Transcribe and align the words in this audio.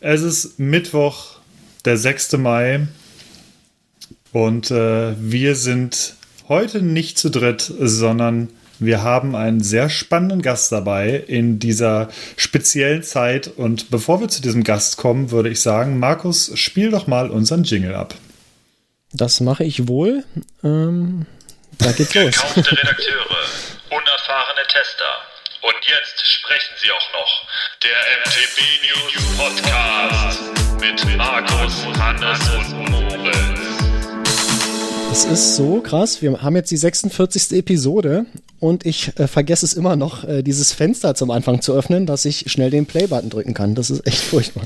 Es 0.00 0.22
ist 0.22 0.58
Mittwoch, 0.58 1.36
der 1.84 1.98
6. 1.98 2.32
Mai. 2.38 2.88
Und 4.32 4.70
äh, 4.70 5.14
wir 5.18 5.54
sind 5.56 6.14
heute 6.48 6.80
nicht 6.80 7.18
zu 7.18 7.30
dritt, 7.30 7.60
sondern 7.78 8.48
wir 8.78 9.02
haben 9.02 9.36
einen 9.36 9.62
sehr 9.62 9.90
spannenden 9.90 10.40
Gast 10.40 10.72
dabei 10.72 11.22
in 11.26 11.58
dieser 11.58 12.08
speziellen 12.38 13.02
Zeit. 13.02 13.48
Und 13.48 13.90
bevor 13.90 14.20
wir 14.20 14.28
zu 14.28 14.40
diesem 14.40 14.64
Gast 14.64 14.96
kommen, 14.96 15.30
würde 15.32 15.50
ich 15.50 15.60
sagen, 15.60 15.98
Markus, 15.98 16.50
spiel 16.58 16.90
doch 16.90 17.06
mal 17.06 17.30
unseren 17.30 17.64
Jingle 17.64 17.94
ab. 17.94 18.14
Das 19.12 19.40
mache 19.40 19.64
ich 19.64 19.86
wohl. 19.86 20.24
Ähm, 20.64 21.26
da 21.76 21.92
geht's 21.92 22.14
los. 22.14 22.24
Gekaufte 22.36 22.72
Redakteure, 22.72 23.36
unerfahrene 23.90 24.66
Tester. 24.72 25.04
Und 25.62 25.74
jetzt 25.86 26.26
sprechen 26.26 26.74
sie 26.80 26.90
auch 26.90 27.12
noch. 27.12 27.44
Der 27.82 27.92
MTB 28.24 28.58
News 28.88 29.36
Podcast 29.36 30.40
mit 30.80 31.16
Markus, 31.18 31.84
Hannes 31.98 32.38
und 32.48 32.90
Moritz. 32.90 33.60
Es 35.12 35.24
ist 35.26 35.56
so 35.56 35.82
krass. 35.82 36.22
Wir 36.22 36.40
haben 36.40 36.56
jetzt 36.56 36.70
die 36.70 36.78
46. 36.78 37.58
Episode 37.58 38.24
und 38.58 38.86
ich 38.86 39.18
äh, 39.18 39.26
vergesse 39.26 39.66
es 39.66 39.74
immer 39.74 39.96
noch, 39.96 40.24
äh, 40.24 40.42
dieses 40.42 40.72
Fenster 40.72 41.14
zum 41.14 41.30
Anfang 41.30 41.60
zu 41.60 41.74
öffnen, 41.74 42.06
dass 42.06 42.24
ich 42.24 42.50
schnell 42.50 42.70
den 42.70 42.86
Play-Button 42.86 43.28
drücken 43.28 43.52
kann. 43.52 43.74
Das 43.74 43.90
ist 43.90 44.06
echt 44.06 44.22
furchtbar. 44.22 44.64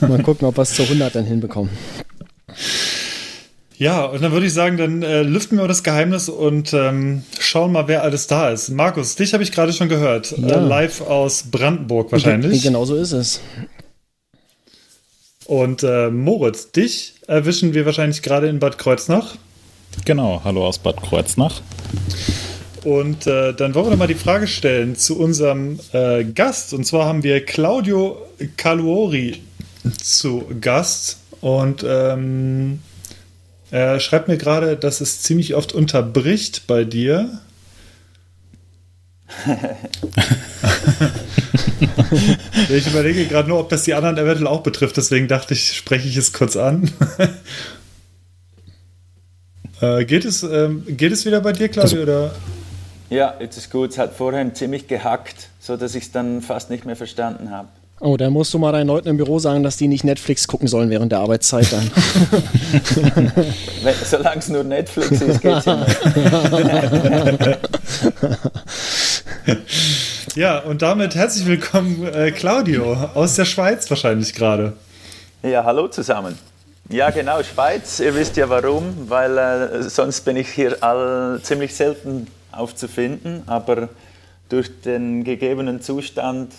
Mal 0.00 0.22
gucken, 0.22 0.48
ob 0.48 0.56
wir 0.56 0.62
es 0.62 0.74
zu 0.74 0.82
100 0.84 1.14
dann 1.14 1.26
hinbekommen. 1.26 1.76
Ja, 3.78 4.04
und 4.06 4.22
dann 4.22 4.32
würde 4.32 4.46
ich 4.46 4.54
sagen, 4.54 4.78
dann 4.78 5.02
äh, 5.02 5.22
lüften 5.22 5.58
wir 5.58 5.68
das 5.68 5.82
Geheimnis 5.82 6.28
und 6.30 6.72
ähm, 6.72 7.24
schauen 7.38 7.72
mal, 7.72 7.88
wer 7.88 8.02
alles 8.02 8.26
da 8.26 8.50
ist. 8.50 8.70
Markus, 8.70 9.16
dich 9.16 9.34
habe 9.34 9.42
ich 9.42 9.52
gerade 9.52 9.72
schon 9.72 9.88
gehört. 9.90 10.32
Äh, 10.32 10.48
Ja. 10.48 10.60
live 10.60 11.02
aus 11.02 11.44
Brandenburg 11.50 12.10
wahrscheinlich. 12.10 12.62
Genau 12.62 12.84
so 12.86 12.96
ist 12.96 13.12
es. 13.12 13.40
Und 15.46 15.82
äh, 15.82 16.10
Moritz, 16.10 16.72
dich 16.72 17.14
erwischen 17.26 17.74
wir 17.74 17.84
wahrscheinlich 17.86 18.22
gerade 18.22 18.48
in 18.48 18.58
Bad 18.58 18.78
Kreuznach. 18.78 19.36
Genau, 20.04 20.40
hallo 20.42 20.66
aus 20.66 20.78
Bad 20.78 21.02
Kreuznach. 21.02 21.60
Und 22.84 23.26
äh, 23.26 23.52
dann 23.52 23.74
wollen 23.74 23.86
wir 23.86 23.90
doch 23.90 23.98
mal 23.98 24.06
die 24.06 24.14
Frage 24.14 24.46
stellen 24.46 24.96
zu 24.96 25.18
unserem 25.18 25.78
äh, 25.92 26.24
Gast. 26.24 26.72
Und 26.72 26.84
zwar 26.86 27.06
haben 27.06 27.22
wir 27.22 27.44
Claudio 27.44 28.16
Caluori 28.56 29.42
zu 30.02 30.44
Gast. 30.60 31.18
Und 31.40 31.84
ähm, 31.86 32.80
er 33.70 34.00
schreibt 34.00 34.28
mir 34.28 34.36
gerade, 34.36 34.76
dass 34.76 35.00
es 35.00 35.22
ziemlich 35.22 35.54
oft 35.54 35.72
unterbricht 35.72 36.66
bei 36.66 36.84
dir. 36.84 37.40
ich 42.68 42.86
überlege 42.86 43.26
gerade 43.26 43.48
nur, 43.48 43.58
ob 43.58 43.68
das 43.68 43.82
die 43.82 43.94
anderen 43.94 44.16
eventuell 44.18 44.46
auch 44.46 44.62
betrifft. 44.62 44.96
Deswegen 44.96 45.26
dachte 45.28 45.54
ich, 45.54 45.76
spreche 45.76 46.06
ich 46.08 46.16
es 46.16 46.32
kurz 46.32 46.56
an. 46.56 46.90
äh, 49.80 50.04
geht, 50.04 50.24
es, 50.24 50.44
ähm, 50.44 50.84
geht 50.86 51.12
es 51.12 51.26
wieder 51.26 51.40
bei 51.40 51.52
dir, 51.52 51.68
Claudio? 51.68 52.02
oder? 52.02 52.34
Ja, 53.10 53.34
jetzt 53.40 53.56
ist 53.56 53.70
gut. 53.70 53.90
Es 53.90 53.98
hat 53.98 54.14
vorhin 54.14 54.54
ziemlich 54.54 54.86
gehackt, 54.88 55.48
so 55.60 55.76
dass 55.76 55.94
ich 55.94 56.04
es 56.04 56.12
dann 56.12 56.42
fast 56.42 56.70
nicht 56.70 56.86
mehr 56.86 56.96
verstanden 56.96 57.50
habe. 57.50 57.68
Oh, 57.98 58.18
da 58.18 58.28
musst 58.28 58.52
du 58.52 58.58
mal 58.58 58.72
deinen 58.72 58.88
Leuten 58.88 59.08
im 59.08 59.16
Büro 59.16 59.38
sagen, 59.38 59.62
dass 59.62 59.78
die 59.78 59.88
nicht 59.88 60.04
Netflix 60.04 60.46
gucken 60.46 60.68
sollen 60.68 60.90
während 60.90 61.12
der 61.12 61.20
Arbeitszeit 61.20 61.72
dann. 61.72 61.90
Solange 64.04 64.38
es 64.38 64.48
nur 64.48 64.64
Netflix 64.64 65.12
ist, 65.12 65.40
geht's 65.40 65.66
immer. 65.66 65.86
Ja, 70.36 70.58
und 70.58 70.82
damit 70.82 71.14
herzlich 71.14 71.46
willkommen, 71.46 72.06
äh, 72.12 72.30
Claudio, 72.30 72.92
aus 73.14 73.36
der 73.36 73.46
Schweiz 73.46 73.88
wahrscheinlich 73.88 74.34
gerade. 74.34 74.74
Ja, 75.42 75.64
hallo 75.64 75.88
zusammen. 75.88 76.36
Ja, 76.90 77.08
genau, 77.08 77.42
Schweiz. 77.42 78.00
Ihr 78.00 78.14
wisst 78.14 78.36
ja 78.36 78.46
warum, 78.50 79.08
weil 79.08 79.38
äh, 79.38 79.82
sonst 79.84 80.26
bin 80.26 80.36
ich 80.36 80.50
hier 80.50 80.76
all, 80.82 81.40
ziemlich 81.42 81.74
selten 81.74 82.26
aufzufinden. 82.52 83.44
Aber 83.46 83.88
durch 84.50 84.82
den 84.82 85.24
gegebenen 85.24 85.80
Zustand 85.80 86.52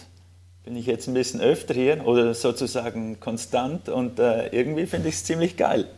bin 0.67 0.75
ich 0.75 0.85
jetzt 0.85 1.07
ein 1.07 1.13
bisschen 1.13 1.39
öfter 1.39 1.73
hier 1.73 2.05
oder 2.05 2.33
sozusagen 2.33 3.21
konstant 3.21 3.87
und 3.87 4.19
äh, 4.19 4.47
irgendwie 4.47 4.85
finde 4.85 5.07
ich 5.07 5.15
es 5.15 5.23
ziemlich 5.23 5.55
geil. 5.55 5.85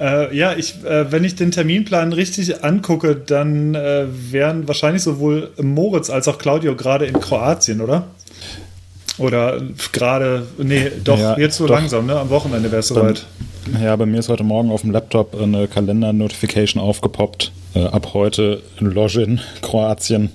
Äh, 0.00 0.36
ja, 0.36 0.54
ich, 0.54 0.84
äh, 0.84 1.12
wenn 1.12 1.22
ich 1.22 1.36
den 1.36 1.52
Terminplan 1.52 2.12
richtig 2.12 2.64
angucke, 2.64 3.14
dann 3.14 3.76
äh, 3.76 4.06
wären 4.08 4.66
wahrscheinlich 4.66 5.04
sowohl 5.04 5.52
Moritz 5.62 6.10
als 6.10 6.26
auch 6.26 6.36
Claudio 6.36 6.74
gerade 6.74 7.06
in 7.06 7.20
Kroatien, 7.20 7.80
oder? 7.80 8.08
Oder 9.18 9.62
gerade, 9.92 10.46
nee, 10.58 10.90
doch, 11.04 11.18
Ja, 11.18 11.38
jetzt 11.38 11.56
so 11.56 11.66
doch. 11.66 11.74
langsam, 11.76 12.06
ne? 12.06 12.18
Am 12.18 12.30
Wochenende 12.30 12.70
wäre 12.70 12.80
es 12.80 12.88
soweit. 12.88 13.24
Ja, 13.82 13.94
bei 13.96 14.04
mir 14.06 14.18
ist 14.18 14.28
heute 14.28 14.42
Morgen 14.44 14.70
auf 14.70 14.82
dem 14.82 14.90
Laptop 14.90 15.40
eine 15.40 15.68
Kalender-Notification 15.68 16.82
aufgepoppt. 16.82 17.52
Äh, 17.74 17.84
ab 17.86 18.10
heute 18.12 18.62
in 18.78 18.86
Lozin, 18.86 19.40
Kroatien. 19.62 20.30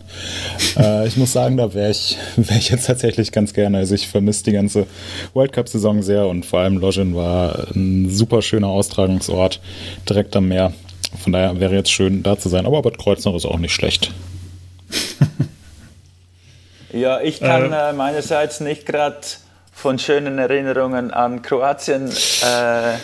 Äh, 0.77 1.07
ich 1.07 1.15
muss 1.17 1.33
sagen, 1.33 1.57
da 1.57 1.73
wäre 1.73 1.91
ich, 1.91 2.17
wär 2.37 2.57
ich 2.57 2.69
jetzt 2.69 2.87
tatsächlich 2.87 3.31
ganz 3.31 3.53
gerne. 3.53 3.77
Also 3.79 3.95
ich 3.95 4.07
vermisse 4.07 4.45
die 4.45 4.51
ganze 4.53 4.87
World 5.33 5.51
Cup-Saison 5.53 6.01
sehr 6.01 6.25
und 6.27 6.45
vor 6.45 6.61
allem 6.61 6.77
Lozin 6.77 7.13
war 7.15 7.67
ein 7.75 8.09
super 8.09 8.41
schöner 8.41 8.67
Austragungsort 8.67 9.59
direkt 10.09 10.35
am 10.35 10.47
Meer. 10.47 10.73
Von 11.21 11.33
daher 11.33 11.59
wäre 11.59 11.75
jetzt 11.75 11.91
schön, 11.91 12.23
da 12.23 12.37
zu 12.39 12.49
sein. 12.49 12.65
Aber 12.65 12.81
Bad 12.81 12.97
Kreuznach 12.97 13.35
ist 13.35 13.45
auch 13.45 13.59
nicht 13.59 13.73
schlecht. 13.73 14.11
Ja, 16.91 17.19
ich 17.21 17.39
kann 17.39 17.71
Äh. 17.71 17.89
äh, 17.89 17.93
meinerseits 17.93 18.59
nicht 18.59 18.85
gerade 18.85 19.17
von 19.73 19.99
schönen 19.99 20.39
Erinnerungen 20.39 21.11
an 21.11 21.41
Kroatien 21.41 22.09
äh, 22.09 22.97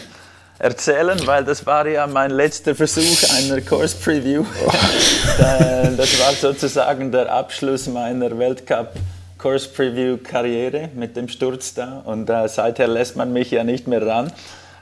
erzählen, 0.59 1.19
weil 1.25 1.43
das 1.45 1.65
war 1.65 1.87
ja 1.87 2.07
mein 2.07 2.31
letzter 2.31 2.75
Versuch 2.75 3.29
einer 3.37 3.61
Course 3.61 3.95
Preview. 4.03 4.43
Da- 5.37 5.91
das 5.97 6.19
war 6.19 6.33
sozusagen 6.33 7.11
der 7.11 7.31
Abschluss 7.31 7.87
meiner 7.87 8.37
Weltcup 8.37 8.93
Course 9.37 9.67
Preview 9.69 10.17
Karriere 10.17 10.89
mit 10.95 11.15
dem 11.15 11.27
Sturz 11.29 11.73
da 11.73 12.01
und 12.05 12.29
äh, 12.29 12.47
seither 12.49 12.87
lässt 12.87 13.15
man 13.15 13.31
mich 13.33 13.51
ja 13.51 13.63
nicht 13.63 13.87
mehr 13.87 14.05
ran. 14.05 14.31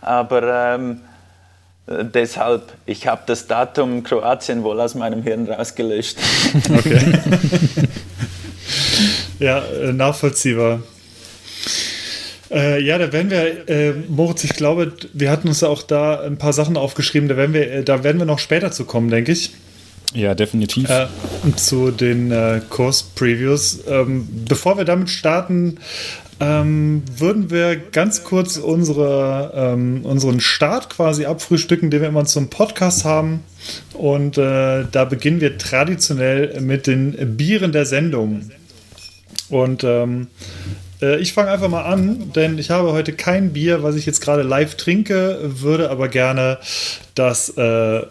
Aber 0.01 0.73
ähm, 0.75 1.01
äh, 1.87 2.05
deshalb, 2.05 2.63
ich 2.85 3.07
habe 3.07 3.21
das 3.25 3.47
Datum 3.47 4.03
Kroatien 4.03 4.63
wohl 4.63 4.79
aus 4.79 4.95
meinem 4.95 5.21
Hirn 5.23 5.47
rausgelöscht. 5.51 6.17
Okay. 6.69 7.19
ja, 9.43 9.59
äh, 9.59 9.93
nachvollziehbar. 9.93 10.81
Äh, 12.49 12.81
ja, 12.81 12.97
da 12.97 13.11
werden 13.11 13.29
wir, 13.29 13.67
äh, 13.67 13.93
Moritz, 14.07 14.43
ich 14.43 14.53
glaube, 14.53 14.93
wir 15.13 15.31
hatten 15.31 15.47
uns 15.47 15.61
ja 15.61 15.67
auch 15.67 15.83
da 15.83 16.21
ein 16.21 16.37
paar 16.37 16.53
Sachen 16.53 16.77
aufgeschrieben, 16.77 17.27
da 17.27 17.35
werden 17.35 17.53
wir, 17.53 17.71
äh, 17.71 17.83
da 17.83 18.03
werden 18.03 18.19
wir 18.19 18.25
noch 18.25 18.39
später 18.39 18.71
zu 18.71 18.85
kommen, 18.85 19.09
denke 19.09 19.31
ich. 19.31 19.51
Ja, 20.13 20.35
definitiv. 20.35 20.89
Äh, 20.89 21.07
zu 21.55 21.89
den 21.89 22.31
äh, 22.31 22.61
Kurs-Previews. 22.69 23.79
Ähm, 23.87 24.27
bevor 24.47 24.77
wir 24.77 24.85
damit 24.85 25.09
starten, 25.09 25.79
ähm, 26.39 27.01
würden 27.17 27.49
wir 27.49 27.75
ganz 27.75 28.23
kurz 28.23 28.57
unsere, 28.57 29.51
ähm, 29.55 30.01
unseren 30.03 30.39
Start 30.39 30.91
quasi 30.91 31.25
abfrühstücken, 31.25 31.89
den 31.89 32.01
wir 32.01 32.09
immer 32.09 32.25
zum 32.25 32.49
Podcast 32.49 33.05
haben. 33.05 33.41
Und 33.93 34.37
äh, 34.37 34.85
da 34.91 35.05
beginnen 35.05 35.41
wir 35.41 35.57
traditionell 35.57 36.61
mit 36.61 36.85
den 36.85 37.35
Bieren 37.35 37.71
der 37.71 37.87
Sendung. 37.87 38.51
Und 39.53 39.83
ähm, 39.83 40.27
äh, 41.01 41.19
ich 41.19 41.33
fange 41.33 41.51
einfach 41.51 41.69
mal 41.69 41.83
an, 41.83 42.31
denn 42.33 42.57
ich 42.57 42.71
habe 42.71 42.91
heute 42.91 43.13
kein 43.13 43.53
Bier, 43.53 43.83
was 43.83 43.95
ich 43.95 44.05
jetzt 44.07 44.21
gerade 44.21 44.41
live 44.41 44.75
trinke, 44.75 45.39
würde 45.43 45.91
aber 45.91 46.07
gerne 46.07 46.57
das 47.13 47.49
äh, 47.49 48.01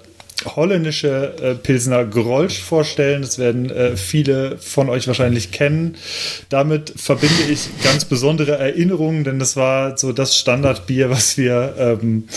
holländische 0.44 1.34
äh, 1.42 1.54
Pilsner 1.56 2.04
Grolsch 2.04 2.60
vorstellen. 2.60 3.22
Das 3.22 3.40
werden 3.40 3.70
äh, 3.70 3.96
viele 3.96 4.56
von 4.58 4.88
euch 4.88 5.08
wahrscheinlich 5.08 5.50
kennen. 5.50 5.96
Damit 6.48 6.92
verbinde 6.94 7.42
ich 7.50 7.70
ganz 7.82 8.04
besondere 8.04 8.56
Erinnerungen, 8.58 9.24
denn 9.24 9.40
das 9.40 9.56
war 9.56 9.98
so 9.98 10.12
das 10.12 10.38
Standardbier, 10.38 11.10
was 11.10 11.36
wir, 11.36 11.74
ähm, 11.78 12.28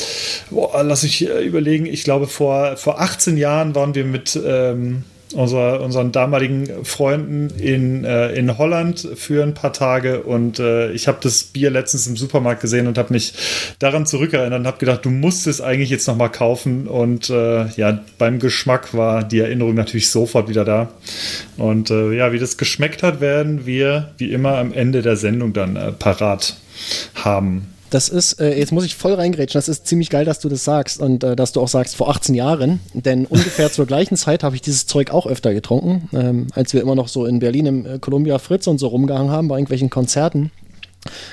boah, 0.50 0.84
lass 0.84 1.04
ich 1.04 1.30
äh, 1.30 1.44
überlegen, 1.44 1.86
ich 1.86 2.04
glaube 2.04 2.26
vor, 2.26 2.76
vor 2.78 3.02
18 3.02 3.38
Jahren 3.38 3.76
waren 3.76 3.94
wir 3.94 4.06
mit 4.06 4.40
ähm, 4.44 5.04
unserer, 5.34 5.82
unseren 5.82 6.12
damaligen 6.12 6.86
Freunden 6.86 7.50
in, 7.60 8.04
äh, 8.06 8.32
in 8.34 8.58
Holland 8.58 9.08
für 9.16 9.44
ein 9.44 9.54
paar 9.54 9.74
Tage. 9.74 10.24
Und 10.24 10.60
äh, 10.60 10.92
ich 10.92 11.08
habe 11.08 11.18
das 11.22 11.44
Bier 11.44 11.70
letztens 11.70 12.08
im 12.08 12.16
Supermarkt 12.16 12.62
gesehen 12.62 12.88
und 12.88 12.98
habe 12.98 13.14
mich 13.14 13.34
daran 13.80 14.06
zurückerinnert 14.06 14.60
und 14.60 14.68
habe 14.68 14.78
gedacht, 14.78 15.04
du 15.06 15.10
musst 15.10 15.48
es 15.48 15.62
eigentlich 15.62 15.90
jetzt 15.90 16.08
nochmal 16.08 16.32
kaufen. 16.32 16.88
Und 16.88 17.30
äh, 17.30 17.68
ja, 17.70 18.00
beim 18.18 18.40
Geschmack 18.40 18.94
war 18.94 19.24
die 19.24 19.40
Erinnerung 19.40 19.76
natürlich 19.76 20.10
sofort 20.10 20.48
wieder 20.48 20.66
da. 20.66 20.90
Und 21.58 21.90
äh, 21.90 22.14
ja, 22.14 22.32
wie 22.32 22.40
das 22.40 22.58
geschmeckt 22.58 23.04
hat, 23.04 23.22
werden 23.22 23.66
wir 23.66 24.14
wie 24.18 24.32
immer 24.32 24.58
am 24.58 24.74
Ende 24.74 25.02
der 25.02 25.16
Sendung 25.16 25.54
dann 25.54 25.76
äh, 25.76 25.92
parat 25.92 26.58
haben. 27.16 27.75
Das 27.96 28.10
ist, 28.10 28.42
äh, 28.42 28.58
jetzt 28.60 28.74
muss 28.74 28.84
ich 28.84 28.94
voll 28.96 29.14
reingrätschen, 29.14 29.58
das 29.58 29.70
ist 29.70 29.88
ziemlich 29.88 30.10
geil, 30.10 30.26
dass 30.26 30.40
du 30.40 30.50
das 30.50 30.66
sagst 30.66 31.00
und 31.00 31.24
äh, 31.24 31.34
dass 31.34 31.54
du 31.54 31.62
auch 31.62 31.70
sagst, 31.70 31.96
vor 31.96 32.10
18 32.10 32.36
Jahren, 32.36 32.82
denn 32.94 33.26
ungefähr 33.30 33.72
zur 33.72 33.86
gleichen 33.86 34.18
Zeit 34.18 34.44
habe 34.44 34.54
ich 34.54 34.62
dieses 34.62 34.86
Zeug 34.86 35.12
auch 35.12 35.26
öfter 35.26 35.54
getrunken, 35.54 36.10
ähm, 36.12 36.48
als 36.54 36.74
wir 36.74 36.82
immer 36.82 36.96
noch 36.96 37.08
so 37.08 37.26
in 37.26 37.40
Berlin 37.40 37.66
im 37.68 37.86
äh, 37.86 38.00
Columbia 38.00 38.38
Fritz 38.38 38.68
und 38.68 38.80
so 38.80 38.88
rumgehangen 38.88 39.32
haben 39.32 39.48
bei 39.48 39.56
irgendwelchen 39.56 39.90
Konzerten. 39.90 40.52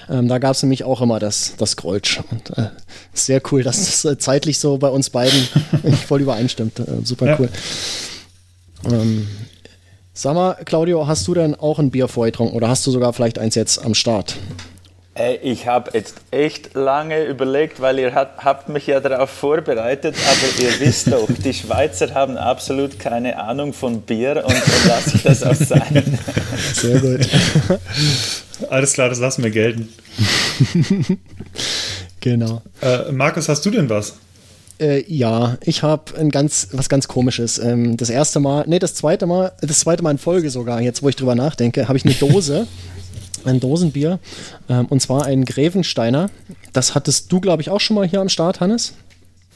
Ähm, 0.09 0.29
da 0.29 0.38
gab 0.38 0.53
es 0.55 0.62
nämlich 0.62 0.85
auch 0.85 1.00
immer 1.00 1.19
das, 1.19 1.55
das 1.56 1.76
Grolsch. 1.76 2.20
Und 2.31 2.56
äh, 2.56 2.69
sehr 3.12 3.43
cool, 3.50 3.65
dass 3.65 3.79
das 3.87 4.05
äh, 4.05 4.17
zeitlich 4.19 4.61
so 4.61 4.79
bei 4.79 4.88
uns 4.88 5.11
beiden 5.11 5.41
voll 6.06 6.20
übereinstimmt. 6.20 6.79
Äh, 6.79 6.85
super 7.03 7.26
Ja. 7.26 7.37
cool. 7.41 7.49
Ähm, 8.88 9.26
sag 10.15 10.35
mal, 10.37 10.55
Claudio, 10.65 11.08
hast 11.08 11.26
du 11.26 11.35
denn 11.35 11.56
auch 11.56 11.81
ein 11.81 11.91
Bier 11.91 12.06
vorgetrunken 12.06 12.55
oder 12.56 12.69
hast 12.69 12.87
du 12.87 12.93
sogar 12.93 13.12
vielleicht 13.12 13.41
eins 13.41 13.56
jetzt 13.56 13.85
am 13.85 13.94
Start? 13.94 14.37
Ey, 15.14 15.38
ich 15.43 15.67
habe 15.67 15.91
jetzt 15.93 16.14
echt 16.31 16.73
lange 16.73 17.25
überlegt, 17.25 17.82
weil 17.82 17.99
ihr 17.99 18.14
hat, 18.14 18.38
habt 18.38 18.70
mich 18.70 18.87
ja 18.87 18.99
darauf 18.99 19.29
vorbereitet, 19.29 20.14
aber 20.17 20.64
ihr 20.64 20.81
wisst 20.81 21.12
doch, 21.12 21.29
die 21.44 21.53
Schweizer 21.53 22.14
haben 22.14 22.38
absolut 22.38 22.99
keine 22.99 23.38
Ahnung 23.38 23.75
von 23.75 24.00
Bier 24.00 24.43
und 24.47 24.55
dann 24.55 24.88
lasse 24.88 25.17
ich 25.17 25.23
das 25.23 25.43
auch 25.43 25.55
sein. 25.55 26.19
Sehr 26.73 26.99
gut. 26.99 27.29
Alles 28.70 28.94
klar, 28.94 29.11
das 29.11 29.19
lassen 29.19 29.43
wir 29.43 29.50
gelten. 29.50 29.91
genau. 32.20 32.62
Äh, 32.81 33.12
Markus, 33.12 33.50
hast 33.50 33.67
du 33.67 33.70
denn 33.70 33.91
was? 33.91 34.15
Äh, 34.81 35.05
ja, 35.12 35.58
ich 35.61 35.82
habe 35.82 36.17
ein 36.19 36.31
ganz 36.31 36.69
was 36.73 36.88
ganz 36.88 37.06
Komisches. 37.06 37.58
Ähm, 37.58 37.99
das 37.99 38.08
erste 38.08 38.41
Mal, 38.41 38.65
nee, 38.67 38.79
das 38.79 38.94
zweite 38.94 39.26
Mal, 39.26 39.53
das 39.61 39.81
zweite 39.81 40.03
Mal 40.03 40.12
in 40.12 40.19
Folge 40.19 40.49
sogar. 40.49 40.81
Jetzt, 40.81 41.03
wo 41.03 41.11
ich 41.11 41.17
drüber 41.17 41.35
nachdenke, 41.35 41.88
habe 41.88 41.99
ich 41.99 42.06
eine 42.06 42.15
Dose, 42.15 42.67
ein 43.47 43.61
Dosenbier, 43.61 44.19
ähm, 44.69 44.87
und 44.87 45.00
zwar 45.00 45.25
ein 45.27 45.44
Grevensteiner. 45.44 46.31
Das 46.73 46.94
hattest 46.94 47.31
du, 47.33 47.41
glaube 47.41 47.62
ich, 47.62 47.71
auch 47.71 47.81
schon 47.81 47.97
mal 47.97 48.06
hier 48.06 48.21
am 48.21 48.29
Start, 48.29 48.61
Hannes. 48.61 48.94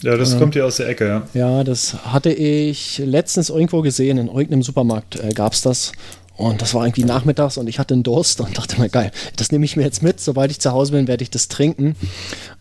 Ja, 0.03 0.17
das 0.17 0.37
kommt 0.39 0.53
hier 0.55 0.67
aus 0.67 0.77
der 0.77 0.89
Ecke, 0.89 1.07
ja. 1.09 1.23
Ja, 1.33 1.65
das 1.65 1.95
hatte 2.05 2.31
ich 2.31 2.99
letztens 2.99 3.49
irgendwo 3.49 3.81
gesehen. 3.81 4.19
In 4.19 4.27
irgendeinem 4.27 4.63
Supermarkt 4.63 5.17
äh, 5.17 5.31
gab 5.33 5.55
es 5.55 5.63
das. 5.63 5.93
Und 6.37 6.61
das 6.61 6.75
war 6.75 6.85
irgendwie 6.85 7.05
nachmittags 7.05 7.57
und 7.57 7.67
ich 7.67 7.79
hatte 7.79 7.95
einen 7.95 8.03
Durst 8.03 8.43
und 8.43 8.59
dachte 8.59 8.79
mir, 8.79 8.91
geil, 8.91 9.11
das 9.37 9.53
nehme 9.53 9.65
ich 9.65 9.75
mir 9.75 9.85
jetzt 9.85 10.03
mit. 10.03 10.21
Sobald 10.21 10.51
ich 10.51 10.61
zu 10.61 10.71
Hause 10.71 10.93
bin, 10.93 11.09
werde 11.09 11.23
ich 11.23 11.31
das 11.31 11.49
trinken. 11.49 11.97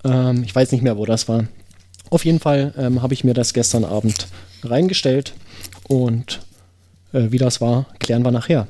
Ähm, 0.05 0.43
ich 0.45 0.55
weiß 0.55 0.71
nicht 0.71 0.81
mehr, 0.81 0.95
wo 0.97 1.05
das 1.05 1.27
war. 1.27 1.43
Auf 2.09 2.23
jeden 2.23 2.39
Fall 2.39 2.73
ähm, 2.77 3.01
habe 3.01 3.13
ich 3.13 3.25
mir 3.25 3.33
das 3.33 3.53
gestern 3.53 3.83
Abend 3.83 4.27
reingestellt 4.63 5.33
und 5.89 6.39
äh, 7.11 7.31
wie 7.31 7.37
das 7.37 7.59
war, 7.59 7.85
klären 7.99 8.23
wir 8.23 8.31
nachher. 8.31 8.67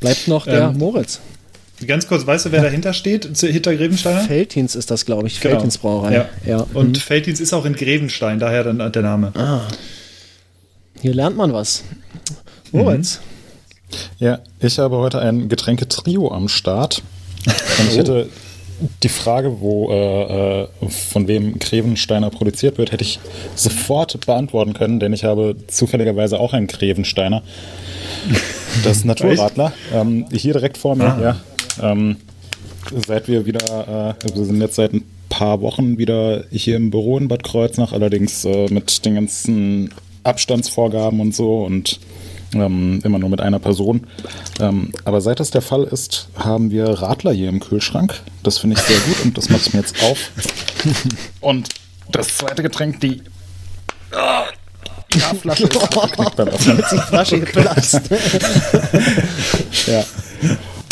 Bleibt 0.00 0.28
noch 0.28 0.44
der 0.44 0.68
Ähm, 0.68 0.76
Moritz. 0.76 1.20
Ganz 1.86 2.06
kurz, 2.06 2.26
weißt 2.26 2.46
du, 2.46 2.52
wer 2.52 2.62
dahinter 2.62 2.92
steht? 2.94 3.36
zu- 3.36 3.48
Hinter 3.48 3.74
Grevensteiner? 3.76 4.20
Feldhins 4.20 4.74
ist 4.74 4.90
das, 4.90 5.04
glaube 5.04 5.26
ich. 5.26 5.40
Genau. 5.40 5.54
Feldhins 5.56 5.78
Brauerei. 5.78 6.14
Ja. 6.14 6.28
ja. 6.46 6.56
Und 6.60 6.76
Und 6.76 6.98
Felddienst 6.98 7.40
ist 7.40 7.52
auch 7.52 7.64
in 7.66 7.74
Grevenstein, 7.74 8.38
daher 8.38 8.64
dann 8.64 8.92
der 8.92 9.02
Name. 9.02 9.32
hier 11.00 11.14
lernt 11.14 11.36
man 11.36 11.52
was. 11.52 11.84
Moritz. 12.72 13.20
Ja, 14.18 14.40
ich 14.60 14.78
habe 14.78 14.96
heute 14.96 15.20
ein 15.20 15.48
Getränketrio 15.48 16.32
am 16.32 16.48
Start. 16.48 17.02
Und 17.46 17.90
ich 17.90 17.98
hätte 17.98 18.28
die 19.02 19.08
Frage, 19.08 19.60
wo 19.60 19.90
äh, 19.90 20.62
äh, 20.62 20.68
von 21.10 21.28
wem 21.28 21.58
Grevensteiner 21.58 22.30
produziert 22.30 22.76
wird, 22.78 22.92
hätte 22.92 23.04
ich 23.04 23.20
sofort 23.54 24.26
beantworten 24.26 24.74
können, 24.74 24.98
denn 25.00 25.12
ich 25.12 25.24
habe 25.24 25.56
zufälligerweise 25.68 26.38
auch 26.40 26.52
einen 26.52 26.66
Grevensteiner. 26.66 27.42
Das 28.84 28.96
ist 28.98 29.04
ein 29.04 29.08
Naturradler. 29.08 29.72
Ähm, 29.94 30.26
hier 30.32 30.52
direkt 30.54 30.76
vor 30.76 30.96
mir, 30.96 31.04
ja. 31.04 31.36
Ähm, 31.82 32.16
seit 33.06 33.28
wir 33.28 33.46
wieder, 33.46 34.14
äh, 34.20 34.34
wir 34.34 34.44
sind 34.44 34.60
jetzt 34.60 34.76
seit 34.76 34.92
ein 34.92 35.04
paar 35.28 35.60
Wochen 35.60 35.98
wieder 35.98 36.44
hier 36.50 36.76
im 36.76 36.90
Büro 36.90 37.18
in 37.18 37.28
Bad 37.28 37.42
Kreuznach, 37.42 37.92
allerdings 37.92 38.44
äh, 38.44 38.68
mit 38.72 39.04
den 39.04 39.14
ganzen 39.16 39.92
Abstandsvorgaben 40.24 41.20
und 41.20 41.34
so 41.34 41.64
und 41.64 42.00
ähm, 42.54 43.00
immer 43.04 43.18
nur 43.18 43.28
mit 43.28 43.40
einer 43.40 43.58
Person. 43.58 44.06
Ähm, 44.60 44.92
aber 45.04 45.20
seit 45.20 45.40
das 45.40 45.50
der 45.50 45.62
Fall 45.62 45.84
ist, 45.84 46.28
haben 46.36 46.70
wir 46.70 46.88
Radler 46.88 47.32
hier 47.32 47.48
im 47.48 47.60
Kühlschrank. 47.60 48.20
Das 48.42 48.58
finde 48.58 48.76
ich 48.76 48.82
sehr 48.82 48.98
gut 49.00 49.24
und 49.24 49.36
das 49.36 49.48
mache 49.48 49.62
ich 49.66 49.72
mir 49.74 49.80
jetzt 49.80 50.02
auf. 50.02 50.30
Und 51.40 51.68
das 52.10 52.38
zweite 52.38 52.62
Getränk, 52.62 53.00
die 53.00 53.20
Ah, 54.12 54.44
ja, 55.14 55.34
Flasche 55.34 55.64
ist 55.64 56.36
beim 56.36 56.48
Öffnen. 56.48 56.82
Die 56.92 56.98
Flasche 56.98 57.40
geplatzt. 57.40 58.00
Ja. 59.86 60.04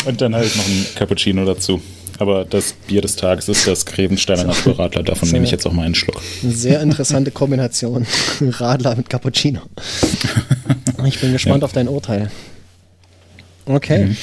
Und 0.05 0.21
dann 0.21 0.33
ich 0.45 0.55
noch 0.55 0.65
einen 0.65 0.85
Cappuccino 0.95 1.45
dazu. 1.45 1.81
Aber 2.17 2.45
das 2.45 2.73
Bier 2.87 3.01
des 3.01 3.15
Tages 3.17 3.49
ist 3.49 3.67
das 3.67 3.85
Grevensteiner 3.85 4.45
Naturradler. 4.45 5.03
Davon 5.03 5.29
nehme 5.31 5.43
ich 5.45 5.51
jetzt 5.51 5.65
auch 5.67 5.73
mal 5.73 5.83
einen 5.85 5.95
Schluck. 5.95 6.21
Eine 6.43 6.53
sehr 6.53 6.81
interessante 6.81 7.31
Kombination. 7.31 8.05
Radler 8.41 8.95
mit 8.95 9.09
Cappuccino. 9.09 9.61
Ich 11.05 11.19
bin 11.19 11.33
gespannt 11.33 11.59
Ja. 11.61 11.65
auf 11.65 11.71
dein 11.73 11.87
Urteil. 11.87 12.31
Okay. 13.65 14.15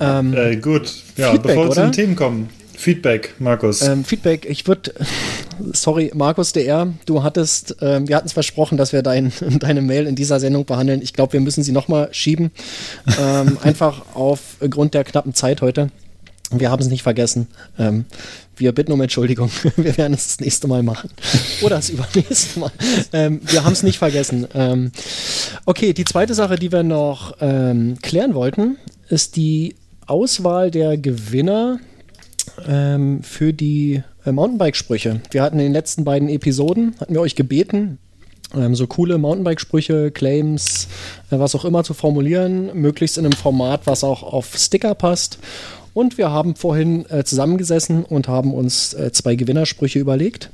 Ähm, 0.00 0.34
Äh, 0.34 0.56
gut, 0.56 0.92
ja, 1.16 1.30
Feedback, 1.30 1.54
bevor 1.54 1.66
wir 1.66 1.70
zu 1.74 1.80
den 1.82 1.92
Themen 1.92 2.16
kommen. 2.16 2.48
Feedback, 2.78 3.34
Markus. 3.40 3.82
ähm, 3.82 4.04
Feedback, 4.04 4.46
ich 4.48 4.64
würde, 4.68 4.94
sorry, 5.72 6.12
Markus 6.14 6.52
DR, 6.52 6.86
du 7.06 7.24
hattest, 7.24 7.74
ähm, 7.80 8.06
wir 8.06 8.14
hatten 8.14 8.28
es 8.28 8.32
versprochen, 8.32 8.78
dass 8.78 8.92
wir 8.92 9.02
dein, 9.02 9.32
deine 9.58 9.82
Mail 9.82 10.06
in 10.06 10.14
dieser 10.14 10.38
Sendung 10.38 10.64
behandeln. 10.64 11.02
Ich 11.02 11.12
glaube, 11.12 11.32
wir 11.32 11.40
müssen 11.40 11.64
sie 11.64 11.72
nochmal 11.72 12.08
schieben. 12.12 12.52
Ähm, 13.20 13.58
einfach 13.62 14.02
aufgrund 14.14 14.94
der 14.94 15.02
knappen 15.02 15.34
Zeit 15.34 15.60
heute. 15.60 15.90
Wir 16.52 16.70
haben 16.70 16.80
es 16.80 16.88
nicht 16.88 17.02
vergessen. 17.02 17.48
Ähm, 17.80 18.04
wir 18.56 18.70
bitten 18.70 18.92
um 18.92 19.00
Entschuldigung. 19.00 19.50
Wir 19.76 19.98
werden 19.98 20.14
es 20.14 20.28
das 20.28 20.40
nächste 20.40 20.68
Mal 20.68 20.84
machen. 20.84 21.10
Oder 21.62 21.76
das 21.76 21.90
übernächste 21.90 22.60
Mal. 22.60 22.70
Ähm, 23.12 23.40
wir 23.44 23.64
haben 23.64 23.72
es 23.72 23.82
nicht 23.82 23.98
vergessen. 23.98 24.46
Ähm, 24.54 24.92
okay, 25.66 25.92
die 25.92 26.04
zweite 26.04 26.34
Sache, 26.34 26.54
die 26.54 26.70
wir 26.70 26.84
noch 26.84 27.36
klären 27.38 28.34
wollten, 28.34 28.78
ist 29.08 29.34
die 29.34 29.74
Auswahl 30.06 30.70
der 30.70 30.96
Gewinner 30.96 31.80
ähm, 32.66 33.22
für 33.22 33.52
die 33.52 34.02
äh, 34.24 34.32
Mountainbike-Sprüche. 34.32 35.20
Wir 35.30 35.42
hatten 35.42 35.58
in 35.58 35.66
den 35.66 35.72
letzten 35.72 36.04
beiden 36.04 36.28
Episoden, 36.28 36.94
hatten 37.00 37.14
wir 37.14 37.20
euch 37.20 37.34
gebeten, 37.34 37.98
ähm, 38.54 38.74
so 38.74 38.86
coole 38.86 39.18
Mountainbike-Sprüche, 39.18 40.10
Claims, 40.10 40.88
äh, 41.30 41.38
was 41.38 41.54
auch 41.54 41.64
immer 41.64 41.84
zu 41.84 41.94
formulieren, 41.94 42.70
möglichst 42.74 43.18
in 43.18 43.24
einem 43.24 43.32
Format, 43.32 43.86
was 43.86 44.04
auch 44.04 44.22
auf 44.22 44.56
Sticker 44.56 44.94
passt. 44.94 45.38
Und 45.94 46.16
wir 46.16 46.30
haben 46.30 46.54
vorhin 46.54 47.08
äh, 47.10 47.24
zusammengesessen 47.24 48.04
und 48.04 48.28
haben 48.28 48.54
uns 48.54 48.94
äh, 48.94 49.10
zwei 49.12 49.34
Gewinnersprüche 49.34 49.98
überlegt. 49.98 50.50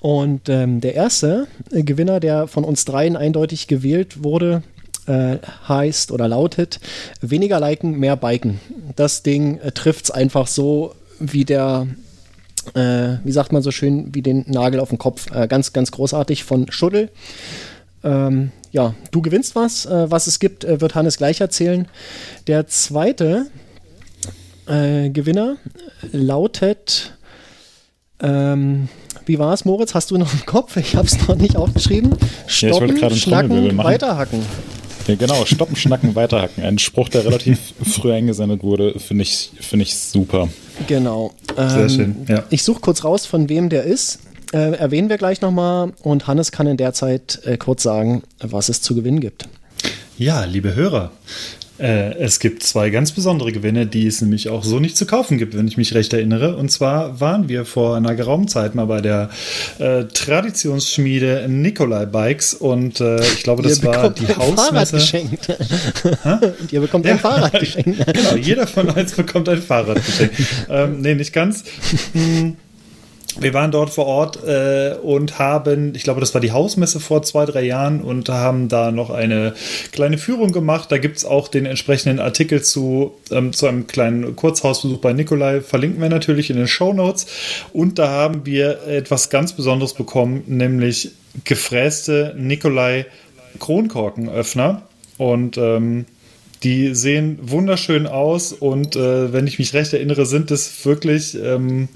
Und 0.00 0.48
ähm, 0.50 0.80
der 0.80 0.94
erste 0.94 1.46
äh, 1.70 1.82
Gewinner, 1.82 2.20
der 2.20 2.46
von 2.46 2.64
uns 2.64 2.84
dreien 2.84 3.16
eindeutig 3.16 3.68
gewählt 3.68 4.22
wurde, 4.22 4.62
äh, 5.06 5.38
heißt 5.68 6.12
oder 6.12 6.28
lautet 6.28 6.80
weniger 7.20 7.60
liken, 7.60 7.98
mehr 7.98 8.16
biken. 8.16 8.60
Das 8.96 9.22
Ding 9.22 9.58
äh, 9.58 9.72
trifft 9.72 10.06
es 10.06 10.10
einfach 10.10 10.46
so 10.46 10.94
wie 11.18 11.44
der, 11.44 11.86
äh, 12.74 13.18
wie 13.24 13.32
sagt 13.32 13.52
man 13.52 13.62
so 13.62 13.70
schön, 13.70 14.14
wie 14.14 14.22
den 14.22 14.44
Nagel 14.46 14.80
auf 14.80 14.88
den 14.88 14.98
Kopf. 14.98 15.30
Äh, 15.34 15.48
ganz, 15.48 15.72
ganz 15.72 15.90
großartig 15.90 16.44
von 16.44 16.70
Schuddel. 16.70 17.10
Ähm, 18.02 18.52
ja, 18.70 18.94
du 19.10 19.22
gewinnst 19.22 19.56
was. 19.56 19.86
Äh, 19.86 20.10
was 20.10 20.26
es 20.26 20.38
gibt, 20.38 20.64
äh, 20.64 20.80
wird 20.80 20.94
Hannes 20.94 21.16
gleich 21.16 21.40
erzählen. 21.40 21.88
Der 22.46 22.66
zweite 22.66 23.46
äh, 24.66 25.10
Gewinner 25.10 25.56
lautet, 26.12 27.16
ähm, 28.20 28.88
wie 29.26 29.38
war 29.38 29.54
es, 29.54 29.64
Moritz? 29.64 29.94
Hast 29.94 30.10
du 30.10 30.18
noch 30.18 30.32
im 30.32 30.44
Kopf? 30.44 30.76
Ich 30.76 30.96
habe 30.96 31.06
es 31.06 31.26
noch 31.26 31.36
nicht 31.36 31.56
aufgeschrieben. 31.56 32.14
Ja, 32.60 32.70
gerade 32.78 33.06
einen 33.06 33.16
schnacken, 33.16 33.78
weiterhacken. 33.78 34.40
Ja, 35.06 35.16
genau, 35.16 35.44
stoppen, 35.44 35.76
schnacken, 35.76 36.14
weiterhacken. 36.14 36.64
Ein 36.64 36.78
Spruch, 36.78 37.08
der 37.10 37.24
relativ 37.26 37.58
früh 37.82 38.12
eingesendet 38.12 38.62
wurde, 38.62 38.98
finde 38.98 39.22
ich, 39.22 39.50
finde 39.60 39.82
ich 39.84 39.94
super. 39.96 40.48
Genau. 40.86 41.34
Sehr 41.56 41.76
Ähm, 41.82 41.88
schön, 41.90 42.16
ja. 42.28 42.44
Ich 42.50 42.62
suche 42.62 42.80
kurz 42.80 43.04
raus, 43.04 43.26
von 43.26 43.48
wem 43.48 43.68
der 43.68 43.84
ist. 43.84 44.20
Äh, 44.52 44.76
erwähnen 44.76 45.08
wir 45.10 45.18
gleich 45.18 45.40
nochmal 45.40 45.92
und 46.02 46.26
Hannes 46.26 46.52
kann 46.52 46.66
in 46.66 46.76
der 46.76 46.92
Zeit 46.94 47.40
äh, 47.44 47.56
kurz 47.58 47.82
sagen, 47.82 48.22
was 48.40 48.68
es 48.68 48.80
zu 48.80 48.94
gewinnen 48.94 49.20
gibt. 49.20 49.48
Ja, 50.16 50.44
liebe 50.44 50.74
Hörer, 50.74 51.10
äh, 51.78 52.14
es 52.18 52.38
gibt 52.38 52.62
zwei 52.62 52.90
ganz 52.90 53.12
besondere 53.12 53.50
Gewinne, 53.52 53.86
die 53.86 54.06
es 54.06 54.20
nämlich 54.20 54.48
auch 54.48 54.62
so 54.62 54.78
nicht 54.78 54.96
zu 54.96 55.06
kaufen 55.06 55.38
gibt, 55.38 55.56
wenn 55.56 55.66
ich 55.66 55.76
mich 55.76 55.94
recht 55.94 56.12
erinnere. 56.12 56.56
Und 56.56 56.70
zwar 56.70 57.20
waren 57.20 57.48
wir 57.48 57.64
vor 57.64 57.96
einer 57.96 58.14
geraumen 58.14 58.48
Zeit 58.48 58.74
mal 58.74 58.86
bei 58.86 59.00
der 59.00 59.30
äh, 59.78 60.04
Traditionsschmiede 60.04 61.46
Nikolai 61.48 62.06
Bikes 62.06 62.54
und 62.54 63.00
äh, 63.00 63.20
ich 63.22 63.42
glaube, 63.42 63.62
das 63.62 63.82
ihr 63.82 63.88
war 63.88 64.10
die 64.10 64.28
Hausmesse. 64.28 64.96
geschenkt. 64.96 65.48
und 66.60 66.72
ihr 66.72 66.80
bekommt 66.80 67.06
ein 67.06 67.18
Fahrrad 67.18 67.52
geschenkt. 67.60 68.06
Genau, 68.06 68.36
jeder 68.36 68.66
von 68.66 68.88
uns 68.90 69.12
bekommt 69.12 69.48
ein 69.48 69.60
Fahrrad 69.60 70.04
geschenkt. 70.04 70.36
ähm, 70.68 71.00
nee, 71.00 71.14
nicht 71.14 71.32
ganz. 71.32 71.64
Wir 73.40 73.52
waren 73.52 73.72
dort 73.72 73.90
vor 73.90 74.06
Ort 74.06 74.44
äh, 74.44 74.94
und 75.02 75.38
haben, 75.38 75.94
ich 75.94 76.04
glaube, 76.04 76.20
das 76.20 76.34
war 76.34 76.40
die 76.40 76.52
Hausmesse 76.52 77.00
vor 77.00 77.22
zwei, 77.22 77.44
drei 77.46 77.62
Jahren 77.62 78.00
und 78.00 78.28
haben 78.28 78.68
da 78.68 78.92
noch 78.92 79.10
eine 79.10 79.54
kleine 79.92 80.18
Führung 80.18 80.52
gemacht. 80.52 80.92
Da 80.92 80.98
gibt 80.98 81.16
es 81.16 81.24
auch 81.24 81.48
den 81.48 81.66
entsprechenden 81.66 82.20
Artikel 82.20 82.62
zu, 82.62 83.14
ähm, 83.30 83.52
zu 83.52 83.66
einem 83.66 83.86
kleinen 83.86 84.36
Kurzhausbesuch 84.36 84.98
bei 84.98 85.12
Nikolai. 85.12 85.60
Verlinken 85.62 86.00
wir 86.00 86.08
natürlich 86.08 86.50
in 86.50 86.56
den 86.56 86.68
Show 86.68 86.92
Notes. 86.92 87.26
Und 87.72 87.98
da 87.98 88.08
haben 88.08 88.46
wir 88.46 88.86
etwas 88.86 89.30
ganz 89.30 89.52
Besonderes 89.52 89.94
bekommen, 89.94 90.44
nämlich 90.46 91.10
gefräste 91.44 92.34
Nikolai 92.38 93.06
Kronkorkenöffner. 93.58 94.82
Und 95.18 95.58
ähm, 95.58 96.06
die 96.64 96.94
sehen 96.94 97.38
wunderschön 97.42 98.06
aus 98.06 98.52
und 98.52 98.96
äh, 98.96 99.32
wenn 99.34 99.46
ich 99.46 99.58
mich 99.58 99.74
recht 99.74 99.92
erinnere, 99.92 100.24
sind 100.24 100.50
es 100.50 100.84
wirklich 100.86 101.34
ähm, 101.34 101.88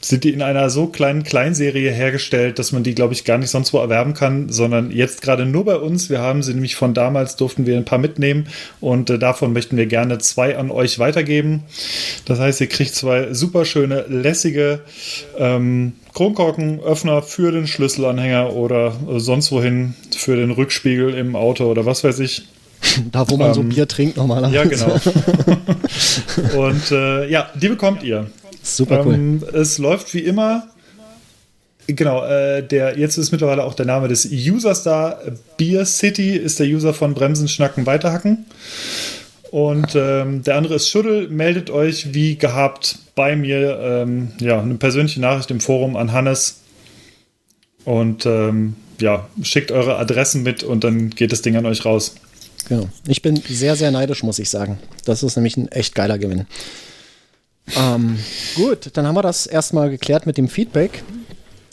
sind 0.00 0.24
die 0.24 0.30
in 0.30 0.42
einer 0.42 0.70
so 0.70 0.86
kleinen 0.86 1.24
Kleinserie 1.24 1.90
hergestellt, 1.90 2.58
dass 2.58 2.72
man 2.72 2.84
die, 2.84 2.94
glaube 2.94 3.14
ich, 3.14 3.24
gar 3.24 3.38
nicht 3.38 3.50
sonst 3.50 3.72
wo 3.72 3.78
erwerben 3.78 4.14
kann, 4.14 4.48
sondern 4.48 4.92
jetzt 4.92 5.22
gerade 5.22 5.44
nur 5.44 5.64
bei 5.64 5.76
uns. 5.76 6.08
Wir 6.08 6.20
haben 6.20 6.42
sie 6.42 6.54
nämlich 6.54 6.76
von 6.76 6.94
damals, 6.94 7.36
durften 7.36 7.66
wir 7.66 7.76
ein 7.76 7.84
paar 7.84 7.98
mitnehmen 7.98 8.46
und 8.80 9.10
äh, 9.10 9.18
davon 9.18 9.52
möchten 9.52 9.76
wir 9.76 9.86
gerne 9.86 10.18
zwei 10.18 10.56
an 10.56 10.70
euch 10.70 10.98
weitergeben. 10.98 11.64
Das 12.26 12.38
heißt, 12.38 12.60
ihr 12.60 12.68
kriegt 12.68 12.94
zwei 12.94 13.34
super 13.34 13.64
schöne, 13.64 14.04
lässige 14.08 14.80
ähm, 15.36 15.94
Kronkorkenöffner 16.14 17.22
für 17.22 17.50
den 17.50 17.66
Schlüsselanhänger 17.66 18.52
oder 18.52 18.94
äh, 19.10 19.18
sonst 19.18 19.50
wohin 19.50 19.94
für 20.16 20.36
den 20.36 20.52
Rückspiegel 20.52 21.14
im 21.14 21.34
Auto 21.34 21.64
oder 21.64 21.86
was 21.86 22.04
weiß 22.04 22.20
ich. 22.20 22.46
Da, 23.12 23.28
wo 23.28 23.36
man 23.36 23.48
ähm, 23.48 23.54
so 23.54 23.62
Bier 23.62 23.88
trinkt 23.88 24.16
normalerweise. 24.16 24.54
Ja, 24.54 24.64
genau. 24.64 25.00
und 26.66 26.90
äh, 26.92 27.28
ja, 27.28 27.48
die 27.54 27.68
bekommt 27.68 28.02
ihr. 28.02 28.26
Super 28.62 29.04
cool. 29.06 29.14
Ähm, 29.14 29.44
es 29.52 29.78
läuft 29.78 30.14
wie 30.14 30.20
immer. 30.20 30.68
Genau, 31.86 32.24
äh, 32.24 32.62
der, 32.62 32.98
jetzt 32.98 33.16
ist 33.16 33.32
mittlerweile 33.32 33.64
auch 33.64 33.74
der 33.74 33.86
Name 33.86 34.08
des 34.08 34.28
Users 34.30 34.82
da. 34.82 35.20
Beer 35.56 35.86
City 35.86 36.36
ist 36.36 36.60
der 36.60 36.66
User 36.66 36.92
von 36.92 37.14
Bremsen, 37.14 37.48
Schnacken, 37.48 37.86
Weiterhacken. 37.86 38.44
Und 39.50 39.94
ähm, 39.94 40.42
der 40.42 40.56
andere 40.56 40.74
ist 40.74 40.90
Schuddel. 40.90 41.28
Meldet 41.28 41.70
euch 41.70 42.12
wie 42.12 42.36
gehabt 42.36 42.98
bei 43.14 43.36
mir 43.36 43.78
ähm, 43.80 44.32
ja, 44.38 44.60
eine 44.60 44.74
persönliche 44.74 45.20
Nachricht 45.20 45.50
im 45.50 45.60
Forum 45.60 45.96
an 45.96 46.12
Hannes. 46.12 46.60
Und 47.86 48.26
ähm, 48.26 48.76
ja, 49.00 49.26
schickt 49.42 49.72
eure 49.72 49.96
Adressen 49.96 50.42
mit 50.42 50.62
und 50.62 50.84
dann 50.84 51.08
geht 51.10 51.32
das 51.32 51.40
Ding 51.40 51.56
an 51.56 51.64
euch 51.64 51.86
raus. 51.86 52.16
Genau. 52.68 52.88
Ich 53.06 53.22
bin 53.22 53.36
sehr, 53.48 53.76
sehr 53.76 53.90
neidisch, 53.90 54.22
muss 54.22 54.38
ich 54.38 54.50
sagen. 54.50 54.78
Das 55.06 55.22
ist 55.22 55.36
nämlich 55.36 55.56
ein 55.56 55.68
echt 55.68 55.94
geiler 55.94 56.18
Gewinn. 56.18 56.46
Ähm, 57.76 58.18
gut, 58.56 58.90
dann 58.94 59.06
haben 59.06 59.14
wir 59.14 59.22
das 59.22 59.46
erstmal 59.46 59.90
geklärt 59.90 60.26
mit 60.26 60.38
dem 60.38 60.48
Feedback. 60.48 61.02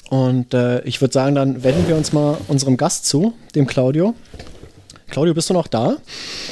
Und 0.10 0.54
äh, 0.54 0.82
ich 0.82 1.02
würde 1.02 1.14
sagen, 1.14 1.36
dann 1.36 1.64
wenden 1.64 1.88
wir 1.88 1.96
uns 1.96 2.14
mal 2.14 2.38
unserem 2.48 2.78
Gast 2.78 3.06
zu, 3.06 3.34
dem 3.56 3.66
Claudio. 3.66 4.14
Claudio, 5.10 5.34
bist 5.34 5.50
du 5.50 5.54
noch 5.54 5.68
da? 5.68 5.98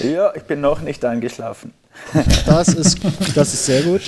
Ja, 0.03 0.33
ich 0.35 0.43
bin 0.43 0.62
noch 0.62 0.81
nicht 0.81 1.03
eingeschlafen. 1.05 1.73
Das 2.45 2.69
ist, 2.69 3.00
das 3.35 3.53
ist 3.53 3.65
sehr 3.65 3.83
gut. 3.83 4.01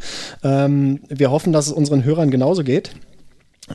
ähm, 0.42 1.00
wir 1.08 1.30
hoffen, 1.30 1.52
dass 1.52 1.68
es 1.68 1.72
unseren 1.72 2.04
Hörern 2.04 2.30
genauso 2.30 2.62
geht. 2.64 2.90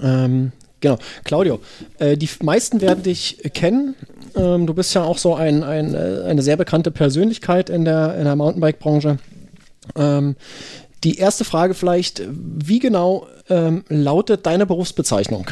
Ähm, 0.02 0.52
genau. 0.82 0.98
Claudio, 1.24 1.60
äh, 1.98 2.16
die 2.16 2.30
meisten 2.44 2.80
werden 2.82 3.04
dich 3.04 3.40
kennen. 3.54 3.96
Ähm, 4.36 4.68
du 4.68 4.74
bist 4.74 4.94
ja 4.94 5.04
auch 5.04 5.18
so 5.18 5.36
ein, 5.36 5.64
ein, 5.64 5.96
äh, 5.96 6.24
eine 6.28 6.44
sehr 6.44 6.58
bekannte 6.58 6.92
Persönlichkeit 6.92 7.70
in 7.70 7.86
der, 7.86 8.16
in 8.18 8.26
der 8.26 8.36
Mountainbike-Branche. 8.36 9.18
Ähm, 9.96 10.36
die 11.06 11.20
erste 11.20 11.46
Frage 11.46 11.76
vielleicht, 11.76 12.24
wie 12.28 12.80
genau 12.80 13.28
ähm, 13.50 13.86
lautet 13.88 14.46
deine 14.46 14.66
Berufsbezeichnung? 14.66 15.48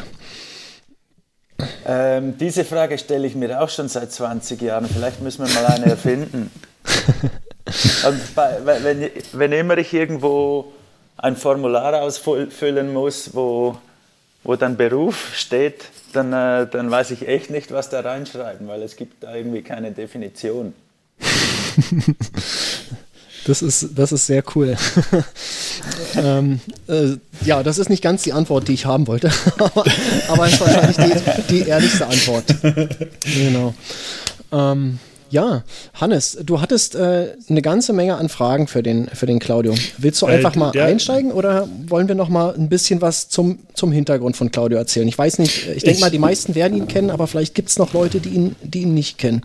Ähm, 1.86 2.38
diese 2.38 2.66
Frage 2.66 2.98
stelle 2.98 3.28
ich 3.28 3.36
mir 3.36 3.62
auch 3.62 3.70
schon 3.70 3.88
seit 3.88 4.12
20 4.12 4.62
Jahren. 4.62 4.88
Vielleicht 4.88 5.22
müssen 5.22 5.46
wir 5.46 5.54
mal 5.54 5.68
eine 5.68 5.86
erfinden. 5.86 6.52
bei, 8.36 8.58
wenn, 8.66 9.10
wenn 9.34 9.52
immer 9.52 9.78
ich 9.78 9.94
irgendwo 9.94 10.74
ein 11.18 11.36
Formular 11.36 12.02
ausfüllen 12.02 12.92
muss, 12.92 13.34
wo, 13.34 13.78
wo 14.44 14.56
dann 14.56 14.76
Beruf 14.76 15.36
steht, 15.36 15.86
dann, 16.14 16.34
äh, 16.34 16.68
dann 16.68 16.90
weiß 16.90 17.12
ich 17.12 17.28
echt 17.28 17.52
nicht, 17.52 17.72
was 17.72 17.90
da 17.90 18.00
reinschreiben, 18.02 18.68
weil 18.68 18.82
es 18.82 18.96
gibt 18.96 19.24
da 19.24 19.36
irgendwie 19.36 19.62
keine 19.62 19.92
Definition. 19.92 20.74
Das 23.46 23.62
ist, 23.62 23.90
das 23.96 24.12
ist 24.12 24.26
sehr 24.26 24.44
cool. 24.56 24.76
ähm, 26.16 26.60
äh, 26.88 27.18
ja, 27.46 27.64
das 27.64 27.78
ist 27.78 27.90
nicht 27.90 28.02
ganz 28.02 28.24
die 28.24 28.34
Antwort, 28.34 28.68
die 28.68 28.74
ich 28.74 28.86
haben 28.86 29.08
wollte, 29.08 29.32
aber, 29.58 29.84
aber 30.30 30.48
ist 30.48 30.62
wahrscheinlich 30.62 30.98
die, 30.98 31.42
die 31.50 31.68
ehrlichste 31.68 32.08
Antwort. 32.08 32.46
genau. 33.24 33.74
Ähm, 34.52 35.00
ja, 35.34 35.64
Hannes, 35.96 36.38
du 36.44 36.62
hattest 36.62 36.94
äh, 36.94 37.36
eine 37.50 37.64
ganze 37.64 37.92
Menge 37.92 38.18
an 38.18 38.30
Fragen 38.30 38.68
für 38.68 38.84
den, 38.84 39.08
für 39.08 39.26
den 39.26 39.40
Claudio. 39.40 39.74
Willst 39.98 40.22
du 40.22 40.28
äh, 40.28 40.36
einfach 40.36 40.56
mal 40.56 40.72
der, 40.72 40.86
einsteigen 40.86 41.32
oder 41.32 41.68
wollen 41.88 42.08
wir 42.08 42.14
noch 42.14 42.30
mal 42.30 42.54
ein 42.54 42.70
bisschen 42.70 43.02
was 43.02 43.30
zum, 43.30 43.58
zum 43.74 43.92
Hintergrund 43.92 44.38
von 44.38 44.52
Claudio 44.52 44.78
erzählen? 44.78 45.08
Ich 45.08 45.18
weiß 45.18 45.40
nicht, 45.40 45.68
ich 45.76 45.84
denke 45.84 46.02
mal, 46.02 46.12
die 46.12 46.20
meisten 46.20 46.54
werden 46.54 46.78
ihn 46.78 46.88
kennen, 46.88 47.10
aber 47.10 47.26
vielleicht 47.26 47.56
gibt 47.56 47.70
es 47.70 47.80
noch 47.80 47.94
Leute, 47.94 48.20
die 48.20 48.30
ihn, 48.30 48.56
die 48.62 48.84
ihn 48.84 48.94
nicht 48.94 49.18
kennen. 49.18 49.42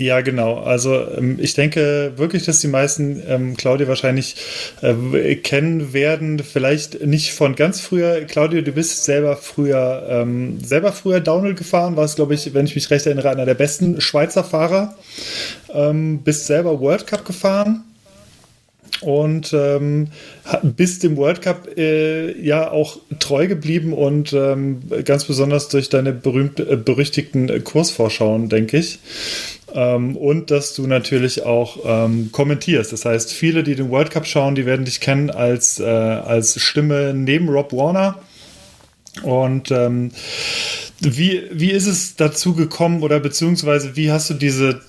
Ja, 0.00 0.20
genau. 0.20 0.58
Also 0.58 0.94
ähm, 1.16 1.38
ich 1.40 1.54
denke 1.54 2.12
wirklich, 2.14 2.44
dass 2.44 2.60
die 2.60 2.68
meisten 2.68 3.20
ähm, 3.26 3.56
Claudia 3.56 3.88
wahrscheinlich 3.88 4.36
äh, 4.80 5.34
kennen 5.34 5.92
werden. 5.92 6.38
Vielleicht 6.38 7.04
nicht 7.04 7.34
von 7.34 7.56
ganz 7.56 7.80
früher. 7.80 8.24
Claudia, 8.24 8.60
du 8.60 8.70
bist 8.70 9.04
selber 9.04 9.36
früher 9.36 10.06
ähm, 10.08 10.60
selber 10.62 10.92
früher 10.92 11.18
Downhill 11.18 11.54
gefahren. 11.54 11.96
Warst, 11.96 12.14
glaube 12.14 12.34
ich, 12.34 12.54
wenn 12.54 12.66
ich 12.66 12.76
mich 12.76 12.88
recht 12.90 13.06
erinnere, 13.06 13.30
einer 13.30 13.44
der 13.44 13.54
besten 13.54 14.00
Schweizer 14.00 14.44
Fahrer. 14.44 14.96
Ähm, 15.74 16.22
bist 16.22 16.46
selber 16.46 16.78
World 16.80 17.08
Cup 17.08 17.24
gefahren 17.24 17.82
und 19.00 19.52
ähm, 19.52 20.08
bist 20.62 21.02
dem 21.02 21.16
World 21.16 21.42
Cup 21.42 21.68
äh, 21.76 22.40
ja 22.40 22.70
auch 22.70 22.98
treu 23.18 23.46
geblieben 23.46 23.92
und 23.92 24.32
ähm, 24.32 24.80
ganz 25.04 25.24
besonders 25.24 25.68
durch 25.68 25.88
deine 25.88 26.12
berühmt 26.12 26.60
äh, 26.60 26.76
berüchtigten 26.76 27.62
Kursvorschauen, 27.64 28.48
denke 28.48 28.78
ich. 28.78 28.98
Ähm, 29.74 30.16
und 30.16 30.50
dass 30.50 30.74
du 30.74 30.86
natürlich 30.86 31.44
auch 31.44 31.78
ähm, 31.84 32.30
kommentierst. 32.32 32.92
Das 32.92 33.04
heißt, 33.04 33.32
viele, 33.32 33.62
die 33.62 33.74
den 33.74 33.90
World 33.90 34.10
Cup 34.10 34.26
schauen, 34.26 34.54
die 34.54 34.66
werden 34.66 34.84
dich 34.84 35.00
kennen 35.00 35.30
als, 35.30 35.78
äh, 35.78 35.84
als 35.84 36.60
Stimme 36.60 37.12
neben 37.14 37.48
Rob 37.48 37.72
Warner. 37.72 38.18
Und 39.22 39.70
ähm, 39.70 40.10
wie, 41.00 41.42
wie 41.52 41.70
ist 41.70 41.86
es 41.86 42.16
dazu 42.16 42.54
gekommen 42.54 43.02
oder 43.02 43.20
beziehungsweise 43.20 43.94
wie 43.94 44.10
hast 44.10 44.30
du 44.30 44.34
diese 44.34 44.80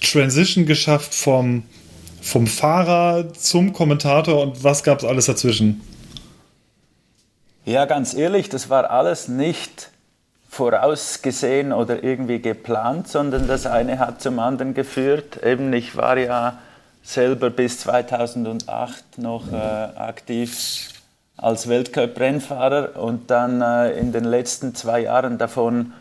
Transition 0.00 0.66
geschafft 0.66 1.14
vom, 1.14 1.62
vom 2.20 2.46
Fahrer 2.46 3.32
zum 3.32 3.72
Kommentator 3.72 4.42
und 4.42 4.64
was 4.64 4.82
gab 4.82 4.98
es 4.98 5.04
alles 5.04 5.26
dazwischen? 5.26 5.80
Ja, 7.64 7.84
ganz 7.84 8.14
ehrlich, 8.14 8.48
das 8.48 8.70
war 8.70 8.90
alles 8.90 9.28
nicht 9.28 9.90
vorausgesehen 10.48 11.72
oder 11.72 12.02
irgendwie 12.02 12.40
geplant, 12.40 13.08
sondern 13.08 13.46
das 13.46 13.66
eine 13.66 13.98
hat 13.98 14.22
zum 14.22 14.38
anderen 14.38 14.74
geführt. 14.74 15.42
Eben, 15.44 15.72
ich 15.72 15.94
war 15.94 16.16
ja 16.16 16.58
selber 17.02 17.50
bis 17.50 17.80
2008 17.80 19.18
noch 19.18 19.52
äh, 19.52 19.56
aktiv 19.56 20.88
als 21.36 21.68
Weltcup-Rennfahrer 21.68 22.96
und 22.96 23.30
dann 23.30 23.62
äh, 23.62 23.92
in 23.92 24.12
den 24.12 24.24
letzten 24.24 24.74
zwei 24.74 25.00
Jahren 25.00 25.38
davon, 25.38 25.92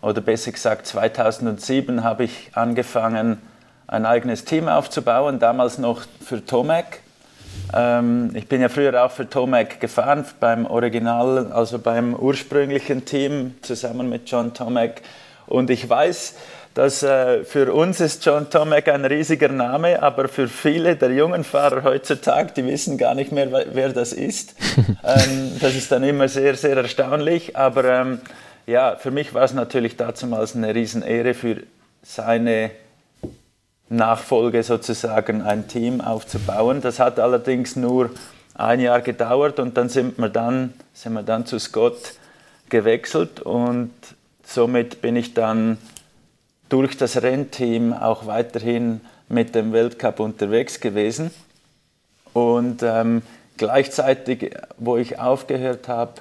oder 0.00 0.20
besser 0.20 0.50
gesagt 0.50 0.86
2007, 0.86 2.02
habe 2.02 2.24
ich 2.24 2.50
angefangen, 2.54 3.38
ein 3.92 4.06
eigenes 4.06 4.46
Team 4.46 4.68
aufzubauen, 4.68 5.38
damals 5.38 5.76
noch 5.76 6.00
für 6.24 6.44
Tomac. 6.44 7.00
Ähm, 7.74 8.30
ich 8.34 8.48
bin 8.48 8.62
ja 8.62 8.70
früher 8.70 9.04
auch 9.04 9.10
für 9.10 9.28
Tomac 9.28 9.80
gefahren, 9.80 10.24
beim 10.40 10.64
Original, 10.64 11.52
also 11.52 11.78
beim 11.78 12.14
ursprünglichen 12.14 13.04
Team 13.04 13.54
zusammen 13.60 14.08
mit 14.08 14.30
John 14.30 14.54
Tomac. 14.54 15.02
Und 15.46 15.68
ich 15.68 15.86
weiß, 15.86 16.36
dass 16.72 17.02
äh, 17.02 17.44
für 17.44 17.70
uns 17.74 18.00
ist 18.00 18.24
John 18.24 18.48
Tomac 18.48 18.88
ein 18.88 19.04
riesiger 19.04 19.48
Name, 19.48 20.02
aber 20.02 20.26
für 20.28 20.48
viele 20.48 20.96
der 20.96 21.10
jungen 21.10 21.44
Fahrer 21.44 21.82
heutzutage, 21.84 22.52
die 22.56 22.64
wissen 22.64 22.96
gar 22.96 23.14
nicht 23.14 23.30
mehr, 23.30 23.48
wer 23.72 23.90
das 23.90 24.14
ist. 24.14 24.54
ähm, 25.04 25.52
das 25.60 25.74
ist 25.74 25.92
dann 25.92 26.02
immer 26.02 26.28
sehr, 26.28 26.54
sehr 26.54 26.78
erstaunlich. 26.78 27.58
Aber 27.58 27.84
ähm, 27.84 28.20
ja, 28.66 28.96
für 28.96 29.10
mich 29.10 29.34
war 29.34 29.44
es 29.44 29.52
natürlich 29.52 29.98
damals 29.98 30.56
eine 30.56 30.74
Riesenehre 30.74 31.34
für 31.34 31.58
seine 32.02 32.70
Nachfolge 33.92 34.62
sozusagen 34.62 35.42
ein 35.42 35.68
Team 35.68 36.00
aufzubauen. 36.00 36.80
Das 36.80 36.98
hat 36.98 37.20
allerdings 37.20 37.76
nur 37.76 38.10
ein 38.54 38.80
Jahr 38.80 39.00
gedauert 39.00 39.58
und 39.58 39.76
dann 39.76 39.88
sind 39.88 40.18
wir 40.18 40.28
dann, 40.28 40.74
sind 40.92 41.12
wir 41.12 41.22
dann 41.22 41.46
zu 41.46 41.58
Scott 41.58 42.14
gewechselt 42.68 43.40
und 43.40 43.92
somit 44.44 45.02
bin 45.02 45.16
ich 45.16 45.34
dann 45.34 45.78
durch 46.68 46.96
das 46.96 47.22
Rennteam 47.22 47.92
auch 47.92 48.26
weiterhin 48.26 49.02
mit 49.28 49.54
dem 49.54 49.72
Weltcup 49.72 50.20
unterwegs 50.20 50.80
gewesen. 50.80 51.30
Und 52.32 52.82
ähm, 52.82 53.22
gleichzeitig, 53.58 54.54
wo 54.78 54.96
ich 54.96 55.18
aufgehört 55.18 55.88
habe, 55.88 56.14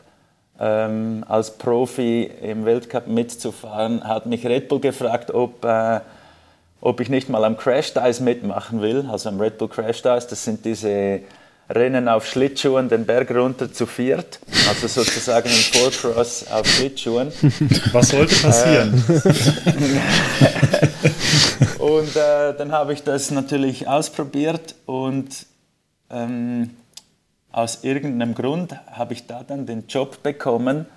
ähm, 0.59 1.23
als 1.27 1.57
Profi 1.57 2.29
im 2.41 2.65
Weltcup 2.65 3.07
mitzufahren, 3.07 4.05
hat 4.05 4.25
mich 4.25 4.45
Red 4.45 4.67
Bull 4.67 4.81
gefragt, 4.81 5.31
ob, 5.31 5.63
äh, 5.63 6.01
ob 6.81 6.99
ich 6.99 7.09
nicht 7.09 7.29
mal 7.29 7.45
am 7.45 7.57
Crash 7.57 7.93
Dice 7.93 8.19
mitmachen 8.19 8.81
will. 8.81 9.07
Also 9.09 9.29
am 9.29 9.39
Red 9.39 9.57
Bull 9.59 9.69
Crash 9.69 10.01
Dice, 10.01 10.27
das 10.27 10.43
sind 10.43 10.65
diese 10.65 11.21
Rennen 11.69 12.09
auf 12.09 12.25
Schlittschuhen 12.25 12.89
den 12.89 13.05
Berg 13.05 13.31
runter 13.31 13.71
zu 13.71 13.85
viert, 13.85 14.39
also 14.67 14.87
sozusagen 14.87 15.47
ein 15.47 15.55
Four-Cross 15.55 16.47
auf 16.51 16.67
Schlittschuhen. 16.67 17.31
Was 17.93 18.09
sollte 18.09 18.35
passieren? 18.35 18.93
und 21.79 22.15
äh, 22.15 22.53
dann 22.57 22.71
habe 22.73 22.93
ich 22.93 23.03
das 23.03 23.31
natürlich 23.31 23.87
ausprobiert 23.87 24.75
und 24.85 25.45
ähm, 26.09 26.71
aus 27.51 27.83
irgendeinem 27.83 28.33
Grund 28.35 28.75
habe 28.91 29.13
ich 29.13 29.27
da 29.27 29.43
dann 29.43 29.65
den 29.65 29.87
Job 29.87 30.23
bekommen, 30.23 30.87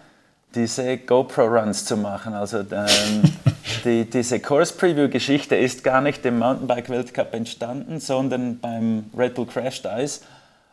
diese 0.55 0.99
GoPro-Runs 0.99 1.85
zu 1.85 1.97
machen. 1.97 2.35
Also 2.35 2.59
ähm, 2.59 3.23
die, 3.85 4.09
diese 4.09 4.41
Course-Preview-Geschichte 4.41 5.57
ist 5.57 5.85
gar 5.85 6.01
nicht 6.01 6.25
im 6.27 6.39
Mountainbike-Weltcup 6.39 7.35
entstanden, 7.35 8.01
sondern 8.01 8.61
beim 8.61 9.07
Red 9.17 9.35
Bull 9.35 9.47
Crash 9.47 9.83
Dice 9.83 10.21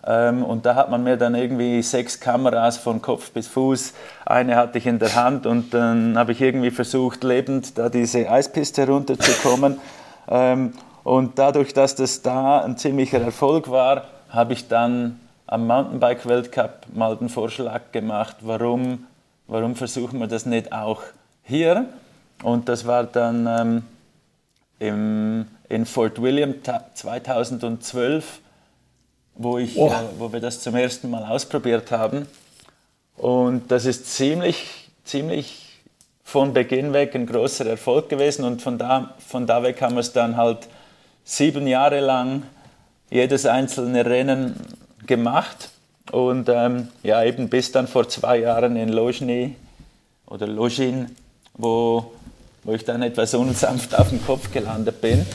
ähm, 0.06 0.44
und 0.44 0.66
da 0.66 0.76
hat 0.76 0.90
man 0.90 1.04
mir 1.04 1.18
dann 1.18 1.36
irgendwie 1.36 1.82
sechs 1.82 2.20
Kameras 2.20 2.78
von 2.78 3.02
Kopf 3.02 3.32
bis 3.32 3.48
Fuß. 3.48 3.94
Eine 4.26 4.56
hatte 4.56 4.78
ich 4.78 4.88
in 4.88 5.00
der 5.00 5.16
Hand 5.16 5.46
und 5.46 5.74
dann 5.74 6.18
habe 6.18 6.32
ich 6.32 6.42
irgendwie 6.42 6.72
versucht, 6.72 7.24
lebend 7.24 7.78
da 7.78 7.90
diese 7.90 8.30
Eispiste 8.30 8.88
runterzukommen. 8.88 9.80
ähm, 10.28 10.74
und 11.04 11.38
dadurch, 11.38 11.74
dass 11.74 11.96
das 11.96 12.22
da 12.22 12.62
ein 12.62 12.78
ziemlicher 12.78 13.22
Erfolg 13.22 13.70
war, 13.70 14.06
habe 14.30 14.54
ich 14.54 14.68
dann 14.68 15.20
am 15.48 15.68
Mountainbike-Weltcup 15.68 16.88
mal 16.94 17.18
den 17.18 17.30
Vorschlag 17.30 17.92
gemacht, 17.92 18.38
warum, 18.42 19.06
warum 19.51 19.75
versuchen 19.75 20.17
wir 20.20 20.27
das 20.27 20.46
nicht 20.46 20.72
auch 20.72 21.03
hier? 21.43 21.86
Und 22.41 22.70
das 22.70 22.88
war 22.88 23.03
dann 23.03 23.46
ähm, 23.48 23.84
im, 24.79 25.46
in 25.67 25.86
Fort 25.86 26.22
William 26.22 26.55
2012 26.96 28.39
wo, 29.36 29.58
ich, 29.58 29.77
oh. 29.77 29.88
äh, 29.88 29.91
wo 30.17 30.31
wir 30.31 30.39
das 30.39 30.62
zum 30.62 30.75
ersten 30.75 31.10
Mal 31.10 31.25
ausprobiert 31.25 31.91
haben. 31.91 32.27
Und 33.17 33.70
das 33.72 33.86
ist 33.86 34.13
ziemlich, 34.13 34.89
ziemlich 35.03 35.81
von 36.24 36.53
Beginn 36.53 36.93
weg 36.93 37.13
ein 37.15 37.25
großer 37.25 37.65
Erfolg 37.65 38.10
gewesen. 38.10 38.46
Und 38.46 38.62
von 38.62 38.77
da, 38.77 39.15
von 39.20 39.46
da 39.46 39.63
weg 39.63 39.81
haben 39.81 39.96
wir 39.96 40.01
es 40.01 40.13
dann 40.13 40.38
halt 40.38 40.70
sieben 41.24 41.67
Jahre 41.67 42.00
lang 42.00 42.43
jedes 43.10 43.46
einzelne 43.46 44.05
Rennen 44.05 44.55
gemacht. 45.05 45.70
Und 46.12 46.50
ähm, 46.50 46.89
ja, 47.03 47.24
eben 47.24 47.50
bis 47.50 47.72
dann 47.72 47.88
vor 47.88 48.08
zwei 48.10 48.39
Jahren 48.39 48.75
in 48.75 48.89
Lojny 48.89 49.56
oder 50.27 50.46
Login, 50.46 51.15
wo, 51.53 52.12
wo 52.63 52.74
ich 52.74 52.84
dann 52.84 53.01
etwas 53.01 53.34
unsanft 53.34 53.98
auf 53.98 54.10
den 54.10 54.25
Kopf 54.25 54.51
gelandet 54.51 55.00
bin. 55.00 55.25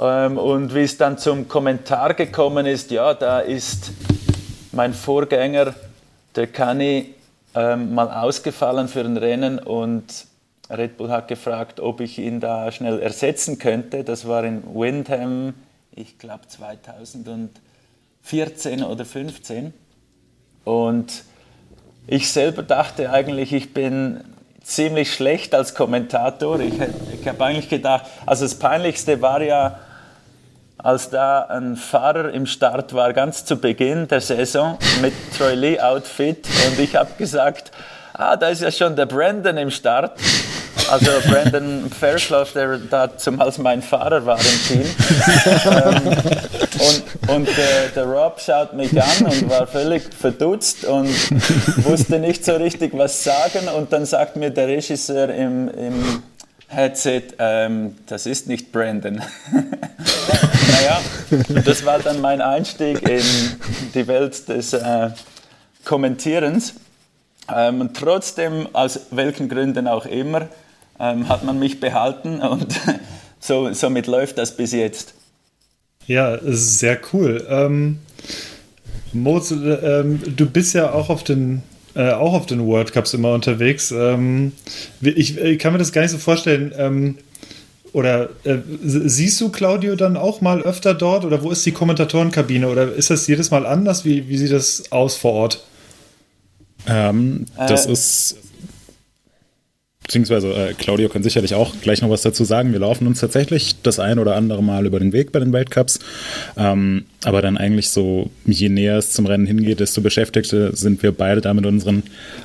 Ähm, 0.00 0.38
und 0.38 0.74
wie 0.74 0.82
es 0.82 0.96
dann 0.96 1.18
zum 1.18 1.46
Kommentar 1.46 2.14
gekommen 2.14 2.64
ist, 2.64 2.90
ja, 2.90 3.12
da 3.12 3.40
ist 3.40 3.92
mein 4.72 4.94
Vorgänger, 4.94 5.74
der 6.34 6.46
Kani, 6.46 7.14
ähm, 7.54 7.94
mal 7.94 8.10
ausgefallen 8.10 8.88
für 8.88 9.00
ein 9.00 9.18
Rennen 9.18 9.58
und 9.58 10.26
Red 10.70 10.96
Bull 10.96 11.10
hat 11.10 11.28
gefragt, 11.28 11.80
ob 11.80 12.00
ich 12.00 12.18
ihn 12.18 12.40
da 12.40 12.72
schnell 12.72 12.98
ersetzen 13.00 13.58
könnte. 13.58 14.04
Das 14.04 14.26
war 14.26 14.42
in 14.42 14.62
Windham, 14.74 15.52
ich 15.94 16.16
glaube 16.18 16.48
2014 18.24 18.84
oder 18.84 19.04
2015. 19.04 19.74
Und 20.64 21.24
ich 22.06 22.30
selber 22.30 22.62
dachte 22.62 23.10
eigentlich, 23.10 23.52
ich 23.52 23.74
bin 23.74 24.22
ziemlich 24.62 25.12
schlecht 25.12 25.54
als 25.54 25.74
Kommentator. 25.74 26.60
Ich, 26.60 26.74
ich 27.20 27.28
habe 27.28 27.44
eigentlich 27.44 27.68
gedacht, 27.68 28.06
also 28.26 28.44
das 28.44 28.54
Peinlichste 28.54 29.20
war 29.20 29.42
ja, 29.42 29.78
als 30.78 31.10
da 31.10 31.42
ein 31.42 31.76
Fahrer 31.76 32.32
im 32.32 32.46
Start 32.46 32.92
war, 32.92 33.12
ganz 33.12 33.44
zu 33.44 33.56
Beginn 33.56 34.08
der 34.08 34.20
Saison 34.20 34.78
mit 35.00 35.12
Troy 35.36 35.54
Lee 35.54 35.80
Outfit 35.80 36.48
und 36.66 36.78
ich 36.80 36.96
habe 36.96 37.10
gesagt, 37.18 37.70
ah, 38.14 38.36
da 38.36 38.48
ist 38.48 38.62
ja 38.62 38.70
schon 38.70 38.96
der 38.96 39.06
Brandon 39.06 39.56
im 39.58 39.70
Start. 39.70 40.18
Also 40.90 41.10
Brandon 41.28 41.90
Fairclough, 41.90 42.52
der 42.52 42.78
da 42.78 43.16
zumals 43.16 43.58
mein 43.58 43.82
Fahrer 43.82 44.24
war 44.26 44.38
im 44.38 44.66
Team. 44.68 44.84
ähm, 45.64 46.16
und 46.78 47.02
und 47.28 47.48
äh, 47.48 47.88
der 47.94 48.04
Rob 48.04 48.40
schaut 48.40 48.72
mich 48.74 48.90
an 49.00 49.26
und 49.26 49.48
war 49.48 49.66
völlig 49.66 50.02
verdutzt 50.14 50.84
und 50.84 51.08
wusste 51.84 52.18
nicht 52.18 52.44
so 52.44 52.52
richtig 52.56 52.92
was 52.94 53.22
sagen. 53.22 53.68
Und 53.76 53.92
dann 53.92 54.04
sagt 54.04 54.36
mir 54.36 54.50
der 54.50 54.68
Regisseur 54.68 55.28
im, 55.28 55.68
im 55.68 56.22
Headset, 56.68 57.22
ähm, 57.38 57.96
das 58.06 58.26
ist 58.26 58.48
nicht 58.48 58.72
Brandon. 58.72 59.22
naja, 59.52 61.00
das 61.64 61.84
war 61.84 62.00
dann 62.00 62.20
mein 62.20 62.40
Einstieg 62.40 63.08
in 63.08 63.22
die 63.94 64.06
Welt 64.06 64.48
des 64.48 64.72
äh, 64.72 65.10
Kommentierens. 65.84 66.74
Ähm, 67.54 67.90
trotzdem, 67.92 68.68
aus 68.72 69.00
welchen 69.10 69.48
Gründen 69.48 69.86
auch 69.86 70.06
immer, 70.06 70.48
ähm, 70.98 71.28
hat 71.28 71.44
man 71.44 71.58
mich 71.58 71.80
behalten 71.80 72.40
und 72.40 72.80
so, 73.40 73.72
somit 73.72 74.06
läuft 74.06 74.38
das 74.38 74.56
bis 74.56 74.72
jetzt. 74.72 75.14
Ja, 76.06 76.38
sehr 76.42 76.98
cool. 77.12 77.46
Ähm, 77.48 77.98
Moritz, 79.12 79.50
äh, 79.50 80.04
du 80.04 80.46
bist 80.46 80.74
ja 80.74 80.92
auch 80.92 81.10
auf 81.10 81.22
den 81.22 81.62
äh, 81.94 82.10
auch 82.12 82.32
auf 82.32 82.46
den 82.46 82.66
World 82.66 82.92
Cups 82.92 83.12
immer 83.12 83.34
unterwegs. 83.34 83.90
Ähm, 83.90 84.52
ich, 85.02 85.36
ich, 85.36 85.58
kann 85.58 85.72
mir 85.72 85.78
das 85.78 85.92
gar 85.92 86.02
nicht 86.02 86.10
so 86.10 86.18
vorstellen. 86.18 86.72
Ähm, 86.76 87.18
oder 87.92 88.30
äh, 88.44 88.58
siehst 88.82 89.38
du 89.40 89.50
Claudio 89.50 89.96
dann 89.96 90.16
auch 90.16 90.40
mal 90.40 90.62
öfter 90.62 90.94
dort 90.94 91.26
oder 91.26 91.42
wo 91.42 91.50
ist 91.50 91.66
die 91.66 91.72
Kommentatorenkabine 91.72 92.68
oder 92.68 92.90
ist 92.90 93.10
das 93.10 93.26
jedes 93.26 93.50
Mal 93.50 93.66
anders? 93.66 94.06
Wie, 94.06 94.28
wie 94.28 94.38
sieht 94.38 94.52
das 94.52 94.90
aus 94.90 95.16
vor 95.16 95.32
Ort? 95.32 95.64
Ähm, 96.86 97.44
das 97.58 97.86
äh, 97.86 97.92
ist 97.92 98.36
beziehungsweise 100.12 100.52
äh, 100.52 100.74
Claudio 100.74 101.08
kann 101.08 101.22
sicherlich 101.22 101.54
auch 101.54 101.74
gleich 101.80 102.02
noch 102.02 102.10
was 102.10 102.20
dazu 102.20 102.44
sagen. 102.44 102.72
Wir 102.72 102.80
laufen 102.80 103.06
uns 103.06 103.20
tatsächlich 103.20 103.80
das 103.82 103.98
ein 103.98 104.18
oder 104.18 104.36
andere 104.36 104.62
Mal 104.62 104.84
über 104.84 104.98
den 104.98 105.14
Weg 105.14 105.32
bei 105.32 105.38
den 105.38 105.54
Weltcups. 105.54 106.00
Ähm, 106.58 107.04
aber 107.24 107.40
dann 107.40 107.56
eigentlich 107.56 107.88
so, 107.88 108.30
je 108.44 108.68
näher 108.68 108.98
es 108.98 109.12
zum 109.12 109.24
Rennen 109.24 109.46
hingeht, 109.46 109.80
desto 109.80 110.02
beschäftigter 110.02 110.76
sind 110.76 111.02
wir 111.02 111.12
beide 111.12 111.40
da 111.40 111.54
mit 111.54 111.64
unseren 111.64 112.02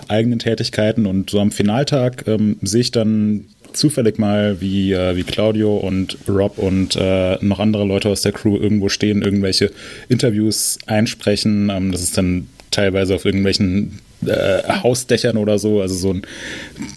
eigenen 0.07 0.39
Tätigkeiten. 0.39 1.05
Und 1.05 1.29
so 1.29 1.41
am 1.41 1.51
Finaltag 1.51 2.25
ähm, 2.25 2.55
sehe 2.61 2.79
ich 2.79 2.91
dann 2.91 3.43
zufällig 3.73 4.17
mal, 4.17 4.61
wie, 4.61 4.93
äh, 4.93 5.17
wie 5.17 5.23
Claudio 5.23 5.75
und 5.75 6.17
Rob 6.29 6.59
und 6.59 6.95
äh, 6.95 7.37
noch 7.41 7.59
andere 7.59 7.83
Leute 7.83 8.07
aus 8.07 8.21
der 8.21 8.31
Crew 8.31 8.57
irgendwo 8.57 8.87
stehen, 8.87 9.21
irgendwelche 9.21 9.71
Interviews 10.07 10.79
einsprechen. 10.85 11.69
Ähm, 11.69 11.91
das 11.91 12.01
ist 12.01 12.17
dann 12.17 12.47
teilweise 12.71 13.13
auf 13.13 13.25
irgendwelchen 13.25 13.99
äh, 14.27 14.63
Hausdächern 14.83 15.37
oder 15.37 15.59
so, 15.59 15.81
also 15.81 15.95
so 15.95 16.13
ein 16.13 16.21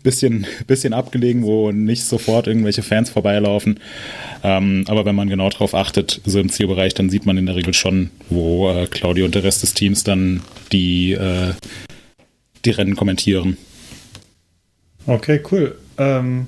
bisschen, 0.03 0.47
bisschen 0.66 0.93
abgelegen, 0.93 1.45
wo 1.45 1.73
nicht 1.73 2.05
sofort 2.05 2.47
irgendwelche 2.47 2.83
Fans 2.83 3.11
vorbeilaufen. 3.11 3.81
Ähm, 4.43 4.85
aber 4.88 5.05
wenn 5.05 5.14
man 5.14 5.29
genau 5.29 5.49
darauf 5.51 5.75
achtet, 5.75 6.21
so 6.25 6.40
im 6.40 6.51
Zielbereich, 6.51 6.95
dann 6.95 7.11
sieht 7.11 7.27
man 7.27 7.37
in 7.37 7.47
der 7.47 7.57
Regel 7.57 7.75
schon, 7.75 8.11
wo 8.29 8.71
äh, 8.71 8.87
Claudio 8.87 9.25
und 9.25 9.35
der 9.35 9.45
Rest 9.45 9.62
des 9.62 9.75
Teams 9.75 10.05
dann 10.05 10.43
die, 10.73 11.12
äh, 11.12 11.53
die 12.64 12.71
Rennen 12.71 12.97
kommentieren. 12.97 13.57
Okay, 15.07 15.40
cool. 15.51 15.77
Ähm, 15.99 16.47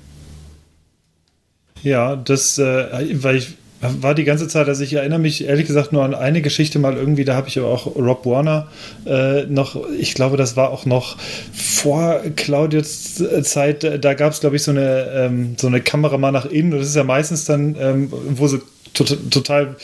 ja, 1.83 2.17
das, 2.17 2.59
äh, 2.59 3.23
weil 3.23 3.37
ich 3.37 3.55
war 3.83 4.15
die 4.15 4.25
ganze 4.25 4.49
Zeit, 4.49 4.69
also 4.69 4.85
ich 4.85 4.95
erinnere 4.95 5.19
mich 5.19 5.45
ehrlich 5.45 5.67
gesagt 5.67 5.93
nur 5.93 6.05
an 6.05 6.15
eine 6.15 6.41
Geschichte 6.41 6.79
mal 6.79 6.97
irgendwie, 6.97 7.25
da 7.25 7.35
habe 7.35 7.49
ich 7.49 7.59
aber 7.59 7.69
auch 7.69 7.87
Rob 7.97 8.25
Warner 8.25 8.69
äh, 9.07 9.45
noch, 9.47 9.77
ich 9.99 10.15
glaube, 10.15 10.37
das 10.37 10.57
war 10.57 10.71
auch 10.71 10.87
noch 10.87 11.17
vor 11.53 12.21
Claudius 12.37 13.23
Zeit, 13.43 14.05
da 14.05 14.15
gab 14.15 14.33
es, 14.33 14.41
glaube 14.41 14.57
ich, 14.57 14.63
so 14.63 14.71
eine, 14.71 15.11
ähm, 15.15 15.57
so 15.59 15.67
eine 15.67 15.81
Kamera 15.81 16.17
mal 16.17 16.33
nach 16.33 16.47
innen 16.47 16.71
das 16.71 16.89
ist 16.89 16.97
ja 16.97 17.05
meistens 17.05 17.45
dann, 17.45 17.77
ähm, 17.79 18.09
wo 18.11 18.47
sie 18.47 18.61
total, 18.95 19.77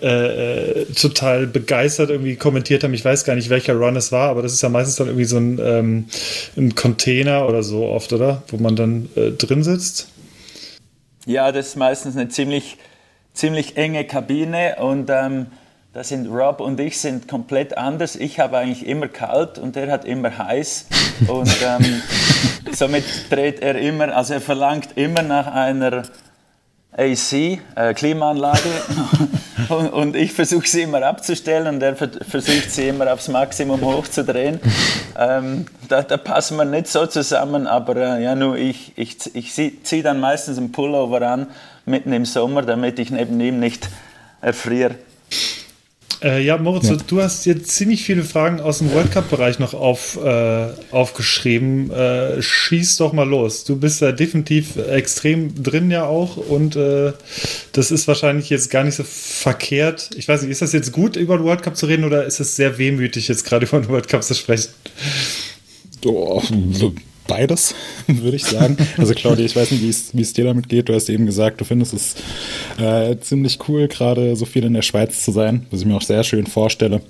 äh, 0.00 0.84
total 0.86 1.46
begeistert 1.46 2.10
irgendwie 2.10 2.36
kommentiert 2.36 2.82
haben. 2.84 2.94
Ich 2.94 3.04
weiß 3.04 3.24
gar 3.24 3.34
nicht, 3.34 3.48
welcher 3.48 3.74
Run 3.74 3.96
es 3.96 4.12
war, 4.12 4.28
aber 4.28 4.42
das 4.42 4.52
ist 4.52 4.62
ja 4.62 4.68
meistens 4.68 4.96
dann 4.96 5.06
irgendwie 5.06 5.24
so 5.24 5.36
ein, 5.36 5.60
ähm, 5.62 6.04
ein 6.56 6.74
Container 6.74 7.48
oder 7.48 7.62
so 7.62 7.84
oft, 7.84 8.12
oder? 8.12 8.42
Wo 8.48 8.56
man 8.56 8.76
dann 8.76 9.08
äh, 9.14 9.30
drin 9.30 9.62
sitzt. 9.62 10.08
Ja, 11.26 11.52
das 11.52 11.68
ist 11.68 11.76
meistens 11.76 12.16
eine 12.16 12.28
ziemlich 12.28 12.76
ziemlich 13.36 13.76
enge 13.76 14.04
Kabine 14.04 14.76
und 14.80 15.10
ähm, 15.10 15.46
da 15.92 16.02
sind 16.04 16.26
Rob 16.28 16.60
und 16.60 16.80
ich 16.80 16.98
sind 16.98 17.28
komplett 17.28 17.78
anders. 17.78 18.16
Ich 18.16 18.40
habe 18.40 18.58
eigentlich 18.58 18.86
immer 18.86 19.08
kalt 19.08 19.58
und 19.58 19.76
er 19.76 19.90
hat 19.90 20.04
immer 20.04 20.36
heiß 20.36 20.86
und 21.28 21.56
ähm, 21.62 22.02
somit 22.72 23.04
dreht 23.30 23.60
er 23.60 23.76
immer, 23.76 24.14
also 24.16 24.34
er 24.34 24.40
verlangt 24.40 24.96
immer 24.96 25.22
nach 25.22 25.46
einer 25.46 26.02
AC, 26.98 27.32
äh, 27.74 27.92
Klimaanlage, 27.94 28.70
und, 29.68 29.88
und, 29.92 30.16
ich 30.16 30.32
versuche 30.32 30.66
sie 30.66 30.82
immer 30.82 31.02
abzustellen 31.02 31.66
und 31.66 31.82
er 31.82 31.94
versucht 31.94 32.70
sie 32.70 32.88
immer 32.88 33.12
aufs 33.12 33.28
Maximum 33.28 33.82
hochzudrehen. 33.82 34.60
Ähm, 35.18 35.66
da, 35.88 36.00
da, 36.02 36.16
passen 36.16 36.56
wir 36.56 36.64
nicht 36.64 36.88
so 36.88 37.06
zusammen, 37.06 37.66
aber 37.66 37.96
äh, 37.96 38.22
ja, 38.22 38.34
nur 38.34 38.56
ich, 38.56 38.92
ich, 38.96 39.34
ich 39.34 39.54
ziehe 39.84 40.02
dann 40.02 40.20
meistens 40.20 40.56
einen 40.56 40.72
Pullover 40.72 41.20
an, 41.20 41.48
mitten 41.86 42.12
im 42.12 42.24
Sommer, 42.24 42.62
damit 42.62 42.98
ich 42.98 43.10
neben 43.10 43.40
ihm 43.40 43.58
nicht 43.58 43.88
erfriere. 44.40 44.96
Äh, 46.22 46.42
ja, 46.42 46.56
Moritz, 46.56 46.88
ja. 46.88 46.96
du 47.06 47.20
hast 47.20 47.44
jetzt 47.44 47.68
ziemlich 47.68 48.02
viele 48.02 48.22
Fragen 48.24 48.60
aus 48.60 48.78
dem 48.78 48.90
World 48.92 49.12
Cup-Bereich 49.12 49.58
noch 49.58 49.74
auf, 49.74 50.18
äh, 50.22 50.68
aufgeschrieben. 50.90 51.90
Äh, 51.90 52.40
schieß 52.40 52.96
doch 52.96 53.12
mal 53.12 53.28
los. 53.28 53.64
Du 53.64 53.76
bist 53.76 54.00
ja 54.00 54.12
definitiv 54.12 54.76
extrem 54.76 55.62
drin 55.62 55.90
ja 55.90 56.04
auch 56.04 56.36
und 56.36 56.74
äh, 56.74 57.12
das 57.72 57.90
ist 57.90 58.08
wahrscheinlich 58.08 58.48
jetzt 58.48 58.70
gar 58.70 58.82
nicht 58.82 58.94
so 58.94 59.04
verkehrt. 59.04 60.10
Ich 60.16 60.26
weiß 60.26 60.42
nicht, 60.42 60.50
ist 60.50 60.62
das 60.62 60.72
jetzt 60.72 60.92
gut, 60.92 61.16
über 61.16 61.36
den 61.36 61.44
World 61.44 61.62
Cup 61.62 61.76
zu 61.76 61.86
reden 61.86 62.04
oder 62.04 62.24
ist 62.24 62.40
es 62.40 62.56
sehr 62.56 62.78
wehmütig, 62.78 63.28
jetzt 63.28 63.44
gerade 63.44 63.66
über 63.66 63.80
den 63.80 63.88
World 63.88 64.08
Cup 64.08 64.22
zu 64.22 64.34
sprechen? 64.34 64.70
Oh, 66.04 66.42
beides, 67.26 67.74
würde 68.06 68.36
ich 68.36 68.44
sagen. 68.44 68.76
Also 68.96 69.14
Claudia, 69.14 69.44
ich 69.44 69.56
weiß 69.56 69.70
nicht, 69.70 69.82
wie 69.82 70.22
es 70.22 70.32
dir 70.32 70.44
damit 70.44 70.68
geht. 70.68 70.88
Du 70.88 70.94
hast 70.94 71.08
eben 71.08 71.26
gesagt, 71.26 71.60
du 71.60 71.64
findest 71.64 71.94
es 71.94 72.14
äh, 72.78 73.16
ziemlich 73.18 73.58
cool, 73.68 73.88
gerade 73.88 74.36
so 74.36 74.44
viel 74.44 74.64
in 74.64 74.74
der 74.74 74.82
Schweiz 74.82 75.24
zu 75.24 75.32
sein, 75.32 75.66
was 75.70 75.80
ich 75.80 75.86
mir 75.86 75.96
auch 75.96 76.02
sehr 76.02 76.24
schön 76.24 76.46
vorstelle. 76.46 77.00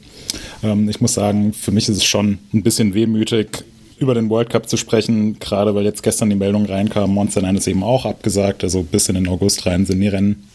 Ähm, 0.62 0.88
ich 0.88 1.00
muss 1.00 1.14
sagen, 1.14 1.52
für 1.52 1.70
mich 1.70 1.88
ist 1.88 1.96
es 1.96 2.04
schon 2.04 2.38
ein 2.52 2.62
bisschen 2.62 2.94
wehmütig, 2.94 3.64
über 3.98 4.14
den 4.14 4.28
World 4.28 4.50
Cup 4.50 4.68
zu 4.68 4.76
sprechen, 4.76 5.38
gerade 5.38 5.74
weil 5.74 5.84
jetzt 5.84 6.02
gestern 6.02 6.28
die 6.28 6.36
Meldung 6.36 6.66
reinkam, 6.66 7.14
Monster 7.14 7.40
9 7.42 7.56
ist 7.56 7.66
eben 7.66 7.82
auch 7.82 8.04
abgesagt, 8.04 8.62
also 8.62 8.82
bis 8.82 9.08
in 9.08 9.14
den 9.14 9.28
August 9.28 9.64
rein 9.64 9.86
sind 9.86 10.00
die 10.00 10.08
Rennen 10.08 10.46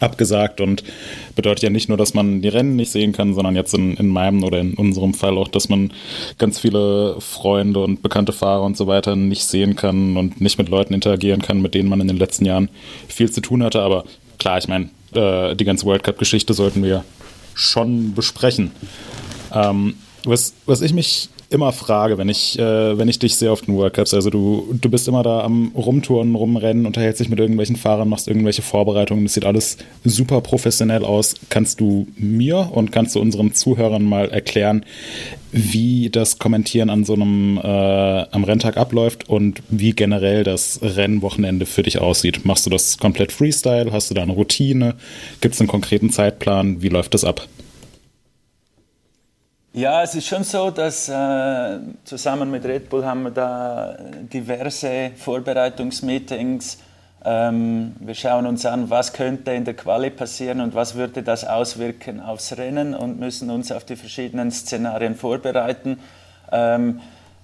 abgesagt 0.00 0.60
und 0.60 0.82
bedeutet 1.36 1.64
ja 1.64 1.70
nicht 1.70 1.88
nur, 1.88 1.98
dass 1.98 2.14
man 2.14 2.40
die 2.40 2.48
Rennen 2.48 2.76
nicht 2.76 2.90
sehen 2.90 3.12
kann, 3.12 3.34
sondern 3.34 3.54
jetzt 3.54 3.74
in, 3.74 3.96
in 3.96 4.08
meinem 4.08 4.42
oder 4.42 4.58
in 4.60 4.74
unserem 4.74 5.14
Fall 5.14 5.36
auch, 5.36 5.48
dass 5.48 5.68
man 5.68 5.92
ganz 6.38 6.58
viele 6.58 7.20
Freunde 7.20 7.80
und 7.80 8.02
bekannte 8.02 8.32
Fahrer 8.32 8.62
und 8.62 8.76
so 8.76 8.86
weiter 8.86 9.16
nicht 9.16 9.44
sehen 9.44 9.76
kann 9.76 10.16
und 10.16 10.40
nicht 10.40 10.58
mit 10.58 10.68
Leuten 10.68 10.94
interagieren 10.94 11.42
kann, 11.42 11.60
mit 11.60 11.74
denen 11.74 11.88
man 11.88 12.00
in 12.00 12.08
den 12.08 12.16
letzten 12.16 12.46
Jahren 12.46 12.68
viel 13.08 13.30
zu 13.30 13.40
tun 13.40 13.62
hatte. 13.62 13.82
Aber 13.82 14.04
klar, 14.38 14.58
ich 14.58 14.68
meine, 14.68 14.88
äh, 15.14 15.54
die 15.54 15.64
ganze 15.64 15.86
World 15.86 16.02
Cup-Geschichte 16.02 16.54
sollten 16.54 16.82
wir 16.82 17.04
schon 17.54 18.14
besprechen. 18.14 18.72
Ähm, 19.52 19.94
was, 20.24 20.54
was 20.66 20.80
ich 20.80 20.92
mich 20.92 21.28
immer 21.54 21.72
frage, 21.72 22.18
wenn 22.18 22.28
ich, 22.28 22.58
äh, 22.58 22.98
wenn 22.98 23.08
ich 23.08 23.18
dich 23.18 23.36
sehe 23.36 23.50
auf 23.50 23.62
den 23.62 23.76
World 23.76 23.94
Cups. 23.94 24.12
Also 24.12 24.28
du, 24.28 24.68
du 24.72 24.90
bist 24.90 25.08
immer 25.08 25.22
da 25.22 25.40
am 25.40 25.72
Rumtouren, 25.74 26.34
Rumrennen, 26.34 26.84
unterhältst 26.84 27.20
dich 27.20 27.28
mit 27.28 27.38
irgendwelchen 27.38 27.76
Fahrern, 27.76 28.08
machst 28.08 28.28
irgendwelche 28.28 28.62
Vorbereitungen. 28.62 29.24
Das 29.24 29.34
sieht 29.34 29.44
alles 29.46 29.78
super 30.04 30.40
professionell 30.40 31.04
aus. 31.04 31.34
Kannst 31.48 31.80
du 31.80 32.06
mir 32.16 32.70
und 32.72 32.92
kannst 32.92 33.14
du 33.14 33.20
unseren 33.20 33.54
Zuhörern 33.54 34.02
mal 34.04 34.30
erklären, 34.30 34.84
wie 35.52 36.10
das 36.10 36.38
Kommentieren 36.38 36.90
an 36.90 37.04
so 37.04 37.14
einem 37.14 37.58
äh, 37.58 37.62
am 37.62 38.42
Renntag 38.42 38.76
abläuft 38.76 39.28
und 39.28 39.62
wie 39.70 39.92
generell 39.92 40.42
das 40.42 40.80
Rennwochenende 40.82 41.64
für 41.64 41.84
dich 41.84 41.98
aussieht? 41.98 42.44
Machst 42.44 42.66
du 42.66 42.70
das 42.70 42.98
komplett 42.98 43.30
Freestyle? 43.30 43.92
Hast 43.92 44.10
du 44.10 44.14
da 44.14 44.22
eine 44.22 44.32
Routine? 44.32 44.96
Gibt 45.40 45.54
es 45.54 45.60
einen 45.60 45.68
konkreten 45.68 46.10
Zeitplan? 46.10 46.82
Wie 46.82 46.88
läuft 46.88 47.14
das 47.14 47.24
ab? 47.24 47.46
Ja, 49.76 50.04
es 50.04 50.14
ist 50.14 50.28
schon 50.28 50.44
so, 50.44 50.70
dass 50.70 51.08
äh, 51.08 51.78
zusammen 52.04 52.48
mit 52.48 52.64
Red 52.64 52.88
Bull 52.88 53.04
haben 53.04 53.24
wir 53.24 53.32
da 53.32 53.96
diverse 54.32 55.10
Vorbereitungsmeetings. 55.16 56.78
Ähm, 57.24 57.96
wir 57.98 58.14
schauen 58.14 58.46
uns 58.46 58.64
an, 58.66 58.88
was 58.88 59.12
könnte 59.12 59.50
in 59.50 59.64
der 59.64 59.74
Quali 59.74 60.10
passieren 60.10 60.60
und 60.60 60.76
was 60.76 60.94
würde 60.94 61.24
das 61.24 61.44
auswirken 61.44 62.20
aufs 62.20 62.56
Rennen 62.56 62.94
und 62.94 63.18
müssen 63.18 63.50
uns 63.50 63.72
auf 63.72 63.82
die 63.82 63.96
verschiedenen 63.96 64.52
Szenarien 64.52 65.16
vorbereiten. 65.16 65.98
Ähm, 66.52 67.00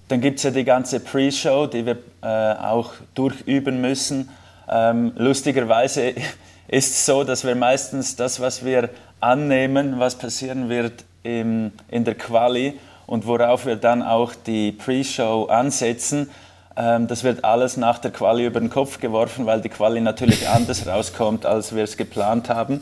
dann 0.07 0.21
gibt 0.21 0.37
es 0.37 0.43
ja 0.43 0.51
die 0.51 0.63
ganze 0.63 1.01
Pre-Show, 1.01 1.67
die 1.67 1.85
wir 1.85 1.97
äh, 2.21 2.53
auch 2.63 2.93
durchüben 3.13 3.81
müssen. 3.81 4.29
Ähm, 4.69 5.11
lustigerweise 5.17 6.13
ist 6.69 6.91
es 6.91 7.05
so, 7.05 7.25
dass 7.25 7.43
wir 7.43 7.55
meistens 7.55 8.15
das, 8.15 8.39
was 8.39 8.63
wir 8.63 8.89
annehmen, 9.19 9.99
was 9.99 10.15
passieren 10.15 10.69
wird, 10.69 11.03
im, 11.23 11.71
in 11.89 12.03
der 12.03 12.15
Quali 12.15 12.79
und 13.07 13.25
worauf 13.25 13.65
wir 13.65 13.75
dann 13.75 14.01
auch 14.03 14.33
die 14.33 14.71
Pre-Show 14.71 15.45
ansetzen. 15.45 16.29
Ähm, 16.77 17.07
das 17.07 17.23
wird 17.23 17.43
alles 17.43 17.77
nach 17.77 17.99
der 17.99 18.11
Quali 18.11 18.45
über 18.45 18.59
den 18.59 18.69
Kopf 18.69 18.99
geworfen, 18.99 19.45
weil 19.45 19.61
die 19.61 19.69
Quali 19.69 20.01
natürlich 20.01 20.47
anders 20.55 20.87
rauskommt, 20.87 21.45
als 21.45 21.75
wir 21.75 21.83
es 21.83 21.97
geplant 21.97 22.49
haben. 22.49 22.81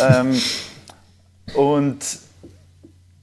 Ähm, 0.00 0.40
und 1.54 1.98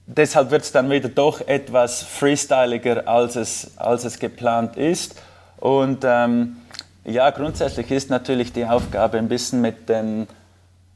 deshalb 0.06 0.50
wird 0.50 0.62
es 0.62 0.72
dann 0.72 0.90
wieder 0.90 1.08
doch 1.08 1.40
etwas 1.40 2.02
freestyliger, 2.02 3.08
als 3.08 3.36
es, 3.36 3.72
als 3.76 4.04
es 4.04 4.18
geplant 4.18 4.76
ist. 4.76 5.20
Und 5.58 6.04
ähm, 6.04 6.56
ja, 7.04 7.30
grundsätzlich 7.30 7.90
ist 7.90 8.10
natürlich 8.10 8.52
die 8.52 8.64
Aufgabe, 8.64 9.18
ein 9.18 9.28
bisschen 9.28 9.60
mit 9.60 9.88
den, 9.88 10.26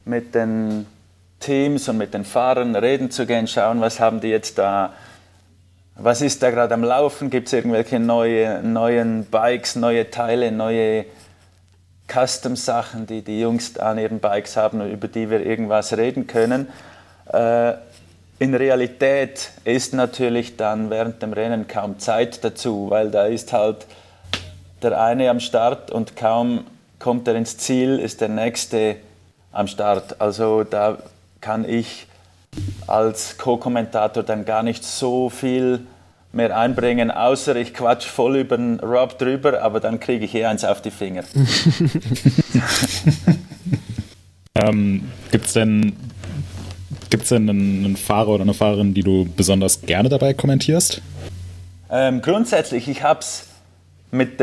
mit 0.04 0.35
den 0.35 0.87
Teams 1.40 1.88
und 1.88 1.98
mit 1.98 2.14
den 2.14 2.24
Fahrern 2.24 2.74
reden 2.74 3.11
zu 3.11 3.27
gehen, 3.27 3.46
schauen, 3.46 3.81
was 3.81 4.01
haben 4.01 4.20
die 4.20 4.29
jetzt 4.29 4.59
da, 4.59 4.92
was 5.94 6.20
ist 6.20 6.42
da 6.42 6.51
gerade 6.51 6.74
am 6.74 6.85
Laufen, 6.85 7.31
gibt 7.31 7.48
es 7.48 7.53
irgendwelche 7.53 7.98
neue, 8.01 8.62
neuen 8.62 9.24
Bikes, 9.24 9.77
neue 9.77 10.11
Teile, 10.11 10.53
neue 10.53 11.05
Custom-Sachen, 12.09 13.07
die 13.07 13.22
die 13.22 13.40
Jungs 13.40 13.79
an 13.79 13.98
ihren 13.98 14.20
Bikes 14.20 14.57
haben 14.57 14.81
über 14.90 15.09
die 15.09 15.31
wir 15.31 15.44
irgendwas 15.44 15.96
reden 15.96 16.27
können. 16.27 16.68
Äh, 17.33 17.74
in 18.40 18.55
Realität 18.55 19.51
ist 19.64 19.94
natürlich 19.94 20.57
dann 20.57 20.90
während 20.90 21.22
dem 21.22 21.33
Rennen 21.33 21.66
kaum 21.66 21.98
Zeit 21.98 22.44
dazu, 22.44 22.88
weil 22.88 23.11
da 23.11 23.27
ist 23.27 23.53
halt 23.53 23.87
der 24.83 25.01
eine 25.01 25.29
am 25.29 25.40
Start 25.40 25.90
und 25.90 26.14
kaum 26.14 26.64
kommt 27.01 27.27
er 27.27 27.35
ins 27.35 27.59
Ziel, 27.59 27.98
ist 27.98 28.20
der 28.20 28.29
nächste 28.29 28.96
am 29.51 29.66
Start. 29.66 30.20
Also 30.20 30.62
da 30.62 30.98
kann 31.40 31.68
ich 31.68 32.07
als 32.87 33.38
Co-Kommentator 33.38 34.22
dann 34.22 34.44
gar 34.44 34.62
nicht 34.62 34.85
so 34.85 35.31
viel 35.31 35.81
mehr 36.33 36.57
einbringen, 36.57 37.11
außer 37.11 37.57
ich 37.57 37.74
quatsch 37.74 38.07
voll 38.07 38.37
über 38.37 38.57
den 38.57 38.81
Rob 38.81 39.18
drüber, 39.18 39.62
aber 39.62 39.81
dann 39.81 39.98
kriege 40.01 40.24
ich 40.24 40.35
eh 40.35 40.44
eins 40.44 40.64
auf 40.64 40.83
die 40.83 40.90
Finger. 40.90 41.24
ähm, 44.55 45.11
Gibt 45.31 45.46
es 45.46 45.53
denn, 45.55 45.96
gibt's 47.11 47.31
denn 47.31 47.48
einen, 47.48 47.85
einen, 47.85 47.96
Fahrer 47.96 48.29
oder 48.29 48.42
eine 48.42 48.55
Fahrerin, 48.55 48.94
die 48.94 49.03
du 49.03 49.27
besonders 49.37 49.83
gerne 49.83 50.09
dabei 50.09 50.35
kommentierst? 50.35 51.01
Ähm, 51.90 52.20
grundsätzlich, 52.20 52.88
ich 52.88 53.03
habe 53.03 53.20
es 53.20 53.46
mit, 54.11 54.38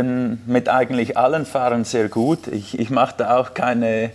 mit 0.48 0.70
eigentlich 0.70 1.18
allen 1.18 1.46
Fahrern 1.46 1.86
sehr 1.86 2.10
gut. 2.10 2.48
Ich, 2.48 2.80
ich 2.80 2.90
mache 2.90 3.16
da 3.18 3.38
auch 3.38 3.54
keine, 3.54 4.12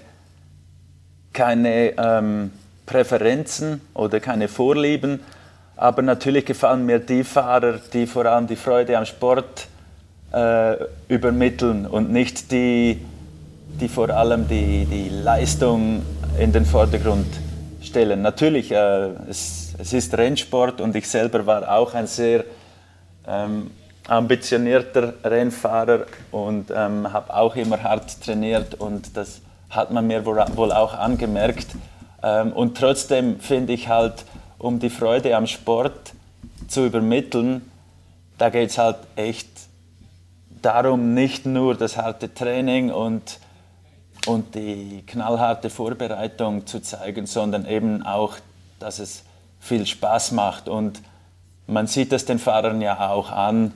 keine 1.32 1.92
ähm, 1.96 2.50
Präferenzen 2.90 3.80
oder 3.94 4.18
keine 4.18 4.48
Vorlieben, 4.48 5.20
aber 5.76 6.02
natürlich 6.02 6.44
gefallen 6.44 6.84
mir 6.84 6.98
die 6.98 7.22
Fahrer, 7.22 7.78
die 7.92 8.04
vor 8.06 8.26
allem 8.26 8.48
die 8.48 8.56
Freude 8.56 8.98
am 8.98 9.06
Sport 9.06 9.68
äh, 10.32 10.74
übermitteln 11.06 11.86
und 11.86 12.10
nicht 12.10 12.50
die, 12.50 13.00
die 13.80 13.88
vor 13.88 14.10
allem 14.10 14.48
die, 14.48 14.86
die 14.86 15.08
Leistung 15.08 16.02
in 16.36 16.52
den 16.52 16.64
Vordergrund 16.64 17.28
stellen. 17.80 18.22
Natürlich, 18.22 18.72
äh, 18.72 19.10
es, 19.28 19.74
es 19.78 19.92
ist 19.92 20.12
Rennsport 20.18 20.80
und 20.80 20.96
ich 20.96 21.08
selber 21.08 21.46
war 21.46 21.72
auch 21.72 21.94
ein 21.94 22.08
sehr 22.08 22.44
ähm, 23.24 23.70
ambitionierter 24.08 25.14
Rennfahrer 25.22 26.06
und 26.32 26.72
ähm, 26.74 27.12
habe 27.12 27.32
auch 27.36 27.54
immer 27.54 27.80
hart 27.80 28.20
trainiert 28.20 28.74
und 28.74 29.16
das 29.16 29.42
hat 29.70 29.92
man 29.92 30.08
mir 30.08 30.26
wohl 30.26 30.72
auch 30.72 30.94
angemerkt. 30.94 31.68
Ähm, 32.22 32.52
und 32.52 32.76
trotzdem 32.76 33.40
finde 33.40 33.72
ich 33.72 33.88
halt, 33.88 34.24
um 34.58 34.78
die 34.78 34.90
Freude 34.90 35.36
am 35.36 35.46
Sport 35.46 36.12
zu 36.68 36.86
übermitteln, 36.86 37.70
da 38.38 38.50
geht 38.50 38.70
es 38.70 38.78
halt 38.78 38.98
echt 39.16 39.48
darum, 40.62 41.14
nicht 41.14 41.46
nur 41.46 41.74
das 41.74 41.96
harte 41.96 42.32
Training 42.32 42.90
und, 42.90 43.38
und 44.26 44.54
die 44.54 45.02
knallharte 45.06 45.70
Vorbereitung 45.70 46.66
zu 46.66 46.80
zeigen, 46.80 47.26
sondern 47.26 47.66
eben 47.66 48.02
auch, 48.02 48.36
dass 48.78 48.98
es 48.98 49.24
viel 49.58 49.86
Spaß 49.86 50.32
macht. 50.32 50.68
Und 50.68 51.02
man 51.66 51.86
sieht 51.86 52.12
das 52.12 52.24
den 52.24 52.38
Fahrern 52.38 52.80
ja 52.80 53.10
auch 53.10 53.30
an, 53.30 53.72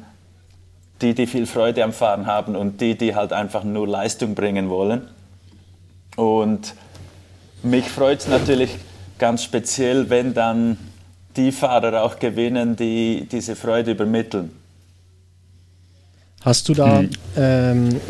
die, 1.02 1.14
die 1.14 1.26
viel 1.26 1.46
Freude 1.46 1.84
am 1.84 1.92
Fahren 1.92 2.26
haben 2.26 2.56
und 2.56 2.80
die, 2.80 2.96
die 2.96 3.14
halt 3.14 3.32
einfach 3.32 3.64
nur 3.64 3.86
Leistung 3.86 4.34
bringen 4.34 4.70
wollen. 4.70 5.08
Und 6.16 6.74
mich 7.64 7.86
freut 7.86 8.20
es 8.20 8.28
natürlich 8.28 8.76
ganz 9.18 9.42
speziell, 9.42 10.10
wenn 10.10 10.34
dann 10.34 10.76
die 11.36 11.52
Fahrer 11.52 12.02
auch 12.02 12.18
gewinnen, 12.18 12.76
die 12.76 13.26
diese 13.30 13.56
Freude 13.56 13.92
übermitteln. 13.92 14.50
Hast 16.42 16.68
du 16.68 16.74
da 16.74 16.98
hm. 16.98 17.10
ähm, 17.36 18.00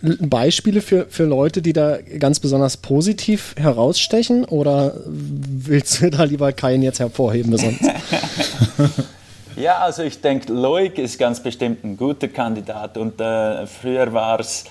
Beispiele 0.00 0.80
für, 0.80 1.06
für 1.06 1.24
Leute, 1.24 1.60
die 1.60 1.72
da 1.72 1.98
ganz 2.00 2.38
besonders 2.38 2.76
positiv 2.76 3.54
herausstechen? 3.58 4.44
Oder 4.44 4.94
willst 5.04 6.00
du 6.00 6.10
da 6.10 6.22
lieber 6.22 6.52
keinen 6.52 6.82
jetzt 6.82 7.00
hervorheben 7.00 7.50
besonders? 7.50 7.80
ja, 9.56 9.78
also 9.78 10.04
ich 10.04 10.20
denke, 10.20 10.52
Loic 10.52 10.98
ist 10.98 11.18
ganz 11.18 11.42
bestimmt 11.42 11.82
ein 11.82 11.96
guter 11.96 12.28
Kandidat. 12.28 12.96
Und 12.96 13.20
äh, 13.20 13.66
früher 13.66 14.12
war 14.12 14.38
es 14.38 14.64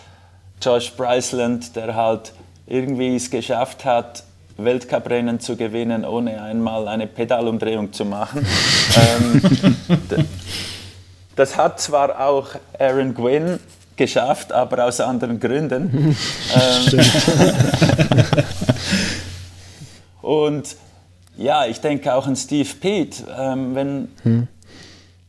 Josh 0.62 0.94
Bryceland, 0.94 1.76
der 1.76 1.94
halt 1.94 2.32
irgendwie 2.68 3.16
es 3.16 3.32
geschafft 3.32 3.86
hat, 3.86 4.24
Weltcuprennen 4.58 5.40
zu 5.40 5.56
gewinnen, 5.56 6.04
ohne 6.04 6.42
einmal 6.42 6.88
eine 6.88 7.08
Pedalumdrehung 7.08 7.94
zu 7.94 8.06
machen. 8.06 8.46
ähm, 8.96 9.42
das 11.36 11.56
hat 11.58 11.80
zwar 11.80 12.20
auch 12.20 12.50
Aaron 12.78 13.14
Gwynn 13.14 13.60
geschafft, 13.96 14.52
aber 14.52 14.86
aus 14.86 15.00
anderen 15.00 15.40
Gründen. 15.40 16.16
ähm, 16.56 17.02
und 20.22 20.76
ja, 21.38 21.66
ich 21.66 21.80
denke 21.82 22.14
auch 22.14 22.26
an 22.26 22.36
Steve 22.36 22.70
Pete, 22.80 23.24
ähm, 23.38 23.76
wenn, 23.76 24.08
hm. 24.24 24.48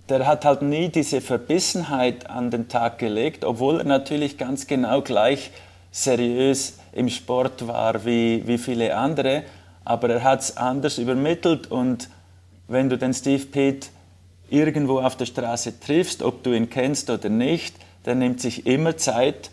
der 0.09 0.27
hat 0.27 0.47
halt 0.47 0.63
nie 0.63 0.89
diese 0.89 1.21
Verbissenheit 1.21 2.29
an 2.31 2.51
den 2.51 2.69
Tag 2.69 2.99
gelegt, 2.99 3.45
obwohl 3.45 3.79
er 3.79 3.85
natürlich 3.85 4.39
ganz 4.39 4.67
genau 4.67 5.03
gleich 5.03 5.51
seriös 5.91 6.75
im 6.99 7.09
Sport 7.09 7.67
war 7.67 8.05
wie, 8.05 8.47
wie 8.47 8.59
viele 8.59 8.97
andere, 8.97 9.45
aber 9.85 10.11
er 10.11 10.25
hat 10.25 10.41
es 10.41 10.57
anders 10.57 10.99
übermittelt 10.99 11.71
und 11.71 12.09
wenn 12.67 12.91
du 12.91 12.99
den 12.99 13.15
Steve 13.15 13.47
Pitt 13.47 13.91
irgendwo 14.51 15.01
auf 15.01 15.17
der 15.17 15.27
Straße 15.27 15.81
triffst, 15.81 16.23
ob 16.23 16.43
du 16.43 16.53
ihn 16.53 16.69
kennst 16.69 17.09
oder 17.11 17.29
nicht, 17.29 17.77
der 18.05 18.15
nimmt 18.15 18.41
sich 18.41 18.67
immer 18.67 18.97
Zeit, 18.97 19.51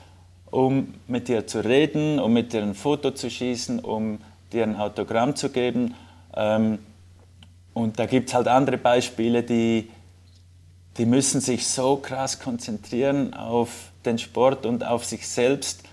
um 0.51 0.93
mit 1.07 1.27
dir 1.27 1.47
zu 1.47 1.63
reden, 1.63 2.19
um 2.19 2.33
mit 2.33 2.53
dir 2.53 2.61
ein 2.61 2.75
Foto 2.75 3.11
zu 3.11 3.29
schießen, 3.29 3.79
um 3.79 4.19
dir 4.53 4.63
ein 4.63 4.75
Autogramm 4.75 5.35
zu 5.35 5.49
geben. 5.49 5.95
Ähm, 6.35 6.79
und 7.73 7.99
da 7.99 8.05
gibt 8.05 8.29
es 8.29 8.35
halt 8.35 8.47
andere 8.47 8.77
Beispiele, 8.77 9.43
die, 9.43 9.89
die 10.97 11.05
müssen 11.05 11.41
sich 11.41 11.67
so 11.67 11.97
krass 11.97 12.39
konzentrieren 12.39 13.33
auf 13.33 13.91
den 14.05 14.17
Sport 14.17 14.65
und 14.65 14.85
auf 14.85 15.03
sich 15.03 15.27
selbst, 15.27 15.83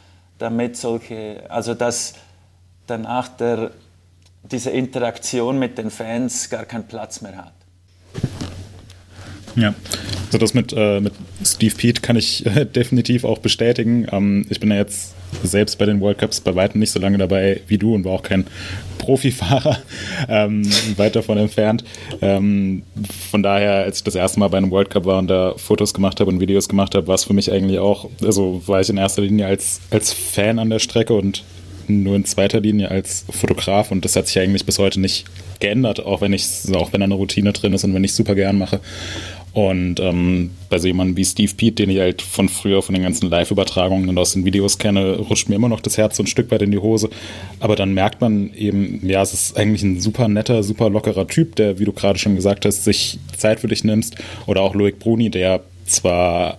damit 0.42 0.76
solche, 0.76 1.48
also 1.48 1.74
dass 1.74 2.14
danach 2.86 3.28
der, 3.28 3.70
diese 4.42 4.70
Interaktion 4.70 5.58
mit 5.58 5.78
den 5.78 5.90
Fans 5.90 6.50
gar 6.50 6.64
keinen 6.64 6.88
Platz 6.88 7.20
mehr 7.20 7.36
hat. 7.36 7.54
Ja, 9.56 9.74
also 10.26 10.38
das 10.38 10.54
mit, 10.54 10.72
äh, 10.74 11.00
mit 11.00 11.12
Steve 11.44 11.74
Pete 11.74 12.00
kann 12.00 12.16
ich 12.16 12.46
äh, 12.46 12.64
definitiv 12.74 13.24
auch 13.24 13.38
bestätigen. 13.38 14.06
Ähm, 14.10 14.46
ich 14.48 14.60
bin 14.60 14.70
ja 14.70 14.76
jetzt 14.76 15.14
selbst 15.42 15.78
bei 15.78 15.86
den 15.86 16.00
World 16.00 16.18
Cups 16.18 16.40
bei 16.40 16.54
weitem 16.54 16.80
nicht 16.80 16.90
so 16.90 17.00
lange 17.00 17.18
dabei 17.18 17.60
wie 17.66 17.78
du 17.78 17.94
und 17.94 18.04
war 18.04 18.12
auch 18.12 18.22
kein 18.22 18.46
Profifahrer, 18.98 19.78
ähm, 20.28 20.62
weit 20.96 21.16
davon 21.16 21.36
entfernt. 21.36 21.82
Ähm, 22.20 22.82
von 23.30 23.42
daher, 23.42 23.82
als 23.84 23.98
ich 23.98 24.04
das 24.04 24.14
erste 24.14 24.38
Mal 24.38 24.48
bei 24.48 24.58
einem 24.58 24.70
World 24.70 24.90
Cup 24.90 25.06
war 25.06 25.18
und 25.18 25.28
da 25.28 25.54
Fotos 25.56 25.92
gemacht 25.92 26.20
habe 26.20 26.30
und 26.30 26.40
Videos 26.40 26.68
gemacht 26.68 26.94
habe, 26.94 27.08
war 27.08 27.16
es 27.16 27.24
für 27.24 27.32
mich 27.32 27.50
eigentlich 27.50 27.80
auch, 27.80 28.08
also 28.22 28.62
war 28.66 28.80
ich 28.80 28.88
in 28.88 28.98
erster 28.98 29.22
Linie 29.22 29.46
als, 29.46 29.80
als 29.90 30.12
Fan 30.12 30.60
an 30.60 30.70
der 30.70 30.78
Strecke 30.78 31.14
und 31.14 31.42
nur 31.88 32.14
in 32.14 32.24
zweiter 32.24 32.60
Linie 32.60 32.90
als 32.90 33.24
Fotograf 33.28 33.90
und 33.90 34.04
das 34.04 34.14
hat 34.14 34.28
sich 34.28 34.38
eigentlich 34.38 34.64
bis 34.64 34.78
heute 34.78 35.00
nicht 35.00 35.24
geändert, 35.58 36.04
auch 36.04 36.20
wenn 36.20 36.32
ich 36.32 36.46
auch 36.74 36.92
wenn 36.92 37.00
da 37.00 37.04
eine 37.04 37.14
Routine 37.14 37.52
drin 37.52 37.72
ist 37.72 37.84
und 37.84 37.94
wenn 37.94 38.04
ich 38.04 38.14
super 38.14 38.34
gern 38.34 38.58
mache. 38.58 38.80
Und 39.52 40.00
ähm, 40.00 40.50
bei 40.70 40.78
so 40.78 40.86
jemandem 40.86 41.16
wie 41.18 41.24
Steve 41.26 41.52
Pete, 41.54 41.82
den 41.82 41.90
ich 41.90 41.98
halt 41.98 42.22
von 42.22 42.48
früher 42.48 42.80
von 42.80 42.94
den 42.94 43.02
ganzen 43.02 43.28
Live-Übertragungen 43.28 44.08
und 44.08 44.16
aus 44.16 44.32
den 44.32 44.46
Videos 44.46 44.78
kenne, 44.78 45.18
rutscht 45.18 45.50
mir 45.50 45.56
immer 45.56 45.68
noch 45.68 45.80
das 45.80 45.98
Herz 45.98 46.16
so 46.16 46.22
ein 46.22 46.26
Stück 46.26 46.50
weit 46.50 46.62
in 46.62 46.70
die 46.70 46.78
Hose. 46.78 47.10
Aber 47.60 47.76
dann 47.76 47.92
merkt 47.92 48.22
man 48.22 48.52
eben, 48.54 49.06
ja, 49.06 49.20
es 49.20 49.34
ist 49.34 49.58
eigentlich 49.58 49.82
ein 49.82 50.00
super 50.00 50.28
netter, 50.28 50.62
super 50.62 50.88
lockerer 50.88 51.26
Typ, 51.26 51.56
der, 51.56 51.78
wie 51.78 51.84
du 51.84 51.92
gerade 51.92 52.18
schon 52.18 52.34
gesagt 52.34 52.64
hast, 52.64 52.84
sich 52.84 53.18
Zeit 53.36 53.60
für 53.60 53.68
dich 53.68 53.84
nimmst. 53.84 54.16
Oder 54.46 54.62
auch 54.62 54.74
Loic 54.74 54.98
Bruni, 54.98 55.28
der 55.28 55.60
zwar 55.84 56.58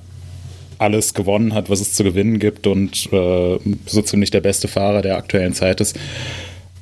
alles 0.78 1.16
gewonnen 1.16 1.54
hat, 1.56 1.70
was 1.72 1.82
es 1.82 1.94
zu 1.94 2.04
gewinnen 2.04 2.38
gibt 2.38 2.68
und 2.68 3.12
äh, 3.12 3.58
so 3.86 4.02
ziemlich 4.04 4.30
der 4.30 4.42
beste 4.42 4.68
Fahrer 4.68 5.02
der 5.02 5.18
aktuellen 5.18 5.54
Zeit 5.54 5.82
ist, 5.82 5.98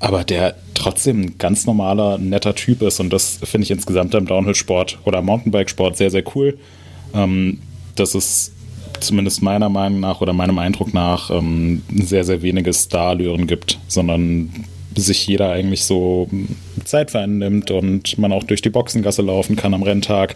aber 0.01 0.23
der 0.23 0.55
trotzdem 0.73 1.21
ein 1.21 1.37
ganz 1.37 1.65
normaler, 1.65 2.17
netter 2.17 2.55
Typ 2.55 2.81
ist 2.81 2.99
und 2.99 3.13
das 3.13 3.39
finde 3.43 3.63
ich 3.63 3.71
insgesamt 3.71 4.13
im 4.15 4.25
Downhill-Sport 4.25 4.99
oder 5.05 5.21
Mountainbike-Sport 5.21 5.95
sehr, 5.95 6.09
sehr 6.09 6.23
cool. 6.35 6.57
Ähm, 7.13 7.59
dass 7.95 8.15
es 8.15 8.51
zumindest 8.99 9.41
meiner 9.41 9.69
Meinung 9.69 9.99
nach 9.99 10.21
oder 10.21 10.33
meinem 10.33 10.57
Eindruck 10.57 10.93
nach 10.93 11.29
ähm, 11.29 11.81
sehr, 11.93 12.23
sehr 12.23 12.41
wenige 12.41 12.73
Starlöhren 12.73 13.47
gibt, 13.47 13.79
sondern 13.87 14.49
sich 14.95 15.25
jeder 15.27 15.51
eigentlich 15.51 15.83
so 15.85 16.29
Zeit 16.83 17.11
für 17.11 17.19
einen 17.19 17.37
nimmt 17.37 17.71
und 17.71 18.17
man 18.17 18.33
auch 18.33 18.43
durch 18.43 18.61
die 18.61 18.69
Boxengasse 18.69 19.21
laufen 19.21 19.55
kann 19.55 19.73
am 19.73 19.83
Renntag 19.83 20.35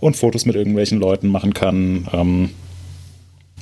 und 0.00 0.16
Fotos 0.16 0.44
mit 0.44 0.56
irgendwelchen 0.56 0.98
Leuten 0.98 1.28
machen 1.28 1.54
kann. 1.54 2.08
Ähm, 2.12 2.50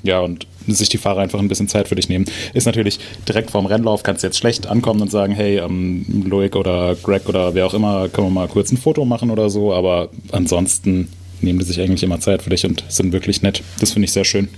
ja, 0.03 0.21
und 0.21 0.47
sich 0.67 0.89
die 0.89 0.99
Fahrer 0.99 1.21
einfach 1.21 1.39
ein 1.39 1.49
bisschen 1.49 1.69
Zeit 1.69 1.89
für 1.89 1.95
dich 1.95 2.09
nehmen. 2.09 2.25
Ist 2.55 2.67
natürlich 2.67 2.99
direkt 3.29 3.51
vorm 3.51 3.67
Rennlauf, 3.67 4.03
kannst 4.03 4.23
du 4.23 4.27
jetzt 4.29 4.39
schlecht 4.39 4.67
ankommen 4.67 5.03
und 5.03 5.11
sagen, 5.11 5.33
hey, 5.33 5.59
ähm, 5.59 6.25
Loic 6.27 6.57
oder 6.57 6.95
Greg 6.95 7.29
oder 7.29 7.55
wer 7.55 7.67
auch 7.67 7.75
immer, 7.75 8.09
können 8.09 8.29
wir 8.29 8.33
mal 8.33 8.49
kurz 8.49 8.71
ein 8.73 8.77
Foto 8.77 9.05
machen 9.05 9.31
oder 9.31 9.51
so, 9.51 9.73
aber 9.73 10.11
ansonsten 10.31 11.09
nehmen 11.41 11.59
die 11.59 11.65
sich 11.65 11.81
eigentlich 11.81 12.03
immer 12.03 12.21
Zeit 12.21 12.43
für 12.43 12.51
dich 12.51 12.65
und 12.65 12.85
sind 12.89 13.13
wirklich 13.13 13.43
nett. 13.43 13.63
Das 13.81 13.93
finde 13.93 14.07
ich 14.07 14.13
sehr 14.13 14.25
schön. 14.25 14.49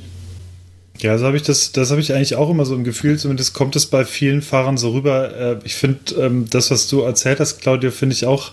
Ja, 0.98 1.18
so 1.18 1.26
habe 1.26 1.36
ich 1.36 1.42
das, 1.42 1.72
das 1.72 1.90
habe 1.90 2.00
ich 2.00 2.12
eigentlich 2.12 2.36
auch 2.36 2.50
immer 2.50 2.64
so 2.64 2.74
im 2.74 2.84
Gefühl, 2.84 3.18
zumindest 3.18 3.52
kommt 3.52 3.74
es 3.74 3.86
bei 3.86 4.04
vielen 4.04 4.42
Fahrern 4.42 4.76
so 4.76 4.92
rüber. 4.92 5.36
Äh, 5.36 5.56
ich 5.64 5.74
finde, 5.74 6.14
ähm, 6.20 6.46
das, 6.48 6.70
was 6.70 6.88
du 6.88 7.00
erzählt 7.00 7.40
hast, 7.40 7.60
Claudia, 7.60 7.90
finde 7.90 8.14
ich 8.14 8.26
auch 8.26 8.52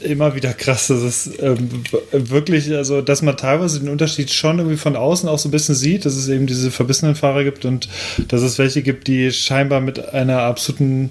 immer 0.00 0.34
wieder 0.34 0.52
krass. 0.52 0.88
Das 0.88 1.02
ist 1.02 1.42
ähm, 1.42 1.68
wirklich, 2.12 2.72
also, 2.74 3.00
dass 3.02 3.22
man 3.22 3.36
teilweise 3.36 3.80
den 3.80 3.88
Unterschied 3.88 4.30
schon 4.30 4.58
irgendwie 4.58 4.76
von 4.76 4.96
außen 4.96 5.28
auch 5.28 5.38
so 5.38 5.48
ein 5.48 5.52
bisschen 5.52 5.74
sieht, 5.74 6.04
dass 6.04 6.14
es 6.14 6.28
eben 6.28 6.46
diese 6.46 6.70
verbissenen 6.70 7.14
Fahrer 7.14 7.44
gibt 7.44 7.64
und 7.64 7.88
dass 8.28 8.42
es 8.42 8.58
welche 8.58 8.82
gibt, 8.82 9.08
die 9.08 9.32
scheinbar 9.32 9.80
mit 9.80 10.12
einer 10.14 10.40
absoluten 10.42 11.10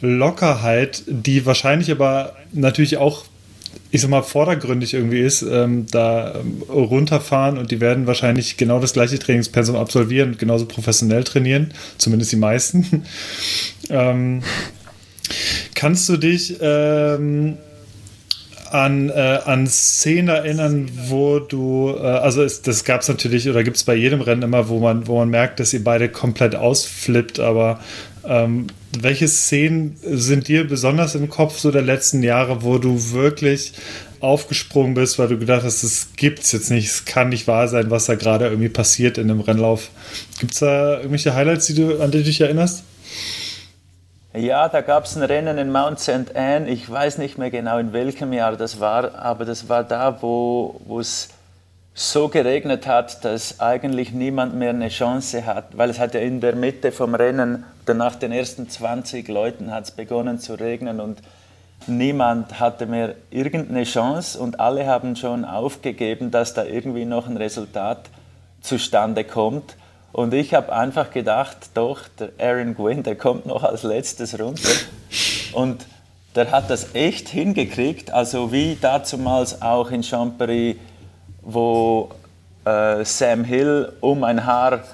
Lockerheit, 0.00 1.02
die 1.06 1.46
wahrscheinlich 1.46 1.90
aber 1.90 2.36
natürlich 2.52 2.96
auch 2.96 3.24
ich 3.92 4.00
sag 4.00 4.10
mal, 4.10 4.22
vordergründig 4.22 4.94
irgendwie 4.94 5.20
ist, 5.20 5.42
ähm, 5.42 5.86
da 5.90 6.36
ähm, 6.36 6.62
runterfahren 6.68 7.58
und 7.58 7.70
die 7.72 7.80
werden 7.80 8.06
wahrscheinlich 8.06 8.56
genau 8.56 8.78
das 8.78 8.92
gleiche 8.92 9.18
Trainingspensum 9.18 9.74
absolvieren 9.74 10.30
und 10.30 10.38
genauso 10.38 10.66
professionell 10.66 11.24
trainieren, 11.24 11.74
zumindest 11.98 12.30
die 12.30 12.36
meisten. 12.36 13.04
ähm, 13.90 14.42
kannst 15.74 16.08
du 16.08 16.16
dich 16.16 16.56
ähm, 16.60 17.56
an, 18.70 19.10
äh, 19.10 19.40
an 19.44 19.66
Szenen 19.66 20.28
erinnern, 20.28 20.90
wo 21.08 21.38
du, 21.38 21.94
äh, 21.96 22.02
also 22.02 22.42
es, 22.42 22.62
das 22.62 22.84
gab 22.84 23.02
es 23.02 23.08
natürlich 23.08 23.48
oder 23.48 23.64
gibt 23.64 23.76
es 23.76 23.84
bei 23.84 23.94
jedem 23.94 24.20
Rennen 24.20 24.42
immer, 24.42 24.68
wo 24.68 24.78
man, 24.78 25.06
wo 25.06 25.18
man 25.18 25.28
merkt, 25.28 25.60
dass 25.60 25.72
ihr 25.72 25.82
beide 25.82 26.08
komplett 26.08 26.54
ausflippt, 26.54 27.40
aber 27.40 27.80
ähm, 28.24 28.68
welche 28.98 29.28
Szenen 29.28 29.96
sind 30.02 30.48
dir 30.48 30.66
besonders 30.66 31.14
im 31.14 31.28
Kopf 31.28 31.58
so 31.58 31.70
der 31.70 31.82
letzten 31.82 32.22
Jahre, 32.22 32.62
wo 32.62 32.78
du 32.78 33.12
wirklich 33.12 33.72
aufgesprungen 34.20 34.94
bist, 34.94 35.18
weil 35.18 35.28
du 35.28 35.38
gedacht 35.38 35.64
hast, 35.64 35.82
das 35.82 36.08
gibt's 36.16 36.52
jetzt 36.52 36.70
nicht, 36.70 36.86
es 36.86 37.04
kann 37.04 37.30
nicht 37.30 37.46
wahr 37.46 37.68
sein, 37.68 37.90
was 37.90 38.06
da 38.06 38.14
gerade 38.14 38.46
irgendwie 38.46 38.68
passiert 38.68 39.18
in 39.18 39.30
einem 39.30 39.40
Rennlauf. 39.40 39.90
Gibt 40.38 40.52
es 40.52 40.60
da 40.60 40.98
irgendwelche 40.98 41.34
Highlights, 41.34 41.66
die 41.66 41.74
du, 41.74 42.00
an 42.00 42.10
die 42.10 42.18
du 42.18 42.24
dich 42.24 42.40
erinnerst? 42.40 42.84
Ja, 44.32 44.68
da 44.68 44.80
gab 44.80 45.06
es 45.06 45.16
ein 45.16 45.24
Rennen 45.24 45.58
in 45.58 45.72
Mount 45.72 45.98
St. 45.98 46.36
Anne. 46.36 46.68
Ich 46.68 46.88
weiß 46.88 47.18
nicht 47.18 47.36
mehr 47.36 47.50
genau, 47.50 47.78
in 47.78 47.92
welchem 47.92 48.32
Jahr 48.32 48.56
das 48.56 48.78
war, 48.78 49.16
aber 49.16 49.44
das 49.44 49.68
war 49.68 49.82
da, 49.82 50.22
wo 50.22 51.00
es 51.00 51.30
so 51.94 52.28
geregnet 52.28 52.86
hat, 52.86 53.24
dass 53.24 53.58
eigentlich 53.58 54.12
niemand 54.12 54.54
mehr 54.54 54.70
eine 54.70 54.88
Chance 54.88 55.46
hat, 55.46 55.76
weil 55.76 55.90
es 55.90 55.98
hat 55.98 56.14
ja 56.14 56.20
in 56.20 56.40
der 56.40 56.54
Mitte 56.54 56.92
vom 56.92 57.16
Rennen, 57.16 57.64
nach 57.92 58.14
den 58.14 58.30
ersten 58.30 58.68
20 58.68 59.26
Leuten 59.26 59.72
hat 59.72 59.84
es 59.84 59.90
begonnen 59.90 60.38
zu 60.38 60.54
regnen 60.54 61.00
und 61.00 61.18
niemand 61.88 62.60
hatte 62.60 62.86
mehr 62.86 63.16
irgendeine 63.30 63.82
Chance 63.82 64.38
und 64.38 64.60
alle 64.60 64.86
haben 64.86 65.16
schon 65.16 65.44
aufgegeben, 65.44 66.30
dass 66.30 66.54
da 66.54 66.62
irgendwie 66.62 67.04
noch 67.04 67.26
ein 67.26 67.36
Resultat 67.36 68.08
zustande 68.60 69.24
kommt. 69.24 69.74
Und 70.12 70.34
ich 70.34 70.54
habe 70.54 70.72
einfach 70.72 71.10
gedacht, 71.10 71.70
doch, 71.74 72.00
der 72.18 72.30
Aaron 72.38 72.74
Gwynn, 72.74 73.02
der 73.02 73.16
kommt 73.16 73.46
noch 73.46 73.62
als 73.62 73.82
letztes 73.82 74.38
runter. 74.38 74.70
Und 75.52 75.86
der 76.34 76.50
hat 76.50 76.70
das 76.70 76.94
echt 76.94 77.28
hingekriegt, 77.28 78.12
also 78.12 78.52
wie 78.52 78.76
dazumals 78.80 79.62
auch 79.62 79.90
in 79.90 80.02
Champery, 80.02 80.78
wo 81.42 82.10
äh, 82.64 83.04
Sam 83.04 83.44
Hill 83.44 83.92
um 84.00 84.24
ein 84.24 84.44
Haar 84.46 84.84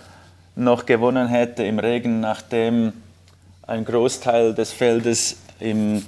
noch 0.54 0.86
gewonnen 0.86 1.28
hätte 1.28 1.64
im 1.64 1.78
Regen, 1.78 2.20
nachdem 2.20 2.92
ein 3.66 3.84
Großteil 3.84 4.54
des 4.54 4.72
Feldes 4.72 5.36
im, 5.60 6.04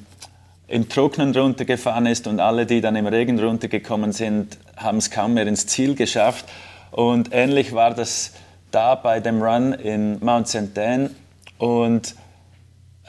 im 0.68 0.88
Trocknen 0.88 1.34
runtergefahren 1.36 2.06
ist 2.06 2.26
und 2.26 2.40
alle, 2.40 2.64
die 2.64 2.80
dann 2.80 2.96
im 2.96 3.06
Regen 3.06 3.38
runtergekommen 3.38 4.12
sind, 4.12 4.58
haben 4.76 4.98
es 4.98 5.10
kaum 5.10 5.34
mehr 5.34 5.46
ins 5.46 5.66
Ziel 5.66 5.94
geschafft. 5.94 6.46
Und 6.90 7.30
ähnlich 7.32 7.74
war 7.74 7.92
das 7.92 8.32
da 8.70 8.94
bei 8.94 9.20
dem 9.20 9.42
Run 9.42 9.72
in 9.72 10.18
Mount 10.20 10.48
St. 10.48 10.74
Dan 10.74 11.10
und 11.58 12.14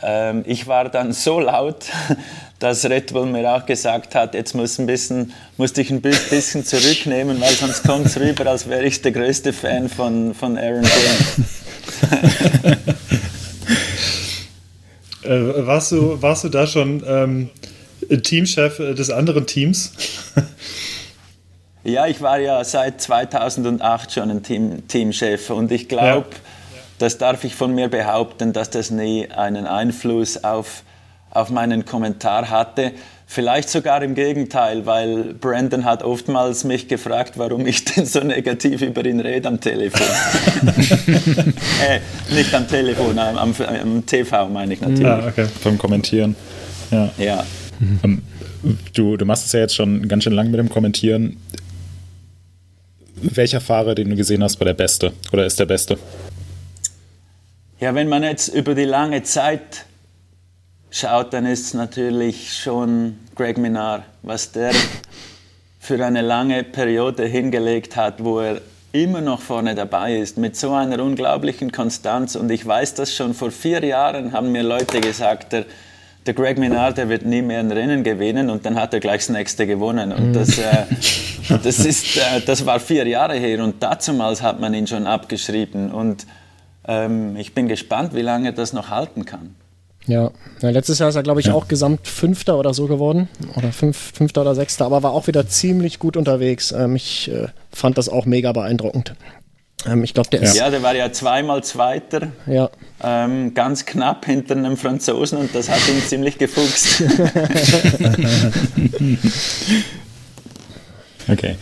ähm, 0.02 0.44
ich 0.46 0.68
war 0.68 0.90
dann 0.90 1.12
so 1.12 1.40
laut, 1.40 1.86
dass 2.60 2.86
Red 2.86 3.14
Bull 3.14 3.26
mir 3.26 3.54
auch 3.54 3.66
gesagt 3.66 4.16
hat, 4.16 4.34
jetzt 4.34 4.56
muss 4.56 4.80
ein 4.80 4.86
bisschen, 4.86 5.34
musste 5.58 5.82
ich 5.82 5.92
ein 5.92 6.02
bisschen 6.02 6.64
zurücknehmen, 6.64 7.40
weil 7.42 7.52
sonst 7.52 7.84
kommt 7.84 8.06
es 8.06 8.20
rüber, 8.20 8.48
als 8.48 8.68
wäre 8.70 8.86
ich 8.86 9.02
der 9.02 9.12
größte 9.12 9.54
Fan 9.54 9.90
von, 9.90 10.34
von 10.34 10.58
Aaron 10.58 10.82
Boone. 10.82 12.78
äh, 15.60 15.68
warst, 15.68 15.92
du, 15.92 16.22
warst 16.22 16.44
du 16.46 16.50
da 16.50 16.66
schon 16.66 17.04
ähm, 17.06 17.50
Teamchef 18.24 18.78
des 18.78 19.10
anderen 19.10 19.46
Teams? 19.46 19.92
ja, 21.84 22.08
ich 22.08 22.22
war 22.22 22.40
ja 22.40 22.64
seit 22.64 23.02
2008 23.02 24.12
schon 24.12 24.30
ein 24.30 24.44
Team, 24.44 24.88
Teamchef 24.88 25.50
und 25.50 25.72
ich 25.72 25.88
glaube, 25.88 26.28
ja 26.32 26.50
das 27.00 27.18
darf 27.18 27.44
ich 27.44 27.56
von 27.56 27.74
mir 27.74 27.88
behaupten, 27.88 28.54
dass 28.54 28.70
das 28.70 28.92
nie 28.92 29.28
einen 29.30 29.66
Einfluss 29.66 30.44
auf, 30.44 30.84
auf 31.32 31.50
meinen 31.50 31.86
Kommentar 31.86 32.50
hatte. 32.50 32.92
Vielleicht 33.26 33.70
sogar 33.70 34.02
im 34.02 34.16
Gegenteil, 34.16 34.86
weil 34.86 35.36
Brandon 35.36 35.86
hat 35.86 36.04
oftmals 36.04 36.64
mich 36.64 36.88
gefragt, 36.88 37.34
warum 37.38 37.66
ich 37.66 37.86
denn 37.96 38.06
so 38.06 38.20
negativ 38.20 38.82
über 38.82 39.06
ihn 39.06 39.20
rede 39.20 39.48
am 39.48 39.62
Telefon. 39.62 40.08
äh, 41.88 42.00
nicht 42.34 42.54
am 42.54 42.68
Telefon, 42.68 43.18
am, 43.18 43.38
am, 43.38 43.56
am, 43.82 44.06
TV 44.06 44.50
meine 44.50 44.74
ich 44.74 44.82
natürlich. 44.82 45.06
Ah, 45.06 45.28
okay. 45.28 45.48
Vom 45.62 45.78
Kommentieren. 45.78 46.36
Ja. 46.92 47.12
ja. 47.18 47.44
Mhm. 47.80 48.24
Du, 48.94 49.16
du 49.16 49.26
machst 49.26 49.46
es 49.46 49.54
ja 49.54 49.62
jetzt 49.62 49.76
schon 49.76 50.08
ganz 50.08 50.26
schön 50.26 50.34
lang 50.34 50.52
mit 50.52 50.60
dem 50.60 50.70
Kommentieren. 50.70 51.38
Welcher 53.22 53.60
Fahrer, 53.62 53.96
den 53.96 54.10
du 54.10 54.16
gesehen 54.16 54.44
hast, 54.44 54.60
war 54.60 54.66
der 54.66 54.74
Beste 54.74 55.12
oder 55.34 55.46
ist 55.46 55.60
der 55.60 55.66
Beste? 55.66 55.98
Ja, 57.80 57.94
wenn 57.96 58.08
man 58.08 58.24
jetzt 58.24 58.50
über 58.50 58.76
die 58.76 58.86
lange 58.86 59.24
Zeit 59.24 59.86
schaut, 60.90 61.34
dann 61.34 61.46
ist 61.46 61.68
es 61.68 61.74
natürlich 61.74 62.54
schon 62.54 63.18
Greg 63.36 63.58
Minard, 63.58 64.04
was 64.22 64.52
der 64.52 64.72
für 65.80 66.04
eine 66.06 66.22
lange 66.22 66.64
Periode 66.64 67.26
hingelegt 67.26 67.96
hat, 67.96 68.24
wo 68.24 68.40
er 68.40 68.62
immer 68.92 69.22
noch 69.22 69.42
vorne 69.42 69.76
dabei 69.76 70.18
ist, 70.18 70.38
mit 70.38 70.56
so 70.56 70.74
einer 70.74 71.02
unglaublichen 71.04 71.72
Konstanz. 71.72 72.36
Und 72.36 72.50
ich 72.50 72.66
weiß 72.66 72.96
das 72.96 73.14
schon 73.14 73.34
vor 73.34 73.52
vier 73.52 73.84
Jahren 73.84 74.32
haben 74.32 74.52
mir 74.52 74.64
Leute 74.64 75.00
gesagt, 75.00 75.54
der, 75.54 75.66
der 76.26 76.34
Greg 76.34 76.58
Minard, 76.58 76.98
der 76.98 77.10
wird 77.10 77.26
nie 77.26 77.42
mehr 77.42 77.60
ein 77.60 77.72
Rennen 77.72 78.04
gewinnen 78.04 78.50
und 78.50 78.66
dann 78.66 78.76
hat 78.76 78.94
er 78.94 79.00
gleich 79.00 79.22
das 79.22 79.30
nächste 79.30 79.66
gewonnen. 79.66 80.12
Und 80.12 80.34
das, 80.34 80.58
äh, 80.58 80.86
das, 81.64 81.80
ist, 81.80 82.18
äh, 82.18 82.42
das 82.46 82.66
war 82.66 82.80
vier 82.80 83.08
Jahre 83.08 83.36
her 83.36 83.64
und 83.64 83.82
dazumals 83.82 84.42
hat 84.42 84.60
man 84.60 84.74
ihn 84.74 84.88
schon 84.88 85.08
abgeschrieben. 85.08 85.92
Und 85.92 86.26
ähm, 86.88 87.36
ich 87.38 87.54
bin 87.54 87.68
gespannt, 87.68 88.14
wie 88.14 88.22
lange 88.22 88.54
das 88.54 88.74
noch 88.74 88.90
halten 88.90 89.26
kann. 89.26 89.56
Ja, 90.08 90.32
ja 90.62 90.70
letztes 90.70 91.00
Jahr 91.00 91.10
ist 91.10 91.16
er, 91.16 91.24
glaube 91.24 91.40
ich, 91.40 91.48
ja. 91.48 91.54
auch 91.54 91.68
gesamt 91.68 92.08
Fünfter 92.08 92.58
oder 92.58 92.74
so 92.74 92.88
geworden. 92.88 93.30
Oder 93.56 93.72
fünf, 93.72 94.14
Fünfter 94.14 94.42
oder 94.42 94.56
Sechster, 94.56 94.86
aber 94.86 95.04
war 95.04 95.12
auch 95.12 95.28
wieder 95.28 95.48
ziemlich 95.48 96.00
gut 96.00 96.18
unterwegs. 96.18 96.72
Ähm, 96.72 96.96
ich 96.96 97.32
äh, 97.32 97.48
fand 97.72 97.98
das 97.98 98.10
auch 98.10 98.26
mega 98.26 98.52
beeindruckend. 98.52 99.14
Ähm, 99.86 100.04
ich 100.04 100.14
glaube, 100.14 100.30
der 100.30 100.42
ist. 100.42 100.56
Ja, 100.56 100.70
der 100.70 100.84
war 100.84 100.96
ja 100.96 101.12
zweimal 101.12 101.64
Zweiter. 101.64 102.32
Ja. 102.46 102.70
Ähm, 103.02 103.54
ganz 103.54 103.86
knapp 103.86 104.26
hinter 104.26 104.56
einem 104.56 104.76
Franzosen 104.78 105.38
und 105.38 105.56
das 105.56 105.70
hat 105.70 105.80
ihn 105.88 106.02
ziemlich 106.02 106.38
gefuchst. 106.38 107.02
okay. 111.30 111.56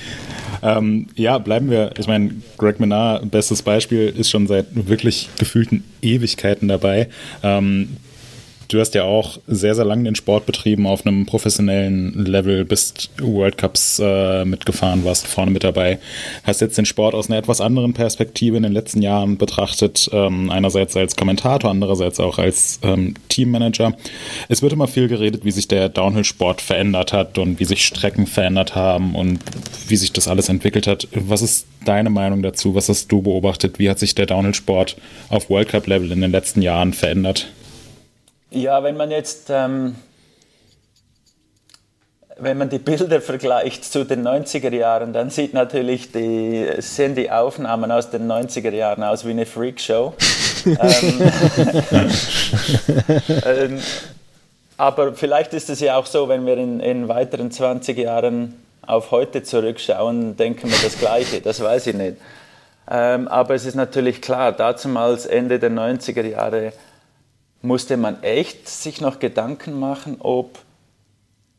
Ähm, 0.63 1.07
ja, 1.15 1.37
bleiben 1.37 1.69
wir. 1.69 1.91
Ich 1.97 2.07
meine, 2.07 2.31
Greg 2.57 2.79
Menard, 2.79 3.29
bestes 3.29 3.61
Beispiel, 3.61 4.11
ist 4.17 4.31
schon 4.31 4.47
seit 4.47 4.65
wirklich 4.71 5.29
gefühlten 5.37 5.83
Ewigkeiten 6.01 6.67
dabei. 6.67 7.09
Ähm, 7.43 7.97
Du 8.67 8.81
hast 8.81 8.95
ja 8.95 9.03
auch 9.03 9.37
sehr, 9.47 9.75
sehr 9.75 9.85
lange 9.85 10.03
den 10.03 10.15
Sport 10.15 10.45
betrieben 10.45 10.87
auf 10.87 11.05
einem 11.05 11.25
professionellen 11.25 12.25
Level, 12.25 12.65
bist 12.65 13.09
World 13.21 13.57
Cups 13.57 14.01
äh, 14.03 14.43
mitgefahren, 14.43 15.05
warst 15.05 15.25
vorne 15.25 15.51
mit 15.51 15.63
dabei. 15.63 15.99
Hast 16.43 16.59
jetzt 16.59 16.77
den 16.77 16.85
Sport 16.85 17.15
aus 17.15 17.29
einer 17.29 17.37
etwas 17.39 17.61
anderen 17.61 17.93
Perspektive 17.93 18.57
in 18.57 18.63
den 18.63 18.73
letzten 18.73 19.01
Jahren 19.01 19.37
betrachtet, 19.37 20.09
ähm, 20.11 20.49
einerseits 20.49 20.97
als 20.97 21.15
Kommentator, 21.15 21.71
andererseits 21.71 22.19
auch 22.19 22.39
als 22.39 22.79
ähm, 22.83 23.13
Teammanager. 23.29 23.93
Es 24.49 24.61
wird 24.61 24.73
immer 24.73 24.89
viel 24.89 25.07
geredet, 25.07 25.45
wie 25.45 25.51
sich 25.51 25.69
der 25.69 25.87
Downhill-Sport 25.87 26.59
verändert 26.59 27.13
hat 27.13 27.37
und 27.37 27.61
wie 27.61 27.65
sich 27.65 27.85
Strecken 27.85 28.27
verändert 28.27 28.75
haben 28.75 29.15
und 29.15 29.39
wie 29.87 29.95
sich 29.95 30.11
das 30.11 30.27
alles 30.27 30.49
entwickelt 30.49 30.87
hat. 30.87 31.07
Was 31.13 31.41
ist 31.41 31.67
deine 31.85 32.09
Meinung 32.09 32.41
dazu? 32.41 32.75
Was 32.75 32.89
hast 32.89 33.09
du 33.13 33.21
beobachtet? 33.21 33.79
Wie 33.79 33.89
hat 33.89 33.99
sich 33.99 34.13
der 34.13 34.25
Downhill-Sport 34.25 34.97
auf 35.29 35.49
World 35.49 35.69
Cup-Level 35.69 36.11
in 36.11 36.19
den 36.19 36.31
letzten 36.31 36.61
Jahren 36.61 36.91
verändert? 36.91 37.47
Ja, 38.49 38.81
wenn 38.81 38.95
man 38.95 39.11
jetzt, 39.11 39.49
ähm, 39.49 39.95
wenn 42.37 42.57
man 42.57 42.69
die 42.69 42.79
Bilder 42.79 43.19
vergleicht 43.19 43.83
zu 43.83 44.05
den 44.05 44.25
90er 44.25 44.73
Jahren, 44.73 45.11
dann 45.11 45.29
sieht 45.29 45.53
natürlich 45.53 46.11
die, 46.11 46.65
sehen 46.77 47.15
die 47.15 47.29
Aufnahmen 47.29 47.91
aus 47.91 48.09
den 48.09 48.31
90er 48.31 48.71
Jahren 48.71 49.03
aus 49.03 49.25
wie 49.25 49.31
eine 49.31 49.45
Freakshow. 49.45 50.13
ähm, 50.65 51.31
ähm, 53.45 53.79
aber 54.77 55.13
vielleicht 55.13 55.53
ist 55.53 55.69
es 55.69 55.79
ja 55.81 55.97
auch 55.97 56.05
so, 56.05 56.29
wenn 56.29 56.45
wir 56.45 56.57
in, 56.57 56.79
in 56.79 57.07
weiteren 57.09 57.51
20 57.51 57.97
Jahren 57.97 58.53
auf 58.85 59.11
heute 59.11 59.43
zurückschauen, 59.43 60.37
denken 60.37 60.69
wir 60.69 60.77
das 60.81 60.97
Gleiche, 60.97 61.41
das 61.41 61.61
weiß 61.61 61.87
ich 61.87 61.95
nicht. 61.95 62.17
Ähm, 62.89 63.27
aber 63.27 63.55
es 63.55 63.65
ist 63.65 63.75
natürlich 63.75 64.21
klar, 64.21 64.53
damals 64.53 65.25
Ende 65.25 65.59
der 65.59 65.71
90er 65.71 66.25
Jahre 66.25 66.71
musste 67.61 67.97
man 67.97 68.23
echt 68.23 68.69
sich 68.69 69.01
noch 69.01 69.19
Gedanken 69.19 69.79
machen, 69.79 70.17
ob, 70.19 70.59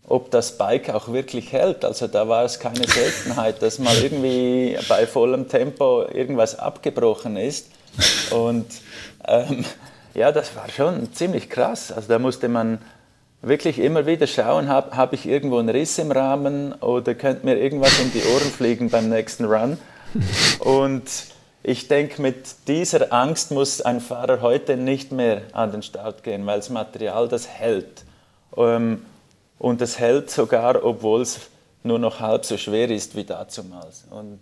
ob 0.07 0.31
das 0.31 0.57
Bike 0.57 0.91
auch 0.91 1.13
wirklich 1.13 1.53
hält. 1.53 1.85
Also 1.85 2.07
da 2.07 2.29
war 2.29 2.45
es 2.45 2.61
keine 2.61 2.87
Seltenheit, 2.87 3.63
dass 3.63 3.79
mal 3.79 3.97
irgendwie 3.97 4.79
bei 4.89 5.07
vollem 5.07 5.49
Tempo 5.49 6.03
irgendwas 6.03 6.59
abgebrochen 6.59 7.37
ist. 7.37 7.71
Und 8.31 8.67
ähm, 9.27 9.65
ja, 10.15 10.33
das 10.33 10.55
war 10.57 10.69
schon 10.69 11.13
ziemlich 11.13 11.51
krass. 11.51 11.93
Also 11.93 12.09
da 12.09 12.19
musste 12.19 12.49
man 12.49 12.79
wirklich 13.43 13.79
immer 13.79 14.07
wieder 14.07 14.27
schauen, 14.27 14.69
habe 14.69 14.97
hab 14.97 15.13
ich 15.13 15.27
irgendwo 15.27 15.59
einen 15.59 15.69
Riss 15.69 15.99
im 15.99 16.11
Rahmen 16.11 16.73
oder 16.75 17.15
könnte 17.15 17.47
mir 17.47 17.57
irgendwas 17.57 17.99
um 18.01 18.13
die 18.13 18.23
Ohren 18.23 18.51
fliegen 18.51 18.91
beim 18.91 19.09
nächsten 19.09 19.45
Run. 19.45 19.79
Und 20.61 21.05
ich 21.69 21.87
denke, 21.87 22.23
mit 22.23 22.67
dieser 22.67 23.13
Angst 23.13 23.51
muss 23.51 23.83
ein 23.83 24.01
Fahrer 24.01 24.41
heute 24.41 24.79
nicht 24.79 25.13
mehr 25.13 25.43
an 25.53 25.71
den 25.71 25.83
Start 25.83 26.23
gehen, 26.23 26.47
weil 26.47 26.61
das 26.61 26.71
Material 26.71 27.29
das 27.29 27.47
hält. 27.47 28.05
Ähm, 28.57 29.05
und 29.59 29.83
es 29.83 29.99
hält 29.99 30.31
sogar, 30.31 30.83
obwohl 30.83 31.21
es 31.21 31.41
nur 31.83 31.99
noch 31.99 32.21
halb 32.21 32.47
so 32.47 32.57
schwer 32.57 32.89
ist 32.89 33.17
wie 33.17 33.25
damals. 33.25 34.07
Und 34.09 34.39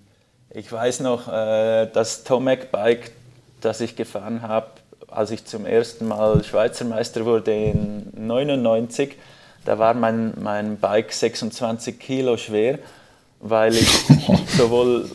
ich 0.50 0.70
weiß 0.70 1.00
noch, 1.00 1.26
äh, 1.26 1.86
das 1.92 2.22
Tomac 2.22 2.70
Bike, 2.70 3.10
das 3.60 3.80
ich 3.80 3.96
gefahren 3.96 4.42
habe, 4.42 4.68
als 5.08 5.32
ich 5.32 5.44
zum 5.44 5.66
ersten 5.66 6.06
Mal 6.06 6.44
Schweizer 6.44 6.84
Meister 6.84 7.24
wurde 7.24 7.52
in 7.52 8.12
99, 8.14 9.16
da 9.64 9.80
war 9.80 9.94
mein, 9.94 10.32
mein 10.40 10.76
Bike 10.76 11.12
26 11.12 11.98
Kilo 11.98 12.36
schwer, 12.36 12.78
weil 13.40 13.74
ich 13.74 13.88
sowohl 14.56 15.10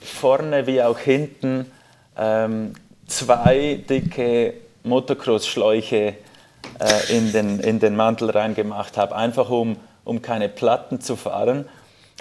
vorne 0.00 0.66
wie 0.66 0.82
auch 0.82 0.98
hinten 0.98 1.70
ähm, 2.16 2.74
zwei 3.06 3.82
dicke 3.88 4.54
Motocross-Schläuche 4.84 6.14
äh, 6.78 7.16
in, 7.16 7.32
den, 7.32 7.60
in 7.60 7.80
den 7.80 7.96
Mantel 7.96 8.30
reingemacht 8.30 8.96
habe, 8.96 9.16
einfach 9.16 9.50
um, 9.50 9.76
um 10.04 10.22
keine 10.22 10.48
Platten 10.48 11.00
zu 11.00 11.16
fahren. 11.16 11.66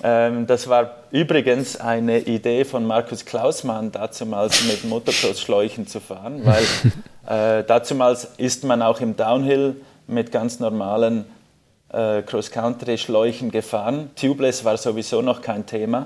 Ähm, 0.03 0.45
das 0.45 0.67
war 0.67 0.91
übrigens 1.11 1.79
eine 1.79 2.19
Idee 2.19 2.65
von 2.65 2.85
Markus 2.85 3.25
Klausmann, 3.25 3.91
dazumals 3.91 4.63
mit 4.65 4.83
Motocross-Schläuchen 4.85 5.87
zu 5.87 5.99
fahren, 5.99 6.41
weil 6.45 6.63
äh, 7.59 7.63
dazumals 7.63 8.25
ist 8.37 8.63
man 8.63 8.81
auch 8.81 9.01
im 9.01 9.15
Downhill 9.15 9.75
mit 10.05 10.31
ganz 10.31 10.59
normalen 10.59 11.25
äh, 11.89 12.21
Cross-Country-Schläuchen 12.21 13.51
gefahren. 13.51 14.11
Tubeless 14.15 14.63
war 14.63 14.77
sowieso 14.77 15.21
noch 15.21 15.41
kein 15.41 15.65
Thema. 15.65 16.05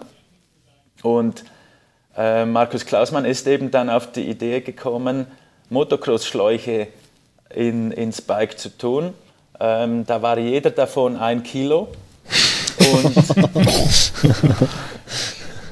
Und 1.03 1.43
äh, 2.17 2.45
Markus 2.45 2.85
Klausmann 2.85 3.25
ist 3.25 3.47
eben 3.47 3.71
dann 3.71 3.89
auf 3.89 4.11
die 4.11 4.29
Idee 4.29 4.61
gekommen, 4.61 5.27
Motocross-Schläuche 5.69 6.87
in, 7.49 7.91
ins 7.91 8.21
Bike 8.21 8.59
zu 8.59 8.77
tun. 8.77 9.13
Ähm, 9.59 10.05
da 10.05 10.21
war 10.21 10.37
jeder 10.37 10.71
davon 10.71 11.17
ein 11.17 11.43
Kilo. 11.43 11.87
Und, 12.93 13.15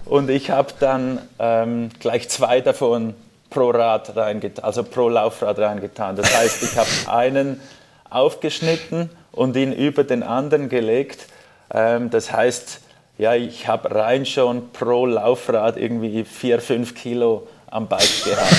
und 0.05 0.29
ich 0.29 0.51
habe 0.51 0.73
dann 0.79 1.19
ähm, 1.39 1.89
gleich 1.99 2.29
zwei 2.29 2.61
davon 2.61 3.15
pro 3.49 3.71
Rad 3.71 4.15
reingetan, 4.15 4.63
also 4.63 4.83
pro 4.83 5.09
Laufrad 5.09 5.57
reingetan. 5.59 6.15
Das 6.15 6.35
heißt, 6.35 6.63
ich 6.63 6.77
habe 6.77 6.89
einen 7.07 7.59
aufgeschnitten 8.09 9.09
und 9.31 9.55
ihn 9.55 9.73
über 9.73 10.03
den 10.03 10.23
anderen 10.23 10.69
gelegt. 10.69 11.27
Ähm, 11.71 12.09
das 12.09 12.31
heißt, 12.31 12.81
ja, 13.19 13.35
ich 13.35 13.67
habe 13.67 13.93
rein 13.93 14.25
schon 14.25 14.71
pro 14.71 15.05
Laufrad 15.05 15.75
irgendwie 15.75 16.23
4, 16.23 16.61
5 16.61 16.95
Kilo 16.95 17.47
am 17.67 17.87
Bike 17.87 18.23
gehabt. 18.23 18.55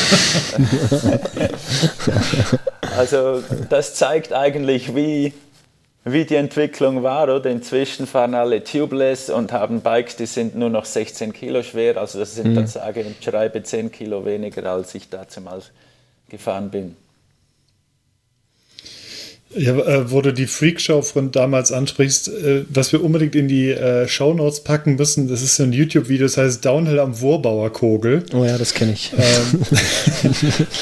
also 2.96 3.42
das 3.70 3.94
zeigt 3.94 4.34
eigentlich, 4.34 4.94
wie, 4.94 5.32
wie 6.04 6.26
die 6.26 6.34
Entwicklung 6.34 7.02
war. 7.02 7.34
Oder? 7.34 7.48
Inzwischen 7.48 8.06
fahren 8.06 8.34
alle 8.34 8.62
tubeless 8.62 9.30
und 9.30 9.50
haben 9.52 9.80
Bikes, 9.80 10.16
die 10.16 10.26
sind 10.26 10.54
nur 10.54 10.68
noch 10.68 10.84
16 10.84 11.32
Kilo 11.32 11.62
schwer. 11.62 11.96
Also 11.96 12.18
das 12.18 12.34
sind 12.34 12.48
mhm. 12.48 12.56
dann 12.56 12.66
sage 12.66 13.02
und 13.02 13.16
schreibe 13.24 13.62
10 13.62 13.90
Kilo 13.90 14.26
weniger, 14.26 14.70
als 14.70 14.94
ich 14.94 15.08
damals 15.08 15.70
gefahren 16.28 16.70
bin. 16.70 16.96
Ja, 19.52 19.76
äh, 19.76 20.12
wo 20.12 20.20
du 20.20 20.32
die 20.32 20.46
Freakshow 20.46 21.02
von 21.02 21.32
damals 21.32 21.72
ansprichst, 21.72 22.28
äh, 22.28 22.64
was 22.68 22.92
wir 22.92 23.02
unbedingt 23.02 23.34
in 23.34 23.48
die 23.48 23.70
äh, 23.70 24.06
Shownotes 24.06 24.60
packen 24.60 24.94
müssen, 24.94 25.26
das 25.26 25.42
ist 25.42 25.56
so 25.56 25.64
ein 25.64 25.72
YouTube-Video, 25.72 26.26
das 26.26 26.36
heißt 26.36 26.64
Downhill 26.64 27.00
am 27.00 27.20
Wurmbauer 27.20 27.72
Kogel. 27.72 28.22
Oh 28.32 28.44
ja, 28.44 28.58
das 28.58 28.74
kenne 28.74 28.92
ich. 28.92 29.12
Ähm, 29.12 29.62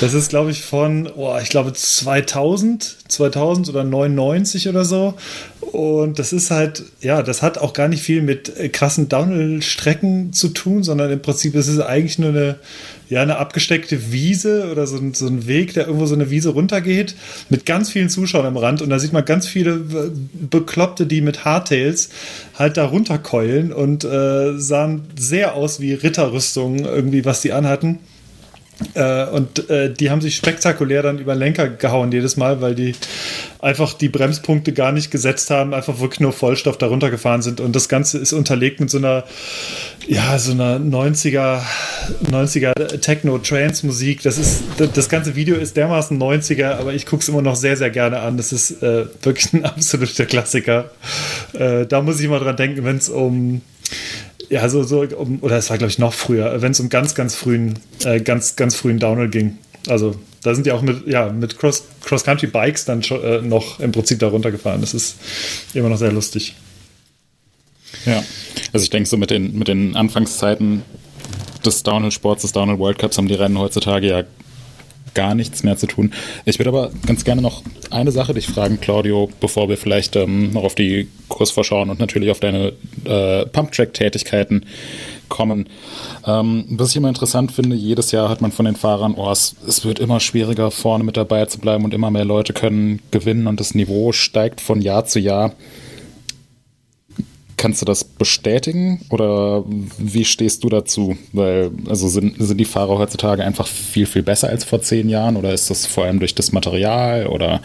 das 0.01 0.12
ist, 0.12 0.29
glaube 0.29 0.51
ich, 0.51 0.62
von, 0.62 1.11
oh, 1.16 1.39
ich 1.43 1.49
glaube 1.49 1.73
2000, 1.73 2.97
2000 3.09 3.71
oder 3.71 3.85
99 3.85 4.69
oder 4.69 4.85
so. 4.85 5.14
Und 5.61 6.19
das 6.19 6.35
ist 6.35 6.51
halt, 6.51 6.85
ja, 7.01 7.23
das 7.23 7.41
hat 7.41 7.57
auch 7.57 7.73
gar 7.73 7.89
nicht 7.89 8.03
viel 8.03 8.21
mit 8.21 8.55
äh, 8.59 8.69
krassen 8.69 9.09
Downhill-Strecken 9.09 10.35
zu 10.35 10.49
tun, 10.49 10.83
sondern 10.83 11.11
im 11.11 11.23
Prinzip 11.23 11.55
ist 11.55 11.69
es 11.69 11.81
eigentlich 11.81 12.19
nur 12.19 12.31
eine 12.31 12.57
ja, 13.09 13.23
eine 13.23 13.39
abgesteckte 13.39 14.13
Wiese 14.13 14.71
oder 14.71 14.87
so 14.87 14.99
ein, 14.99 15.15
so 15.15 15.27
ein 15.27 15.47
Weg, 15.47 15.75
der 15.75 15.87
irgendwo 15.87 16.07
so 16.07 16.15
eine 16.15 16.31
Wiese 16.31 16.51
runtergeht, 16.51 17.15
mit 17.49 17.65
ganz 17.65 17.91
vielen 17.91 18.11
Zuschauern 18.11 18.47
am 18.47 18.57
Rand. 18.57 18.83
Und 18.83 18.91
da 18.91 18.99
sieht 18.99 19.13
man 19.13 19.25
ganz 19.25 19.47
viele 19.47 19.81
Bekloppte, 20.51 21.07
die 21.07 21.21
mit 21.21 21.45
Hardtails 21.45 22.11
halt 22.55 22.77
da 22.77 22.85
runterkeulen 22.85 23.73
und 23.73 24.05
äh, 24.05 24.59
sahen 24.59 25.03
sehr 25.17 25.55
aus 25.55 25.81
wie 25.81 25.95
Ritterrüstungen, 25.95 26.85
irgendwie, 26.85 27.25
was 27.25 27.41
die 27.41 27.53
anhatten. 27.53 27.99
Äh, 28.95 29.26
und 29.26 29.68
äh, 29.70 29.93
die 29.93 30.11
haben 30.11 30.20
sich 30.20 30.37
spektakulär 30.37 31.03
dann 31.03 31.18
über 31.18 31.35
Lenker 31.35 31.68
gehauen 31.68 32.12
jedes 32.12 32.37
Mal, 32.37 32.61
weil 32.61 32.74
die 32.74 32.95
einfach 33.61 33.93
die 33.95 34.09
Bremspunkte 34.09 34.72
gar 34.72 34.93
nicht 34.93 35.11
gesetzt 35.11 35.51
haben, 35.51 35.74
einfach 35.74 35.99
wirklich 35.99 36.20
nur 36.20 36.33
Vollstoff 36.33 36.79
darunter 36.79 37.11
gefahren 37.11 37.43
sind. 37.43 37.61
Und 37.61 37.74
das 37.74 37.89
Ganze 37.89 38.18
ist 38.18 38.33
unterlegt 38.33 38.81
mit 38.81 38.89
so 38.91 38.99
einer, 38.99 39.24
ja, 40.07 40.39
so 40.39 40.53
einer 40.53 40.79
90er, 40.79 41.61
90er 42.31 43.01
Techno-Trance-Musik. 43.01 44.22
Das 44.22 44.39
ist, 44.39 44.62
das 44.95 45.09
ganze 45.09 45.35
Video 45.35 45.57
ist 45.57 45.76
dermaßen 45.76 46.16
90er, 46.18 46.79
aber 46.79 46.95
ich 46.95 47.05
gucke 47.05 47.22
es 47.22 47.29
immer 47.29 47.43
noch 47.43 47.57
sehr, 47.57 47.76
sehr 47.76 47.91
gerne 47.91 48.20
an. 48.20 48.37
Das 48.37 48.53
ist 48.53 48.83
äh, 48.83 49.07
wirklich 49.22 49.53
ein 49.53 49.64
absoluter 49.64 50.26
Klassiker. 50.26 50.91
Äh, 51.53 51.87
da 51.87 52.01
muss 52.01 52.20
ich 52.20 52.29
mal 52.29 52.41
dran 52.41 52.57
denken, 52.57 52.85
wenn 52.85 52.99
es 52.99 53.09
um 53.09 53.61
ja, 54.49 54.69
so, 54.69 54.83
so 54.83 55.03
um, 55.03 55.39
oder 55.43 55.59
es 55.59 55.71
war, 55.71 55.79
glaube 55.79 55.91
ich, 55.91 55.99
noch 55.99 56.13
früher, 56.15 56.61
wenn 56.63 56.73
es 56.73 56.81
um 56.81 56.89
ganz, 56.89 57.15
ganz 57.15 57.35
frühen, 57.35 57.79
äh, 58.05 58.21
ganz, 58.21 58.57
ganz 58.57 58.75
frühen 58.75 58.99
Downhill 58.99 59.29
ging. 59.29 59.59
Also 59.89 60.15
da 60.43 60.55
sind 60.55 60.67
die 60.67 60.73
auch 60.73 60.83
mit, 60.83 61.07
ja, 61.07 61.31
mit 61.31 61.59
Cross-Country-Bikes 61.59 62.85
dann 62.85 63.03
schon, 63.03 63.23
äh, 63.23 63.43
noch 63.43 63.81
im 63.81 63.93
Prinzip 63.93 64.19
da 64.19 64.29
runtergefahren. 64.29 64.81
Das 64.81 64.95
ist 64.95 65.17
immer 65.75 65.89
noch 65.89 65.99
sehr 65.99 66.13
lustig. 66.13 66.55
Ja, 68.07 68.23
also 68.73 68.85
ich 68.85 68.91
denke 68.91 69.09
so 69.09 69.17
mit 69.17 69.31
den, 69.31 69.59
mit 69.59 69.69
den 69.69 69.97
Anfangszeiten 69.97 70.83
des 71.65 71.83
Downhill-Sports, 71.83 72.43
des 72.43 72.53
Downhill-World 72.53 72.99
Cups 72.99 73.19
haben 73.19 73.29
die 73.29 73.35
Rennen 73.35 73.59
heutzutage 73.59 74.09
ja 74.09 74.25
gar 75.15 75.35
nichts 75.35 75.63
mehr 75.63 75.77
zu 75.77 75.87
tun. 75.87 76.13
Ich 76.45 76.59
würde 76.59 76.71
aber 76.71 76.91
ganz 77.07 77.25
gerne 77.25 77.43
noch 77.43 77.63
eine 77.91 78.13
Sache 78.13 78.35
dich 78.35 78.47
fragen, 78.47 78.81
Claudio, 78.81 79.29
bevor 79.41 79.69
wir 79.69 79.77
vielleicht 79.77 80.17
ähm, 80.17 80.53
noch 80.53 80.65
auf 80.65 80.75
die 80.75 81.09
Kursvorschau 81.29 81.83
und 81.83 81.99
natürlich 81.99 82.31
auf 82.31 82.41
deine 82.41 82.73
äh, 83.05 83.47
Pump-Track-Tätigkeiten 83.47 84.65
kommen. 85.29 85.69
Ähm, 86.27 86.65
was 86.71 86.91
ich 86.91 86.97
immer 86.97 87.09
interessant 87.09 87.53
finde, 87.53 87.77
jedes 87.77 88.13
Jahr 88.13 88.29
hat 88.29 88.41
man 88.41 88.53
von 88.53 88.65
den 88.65 88.77
Fahrern, 88.77 89.15
oh, 89.17 89.31
es, 89.31 89.57
es, 89.67 89.85
wird 89.85 89.99
immer 89.99 90.21
schwieriger, 90.21 90.71
vorne 90.71 91.05
mit 91.05 91.17
dabei 91.17 91.45
zu 91.47 91.59
bleiben 91.59 91.85
und 91.85 91.95
immer 91.95 92.11
mehr 92.11 92.25
Leute 92.25 92.53
können 92.53 93.01
gewinnen 93.11 93.47
und 93.47 93.61
das 93.61 93.75
Niveau 93.75 94.13
steigt 94.13 94.61
von 94.61 94.81
Jahr 94.81 95.05
zu 95.05 95.21
Jahr. 95.21 95.53
Kannst 97.59 97.83
du 97.83 97.85
das 97.85 98.05
bestätigen 98.05 99.05
oder 99.11 99.65
wie 99.67 100.25
stehst 100.25 100.65
du 100.65 100.69
dazu? 100.69 101.19
Weil, 101.33 101.73
also 101.89 102.09
sind, 102.09 102.37
sind 102.39 102.57
die 102.57 102.65
Fahrer 102.65 102.99
heutzutage 102.99 103.45
einfach 103.45 103.67
viel, 103.67 104.07
viel 104.07 104.23
besser 104.23 104.49
als 104.49 104.65
vor 104.65 104.81
zehn 104.81 105.09
Jahren 105.09 105.37
oder 105.37 105.53
ist 105.53 105.69
das 105.69 105.85
vor 105.85 106.05
allem 106.05 106.21
durch 106.21 106.35
das 106.37 106.53
Material 106.53 107.27
oder 107.27 107.61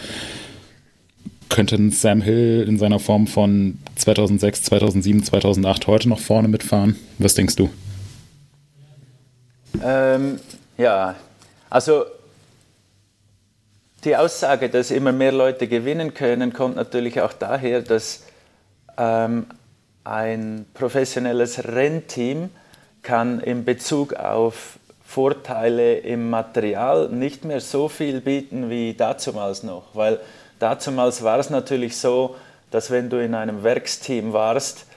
könnte 1.50 1.91
Sam 1.91 2.22
Hill 2.22 2.66
in 2.68 2.80
seiner 2.80 2.98
Form 2.98 3.28
von 3.28 3.78
2006, 3.96 4.64
2007, 4.64 5.24
2008 5.24 5.86
heute 5.86 6.10
noch 6.10 6.20
vorne 6.20 6.48
mitfahren? 6.48 6.96
Was 7.20 7.36
denkst 7.36 7.56
du? 7.56 7.70
Ähm, 9.84 10.39
ja, 10.78 11.16
also 11.70 12.06
die 14.04 14.16
Aussage, 14.16 14.70
dass 14.70 14.89
immer 14.89 15.12
mehr 15.12 15.32
Leute 15.32 15.68
gewinnen 15.68 16.16
können, 16.16 16.52
kommt 16.52 16.76
natürlich 16.76 17.22
auch 17.22 17.34
daher, 17.34 17.84
dass 17.84 18.24
ähm, 18.98 19.46
ein 20.04 20.66
professionelles 20.74 21.64
Rennteam 21.66 22.49
kann 23.01 23.39
in 23.39 23.66
Bezug 23.66 24.14
auf 24.14 24.80
Vorteile 25.06 25.97
im 25.97 26.30
Material 26.30 27.10
nicht 27.10 27.45
mehr 27.45 27.62
so 27.62 27.88
viel 27.88 28.22
bieten 28.22 28.70
wie 28.70 28.93
dazumals 28.93 29.64
noch, 29.64 29.84
weil 29.93 30.20
dazumals 30.60 31.24
war 31.24 31.39
es 31.39 31.49
natürlich 31.49 31.97
so, 31.97 32.36
dass 32.72 32.89
wenn 32.89 33.10
du 33.10 33.24
in 33.24 33.36
einem 33.36 33.64
Werksteam 33.64 34.34
warst, 34.34 34.88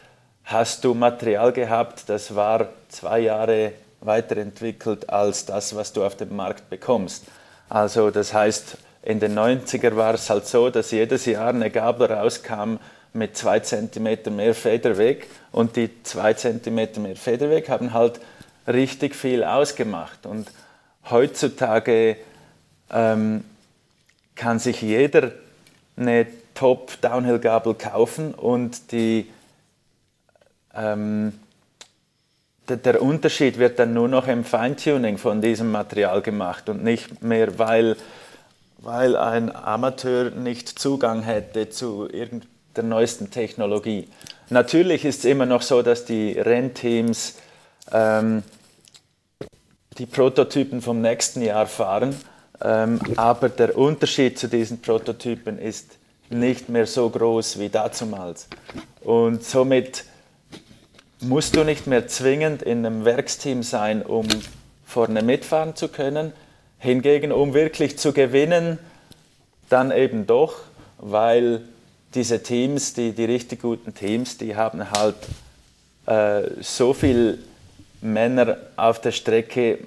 hast 0.45 0.85
du 0.85 0.95
Material 0.95 1.53
gehabt, 1.53 2.09
das 2.09 2.35
war 2.35 2.69
zwei 2.89 3.21
Jahre 3.21 3.73
weiterentwickelt 4.01 5.11
als 5.11 5.45
das, 5.45 5.75
was 5.77 5.93
du 5.93 6.05
auf 6.05 6.17
dem 6.17 6.35
Markt 6.35 6.71
bekommst. 6.71 7.25
Also 7.69 8.11
das 8.11 8.33
heißt, 8.33 8.79
in 9.03 9.21
den 9.21 9.39
90er 9.39 9.97
war 9.97 10.15
es 10.15 10.31
halt 10.31 10.47
so, 10.47 10.71
dass 10.71 10.91
jedes 10.93 11.27
Jahr 11.27 11.49
eine 11.49 11.71
Gabel 11.71 12.11
rauskam, 12.11 12.79
mit 13.17 13.37
zwei 13.37 13.61
Zentimeter 13.61 14.31
mehr 14.31 14.55
Federweg 14.55 15.27
und 15.51 15.77
die 15.77 15.91
zwei 16.03 16.35
Zentimeter 16.35 17.01
mehr 17.01 17.17
Federweg 17.17 17.69
haben 17.69 17.93
halt 17.93 18.21
richtig 18.69 19.17
viel 19.17 19.43
ausgemacht. 19.43 20.27
Und 20.27 20.51
heutzutage 21.11 22.17
ähm, 22.91 23.45
kann 24.35 24.59
sich 24.59 24.83
jeder 24.83 25.33
eine 25.97 26.27
Top-Downhill-Gabel 26.55 27.75
kaufen 27.75 28.35
und 28.35 28.93
die, 28.93 29.31
ähm, 30.75 31.33
der, 32.69 33.01
Unterschied 33.01 33.59
wird 33.59 33.79
dann 33.79 33.95
nur 33.95 34.09
noch 34.09 34.27
im 34.27 34.45
Feintuning 34.45 35.19
von 35.19 35.41
diesem 35.41 35.71
Material 35.71 36.23
gemacht 36.23 36.69
und 36.69 36.83
nicht 36.83 37.23
mehr, 37.23 37.59
weil, 37.59 37.97
weil 38.79 39.17
ein 39.17 39.55
Amateur 39.55 40.31
nicht 40.31 40.79
Zugang 40.79 41.23
hätte 41.23 41.71
zu 41.71 42.09
irgendeinem 42.11 42.56
der 42.77 42.85
neuesten 42.85 43.31
Technologie. 43.31 44.09
Natürlich 44.51 45.05
ist 45.05 45.21
es 45.21 45.25
immer 45.25 45.47
noch 45.47 45.63
so, 45.63 45.83
dass 45.83 46.05
die 46.05 46.33
Rennteams 46.33 47.37
ähm, 47.93 48.43
die 49.99 50.07
Prototypen 50.07 50.83
vom 50.83 51.01
nächsten 51.01 51.43
Jahr 51.43 51.67
fahren, 51.67 52.15
ähm, 52.63 53.01
aber 53.17 53.49
der 53.49 53.77
Unterschied 53.77 54.39
zu 54.39 54.49
diesen 54.49 54.81
Prototypen 54.81 55.59
ist 55.59 55.99
nicht 56.31 56.69
mehr 56.69 56.87
so 56.87 57.09
groß 57.09 57.59
wie 57.59 57.69
dazumals. 57.69 58.49
Und 59.01 59.45
somit 59.45 60.05
musst 61.21 61.57
du 61.57 61.65
nicht 61.65 61.87
mehr 61.87 62.09
zwingend 62.09 62.63
in 62.63 62.85
einem 62.85 63.05
Werksteam 63.05 63.63
sein, 63.63 64.03
um 64.03 64.27
vorne 64.85 65.23
mitfahren 65.23 65.77
zu 65.77 65.89
können. 65.89 66.33
Hingegen, 66.79 67.33
um 67.33 67.55
wirklich 67.55 67.99
zu 67.99 68.13
gewinnen, 68.13 68.79
dann 69.69 69.91
eben 69.91 70.27
doch, 70.27 70.57
weil 70.99 71.63
diese 72.17 72.43
Teams, 72.43 72.95
die, 72.95 73.13
die 73.13 73.27
richtig 73.27 73.63
guten 73.63 73.95
Teams, 73.95 74.39
die 74.39 74.57
haben 74.57 74.91
halt 74.91 75.17
äh, 76.07 76.43
so 76.63 76.95
viele 76.95 77.39
Männer 78.01 78.57
auf 78.77 79.01
der 79.01 79.13
Strecke, 79.13 79.79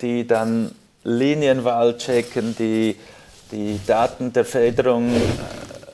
die 0.00 0.26
dann 0.26 0.74
Linienwahl 1.04 1.96
checken, 1.98 2.56
die 2.58 2.96
die 3.50 3.80
Daten 3.86 4.32
der 4.32 4.44
Federung, 4.44 5.10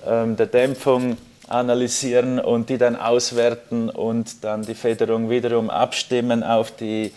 äh, 0.07 0.35
der 0.35 0.47
Dämpfung 0.47 1.17
analysieren 1.49 2.39
und 2.39 2.71
die 2.71 2.79
dann 2.79 2.97
auswerten 2.97 3.91
und 3.91 4.45
dann 4.45 4.63
die 4.63 4.75
Federung 4.75 5.29
wiederum 5.29 5.71
abstimmen 5.71 6.43
auf 6.43 6.71
die, 6.71 7.13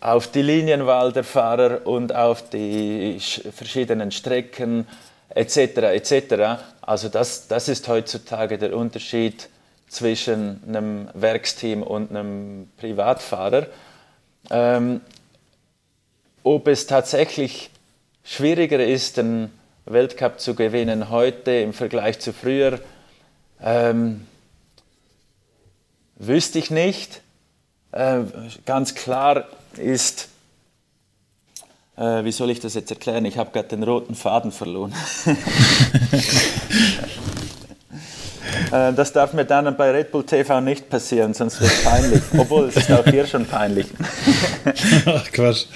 auf 0.00 0.28
die 0.28 0.42
Linienwahl 0.42 1.12
der 1.12 1.24
Fahrer 1.24 1.86
und 1.86 2.14
auf 2.14 2.48
die 2.50 3.18
verschiedenen 3.54 4.10
Strecken 4.10 4.86
etc. 5.30 5.56
etc. 5.58 6.60
Also 6.82 7.08
das, 7.08 7.46
das 7.48 7.68
ist 7.68 7.88
heutzutage 7.88 8.58
der 8.58 8.76
Unterschied 8.76 9.48
zwischen 9.88 10.60
einem 10.66 11.08
Werksteam 11.14 11.82
und 11.82 12.10
einem 12.10 12.68
Privatfahrer. 12.76 13.66
Ähm, 14.50 15.00
ob 16.42 16.66
es 16.66 16.86
tatsächlich 16.86 17.70
schwieriger 18.24 18.84
ist, 18.84 19.16
den 19.16 19.50
Weltcup 19.84 20.40
zu 20.40 20.54
gewinnen 20.54 21.10
heute 21.10 21.52
im 21.52 21.72
Vergleich 21.72 22.18
zu 22.18 22.32
früher, 22.32 22.80
ähm, 23.60 24.26
wüsste 26.16 26.58
ich 26.58 26.70
nicht. 26.70 27.20
Äh, 27.92 28.20
ganz 28.64 28.94
klar 28.94 29.46
ist, 29.76 30.28
äh, 31.96 32.24
wie 32.24 32.32
soll 32.32 32.50
ich 32.50 32.60
das 32.60 32.74
jetzt 32.74 32.90
erklären? 32.90 33.24
Ich 33.24 33.38
habe 33.38 33.50
gerade 33.52 33.68
den 33.68 33.82
roten 33.82 34.14
Faden 34.14 34.52
verloren. 34.52 34.94
Äh, 38.70 38.92
das 38.92 39.12
darf 39.12 39.32
mir 39.32 39.44
dann 39.44 39.76
bei 39.76 39.90
Red 39.90 40.12
Bull 40.12 40.24
TV 40.24 40.60
nicht 40.60 40.88
passieren, 40.88 41.34
sonst 41.34 41.60
wird 41.60 41.70
es 41.70 41.84
peinlich. 41.84 42.22
Obwohl, 42.36 42.68
es 42.68 42.76
ist 42.76 42.90
auch 42.90 43.04
hier 43.04 43.26
schon 43.26 43.46
peinlich. 43.46 43.86
Ach 45.06 45.30
Quatsch. 45.32 45.66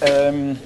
Ähm, 0.00 0.58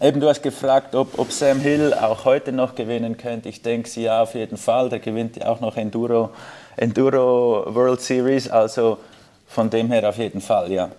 eben, 0.00 0.20
du 0.20 0.28
hast 0.28 0.42
gefragt, 0.42 0.94
ob, 0.94 1.18
ob, 1.18 1.30
Sam 1.30 1.60
Hill 1.60 1.94
auch 1.94 2.24
heute 2.24 2.52
noch 2.52 2.74
gewinnen 2.74 3.16
könnte. 3.16 3.48
Ich 3.48 3.62
denke, 3.62 4.00
ja, 4.00 4.22
auf 4.22 4.34
jeden 4.34 4.56
Fall. 4.56 4.88
Der 4.88 4.98
gewinnt 4.98 5.36
ja 5.36 5.46
auch 5.46 5.60
noch 5.60 5.76
Enduro, 5.76 6.30
Enduro 6.76 7.66
World 7.74 8.00
Series. 8.00 8.48
Also 8.48 8.98
von 9.46 9.70
dem 9.70 9.90
her 9.90 10.08
auf 10.08 10.18
jeden 10.18 10.40
Fall, 10.40 10.72
ja. 10.72 10.90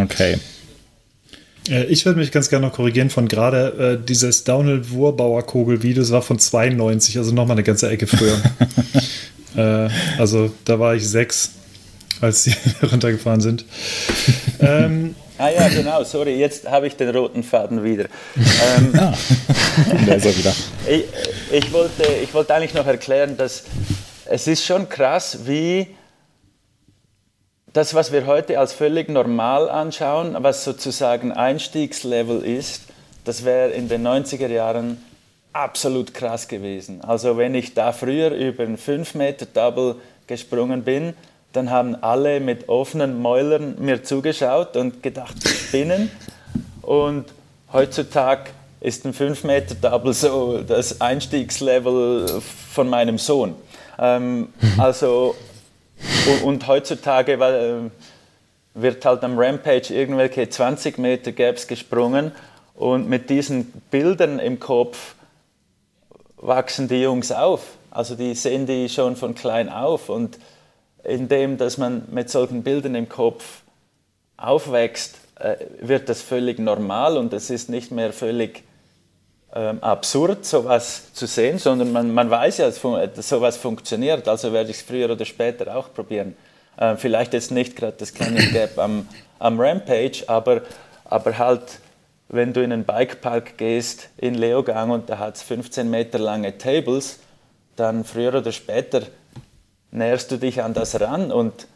Okay. 0.00 0.38
Äh, 1.68 1.84
ich 1.84 2.04
würde 2.04 2.18
mich 2.18 2.32
ganz 2.32 2.48
gerne 2.48 2.66
noch 2.66 2.74
korrigieren 2.74 3.10
von 3.10 3.28
gerade 3.28 3.98
äh, 4.00 4.04
dieses 4.04 4.44
Downhill-Wurbauer-Kogel-Video, 4.44 6.02
das 6.02 6.10
war 6.10 6.22
von 6.22 6.38
92, 6.38 7.18
also 7.18 7.32
nochmal 7.32 7.56
eine 7.56 7.62
ganze 7.62 7.88
Ecke 7.88 8.06
früher. 8.06 8.40
äh, 9.56 9.90
also 10.18 10.52
da 10.64 10.78
war 10.78 10.94
ich 10.94 11.08
sechs, 11.08 11.50
als 12.20 12.44
sie 12.44 12.54
runtergefahren 12.90 13.40
sind. 13.40 13.64
ähm, 14.60 15.14
ah 15.38 15.48
ja, 15.50 15.68
genau, 15.68 16.04
sorry, 16.04 16.36
jetzt 16.36 16.68
habe 16.68 16.86
ich 16.86 16.96
den 16.96 17.10
roten 17.10 17.42
Faden 17.42 17.84
wieder. 17.84 18.06
Ähm, 18.36 18.92
ah, 18.98 19.14
da 20.06 20.14
ist 20.14 20.26
er 20.26 20.36
wieder. 20.36 20.54
Ich, 20.88 21.04
ich, 21.52 21.72
wollte, 21.72 22.04
ich 22.22 22.32
wollte 22.34 22.54
eigentlich 22.54 22.74
noch 22.74 22.86
erklären, 22.86 23.36
dass 23.36 23.64
es 24.24 24.46
ist 24.46 24.64
schon 24.64 24.88
krass, 24.88 25.40
wie 25.44 25.88
das, 27.72 27.94
was 27.94 28.12
wir 28.12 28.26
heute 28.26 28.58
als 28.58 28.72
völlig 28.72 29.08
normal 29.08 29.70
anschauen, 29.70 30.36
was 30.38 30.64
sozusagen 30.64 31.32
Einstiegslevel 31.32 32.44
ist, 32.44 32.82
das 33.24 33.44
wäre 33.44 33.70
in 33.70 33.88
den 33.88 34.06
90er 34.06 34.48
Jahren 34.48 35.02
absolut 35.52 36.12
krass 36.12 36.48
gewesen. 36.48 37.02
Also 37.02 37.36
wenn 37.36 37.54
ich 37.54 37.74
da 37.74 37.92
früher 37.92 38.30
über 38.30 38.64
einen 38.64 38.76
5 38.76 39.14
Meter 39.14 39.46
Double 39.46 39.96
gesprungen 40.26 40.82
bin, 40.82 41.14
dann 41.52 41.70
haben 41.70 41.94
alle 42.02 42.40
mit 42.40 42.68
offenen 42.68 43.20
Mäulern 43.20 43.76
mir 43.78 44.02
zugeschaut 44.02 44.76
und 44.76 45.02
gedacht, 45.02 45.36
spinnen. 45.46 46.10
Und 46.80 47.26
heutzutage 47.72 48.50
ist 48.80 49.04
ein 49.04 49.12
5 49.12 49.44
Meter 49.44 49.74
Double 49.74 50.12
so 50.14 50.62
das 50.62 51.00
Einstiegslevel 51.00 52.40
von 52.72 52.88
meinem 52.88 53.18
Sohn. 53.18 53.54
Ähm, 53.98 54.48
also 54.78 55.34
und, 56.26 56.42
und 56.42 56.66
heutzutage 56.66 57.38
weil, 57.38 57.90
wird 58.74 59.04
halt 59.04 59.22
am 59.24 59.38
Rampage 59.38 59.92
irgendwelche 59.92 60.48
20 60.48 60.98
Meter 60.98 61.32
Gaps 61.32 61.66
gesprungen. 61.66 62.32
Und 62.74 63.08
mit 63.08 63.30
diesen 63.30 63.66
Bildern 63.90 64.38
im 64.38 64.58
Kopf 64.58 65.14
wachsen 66.36 66.88
die 66.88 67.02
Jungs 67.02 67.30
auf. 67.32 67.62
Also 67.90 68.14
die 68.14 68.34
sehen 68.34 68.66
die 68.66 68.88
schon 68.88 69.16
von 69.16 69.34
klein 69.34 69.68
auf. 69.68 70.08
Und 70.08 70.38
indem, 71.04 71.58
dass 71.58 71.76
man 71.76 72.04
mit 72.10 72.30
solchen 72.30 72.62
Bildern 72.62 72.94
im 72.94 73.08
Kopf 73.08 73.62
aufwächst, 74.36 75.16
äh, 75.38 75.56
wird 75.80 76.08
das 76.08 76.22
völlig 76.22 76.58
normal. 76.58 77.18
Und 77.18 77.32
es 77.32 77.50
ist 77.50 77.68
nicht 77.68 77.92
mehr 77.92 78.12
völlig 78.12 78.64
ähm, 79.54 79.82
absurd, 79.82 80.46
sowas 80.46 81.12
zu 81.12 81.26
sehen, 81.26 81.58
sondern 81.58 81.92
man, 81.92 82.12
man 82.12 82.30
weiß 82.30 82.58
ja, 82.58 82.70
dass 82.70 83.28
sowas 83.28 83.56
funktioniert, 83.56 84.26
also 84.26 84.52
werde 84.52 84.70
ich 84.70 84.78
es 84.78 84.82
früher 84.82 85.10
oder 85.10 85.24
später 85.24 85.76
auch 85.76 85.92
probieren. 85.92 86.36
Ähm, 86.78 86.96
vielleicht 86.96 87.34
jetzt 87.34 87.50
nicht 87.50 87.76
gerade 87.76 87.96
das 87.98 88.14
Canyon 88.14 88.50
Gap 88.52 88.78
am, 88.78 89.06
am 89.38 89.60
Rampage, 89.60 90.24
aber, 90.26 90.62
aber 91.04 91.36
halt, 91.36 91.80
wenn 92.28 92.54
du 92.54 92.62
in 92.62 92.72
einen 92.72 92.84
Bikepark 92.84 93.58
gehst 93.58 94.08
in 94.16 94.34
Leogang 94.34 94.90
und 94.90 95.10
da 95.10 95.18
hat 95.18 95.36
es 95.36 95.42
15 95.42 95.90
Meter 95.90 96.18
lange 96.18 96.56
Tables, 96.56 97.18
dann 97.76 98.04
früher 98.04 98.34
oder 98.34 98.52
später 98.52 99.02
näherst 99.90 100.30
du 100.30 100.38
dich 100.38 100.62
an 100.62 100.72
das 100.72 100.98
ran 100.98 101.30
und 101.30 101.66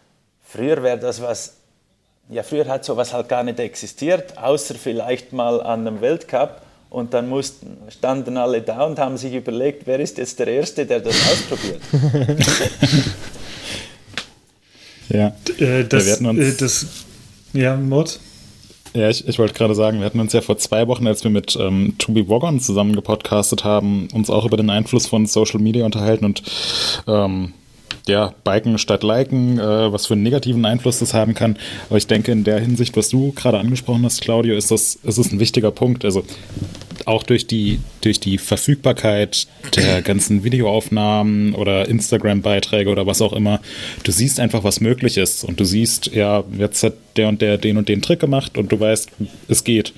früher 0.42 0.82
wäre 0.82 0.98
das 0.98 1.20
was, 1.20 1.56
ja 2.30 2.42
früher 2.42 2.66
hat 2.68 2.86
sowas 2.86 3.12
halt 3.12 3.28
gar 3.28 3.42
nicht 3.42 3.60
existiert, 3.60 4.38
außer 4.38 4.76
vielleicht 4.76 5.34
mal 5.34 5.60
an 5.60 5.86
einem 5.86 6.00
Weltcup 6.00 6.62
und 6.96 7.12
dann 7.12 7.28
mussten, 7.28 7.76
standen 7.90 8.38
alle 8.38 8.62
da 8.62 8.84
und 8.84 8.98
haben 8.98 9.18
sich 9.18 9.34
überlegt, 9.34 9.86
wer 9.86 10.00
ist 10.00 10.16
jetzt 10.16 10.38
der 10.38 10.46
Erste, 10.46 10.86
der 10.86 11.00
das 11.00 11.14
ausprobiert. 11.30 11.82
ja, 15.10 15.26
äh, 15.58 15.84
das, 15.84 16.20
ja, 16.20 16.30
äh, 16.30 16.52
das, 16.58 16.86
ja, 17.52 17.76
Mod? 17.76 18.18
Ja, 18.94 19.10
ich, 19.10 19.28
ich 19.28 19.38
wollte 19.38 19.52
gerade 19.52 19.74
sagen, 19.74 19.98
wir 19.98 20.06
hatten 20.06 20.20
uns 20.20 20.32
ja 20.32 20.40
vor 20.40 20.56
zwei 20.56 20.88
Wochen, 20.88 21.06
als 21.06 21.22
wir 21.22 21.30
mit 21.30 21.54
ähm, 21.60 21.96
Tobi 21.98 22.30
Woggon 22.30 22.60
zusammen 22.60 22.96
gepodcastet 22.96 23.62
haben, 23.62 24.08
uns 24.14 24.30
auch 24.30 24.46
über 24.46 24.56
den 24.56 24.70
Einfluss 24.70 25.06
von 25.06 25.26
Social 25.26 25.60
Media 25.60 25.84
unterhalten 25.84 26.24
und 26.24 26.42
ähm, 27.06 27.52
ja, 28.08 28.34
Biken 28.44 28.78
statt 28.78 29.02
Liken, 29.02 29.58
äh, 29.58 29.92
was 29.92 30.06
für 30.06 30.14
einen 30.14 30.22
negativen 30.22 30.64
Einfluss 30.64 30.98
das 31.00 31.14
haben 31.14 31.34
kann. 31.34 31.56
Aber 31.88 31.98
ich 31.98 32.06
denke, 32.06 32.32
in 32.32 32.44
der 32.44 32.60
Hinsicht, 32.60 32.96
was 32.96 33.08
du 33.08 33.32
gerade 33.32 33.58
angesprochen 33.58 34.04
hast, 34.04 34.20
Claudio, 34.20 34.56
ist 34.56 34.70
das, 34.70 34.96
ist 35.02 35.18
das 35.18 35.32
ein 35.32 35.40
wichtiger 35.40 35.70
Punkt. 35.70 36.04
Also 36.04 36.24
auch 37.04 37.22
durch 37.22 37.46
die, 37.46 37.80
durch 38.00 38.20
die 38.20 38.38
Verfügbarkeit 38.38 39.46
der 39.76 40.02
ganzen 40.02 40.44
Videoaufnahmen 40.44 41.54
oder 41.54 41.88
Instagram-Beiträge 41.88 42.90
oder 42.90 43.06
was 43.06 43.22
auch 43.22 43.32
immer, 43.32 43.60
du 44.02 44.12
siehst 44.12 44.40
einfach, 44.40 44.64
was 44.64 44.80
möglich 44.80 45.16
ist. 45.16 45.44
Und 45.44 45.60
du 45.60 45.64
siehst, 45.64 46.12
ja, 46.14 46.44
jetzt 46.58 46.82
hat 46.82 46.94
der 47.16 47.28
und 47.28 47.42
der 47.42 47.58
den 47.58 47.76
und 47.76 47.88
den 47.88 48.02
Trick 48.02 48.20
gemacht 48.20 48.58
und 48.58 48.72
du 48.72 48.78
weißt, 48.78 49.08
es 49.48 49.64
geht. 49.64 49.92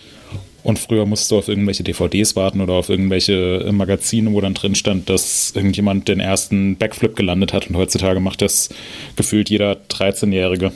Und 0.68 0.78
früher 0.78 1.06
musst 1.06 1.30
du 1.30 1.38
auf 1.38 1.48
irgendwelche 1.48 1.82
DVDs 1.82 2.36
warten 2.36 2.60
oder 2.60 2.74
auf 2.74 2.90
irgendwelche 2.90 3.70
Magazine, 3.72 4.34
wo 4.34 4.42
dann 4.42 4.52
drin 4.52 4.74
stand, 4.74 5.08
dass 5.08 5.52
irgendjemand 5.54 6.08
den 6.08 6.20
ersten 6.20 6.76
Backflip 6.76 7.16
gelandet 7.16 7.54
hat. 7.54 7.70
Und 7.70 7.76
heutzutage 7.78 8.20
macht 8.20 8.42
das 8.42 8.68
gefühlt 9.16 9.48
jeder 9.48 9.78
13-Jährige. 9.88 10.72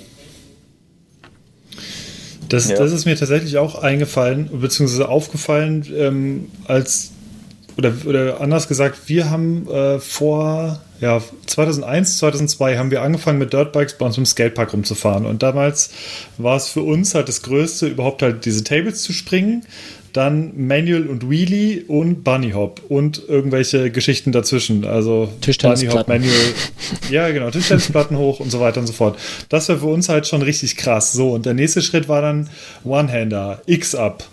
Das, 2.49 2.71
ja. 2.71 2.79
das 2.79 2.91
ist 2.93 3.05
mir 3.05 3.17
tatsächlich 3.17 3.59
auch 3.59 3.83
eingefallen, 3.83 4.49
beziehungsweise 4.63 5.11
aufgefallen, 5.11 5.87
ähm, 5.95 6.49
als, 6.65 7.13
oder, 7.77 7.93
oder 8.07 8.41
anders 8.41 8.69
gesagt, 8.69 9.11
wir 9.11 9.29
haben 9.29 9.69
äh, 9.69 9.99
vor 9.99 10.81
ja, 11.03 11.21
2001, 11.47 12.19
2002 12.19 12.79
haben 12.79 12.93
wir 12.93 13.03
angefangen 13.03 13.41
mit 13.41 13.53
Dirtbikes 13.53 13.99
bei 13.99 14.07
uns 14.07 14.19
im 14.19 14.25
Skatepark 14.25 14.73
rumzufahren. 14.73 15.27
Und 15.27 15.43
damals 15.43 15.91
war 16.39 16.57
es 16.57 16.69
für 16.69 16.83
uns 16.83 17.17
halt 17.17 17.27
das 17.27 17.43
Größte, 17.43 17.89
überhaupt 17.89 18.23
halt 18.23 18.45
diese 18.45 18.63
Tables 18.63 19.03
zu 19.03 19.13
springen 19.13 19.67
dann 20.13 20.67
Manual 20.67 21.07
und 21.07 21.29
Wheelie 21.29 21.85
und 21.89 22.23
Bunny 22.25 22.51
Hop 22.51 22.83
und 22.89 23.23
irgendwelche 23.29 23.91
Geschichten 23.91 24.33
dazwischen. 24.33 24.85
Also 24.85 25.33
Bunny 25.87 25.87
Hop, 25.87 26.09
Manual. 26.09 26.55
Ja, 27.11 27.31
genau, 27.31 27.51
Tischtennisplatten 27.51 28.17
hoch 28.19 28.41
und 28.41 28.51
so 28.51 28.61
weiter 28.61 28.81
und 28.81 28.87
so 28.87 28.93
fort. 28.93 29.19
Das 29.49 29.69
war 29.69 29.79
für 29.79 29.87
uns 29.87 30.09
halt 30.09 30.27
schon 30.27 30.43
richtig 30.43 30.77
krass. 30.77 31.13
So, 31.13 31.31
und 31.31 31.47
der 31.47 31.55
nächste 31.55 31.83
Schritt 31.83 32.09
war 32.09 32.21
dann 32.21 32.51
One-Hander, 32.85 33.63
X-Up, 33.67 34.25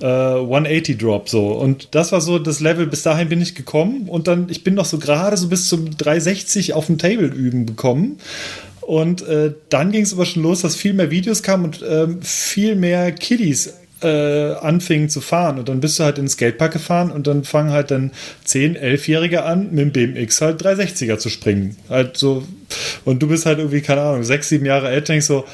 äh, 0.00 0.06
180 0.06 0.98
Drop, 0.98 1.28
so. 1.28 1.52
Und 1.52 1.88
das 1.92 2.10
war 2.12 2.20
so 2.20 2.38
das 2.38 2.60
Level, 2.60 2.86
bis 2.86 3.02
dahin 3.02 3.28
bin 3.28 3.40
ich 3.40 3.54
gekommen 3.54 4.08
und 4.08 4.26
dann, 4.26 4.48
ich 4.48 4.64
bin 4.64 4.74
noch 4.74 4.86
so 4.86 4.98
gerade 4.98 5.36
so 5.36 5.48
bis 5.48 5.68
zum 5.68 5.96
360 5.96 6.74
auf 6.74 6.86
dem 6.86 6.98
Table 6.98 7.26
üben 7.26 7.66
gekommen. 7.66 8.18
Und 8.80 9.20
äh, 9.28 9.52
dann 9.68 9.92
ging 9.92 10.02
es 10.02 10.14
aber 10.14 10.24
schon 10.24 10.42
los, 10.42 10.62
dass 10.62 10.74
viel 10.74 10.94
mehr 10.94 11.10
Videos 11.10 11.42
kamen 11.42 11.66
und 11.66 11.82
äh, 11.82 12.06
viel 12.22 12.74
mehr 12.74 13.12
Kiddies 13.12 13.74
äh, 14.02 14.52
anfingen 14.54 15.08
zu 15.08 15.20
fahren. 15.20 15.58
Und 15.58 15.68
dann 15.68 15.80
bist 15.80 15.98
du 15.98 16.04
halt 16.04 16.18
in 16.18 16.24
den 16.24 16.30
Skatepark 16.30 16.72
gefahren 16.72 17.10
und 17.10 17.26
dann 17.26 17.44
fangen 17.44 17.70
halt 17.70 17.90
dann 17.90 18.12
10-, 18.46 18.78
11-Jährige 18.78 19.44
an, 19.44 19.68
mit 19.72 19.96
dem 19.96 20.14
BMX 20.14 20.40
halt 20.40 20.62
360er 20.62 21.18
zu 21.18 21.28
springen. 21.28 21.76
Halt 21.88 22.16
so, 22.16 22.44
und 23.04 23.22
du 23.22 23.28
bist 23.28 23.46
halt 23.46 23.58
irgendwie, 23.58 23.80
keine 23.80 24.02
Ahnung, 24.02 24.24
6, 24.24 24.48
7 24.48 24.66
Jahre 24.66 24.88
älter, 24.88 25.12
denkst 25.12 25.26
so, 25.26 25.44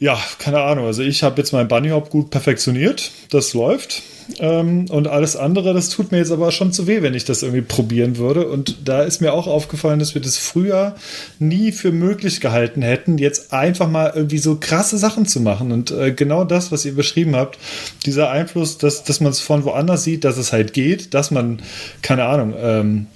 ja, 0.00 0.18
keine 0.38 0.60
Ahnung. 0.60 0.86
Also 0.86 1.02
ich 1.02 1.22
habe 1.22 1.40
jetzt 1.40 1.52
mein 1.52 1.68
Bunny 1.68 1.90
Hop 1.90 2.10
gut 2.10 2.30
perfektioniert. 2.30 3.10
Das 3.30 3.52
läuft. 3.54 4.02
Ähm, 4.38 4.86
und 4.90 5.08
alles 5.08 5.36
andere, 5.36 5.72
das 5.74 5.88
tut 5.88 6.12
mir 6.12 6.18
jetzt 6.18 6.32
aber 6.32 6.52
schon 6.52 6.72
zu 6.72 6.86
weh, 6.86 7.02
wenn 7.02 7.14
ich 7.14 7.24
das 7.24 7.42
irgendwie 7.42 7.62
probieren 7.62 8.16
würde. 8.18 8.48
Und 8.48 8.76
da 8.84 9.02
ist 9.02 9.20
mir 9.20 9.32
auch 9.32 9.46
aufgefallen, 9.46 9.98
dass 9.98 10.14
wir 10.14 10.22
das 10.22 10.36
früher 10.36 10.94
nie 11.38 11.72
für 11.72 11.92
möglich 11.92 12.40
gehalten 12.40 12.82
hätten, 12.82 13.18
jetzt 13.18 13.52
einfach 13.52 13.88
mal 13.88 14.12
irgendwie 14.14 14.38
so 14.38 14.56
krasse 14.60 14.98
Sachen 14.98 15.26
zu 15.26 15.40
machen. 15.40 15.72
Und 15.72 15.90
äh, 15.90 16.12
genau 16.12 16.44
das, 16.44 16.70
was 16.70 16.84
ihr 16.84 16.94
beschrieben 16.94 17.36
habt, 17.36 17.58
dieser 18.04 18.30
Einfluss, 18.30 18.78
dass, 18.78 19.04
dass 19.04 19.20
man 19.20 19.32
es 19.32 19.40
von 19.40 19.64
woanders 19.64 20.04
sieht, 20.04 20.24
dass 20.24 20.36
es 20.36 20.52
halt 20.52 20.72
geht, 20.72 21.14
dass 21.14 21.30
man, 21.30 21.62
keine 22.02 22.24
Ahnung, 22.24 22.54
ähm, 22.58 23.06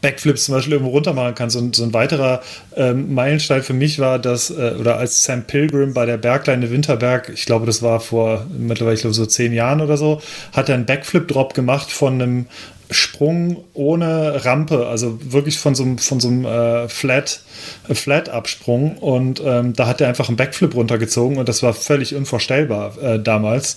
Backflips 0.00 0.46
zum 0.46 0.54
Beispiel 0.54 0.74
irgendwo 0.74 0.92
runter 0.92 1.12
machen 1.12 1.34
kannst. 1.34 1.56
Und 1.56 1.76
so 1.76 1.84
ein 1.84 1.92
weiterer 1.92 2.42
ähm, 2.76 3.14
Meilenstein 3.14 3.62
für 3.62 3.74
mich 3.74 3.98
war, 3.98 4.18
dass, 4.18 4.50
äh, 4.50 4.74
oder 4.78 4.98
als 4.98 5.22
Sam 5.22 5.44
Pilgrim 5.44 5.94
bei 5.94 6.06
der 6.06 6.16
Bergleine 6.16 6.70
Winterberg, 6.70 7.30
ich 7.34 7.46
glaube, 7.46 7.66
das 7.66 7.82
war 7.82 8.00
vor 8.00 8.46
mittlerweile 8.56 8.96
glaube, 8.96 9.14
so 9.14 9.26
zehn 9.26 9.52
Jahren 9.52 9.80
oder 9.80 9.96
so, 9.96 10.20
hat 10.52 10.68
er 10.68 10.76
einen 10.76 10.86
Backflip-Drop 10.86 11.54
gemacht 11.54 11.90
von 11.90 12.20
einem 12.20 12.46
Sprung 12.92 13.64
ohne 13.74 14.44
Rampe, 14.44 14.86
also 14.86 15.18
wirklich 15.32 15.58
von 15.58 15.74
so 15.74 15.82
einem, 15.82 15.98
von 15.98 16.20
so 16.20 16.28
einem 16.28 16.44
äh, 16.44 16.88
Flat, 16.88 17.40
äh, 17.88 17.94
Flat-Absprung. 17.94 18.98
Und 18.98 19.42
ähm, 19.44 19.72
da 19.74 19.86
hat 19.86 20.00
er 20.00 20.08
einfach 20.08 20.28
einen 20.28 20.36
Backflip 20.36 20.74
runtergezogen 20.74 21.38
und 21.38 21.48
das 21.48 21.62
war 21.62 21.74
völlig 21.74 22.14
unvorstellbar 22.14 23.00
äh, 23.02 23.18
damals. 23.18 23.76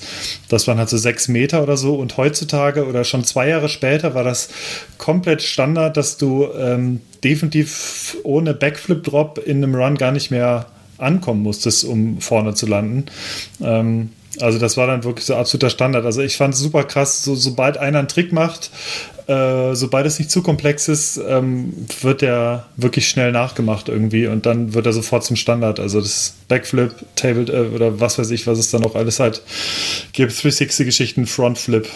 Das 0.49 0.67
waren 0.67 0.77
halt 0.77 0.89
so 0.89 0.97
sechs 0.97 1.27
Meter 1.27 1.63
oder 1.63 1.77
so. 1.77 1.95
Und 1.95 2.17
heutzutage 2.17 2.87
oder 2.87 3.03
schon 3.03 3.23
zwei 3.23 3.49
Jahre 3.49 3.69
später 3.69 4.13
war 4.15 4.23
das 4.23 4.49
komplett 4.97 5.41
Standard, 5.41 5.97
dass 5.97 6.17
du 6.17 6.47
ähm, 6.57 7.01
definitiv 7.23 8.17
ohne 8.23 8.53
Backflip-Drop 8.53 9.39
in 9.45 9.63
einem 9.63 9.75
Run 9.75 9.95
gar 9.95 10.11
nicht 10.11 10.31
mehr 10.31 10.67
ankommen 10.97 11.41
musstest, 11.41 11.83
um 11.85 12.21
vorne 12.21 12.53
zu 12.53 12.65
landen. 12.67 13.05
Ähm, 13.61 14.11
also 14.41 14.59
das 14.59 14.77
war 14.77 14.87
dann 14.87 15.03
wirklich 15.03 15.25
so 15.25 15.35
absoluter 15.35 15.69
Standard. 15.69 16.05
Also 16.05 16.21
ich 16.21 16.37
fand 16.37 16.53
es 16.53 16.59
super 16.59 16.83
krass, 16.83 17.23
so, 17.23 17.35
sobald 17.35 17.77
einer 17.77 17.99
einen 17.99 18.07
Trick 18.07 18.31
macht, 18.31 18.71
äh, 19.27 19.73
sobald 19.73 20.05
es 20.05 20.19
nicht 20.19 20.29
zu 20.29 20.43
komplex 20.43 20.87
ist, 20.87 21.17
ähm, 21.17 21.73
wird 22.01 22.21
der 22.21 22.67
wirklich 22.77 23.09
schnell 23.09 23.31
nachgemacht 23.31 23.89
irgendwie 23.89 24.27
und 24.27 24.45
dann 24.45 24.73
wird 24.73 24.85
er 24.85 24.93
sofort 24.93 25.23
zum 25.23 25.35
Standard. 25.35 25.79
Also 25.79 25.99
das 25.99 26.35
Backflip, 26.47 26.93
Table 27.15 27.51
äh, 27.51 27.73
oder 27.73 27.99
was 27.99 28.19
weiß 28.19 28.29
ich, 28.31 28.45
was 28.45 28.59
es 28.59 28.71
dann 28.71 28.85
auch 28.85 28.95
alles 28.95 29.19
halt 29.19 29.41
gibt, 30.13 30.31
360-Geschichten, 30.31 31.25
Frontflip. 31.25 31.87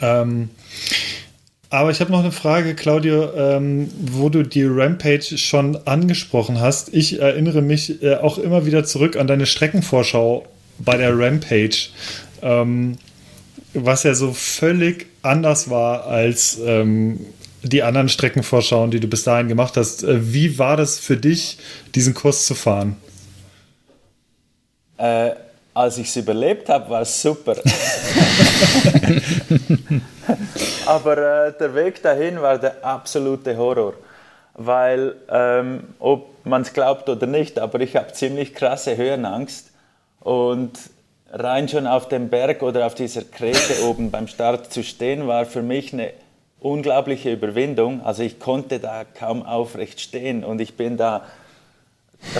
Ähm, 0.00 0.50
aber 1.70 1.90
ich 1.90 2.00
habe 2.00 2.12
noch 2.12 2.20
eine 2.20 2.30
Frage, 2.30 2.76
Claudio, 2.76 3.32
ähm, 3.34 3.88
wo 3.98 4.28
du 4.28 4.44
die 4.44 4.64
Rampage 4.64 5.36
schon 5.36 5.76
angesprochen 5.86 6.60
hast. 6.60 6.94
Ich 6.94 7.18
erinnere 7.18 7.62
mich 7.62 8.00
äh, 8.00 8.14
auch 8.14 8.38
immer 8.38 8.64
wieder 8.66 8.84
zurück 8.84 9.16
an 9.16 9.26
deine 9.26 9.46
Streckenvorschau 9.46 10.46
bei 10.84 10.96
der 10.96 11.18
Rampage, 11.18 11.88
ähm, 12.42 12.98
was 13.72 14.02
ja 14.02 14.14
so 14.14 14.32
völlig 14.32 15.06
anders 15.22 15.70
war 15.70 16.06
als 16.06 16.58
ähm, 16.64 17.20
die 17.62 17.82
anderen 17.82 18.08
Streckenvorschauen, 18.08 18.90
die 18.90 19.00
du 19.00 19.08
bis 19.08 19.24
dahin 19.24 19.48
gemacht 19.48 19.76
hast. 19.76 20.04
Äh, 20.04 20.32
wie 20.32 20.58
war 20.58 20.76
das 20.76 20.98
für 20.98 21.16
dich, 21.16 21.58
diesen 21.94 22.14
Kurs 22.14 22.46
zu 22.46 22.54
fahren? 22.54 22.96
Äh, 24.98 25.30
als 25.72 25.98
ich 25.98 26.08
es 26.08 26.16
überlebt 26.16 26.68
habe, 26.68 26.88
war 26.90 27.02
es 27.02 27.20
super. 27.20 27.56
Aber 30.86 31.46
äh, 31.46 31.52
der 31.58 31.74
Weg 31.74 32.00
dahin 32.02 32.40
war 32.40 32.58
der 32.58 32.84
absolute 32.84 33.56
Horror. 33.56 33.94
Weil, 34.54 35.16
ähm, 35.30 35.82
ob 35.98 36.46
man 36.46 36.62
es 36.62 36.72
glaubt 36.72 37.08
oder 37.08 37.26
nicht, 37.26 37.58
aber 37.58 37.80
ich 37.80 37.96
habe 37.96 38.12
ziemlich 38.12 38.54
krasse 38.54 38.96
Höhenangst. 38.96 39.72
Und 40.24 40.72
rein 41.30 41.68
schon 41.68 41.86
auf 41.86 42.08
dem 42.08 42.30
Berg 42.30 42.62
oder 42.62 42.86
auf 42.86 42.94
dieser 42.94 43.22
Krete 43.22 43.84
oben 43.84 44.10
beim 44.10 44.26
Start 44.26 44.72
zu 44.72 44.82
stehen, 44.82 45.28
war 45.28 45.44
für 45.46 45.62
mich 45.62 45.92
eine 45.92 46.10
unglaubliche 46.60 47.32
Überwindung. 47.32 48.02
Also 48.04 48.22
ich 48.22 48.40
konnte 48.40 48.80
da 48.80 49.04
kaum 49.04 49.44
aufrecht 49.44 50.00
stehen 50.00 50.42
und 50.42 50.60
ich 50.60 50.76
bin 50.76 50.96
da 50.96 51.22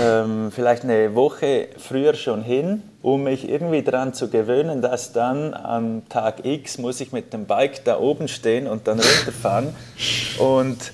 ähm, 0.00 0.50
vielleicht 0.50 0.84
eine 0.84 1.14
Woche 1.14 1.68
früher 1.76 2.14
schon 2.14 2.42
hin, 2.42 2.82
um 3.02 3.24
mich 3.24 3.46
irgendwie 3.46 3.82
daran 3.82 4.14
zu 4.14 4.30
gewöhnen, 4.30 4.80
dass 4.80 5.12
dann 5.12 5.52
am 5.52 6.08
Tag 6.08 6.46
X 6.46 6.78
muss 6.78 7.02
ich 7.02 7.12
mit 7.12 7.34
dem 7.34 7.44
Bike 7.44 7.84
da 7.84 7.98
oben 7.98 8.28
stehen 8.28 8.66
und 8.66 8.88
dann 8.88 8.98
runterfahren. 8.98 9.74
Und 10.38 10.92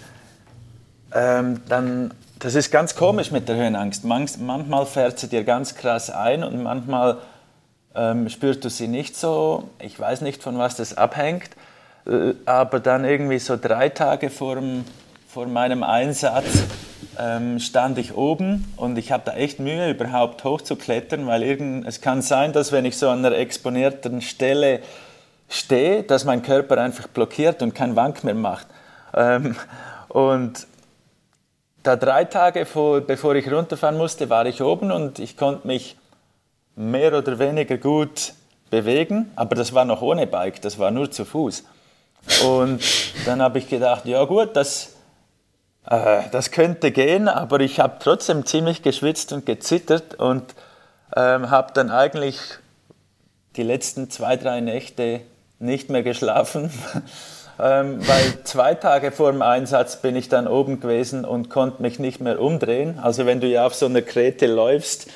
ähm, 1.14 1.62
dann 1.68 2.12
das 2.40 2.54
ist 2.54 2.70
ganz 2.70 2.94
komisch 2.94 3.30
mit 3.30 3.48
der 3.48 3.56
Höhenangst. 3.56 4.02
manchmal 4.04 4.86
fährt 4.86 5.18
sie 5.18 5.28
dir 5.28 5.44
ganz 5.44 5.74
krass 5.74 6.10
ein 6.10 6.42
und 6.42 6.62
manchmal 6.62 7.18
ähm, 7.94 8.28
spürst 8.30 8.64
du 8.64 8.70
sie 8.70 8.88
nicht 8.88 9.14
so. 9.14 9.68
Ich 9.78 9.98
weiß 10.00 10.22
nicht, 10.22 10.42
von 10.42 10.56
was 10.58 10.74
das 10.74 10.96
abhängt. 10.96 11.50
Äh, 12.06 12.32
aber 12.46 12.80
dann 12.80 13.04
irgendwie 13.04 13.38
so 13.38 13.58
drei 13.60 13.90
Tage 13.90 14.30
vor, 14.30 14.56
vor 15.28 15.46
meinem 15.48 15.82
Einsatz 15.82 16.64
ähm, 17.18 17.58
stand 17.58 17.98
ich 17.98 18.14
oben 18.14 18.72
und 18.76 18.96
ich 18.96 19.12
habe 19.12 19.22
da 19.26 19.34
echt 19.34 19.60
Mühe, 19.60 19.90
überhaupt 19.90 20.42
hochzuklettern, 20.42 21.26
weil 21.26 21.42
irgend, 21.42 21.86
es 21.86 22.00
kann 22.00 22.22
sein, 22.22 22.54
dass 22.54 22.72
wenn 22.72 22.86
ich 22.86 22.96
so 22.96 23.10
an 23.10 23.24
einer 23.24 23.36
exponierten 23.36 24.22
Stelle 24.22 24.80
stehe, 25.50 26.04
dass 26.04 26.24
mein 26.24 26.42
Körper 26.42 26.78
einfach 26.78 27.08
blockiert 27.08 27.60
und 27.60 27.74
keinen 27.74 27.96
Wank 27.96 28.24
mehr 28.24 28.34
macht. 28.34 28.66
Ähm, 29.12 29.56
und 30.08 30.66
da 31.82 31.96
drei 31.96 32.24
Tage 32.24 32.66
vor, 32.66 33.00
bevor 33.00 33.34
ich 33.34 33.50
runterfahren 33.50 33.96
musste, 33.96 34.28
war 34.30 34.46
ich 34.46 34.62
oben 34.62 34.92
und 34.92 35.18
ich 35.18 35.36
konnte 35.36 35.66
mich 35.66 35.96
mehr 36.76 37.16
oder 37.16 37.38
weniger 37.38 37.78
gut 37.78 38.32
bewegen, 38.70 39.30
aber 39.36 39.54
das 39.54 39.74
war 39.74 39.84
noch 39.84 40.02
ohne 40.02 40.26
Bike, 40.26 40.60
das 40.62 40.78
war 40.78 40.90
nur 40.90 41.10
zu 41.10 41.24
Fuß. 41.24 41.64
Und 42.44 42.82
dann 43.26 43.42
habe 43.42 43.58
ich 43.58 43.68
gedacht, 43.68 44.04
ja 44.04 44.24
gut, 44.24 44.54
das, 44.54 44.94
äh, 45.86 46.22
das 46.30 46.50
könnte 46.50 46.90
gehen, 46.90 47.28
aber 47.28 47.60
ich 47.60 47.80
habe 47.80 47.96
trotzdem 47.98 48.46
ziemlich 48.46 48.82
geschwitzt 48.82 49.32
und 49.32 49.46
gezittert 49.46 50.14
und 50.14 50.54
ähm, 51.16 51.50
habe 51.50 51.72
dann 51.72 51.90
eigentlich 51.90 52.38
die 53.56 53.62
letzten 53.62 54.10
zwei, 54.10 54.36
drei 54.36 54.60
Nächte 54.60 55.22
nicht 55.58 55.90
mehr 55.90 56.02
geschlafen. 56.02 56.70
ähm, 57.62 57.98
weil 58.06 58.44
zwei 58.44 58.74
Tage 58.74 59.12
vor 59.12 59.32
dem 59.32 59.42
Einsatz 59.42 59.96
bin 59.96 60.16
ich 60.16 60.28
dann 60.28 60.48
oben 60.48 60.80
gewesen 60.80 61.24
und 61.24 61.50
konnte 61.50 61.82
mich 61.82 61.98
nicht 61.98 62.20
mehr 62.20 62.40
umdrehen. 62.40 62.98
Also 63.02 63.26
wenn 63.26 63.40
du 63.40 63.46
ja 63.46 63.66
auf 63.66 63.74
so 63.74 63.86
einer 63.86 64.02
Krete 64.02 64.46
läufst 64.46 65.08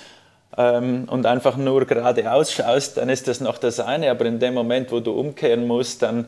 ähm, 0.56 1.06
und 1.08 1.26
einfach 1.26 1.56
nur 1.56 1.86
geradeaus 1.86 2.52
schaust, 2.52 2.98
dann 2.98 3.08
ist 3.08 3.28
das 3.28 3.40
noch 3.40 3.58
das 3.58 3.80
eine, 3.80 4.10
aber 4.10 4.26
in 4.26 4.40
dem 4.40 4.54
Moment, 4.54 4.92
wo 4.92 5.00
du 5.00 5.12
umkehren 5.12 5.66
musst, 5.66 6.02
dann 6.02 6.26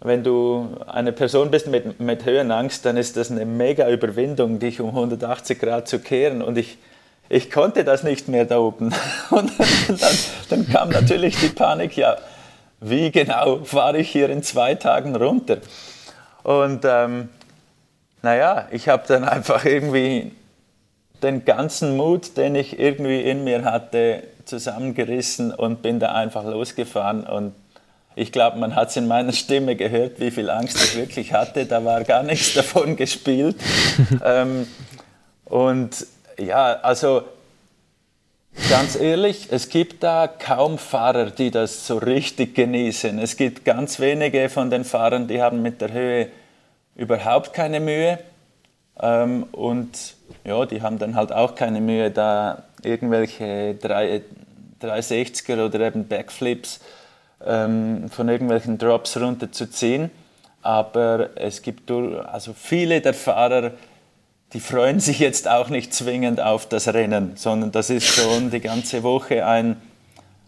wenn 0.00 0.22
du 0.22 0.76
eine 0.86 1.12
Person 1.12 1.50
bist 1.50 1.66
mit, 1.66 1.98
mit 1.98 2.24
Höhenangst, 2.24 2.84
dann 2.84 2.96
ist 2.96 3.16
das 3.16 3.30
eine 3.30 3.44
mega 3.44 3.90
Überwindung, 3.90 4.60
dich 4.60 4.80
um 4.80 4.90
180 4.90 5.58
Grad 5.58 5.88
zu 5.88 5.98
kehren. 5.98 6.40
Und 6.40 6.56
ich, 6.56 6.78
ich 7.28 7.50
konnte 7.50 7.82
das 7.82 8.04
nicht 8.04 8.28
mehr 8.28 8.44
da 8.44 8.58
oben. 8.58 8.94
Und 9.30 9.50
dann, 9.88 10.18
dann 10.50 10.68
kam 10.68 10.90
natürlich 10.90 11.36
die 11.40 11.48
Panik, 11.48 11.96
ja, 11.96 12.16
wie 12.80 13.10
genau 13.10 13.64
fahre 13.64 13.98
ich 13.98 14.10
hier 14.10 14.30
in 14.30 14.42
zwei 14.42 14.74
Tagen 14.74 15.16
runter? 15.16 15.58
Und 16.42 16.84
ähm, 16.84 17.28
naja, 18.22 18.68
ich 18.70 18.88
habe 18.88 19.04
dann 19.06 19.24
einfach 19.24 19.64
irgendwie 19.64 20.32
den 21.22 21.44
ganzen 21.44 21.96
Mut, 21.96 22.36
den 22.36 22.54
ich 22.54 22.78
irgendwie 22.78 23.20
in 23.20 23.44
mir 23.44 23.64
hatte, 23.64 24.22
zusammengerissen 24.44 25.52
und 25.52 25.82
bin 25.82 25.98
da 25.98 26.12
einfach 26.12 26.44
losgefahren. 26.44 27.24
Und 27.24 27.54
ich 28.14 28.32
glaube, 28.32 28.58
man 28.58 28.74
hat 28.74 28.90
es 28.90 28.96
in 28.96 29.06
meiner 29.06 29.32
Stimme 29.32 29.76
gehört, 29.76 30.20
wie 30.20 30.30
viel 30.30 30.50
Angst 30.50 30.76
ich 30.82 30.96
wirklich 30.96 31.32
hatte. 31.32 31.66
Da 31.66 31.84
war 31.84 32.04
gar 32.04 32.22
nichts 32.22 32.54
davon 32.54 32.96
gespielt. 32.96 33.56
ähm, 34.24 34.66
und 35.44 36.06
ja, 36.38 36.80
also 36.80 37.22
Ganz 38.70 38.96
ehrlich, 38.96 39.48
es 39.50 39.68
gibt 39.70 40.02
da 40.02 40.26
kaum 40.26 40.78
Fahrer, 40.78 41.30
die 41.30 41.50
das 41.50 41.86
so 41.86 41.96
richtig 41.96 42.54
genießen. 42.54 43.18
Es 43.18 43.36
gibt 43.36 43.64
ganz 43.64 43.98
wenige 43.98 44.48
von 44.50 44.68
den 44.70 44.84
Fahrern, 44.84 45.26
die 45.26 45.40
haben 45.40 45.62
mit 45.62 45.80
der 45.80 45.92
Höhe 45.92 46.28
überhaupt 46.94 47.54
keine 47.54 47.80
Mühe. 47.80 48.18
Ähm, 49.00 49.44
und 49.52 50.16
ja, 50.44 50.66
die 50.66 50.82
haben 50.82 50.98
dann 50.98 51.14
halt 51.14 51.32
auch 51.32 51.54
keine 51.54 51.80
Mühe, 51.80 52.10
da 52.10 52.64
irgendwelche 52.82 53.76
360er 54.80 55.64
oder 55.64 55.80
eben 55.80 56.06
Backflips 56.06 56.80
ähm, 57.46 58.10
von 58.10 58.28
irgendwelchen 58.28 58.76
Drops 58.76 59.16
runterzuziehen. 59.16 60.10
Aber 60.60 61.30
es 61.36 61.62
gibt 61.62 61.90
also 61.90 62.52
viele 62.52 63.00
der 63.00 63.14
Fahrer, 63.14 63.72
die 64.52 64.60
freuen 64.60 65.00
sich 65.00 65.18
jetzt 65.18 65.46
auch 65.48 65.68
nicht 65.68 65.92
zwingend 65.92 66.40
auf 66.40 66.66
das 66.66 66.88
Rennen, 66.88 67.32
sondern 67.36 67.70
das 67.70 67.90
ist 67.90 68.06
schon 68.06 68.50
die 68.50 68.60
ganze 68.60 69.02
Woche 69.02 69.46
ein, 69.46 69.76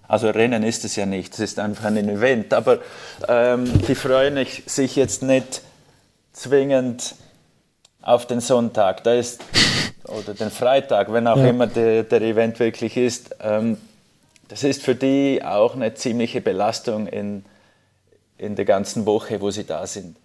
also 0.09 0.31
Rennen 0.31 0.63
ist 0.63 0.85
es 0.85 0.97
ja 0.97 1.07
nicht, 1.07 1.35
es 1.35 1.41
ist 1.41 1.59
einfach 1.59 1.85
ein 1.85 2.09
Event, 2.09 2.55
aber 2.55 2.79
ähm, 3.29 3.71
die 3.87 3.95
freuen 3.95 4.45
sich 4.67 4.97
jetzt 4.97 5.23
nicht 5.23 5.63
zwingend 6.33 7.15
auf 8.03 8.27
den 8.27 8.41
Sonntag, 8.41 9.05
da 9.05 9.15
ist, 9.15 9.43
oder 10.05 10.35
den 10.35 10.51
Freitag, 10.51 11.13
wenn 11.13 11.27
auch 11.27 11.37
ja. 11.37 11.49
immer 11.49 11.67
der, 11.67 12.03
der, 12.05 12.23
Event 12.23 12.59
wirklich 12.59 12.97
ist. 12.97 13.37
Ähm, 13.41 13.77
das 14.49 14.65
ist 14.65 14.83
für 14.83 14.95
die 14.95 15.43
auch 15.45 15.75
eine 15.75 15.95
ziemliche 15.95 16.41
Belastung 16.41 17.07
in, 17.07 17.45
in 18.39 18.57
der 18.57 18.65
ganzen 18.65 19.07
Woche, 19.07 19.41
wo 19.41 19.51
sie 19.51 19.65
da 19.65 19.87
sind. 19.87 20.17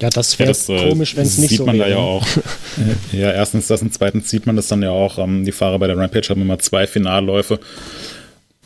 Ja, 0.00 0.08
das 0.08 0.38
wäre 0.38 0.52
ja, 0.52 0.74
äh, 0.74 0.88
komisch, 0.88 1.16
wenn 1.16 1.26
es 1.26 1.38
nicht 1.38 1.56
so 1.56 1.66
wäre. 1.66 1.76
Sieht 1.76 1.78
man 1.78 1.78
da 1.78 1.88
ja 1.88 1.98
auch. 1.98 2.26
ja, 3.12 3.32
erstens 3.32 3.66
das 3.66 3.82
und 3.82 3.92
zweitens 3.92 4.30
sieht 4.30 4.46
man 4.46 4.56
das 4.56 4.68
dann 4.68 4.82
ja 4.82 4.90
auch. 4.90 5.18
Ähm, 5.18 5.44
die 5.44 5.52
Fahrer 5.52 5.78
bei 5.78 5.86
der 5.86 5.96
Rampage 5.96 6.28
haben 6.30 6.40
immer 6.40 6.58
zwei 6.58 6.86
Finalläufe. 6.86 7.60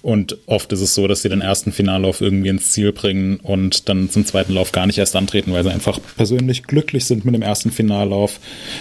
Und 0.05 0.37
oft 0.45 0.70
ist 0.70 0.82
es 0.82 0.95
so, 0.95 1.09
dass 1.09 1.22
sie 1.22 1.30
den 1.30 1.41
ersten 1.41 1.72
Finallauf 1.72 2.20
irgendwie 2.20 2.51
ins 2.51 2.72
Ziel 2.72 2.93
bringen 2.93 3.41
und 3.43 3.89
dann 3.89 4.11
zum 4.11 4.26
zweiten 4.26 4.53
Lauf 4.53 4.70
gar 4.70 4.87
nicht 4.87 4.99
erst 4.99 5.16
antreten, 5.16 5.51
weil 5.55 5.64
sie 5.64 5.72
einfach 5.72 5.99
persönlich 6.18 6.64
glücklich 6.64 7.07
sind 7.07 7.24
mit 7.24 7.35
dem 7.35 7.41
ersten 7.41 7.70
Finallauf. 7.70 8.39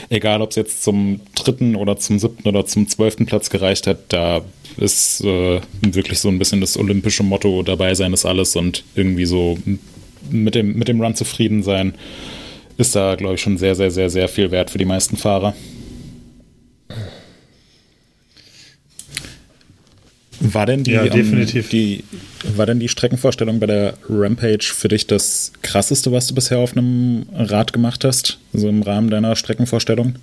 Egal, 0.10 0.42
ob 0.42 0.50
es 0.50 0.58
jetzt 0.58 0.84
zum 0.84 1.22
dritten 1.34 1.78
oder 1.78 1.96
zum 1.96 2.20
siebten 2.20 2.50
oder 2.50 2.66
zum 2.66 2.90
zwölften 2.90 3.26
Platz 3.26 3.50
gereicht 3.50 3.88
hat, 3.88 4.00
da 4.10 4.42
ist 4.76 5.22
äh, 5.24 5.62
wirklich 5.82 6.20
so 6.20 6.28
ein 6.28 6.40
bisschen 6.40 6.60
das 6.60 6.76
olympische 6.76 7.24
Motto, 7.24 7.64
dabei 7.64 7.96
sein 7.96 8.12
ist 8.12 8.26
alles 8.26 8.58
und 8.58 8.84
irgendwie 8.94 9.26
so 9.26 9.58
mit 10.30 10.56
dem, 10.56 10.74
mit 10.74 10.90
dem 10.90 11.00
Run 11.00 11.16
zufrieden 11.16 11.64
sein, 11.64 11.94
ist 12.78 12.96
da, 12.96 13.16
glaube 13.16 13.36
ich, 13.36 13.42
schon 13.42 13.58
sehr, 13.58 13.76
sehr, 13.76 13.92
sehr, 13.92 14.10
sehr 14.10 14.28
viel 14.28 14.52
wert 14.52 14.70
für 14.70 14.78
die 14.78 14.86
meisten 14.86 15.18
Fahrer. 15.18 15.54
War 20.40 20.66
denn 20.66 20.84
die, 20.84 20.92
Ja, 20.92 21.04
ähm, 21.04 21.12
definitiv. 21.12 21.70
die, 21.70 22.04
war 22.56 22.66
denn 22.66 22.80
die 22.80 22.90
Streckenvorstellung 22.90 23.60
bei 23.60 23.66
der 23.68 23.94
Rampage 24.10 24.74
für 24.76 24.90
dich 24.90 25.08
das 25.08 25.54
krasseste, 25.62 26.12
was 26.12 26.28
du 26.28 26.36
bisher 26.36 26.58
auf 26.60 26.76
einem 26.76 27.26
Rad 27.34 27.72
gemacht 27.72 28.04
hast? 28.04 28.40
So 28.52 28.68
im 28.68 28.82
Rahmen 28.82 29.10
deiner 29.10 29.36
Streckenvorstellung? 29.36 30.16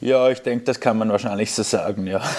Ja, 0.00 0.30
ich 0.30 0.38
denke, 0.38 0.64
das 0.64 0.80
kann 0.80 0.96
man 0.96 1.10
wahrscheinlich 1.10 1.50
so 1.52 1.62
sagen, 1.62 2.06
ja. 2.06 2.22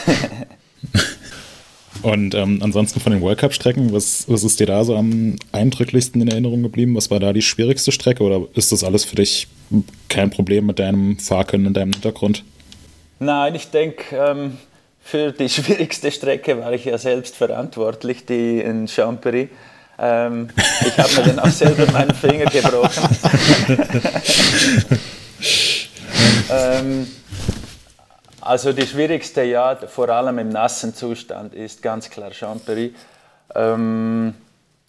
Und 2.02 2.34
ähm, 2.34 2.60
ansonsten 2.64 3.00
von 3.00 3.12
den 3.12 3.22
World 3.22 3.40
Cup-Strecken, 3.40 3.92
was, 3.92 4.26
was 4.30 4.44
ist 4.44 4.60
dir 4.60 4.68
da 4.68 4.84
so 4.84 4.96
am 4.96 5.36
eindrücklichsten 5.52 6.22
in 6.22 6.30
Erinnerung 6.30 6.64
geblieben? 6.64 6.96
Was 6.96 7.12
war 7.12 7.20
da 7.20 7.34
die 7.34 7.42
schwierigste 7.42 7.92
Strecke 7.92 8.24
oder 8.24 8.48
ist 8.56 8.72
das 8.72 8.84
alles 8.84 9.04
für 9.04 9.16
dich 9.16 9.48
kein 10.08 10.30
Problem 10.30 10.66
mit 10.66 10.80
deinem 10.80 11.20
Fahrkönnen 11.20 11.68
und 11.68 11.74
deinem 11.76 11.92
Hintergrund? 11.92 12.44
Nein, 13.20 13.56
ich 13.56 13.70
denke, 13.70 14.16
ähm, 14.16 14.58
für 15.02 15.34
die 15.34 15.50
schwierigste 15.50 16.12
Strecke 16.12 16.58
war 16.60 16.72
ich 16.74 16.86
ja 16.86 16.98
selbst 16.98 17.36
verantwortlich, 17.36 18.26
die 18.26 18.60
in 18.60 18.88
Champery. 18.88 19.50
Ähm, 20.02 20.48
ich 20.86 20.98
habe 20.98 21.14
mir 21.16 21.24
dann 21.34 21.40
auch 21.40 21.50
selber 21.50 21.92
meinen 21.92 22.14
Finger 22.14 22.46
gebrochen. 22.46 23.04
ähm, 26.50 27.08
also 28.50 28.74
die 28.74 28.88
schwierigste, 28.88 29.44
ja, 29.44 29.76
vor 29.76 30.10
allem 30.10 30.40
im 30.40 30.50
nassen 30.50 30.96
Zustand, 30.96 31.54
ist 31.54 31.84
ganz 31.84 32.10
klar 32.10 32.34
Champery. 32.34 32.96
Ähm, 33.54 34.34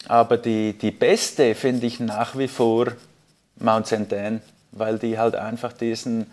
aber 0.09 0.39
die, 0.39 0.73
die 0.73 0.91
beste 0.91 1.55
finde 1.55 1.87
ich 1.87 2.01
nach 2.01 2.39
wie 2.39 2.49
vor 2.49 2.87
Mount 3.57 3.87
St. 3.87 4.15
Anne, 4.15 4.41
weil 4.73 4.99
die 4.99 5.19
halt 5.19 5.35
einfach 5.35 5.75
diesen 5.75 6.31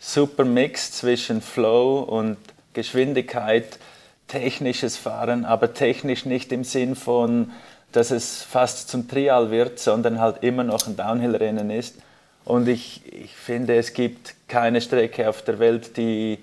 super 0.00 0.44
Mix 0.44 0.90
zwischen 0.90 1.42
Flow 1.42 2.00
und 2.00 2.38
Geschwindigkeit, 2.72 3.78
technisches 4.26 4.96
Fahren, 4.96 5.44
aber 5.44 5.74
technisch 5.74 6.24
nicht 6.24 6.50
im 6.50 6.64
Sinn 6.64 6.96
von, 6.96 7.52
dass 7.92 8.10
es 8.10 8.42
fast 8.42 8.88
zum 8.88 9.06
Trial 9.06 9.52
wird, 9.52 9.78
sondern 9.78 10.18
halt 10.18 10.42
immer 10.42 10.64
noch 10.64 10.88
ein 10.88 10.96
Downhill-Rennen 10.96 11.70
ist. 11.70 11.94
Und 12.44 12.66
ich, 12.66 13.02
ich 13.12 13.32
finde, 13.36 13.76
es 13.76 13.92
gibt 13.92 14.34
keine 14.48 14.80
Strecke 14.80 15.28
auf 15.28 15.42
der 15.42 15.60
Welt, 15.60 15.96
die 15.96 16.38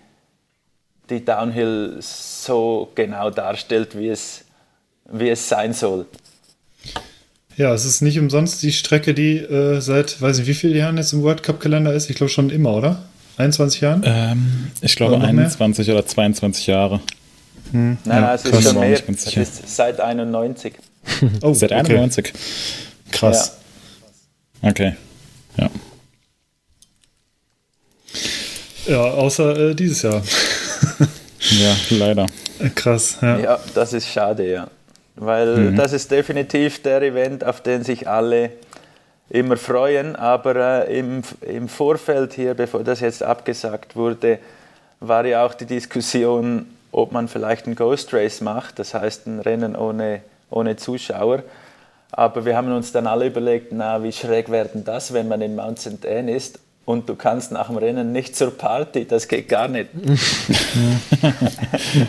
die 1.10 1.24
Downhill 1.24 1.98
so 2.02 2.92
genau 2.96 3.30
darstellt, 3.30 3.98
wie 3.98 4.10
es, 4.10 4.44
wie 5.12 5.30
es 5.30 5.48
sein 5.48 5.74
soll. 5.74 6.06
Ja, 7.58 7.74
es 7.74 7.86
ist 7.86 8.02
nicht 8.02 8.20
umsonst 8.20 8.62
die 8.64 8.74
Strecke, 8.74 9.14
die 9.14 9.38
äh, 9.38 9.80
seit, 9.80 10.22
weiß 10.22 10.40
ich 10.40 10.48
wie 10.48 10.54
viele 10.54 10.78
Jahren 10.78 10.98
jetzt 10.98 11.14
im 11.14 11.24
World 11.24 11.42
Cup-Kalender 11.42 11.94
ist. 11.94 12.10
Ich 12.10 12.18
glaube 12.18 12.30
schon 12.30 12.50
immer, 12.50 12.74
oder? 12.74 13.04
21 13.38 13.82
Jahren? 13.82 14.02
Ähm, 14.06 14.72
ich 14.82 14.96
glaube 14.96 15.14
Oder 15.16 15.28
noch 15.28 15.34
mehr? 15.34 15.46
21 15.46 15.90
oder 15.92 16.06
22 16.06 16.68
Jahre. 16.68 17.00
Nein, 17.72 17.98
Ja, 18.06 18.22
nein, 18.22 18.36
es 18.36 18.44
krass. 18.44 18.60
ist 18.60 18.64
schon 18.72 18.80
mehr. 18.80 19.00
Es 19.10 19.36
ist 19.38 19.76
seit 19.76 20.00
91. 20.00 20.74
Oh, 21.42 21.54
Seit 21.54 21.72
okay. 21.72 21.80
91. 21.98 22.34
Krass. 23.12 23.58
Okay. 24.62 24.96
Ja. 25.58 25.70
Ja, 28.88 29.02
außer 29.02 29.70
äh, 29.72 29.76
dieses 29.76 30.02
Jahr. 30.02 30.22
Ja, 31.52 31.76
leider. 31.92 32.26
Krass, 32.74 33.18
ja. 33.22 33.38
Ja, 33.38 33.60
das 33.76 33.94
ist 33.94 34.08
schade, 34.08 34.50
ja. 34.50 34.68
Weil 35.16 35.72
Mhm. 35.72 35.76
das 35.76 35.94
ist 35.94 36.10
definitiv 36.10 36.82
der 36.82 37.02
Event, 37.04 37.44
auf 37.44 37.62
den 37.62 37.84
sich 37.84 38.08
alle 38.08 38.50
immer 39.30 39.56
freuen. 39.56 40.16
Aber 40.16 40.88
äh, 40.88 41.00
im, 41.00 41.22
im 41.42 41.68
Vorfeld 41.70 42.34
hier, 42.34 42.54
bevor 42.56 42.84
das 42.84 43.00
jetzt 43.00 43.22
abgesagt 43.22 43.96
wurde, 43.96 44.40
war 45.00 45.26
ja 45.26 45.46
auch 45.46 45.54
die 45.54 45.66
Diskussion, 45.68 46.66
ob 46.92 47.12
man 47.12 47.28
vielleicht 47.28 47.68
ein 47.68 47.76
Ghost 47.76 48.14
Race 48.14 48.42
macht, 48.42 48.80
das 48.80 48.94
heißt 48.94 49.28
ein 49.28 49.40
Rennen 49.40 49.76
ohne, 49.76 50.22
ohne 50.50 50.78
Zuschauer. 50.78 51.44
Aber 52.12 52.46
wir 52.46 52.56
haben 52.56 52.72
uns 52.72 52.92
dann 52.92 53.08
alle 53.08 53.28
überlegt, 53.28 53.72
na, 53.72 54.02
wie 54.02 54.12
schräg 54.12 54.50
wäre 54.50 54.70
denn 54.74 54.84
das, 54.86 55.14
wenn 55.14 55.28
man 55.28 55.42
in 55.42 55.56
Mount 55.56 55.80
St. 55.80 56.06
Anne 56.08 56.34
ist 56.36 56.60
und 56.86 57.10
du 57.10 57.16
kannst 57.16 57.52
nach 57.52 57.68
dem 57.68 57.78
Rennen 57.78 58.12
nicht 58.12 58.36
zur 58.36 58.52
Party, 58.52 59.06
das 59.06 59.28
geht 59.28 59.50
gar 59.50 59.68
nicht. 59.68 59.90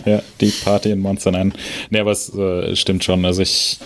Ja, 0.05 0.23
die 0.41 0.51
Party 0.65 0.91
in 0.91 1.01
Monster 1.01 1.31
nein. 1.31 1.55
Nee, 1.91 2.01
aber 2.01 2.11
es 2.13 2.33
äh, 2.35 2.75
stimmt 2.77 3.05
schon. 3.05 3.25
Also 3.25 3.43
ich, 3.43 3.79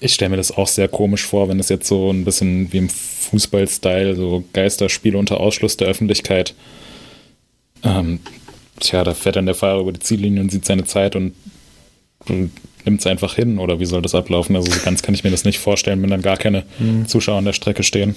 ich 0.00 0.14
stelle 0.14 0.30
mir 0.30 0.36
das 0.36 0.56
auch 0.56 0.68
sehr 0.68 0.88
komisch 0.88 1.24
vor, 1.24 1.48
wenn 1.48 1.60
es 1.60 1.68
jetzt 1.68 1.88
so 1.88 2.10
ein 2.10 2.24
bisschen 2.24 2.72
wie 2.72 2.78
im 2.78 2.88
Fußball-Style, 2.88 4.16
so 4.16 4.44
Geisterspiele 4.52 5.18
unter 5.18 5.40
Ausschluss 5.40 5.76
der 5.76 5.88
Öffentlichkeit. 5.88 6.54
Ähm, 7.82 8.20
tja, 8.80 9.04
da 9.04 9.14
fährt 9.14 9.36
dann 9.36 9.46
der 9.46 9.54
Fahrer 9.54 9.80
über 9.80 9.92
die 9.92 10.00
Ziellinie 10.00 10.40
und 10.40 10.50
sieht 10.50 10.64
seine 10.64 10.84
Zeit 10.84 11.16
und, 11.16 11.34
und 12.28 12.52
nimmt 12.84 13.00
es 13.00 13.06
einfach 13.06 13.34
hin. 13.34 13.58
Oder 13.58 13.80
wie 13.80 13.86
soll 13.86 14.02
das 14.02 14.14
ablaufen? 14.14 14.56
Also 14.56 14.70
so 14.70 14.80
ganz 14.84 15.02
kann 15.02 15.14
ich 15.14 15.24
mir 15.24 15.30
das 15.30 15.44
nicht 15.44 15.58
vorstellen, 15.58 16.02
wenn 16.02 16.10
dann 16.10 16.22
gar 16.22 16.36
keine 16.36 16.64
Zuschauer 17.06 17.38
an 17.38 17.44
der 17.44 17.52
Strecke 17.52 17.82
stehen. 17.82 18.14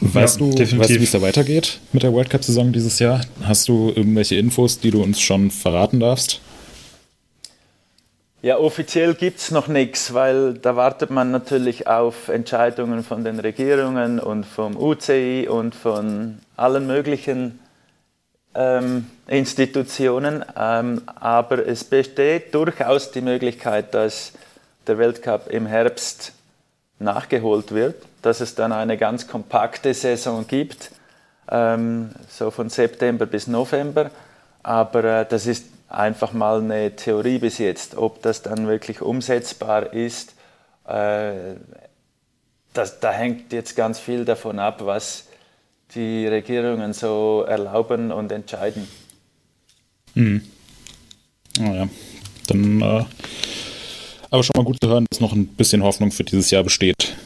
Weißt 0.00 0.40
Ja, 0.40 0.46
du, 0.46 0.50
definitiv. 0.54 0.78
weißt 0.78 0.90
du 0.90 1.00
wie 1.00 1.04
es 1.04 1.10
da 1.12 1.22
weitergeht 1.22 1.78
mit 1.92 2.02
der 2.02 2.12
World 2.12 2.30
Cup-Saison 2.30 2.72
dieses 2.72 2.98
Jahr? 2.98 3.20
Hast 3.42 3.68
du 3.68 3.92
irgendwelche 3.94 4.36
Infos, 4.36 4.78
die 4.78 4.90
du 4.90 5.02
uns 5.02 5.20
schon 5.20 5.50
verraten 5.50 6.00
darfst? 6.00 6.40
Ja, 8.42 8.58
offiziell 8.58 9.14
gibt 9.14 9.38
es 9.40 9.50
noch 9.50 9.66
nichts, 9.66 10.14
weil 10.14 10.54
da 10.54 10.76
wartet 10.76 11.10
man 11.10 11.30
natürlich 11.30 11.86
auf 11.86 12.28
Entscheidungen 12.28 13.02
von 13.02 13.24
den 13.24 13.40
Regierungen 13.40 14.20
und 14.20 14.44
vom 14.44 14.76
UCI 14.76 15.48
und 15.50 15.74
von 15.74 16.38
allen 16.56 16.86
möglichen 16.86 17.58
ähm, 18.54 19.06
Institutionen. 19.26 20.44
Ähm, 20.56 21.02
aber 21.16 21.66
es 21.66 21.82
besteht 21.84 22.54
durchaus 22.54 23.10
die 23.10 23.22
Möglichkeit, 23.22 23.94
dass 23.94 24.32
der 24.86 24.98
Weltcup 24.98 25.48
im 25.50 25.66
Herbst 25.66 26.32
nachgeholt 27.00 27.72
wird, 27.72 27.96
dass 28.26 28.40
es 28.40 28.56
dann 28.56 28.72
eine 28.72 28.96
ganz 28.96 29.28
kompakte 29.28 29.94
Saison 29.94 30.46
gibt, 30.46 30.90
ähm, 31.48 32.10
so 32.28 32.50
von 32.50 32.68
September 32.68 33.24
bis 33.24 33.46
November. 33.46 34.10
Aber 34.64 35.04
äh, 35.04 35.26
das 35.28 35.46
ist 35.46 35.66
einfach 35.88 36.32
mal 36.32 36.60
eine 36.60 36.96
Theorie 36.96 37.38
bis 37.38 37.58
jetzt. 37.58 37.96
Ob 37.96 38.22
das 38.22 38.42
dann 38.42 38.66
wirklich 38.66 39.00
umsetzbar 39.00 39.92
ist, 39.92 40.34
äh, 40.88 41.54
das, 42.72 42.98
da 42.98 43.12
hängt 43.12 43.52
jetzt 43.52 43.76
ganz 43.76 44.00
viel 44.00 44.24
davon 44.24 44.58
ab, 44.58 44.80
was 44.84 45.28
die 45.94 46.26
Regierungen 46.26 46.92
so 46.92 47.44
erlauben 47.46 48.10
und 48.10 48.32
entscheiden. 48.32 48.88
Naja, 51.58 51.88
dann 52.48 52.82
äh, 52.82 53.04
aber 54.30 54.42
schon 54.42 54.52
mal 54.56 54.64
gut 54.64 54.78
zu 54.82 54.88
hören, 54.88 55.06
dass 55.08 55.20
noch 55.20 55.32
ein 55.32 55.46
bisschen 55.46 55.84
Hoffnung 55.84 56.10
für 56.10 56.24
dieses 56.24 56.50
Jahr 56.50 56.64
besteht. 56.64 57.16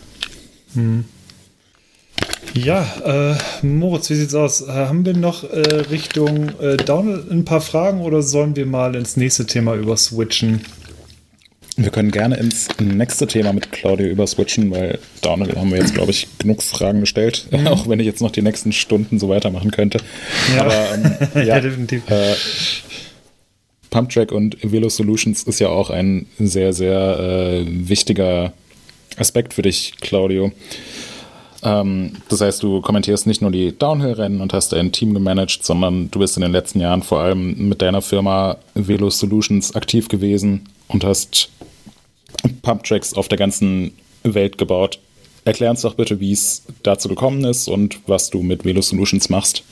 Ja, 2.55 3.37
äh, 3.63 3.67
Moritz, 3.67 4.11
wie 4.11 4.15
sieht's 4.15 4.35
aus? 4.35 4.63
Äh, 4.63 4.73
haben 4.73 5.05
wir 5.05 5.15
noch 5.15 5.45
äh, 5.45 5.61
Richtung 5.91 6.49
äh, 6.61 6.77
Downhill 6.77 7.25
ein 7.31 7.45
paar 7.45 7.61
Fragen 7.61 8.01
oder 8.01 8.23
sollen 8.23 8.57
wir 8.57 8.67
mal 8.67 8.95
ins 8.97 9.17
nächste 9.17 9.47
Thema 9.47 9.75
überswitchen? 9.75 10.63
Wir 11.77 11.91
können 11.91 12.11
gerne 12.11 12.37
ins 12.37 12.69
nächste 12.79 13.27
Thema 13.27 13.53
mit 13.53 13.73
Claudio 13.73 14.07
überswitchen, 14.09 14.71
weil 14.71 14.99
Downhill 15.23 15.57
haben 15.57 15.71
wir 15.71 15.79
jetzt, 15.79 15.95
glaube 15.95 16.11
ich, 16.11 16.27
genug 16.39 16.63
Fragen 16.63 17.01
gestellt, 17.01 17.47
auch 17.67 17.89
wenn 17.89 18.01
ich 18.01 18.07
jetzt 18.07 18.21
noch 18.21 18.33
die 18.33 18.43
nächsten 18.43 18.73
Stunden 18.73 19.19
so 19.19 19.29
weitermachen 19.29 19.71
könnte. 19.71 19.99
Ja. 20.55 20.65
Aber 20.65 20.95
ähm, 20.95 21.13
ja, 21.35 21.43
Ja, 21.43 21.61
definitiv. 21.61 22.03
Äh, 22.11 22.35
Pumptrack 23.91 24.33
und 24.33 24.59
Velo 24.63 24.89
Solutions 24.89 25.45
ist 25.45 25.59
ja 25.61 25.69
auch 25.69 25.91
ein 25.91 26.27
sehr, 26.39 26.73
sehr 26.73 27.65
wichtiger 27.67 28.53
Aspekt 29.19 29.55
für 29.55 29.63
dich, 29.63 29.95
Claudio. 30.01 30.53
Ähm, 31.63 32.13
das 32.29 32.41
heißt, 32.41 32.63
du 32.63 32.81
kommentierst 32.81 33.27
nicht 33.27 33.43
nur 33.43 33.51
die 33.51 33.77
Downhill-Rennen 33.77 34.41
und 34.41 34.53
hast 34.53 34.73
ein 34.75 34.93
Team 34.93 35.15
gemanagt, 35.15 35.65
sondern 35.65 36.11
du 36.11 36.19
bist 36.19 36.37
in 36.37 36.43
den 36.43 36.53
letzten 36.53 36.81
Jahren 36.81 37.03
vor 37.03 37.21
allem 37.21 37.69
mit 37.69 37.83
deiner 37.83 38.03
Firma 38.03 38.57
Velo 38.75 39.11
Solutions 39.11 39.75
aktiv 39.75 40.09
gewesen 40.09 40.69
und 40.89 41.05
hast 41.05 41.51
Pumptracks 42.63 43.15
auf 43.15 43.29
der 43.29 43.39
ganzen 43.39 43.93
Welt 44.23 44.59
gebaut. 44.59 44.99
Erklär 45.45 45.71
uns 45.71 45.83
doch 45.83 45.95
bitte, 45.95 46.21
wie 46.21 46.33
es 46.33 46.63
dazu 46.83 47.09
gekommen 47.09 47.45
ist 47.45 47.69
und 47.69 47.99
was 48.07 48.31
du 48.31 48.43
mit 48.43 48.65
Velo 48.65 48.83
Solutions 48.83 49.29
machst. 49.29 49.65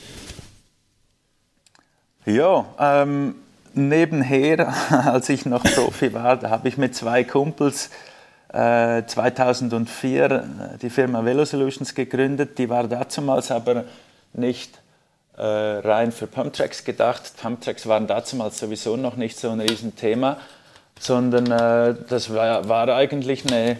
Ja, 2.25 2.65
ähm, 2.79 3.35
nebenher, 3.73 4.73
als 5.05 5.29
ich 5.29 5.45
noch 5.45 5.63
Profi 5.63 6.13
war, 6.13 6.37
da 6.37 6.49
habe 6.49 6.67
ich 6.67 6.77
mit 6.77 6.95
zwei 6.95 7.23
Kumpels 7.23 7.89
äh, 8.53 9.03
2004 9.05 10.31
äh, 10.31 10.77
die 10.81 10.89
Firma 10.89 11.23
Velo 11.23 11.45
Solutions 11.45 11.93
gegründet. 11.93 12.57
Die 12.57 12.69
war 12.69 12.87
dazumals 12.87 13.51
aber 13.51 13.85
nicht 14.33 14.79
äh, 15.37 15.43
rein 15.43 16.11
für 16.11 16.27
Pumptracks 16.27 16.83
gedacht. 16.83 17.33
Pumptracks 17.41 17.87
waren 17.87 18.07
dazumals 18.07 18.59
sowieso 18.59 18.97
noch 18.97 19.15
nicht 19.15 19.39
so 19.39 19.49
ein 19.49 19.61
Riesenthema. 19.61 20.37
sondern 20.99 21.49
äh, 21.49 21.95
das 22.09 22.33
war, 22.33 22.67
war 22.67 22.89
eigentlich 22.89 23.45
eine, 23.45 23.77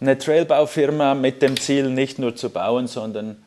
eine 0.00 0.18
Trailbaufirma 0.18 1.14
mit 1.14 1.42
dem 1.42 1.58
Ziel, 1.58 1.90
nicht 1.90 2.18
nur 2.18 2.36
zu 2.36 2.50
bauen, 2.50 2.86
sondern 2.86 3.42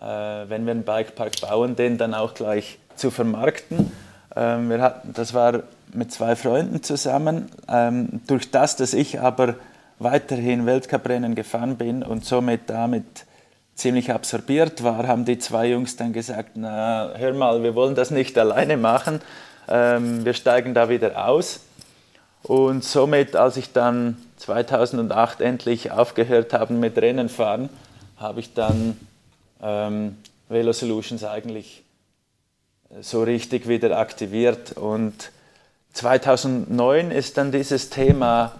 äh, 0.00 0.04
wenn 0.04 0.64
wir 0.66 0.72
einen 0.72 0.84
Bikepark 0.84 1.40
bauen, 1.40 1.76
den 1.76 1.98
dann 1.98 2.14
auch 2.14 2.34
gleich 2.34 2.78
zu 2.96 3.10
vermarkten. 3.10 3.92
Ähm, 4.34 4.70
wir 4.70 4.80
hatten, 4.80 5.12
das 5.12 5.34
war 5.34 5.62
mit 5.94 6.12
zwei 6.12 6.36
Freunden 6.36 6.82
zusammen. 6.82 7.48
Ähm, 7.68 8.20
durch 8.26 8.50
das, 8.50 8.76
dass 8.76 8.94
ich 8.94 9.20
aber 9.20 9.54
weiterhin 9.98 10.66
Weltcuprennen 10.66 11.34
gefahren 11.34 11.76
bin 11.76 12.02
und 12.02 12.24
somit 12.24 12.62
damit 12.66 13.26
ziemlich 13.74 14.12
absorbiert 14.12 14.82
war, 14.82 15.06
haben 15.06 15.24
die 15.24 15.38
zwei 15.38 15.68
Jungs 15.68 15.96
dann 15.96 16.12
gesagt, 16.12 16.52
na, 16.54 17.12
hör 17.16 17.32
mal, 17.34 17.62
wir 17.62 17.74
wollen 17.74 17.94
das 17.94 18.10
nicht 18.10 18.36
alleine 18.36 18.76
machen, 18.76 19.20
ähm, 19.68 20.24
wir 20.24 20.34
steigen 20.34 20.74
da 20.74 20.88
wieder 20.88 21.26
aus. 21.26 21.60
Und 22.42 22.84
somit, 22.84 23.36
als 23.36 23.56
ich 23.56 23.72
dann 23.72 24.16
2008 24.36 25.40
endlich 25.40 25.90
aufgehört 25.90 26.52
habe 26.52 26.74
mit 26.74 26.96
Rennen 26.98 27.28
fahren, 27.28 27.68
habe 28.16 28.40
ich 28.40 28.54
dann 28.54 28.98
ähm, 29.62 30.16
Velo 30.48 30.72
Solutions 30.72 31.24
eigentlich 31.24 31.82
so 33.00 33.22
richtig 33.22 33.68
wieder 33.68 33.98
aktiviert. 33.98 34.72
Und 34.72 35.30
2009 35.98 37.10
ist 37.10 37.38
dann 37.38 37.50
dieses 37.50 37.90
Thema 37.90 38.54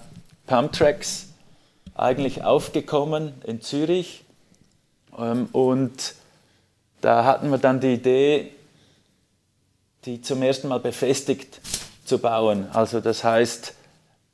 Pumptracks 0.49 1.28
eigentlich 1.95 2.43
aufgekommen 2.43 3.32
in 3.47 3.61
Zürich. 3.61 4.24
Ähm, 5.16 5.49
und 5.53 6.14
da 7.01 7.24
hatten 7.24 7.51
wir 7.51 7.59
dann 7.59 7.78
die 7.78 7.95
Idee, 7.95 8.51
die 10.05 10.20
zum 10.20 10.43
ersten 10.43 10.66
Mal 10.66 10.80
befestigt 10.80 11.61
zu 12.05 12.18
bauen. 12.18 12.66
Also 12.72 12.99
das 12.99 13.22
heißt, 13.22 13.72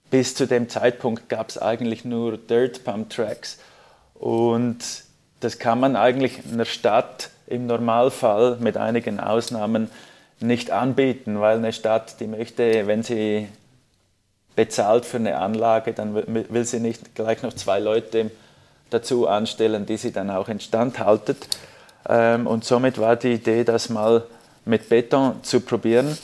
bis 0.09 0.35
zu 0.35 0.47
dem 0.47 0.71
Zeitpunkt 0.71 1.29
gab 1.29 1.51
es 1.51 1.59
eigentlich 1.59 2.07
nur 2.07 2.39
Dirt 2.39 2.85
Pump 2.85 3.11
Tracks 3.11 3.59
und 4.15 4.79
das 5.41 5.59
kann 5.59 5.79
man 5.79 5.97
eigentlich 5.97 6.39
in 6.51 6.57
der 6.57 6.65
Stadt 6.65 7.29
im 7.49 7.67
Normalfall 7.67 8.57
mit 8.61 8.79
einigen 8.79 9.21
Ausnahmen 9.21 9.91
nicht 10.47 10.71
anbieten, 10.71 11.41
weil 11.41 11.59
eine 11.59 11.73
Stadt, 11.73 12.21
die 12.21 12.27
möchte, 12.27 12.87
wenn 12.87 13.03
sie 13.03 13.49
bezahlt 14.57 15.05
für 15.05 15.17
eine 15.17 15.39
Anlage, 15.39 15.93
dann 15.93 16.15
will 16.15 16.65
sie 16.65 16.81
nicht 16.81 17.15
gleich 17.15 17.43
noch 17.43 17.53
zwei 17.55 17.81
Leute 17.81 18.31
dazu 18.91 19.27
anstellen, 19.27 19.87
die 19.87 19.97
sie 19.97 20.13
dann 20.13 20.31
auch 20.31 20.49
instand 20.49 20.99
haltet. 20.99 21.49
Ähm, 22.09 22.47
und 22.47 22.65
somit 22.65 22.99
war 22.99 23.17
die 23.17 23.33
Idee, 23.33 23.65
das 23.65 23.89
mal 23.89 24.25
mit 24.65 24.89
Beton 24.89 25.43
zu 25.43 25.61
probieren. 25.61 26.17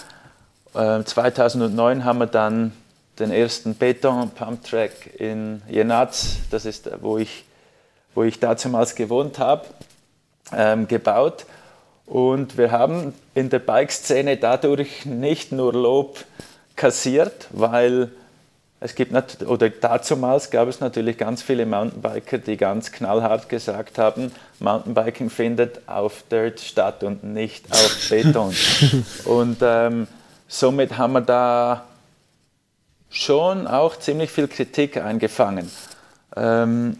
2009 0.72 1.98
ähm, 1.98 2.04
haben 2.04 2.18
wir 2.18 2.26
dann 2.26 2.72
den 3.18 3.32
ersten 3.32 3.74
Beton-Pumptrack 3.74 5.18
in 5.18 5.62
Jenatz, 5.68 6.36
das 6.50 6.64
ist, 6.64 6.88
wo 7.02 7.18
ich, 7.18 7.44
wo 8.14 8.22
ich 8.22 8.38
damals 8.38 8.94
gewohnt 8.94 9.38
habe, 9.38 9.66
ähm, 10.52 10.86
gebaut. 10.86 11.44
Und 12.10 12.58
wir 12.58 12.72
haben 12.72 13.14
in 13.36 13.50
der 13.50 13.60
Bike-Szene 13.60 14.36
dadurch 14.36 15.06
nicht 15.06 15.52
nur 15.52 15.72
Lob 15.72 16.24
kassiert, 16.74 17.46
weil 17.50 18.10
es 18.80 18.96
gibt 18.96 19.12
oder 19.46 19.70
dazumals 19.70 20.50
gab 20.50 20.66
es 20.66 20.80
natürlich 20.80 21.18
ganz 21.18 21.40
viele 21.40 21.66
Mountainbiker, 21.66 22.38
die 22.38 22.56
ganz 22.56 22.90
knallhart 22.90 23.48
gesagt 23.48 23.96
haben, 23.96 24.32
Mountainbiking 24.58 25.30
findet 25.30 25.88
auf 25.88 26.24
Dirt 26.28 26.58
statt 26.58 27.04
und 27.04 27.22
nicht 27.22 27.70
auf 27.70 27.96
Beton. 28.10 28.56
und 29.26 29.58
ähm, 29.62 30.08
somit 30.48 30.98
haben 30.98 31.12
wir 31.12 31.20
da 31.20 31.84
schon 33.08 33.68
auch 33.68 33.96
ziemlich 33.96 34.32
viel 34.32 34.48
Kritik 34.48 34.96
eingefangen. 34.96 35.70
Ähm, 36.34 36.98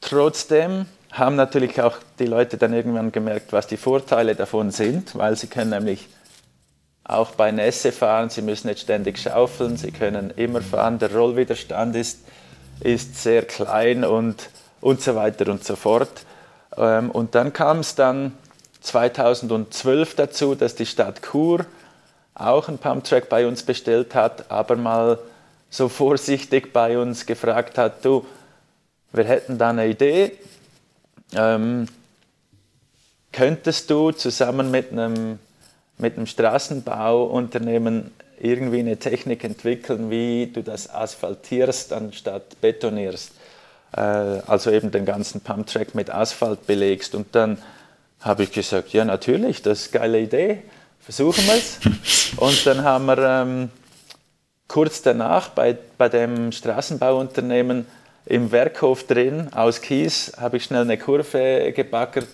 trotzdem 0.00 0.86
haben 1.18 1.36
natürlich 1.36 1.80
auch 1.80 1.96
die 2.18 2.26
Leute 2.26 2.56
dann 2.58 2.72
irgendwann 2.72 3.12
gemerkt, 3.12 3.52
was 3.52 3.66
die 3.66 3.76
Vorteile 3.76 4.34
davon 4.34 4.70
sind, 4.70 5.16
weil 5.16 5.36
sie 5.36 5.46
können 5.46 5.70
nämlich 5.70 6.08
auch 7.04 7.32
bei 7.32 7.52
Nässe 7.52 7.92
fahren, 7.92 8.30
sie 8.30 8.42
müssen 8.42 8.68
nicht 8.68 8.80
ständig 8.80 9.18
schaufeln, 9.18 9.76
sie 9.76 9.92
können 9.92 10.32
immer 10.36 10.60
fahren, 10.60 10.98
der 10.98 11.14
Rollwiderstand 11.14 11.94
ist, 11.94 12.20
ist 12.80 13.22
sehr 13.22 13.42
klein 13.42 14.04
und, 14.04 14.50
und 14.80 15.00
so 15.00 15.14
weiter 15.14 15.50
und 15.50 15.64
so 15.64 15.76
fort. 15.76 16.24
Ähm, 16.76 17.10
und 17.10 17.34
dann 17.34 17.52
kam 17.52 17.78
es 17.78 17.94
dann 17.94 18.32
2012 18.80 20.16
dazu, 20.16 20.54
dass 20.54 20.74
die 20.74 20.86
Stadt 20.86 21.22
Chur 21.22 21.64
auch 22.34 22.68
einen 22.68 22.78
Pumptrack 22.78 23.28
bei 23.28 23.46
uns 23.46 23.62
bestellt 23.62 24.14
hat, 24.14 24.50
aber 24.50 24.76
mal 24.76 25.18
so 25.70 25.88
vorsichtig 25.88 26.72
bei 26.72 26.98
uns 26.98 27.24
gefragt 27.24 27.78
hat, 27.78 28.04
du, 28.04 28.26
wir 29.12 29.24
hätten 29.24 29.58
da 29.58 29.70
eine 29.70 29.86
Idee, 29.88 30.32
ähm, 31.34 31.86
könntest 33.32 33.90
du 33.90 34.12
zusammen 34.12 34.70
mit 34.70 34.92
einem 34.92 35.38
mit 35.98 36.16
einem 36.16 36.26
Straßenbauunternehmen 36.26 38.12
irgendwie 38.38 38.80
eine 38.80 38.98
Technik 38.98 39.44
entwickeln, 39.44 40.10
wie 40.10 40.50
du 40.52 40.62
das 40.62 40.90
asphaltierst 40.92 41.92
anstatt 41.92 42.60
betonierst. 42.60 43.32
Äh, 43.96 44.00
also 44.00 44.70
eben 44.70 44.90
den 44.90 45.06
ganzen 45.06 45.40
Pumptrack 45.40 45.94
mit 45.94 46.10
Asphalt 46.10 46.66
belegst. 46.66 47.14
Und 47.14 47.34
dann 47.34 47.58
habe 48.20 48.42
ich 48.42 48.52
gesagt, 48.52 48.92
ja 48.92 49.04
natürlich, 49.04 49.62
das 49.62 49.82
ist 49.82 49.94
eine 49.94 50.00
geile 50.02 50.20
Idee, 50.20 50.62
versuchen 51.00 51.46
wir 51.46 51.54
es. 51.54 51.78
Und 52.36 52.66
dann 52.66 52.84
haben 52.84 53.06
wir 53.06 53.18
ähm, 53.18 53.70
kurz 54.68 55.00
danach 55.00 55.48
bei, 55.50 55.78
bei 55.96 56.08
dem 56.08 56.52
Straßenbauunternehmen 56.52 57.86
im 58.26 58.50
Werkhof 58.50 59.06
drin 59.06 59.52
aus 59.52 59.80
Kies, 59.80 60.32
habe 60.36 60.58
ich 60.58 60.64
schnell 60.64 60.82
eine 60.82 60.98
Kurve 60.98 61.72
gebackert 61.72 62.28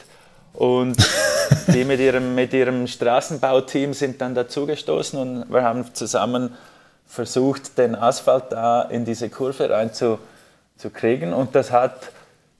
und 0.54 0.96
die 1.68 1.84
mit 1.84 2.00
ihrem, 2.00 2.34
mit 2.34 2.52
ihrem 2.52 2.86
Straßenbauteam 2.86 3.92
sind 3.92 4.20
dann 4.20 4.34
dazugestoßen 4.34 5.18
und 5.18 5.52
wir 5.52 5.62
haben 5.62 5.94
zusammen 5.94 6.56
versucht, 7.06 7.76
den 7.76 7.94
Asphalt 7.94 8.44
da 8.50 8.82
in 8.82 9.04
diese 9.04 9.28
Kurve 9.28 9.68
reinzukriegen. 9.68 11.34
Und 11.34 11.54
das 11.54 11.70
hat 11.70 12.10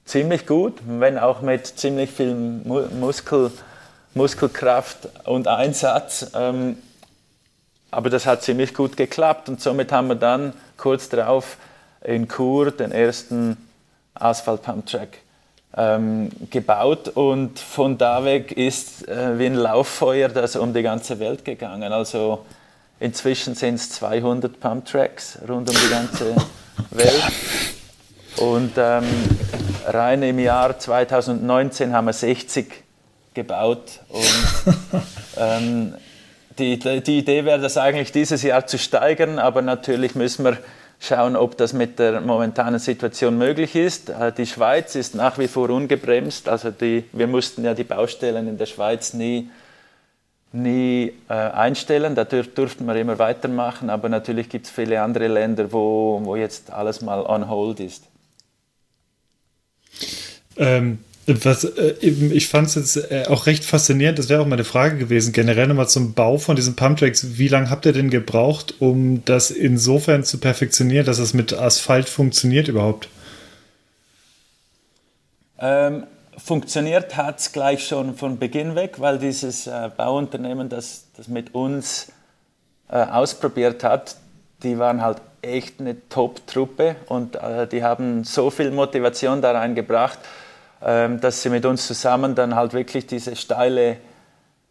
ziemlich 0.05 0.45
gut, 0.45 0.75
wenn 0.85 1.17
auch 1.17 1.41
mit 1.41 1.65
ziemlich 1.65 2.11
viel 2.11 2.35
Muskel, 2.35 3.51
Muskelkraft 4.13 5.09
und 5.25 5.47
Einsatz. 5.47 6.27
Ähm, 6.35 6.77
aber 7.89 8.11
das 8.11 8.27
hat 8.27 8.43
ziemlich 8.43 8.75
gut 8.75 8.95
geklappt 8.95 9.49
und 9.49 9.59
somit 9.59 9.91
haben 9.91 10.07
wir 10.07 10.15
dann 10.15 10.53
kurz 10.77 11.09
darauf 11.09 11.57
in 12.03 12.27
Chur 12.27 12.71
den 12.71 12.91
ersten 12.91 13.57
Asphalt-Pump-Track 14.15 15.19
ähm, 15.75 16.29
gebaut 16.51 17.09
und 17.09 17.59
von 17.59 17.97
da 17.97 18.23
weg 18.23 18.51
ist 18.51 19.07
äh, 19.07 19.39
wie 19.39 19.47
ein 19.47 19.55
Lauffeuer 19.55 20.29
das 20.29 20.55
um 20.55 20.73
die 20.73 20.83
ganze 20.83 21.19
Welt 21.19 21.43
gegangen. 21.43 21.91
Also 21.91 22.45
inzwischen 22.99 23.55
sind 23.55 23.75
es 23.75 23.89
200 23.91 24.59
Pump-Tracks 24.59 25.39
rund 25.47 25.69
um 25.69 25.75
die 25.75 25.89
ganze 25.89 26.35
Welt. 26.91 27.23
Und 28.37 28.73
ähm, 28.77 29.05
rein 29.85 30.23
im 30.23 30.39
Jahr 30.39 30.77
2019 30.77 31.93
haben 31.93 32.05
wir 32.05 32.13
60 32.13 32.83
gebaut. 33.33 33.99
Und 34.09 35.03
ähm, 35.37 35.93
die, 36.59 36.77
die 36.77 37.17
Idee 37.17 37.45
wäre, 37.45 37.59
das 37.59 37.77
eigentlich 37.77 38.11
dieses 38.11 38.43
Jahr 38.43 38.67
zu 38.67 38.77
steigern, 38.77 39.39
aber 39.39 39.61
natürlich 39.61 40.13
müssen 40.13 40.45
wir 40.45 40.57
schauen, 41.03 41.35
ob 41.35 41.57
das 41.57 41.73
mit 41.73 41.99
der 41.99 42.21
momentanen 42.21 42.79
Situation 42.79 43.37
möglich 43.37 43.75
ist. 43.75 44.09
Äh, 44.09 44.31
die 44.31 44.45
Schweiz 44.45 44.95
ist 44.95 45.15
nach 45.15 45.37
wie 45.37 45.47
vor 45.47 45.69
ungebremst. 45.69 46.47
Also 46.47 46.71
die, 46.71 47.03
wir 47.11 47.27
mussten 47.27 47.63
ja 47.63 47.73
die 47.73 47.83
Baustellen 47.83 48.47
in 48.47 48.57
der 48.57 48.65
Schweiz 48.65 49.13
nie, 49.13 49.49
nie 50.53 51.13
äh, 51.27 51.33
einstellen. 51.33 52.15
Da 52.15 52.23
durften 52.23 52.85
wir 52.85 52.95
immer 52.95 53.19
weitermachen. 53.19 53.89
Aber 53.89 54.07
natürlich 54.07 54.47
gibt 54.49 54.67
es 54.67 54.71
viele 54.71 55.01
andere 55.01 55.27
Länder, 55.27 55.71
wo, 55.71 56.21
wo 56.23 56.35
jetzt 56.37 56.71
alles 56.71 57.01
mal 57.01 57.21
on 57.25 57.49
hold 57.49 57.81
ist. 57.81 58.05
Ähm, 60.55 60.99
was, 61.25 61.63
äh, 61.63 61.95
ich 62.01 62.49
fand 62.49 62.67
es 62.67 62.75
jetzt 62.75 63.11
äh, 63.11 63.25
auch 63.27 63.45
recht 63.45 63.63
faszinierend, 63.63 64.19
das 64.19 64.29
wäre 64.29 64.41
auch 64.41 64.47
meine 64.47 64.63
Frage 64.63 64.97
gewesen, 64.97 65.31
generell 65.31 65.67
nochmal 65.67 65.87
zum 65.87 66.13
Bau 66.13 66.37
von 66.37 66.55
diesen 66.55 66.75
Pumptracks. 66.75 67.37
Wie 67.37 67.47
lange 67.47 67.69
habt 67.69 67.85
ihr 67.85 67.93
denn 67.93 68.09
gebraucht, 68.09 68.75
um 68.79 69.23
das 69.25 69.51
insofern 69.51 70.23
zu 70.23 70.39
perfektionieren, 70.39 71.05
dass 71.05 71.19
es 71.19 71.33
mit 71.33 71.53
Asphalt 71.53 72.09
funktioniert 72.09 72.67
überhaupt? 72.67 73.07
Ähm, 75.59 76.03
funktioniert 76.37 77.15
hat 77.15 77.39
es 77.39 77.51
gleich 77.53 77.87
schon 77.87 78.15
von 78.15 78.37
Beginn 78.37 78.75
weg, 78.75 78.99
weil 78.99 79.17
dieses 79.17 79.67
äh, 79.67 79.89
Bauunternehmen, 79.95 80.67
das, 80.67 81.05
das 81.15 81.29
mit 81.29 81.55
uns 81.55 82.11
äh, 82.89 82.97
ausprobiert 82.97 83.83
hat, 83.83 84.17
die 84.63 84.77
waren 84.77 85.01
halt 85.01 85.21
echt 85.41 85.79
eine 85.79 85.97
Top-Truppe 86.07 86.95
und 87.07 87.37
die 87.73 87.83
haben 87.83 88.23
so 88.23 88.49
viel 88.49 88.71
Motivation 88.71 89.41
da 89.41 89.51
reingebracht 89.51 90.17
ähm, 90.19 90.42
dass 90.83 91.41
sie 91.41 91.49
mit 91.49 91.65
uns 91.65 91.87
zusammen 91.87 92.35
dann 92.35 92.55
halt 92.55 92.73
wirklich 92.73 93.07
diese 93.07 93.35
steile, 93.35 93.97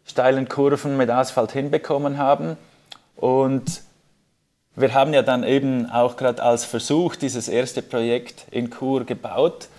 steilen 0.05 0.47
Kurven 0.47 0.95
mit 0.95 1.09
Asphalt 1.09 1.51
hinbekommen 1.51 2.17
haben. 2.19 2.55
Und 3.15 3.81
wir 4.75 4.93
haben 4.93 5.13
ja 5.13 5.23
dann 5.23 5.43
eben 5.43 5.89
auch 5.89 6.17
gerade 6.17 6.43
als 6.43 6.65
Versuch 6.65 7.15
dieses 7.15 7.47
erste 7.47 7.81
Projekt 7.81 8.45
in 8.51 8.71
Chur 8.71 9.05
gebaut. 9.05 9.69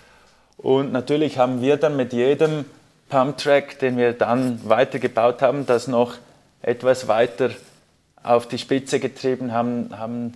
Und 0.57 0.93
natürlich 0.93 1.39
haben 1.39 1.61
wir 1.61 1.77
dann 1.77 1.97
mit 1.97 2.13
jedem 2.13 2.65
Pumptrack, 3.09 3.79
den 3.79 3.97
wir 3.97 4.13
dann 4.13 4.61
weitergebaut 4.69 5.43
haben, 5.43 5.67
das 5.67 5.87
noch 5.89 6.15
etwas 6.63 7.07
weiter 7.07 7.51
auf 8.23 8.49
die 8.49 8.59
Spitze 8.59 8.99
getrieben 8.99 9.53
haben, 9.53 9.91
haben 9.97 10.33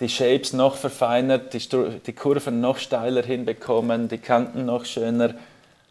die 0.00 0.08
Shapes 0.08 0.52
noch 0.52 0.76
verfeinert, 0.76 1.54
die, 1.54 2.00
die 2.06 2.12
Kurven 2.12 2.60
noch 2.60 2.78
steiler 2.78 3.22
hinbekommen, 3.22 4.08
die 4.08 4.18
Kanten 4.18 4.66
noch 4.66 4.84
schöner 4.84 5.34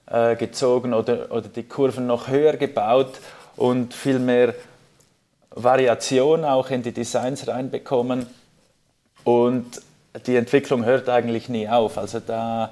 äh, 0.06 0.36
gezogen 0.36 0.94
oder, 0.94 1.32
oder 1.32 1.48
die 1.48 1.64
Kurven 1.64 2.06
noch 2.06 2.28
höher 2.28 2.58
gebaut 2.58 3.20
und 3.56 3.94
viel 3.94 4.20
mehr 4.20 4.54
Variation 5.50 6.44
auch 6.44 6.70
in 6.70 6.84
die 6.84 6.92
Designs 6.92 7.48
reinbekommen. 7.48 8.28
Und 9.24 9.82
die 10.28 10.36
Entwicklung 10.36 10.86
hört 10.86 11.10
eigentlich 11.10 11.50
nie 11.50 11.68
auf. 11.68 11.98
Also 11.98 12.20
da, 12.20 12.72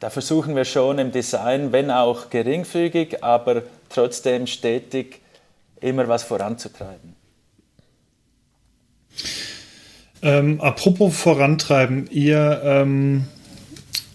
da 0.00 0.10
versuchen 0.10 0.56
wir 0.56 0.64
schon 0.64 0.98
im 0.98 1.12
Design, 1.12 1.72
wenn 1.72 1.90
auch 1.90 2.30
geringfügig, 2.30 3.22
aber 3.22 3.62
trotzdem 3.88 4.46
stetig 4.46 5.20
immer 5.80 6.08
was 6.08 6.24
voranzutreiben. 6.24 7.14
Ähm, 10.22 10.60
apropos 10.60 11.16
vorantreiben, 11.16 12.08
ihr 12.10 12.60
ähm, 12.62 13.24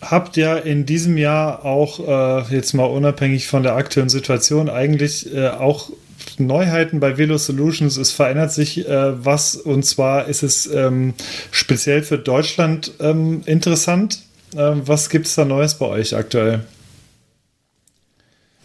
habt 0.02 0.38
ja 0.38 0.56
in 0.56 0.86
diesem 0.86 1.18
Jahr 1.18 1.66
auch, 1.66 2.00
äh, 2.00 2.56
jetzt 2.56 2.74
mal 2.74 2.86
unabhängig 2.86 3.48
von 3.48 3.64
der 3.64 3.76
aktuellen 3.76 4.10
Situation, 4.10 4.70
eigentlich 4.70 5.34
äh, 5.34 5.50
auch 5.50 5.90
Neuheiten 6.38 7.00
bei 7.00 7.18
Velo 7.18 7.38
Solutions. 7.38 7.98
Es 7.98 8.12
verändert 8.12 8.52
sich 8.52 8.88
äh, 8.88 9.26
was 9.26 9.56
und 9.56 9.84
zwar 9.84 10.26
ist 10.26 10.44
es 10.44 10.68
ähm, 10.68 11.14
speziell 11.52 12.04
für 12.04 12.18
Deutschland 12.18 12.92
ähm, 13.00 13.42
interessant. 13.46 14.20
Ähm, 14.56 14.84
was 14.86 15.10
gibt 15.10 15.28
es 15.28 15.36
da 15.36 15.46
Neues 15.46 15.76
bei 15.76 15.88
euch 15.88 16.16
aktuell? 16.16 16.62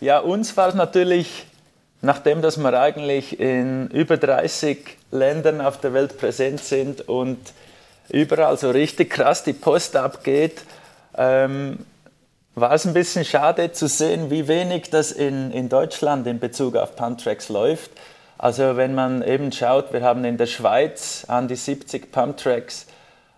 Ja, 0.00 0.18
uns 0.18 0.56
war 0.56 0.68
es 0.68 0.74
natürlich, 0.74 1.46
nachdem 2.02 2.42
dass 2.42 2.56
wir 2.56 2.80
eigentlich 2.80 3.38
in 3.38 3.88
über 3.88 4.16
30 4.16 4.96
Ländern 5.10 5.60
auf 5.60 5.80
der 5.80 5.92
Welt 5.92 6.18
präsent 6.18 6.60
sind 6.60 7.08
und 7.08 7.38
überall 8.08 8.56
so 8.56 8.70
richtig 8.70 9.10
krass 9.10 9.44
die 9.44 9.52
Post 9.52 9.96
abgeht, 9.96 10.62
ähm, 11.16 11.80
war 12.54 12.72
es 12.72 12.86
ein 12.86 12.94
bisschen 12.94 13.24
schade 13.24 13.72
zu 13.72 13.86
sehen, 13.86 14.30
wie 14.30 14.48
wenig 14.48 14.90
das 14.90 15.12
in, 15.12 15.50
in 15.52 15.68
Deutschland 15.68 16.26
in 16.26 16.40
Bezug 16.40 16.76
auf 16.76 16.96
Pumptracks 16.96 17.48
läuft. 17.48 17.90
Also 18.38 18.76
wenn 18.76 18.94
man 18.94 19.22
eben 19.22 19.52
schaut, 19.52 19.92
wir 19.92 20.02
haben 20.02 20.24
in 20.24 20.36
der 20.36 20.46
Schweiz 20.46 21.24
an 21.28 21.46
die 21.46 21.56
70 21.56 22.10
Pumptracks 22.10 22.86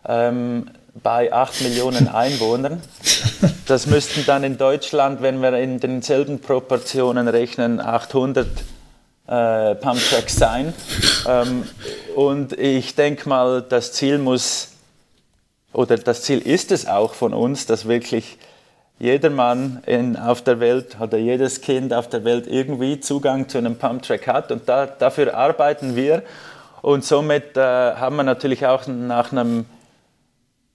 ähm, 0.06 0.70
bei 0.94 1.32
8 1.32 1.62
Millionen 1.62 2.08
Einwohnern. 2.08 2.82
Das 3.66 3.86
müssten 3.86 4.26
dann 4.26 4.44
in 4.44 4.58
Deutschland, 4.58 5.22
wenn 5.22 5.40
wir 5.40 5.56
in 5.58 5.80
denselben 5.80 6.40
Proportionen 6.40 7.28
rechnen, 7.28 7.80
800 7.80 8.46
äh, 9.26 9.74
Pumptracks 9.76 10.36
sein. 10.36 10.74
Ähm, 11.26 11.64
und 12.14 12.52
ich 12.58 12.94
denke 12.94 13.28
mal, 13.28 13.62
das 13.62 13.92
Ziel 13.92 14.18
muss, 14.18 14.72
oder 15.72 15.96
das 15.96 16.22
Ziel 16.22 16.38
ist 16.38 16.72
es 16.72 16.86
auch 16.86 17.14
von 17.14 17.32
uns, 17.32 17.66
dass 17.66 17.88
wirklich 17.88 18.38
jeder 18.98 19.30
Mann 19.30 19.82
in, 19.86 20.16
auf 20.16 20.42
der 20.42 20.60
Welt 20.60 20.96
oder 21.00 21.18
jedes 21.18 21.60
Kind 21.60 21.94
auf 21.94 22.08
der 22.08 22.24
Welt 22.24 22.46
irgendwie 22.46 23.00
Zugang 23.00 23.48
zu 23.48 23.58
einem 23.58 23.76
Pumptrack 23.76 24.26
hat. 24.26 24.52
Und 24.52 24.68
da, 24.68 24.86
dafür 24.86 25.34
arbeiten 25.34 25.96
wir. 25.96 26.22
Und 26.82 27.04
somit 27.04 27.56
äh, 27.56 27.60
haben 27.60 28.16
wir 28.16 28.22
natürlich 28.22 28.66
auch 28.66 28.86
nach 28.86 29.32
einem 29.32 29.66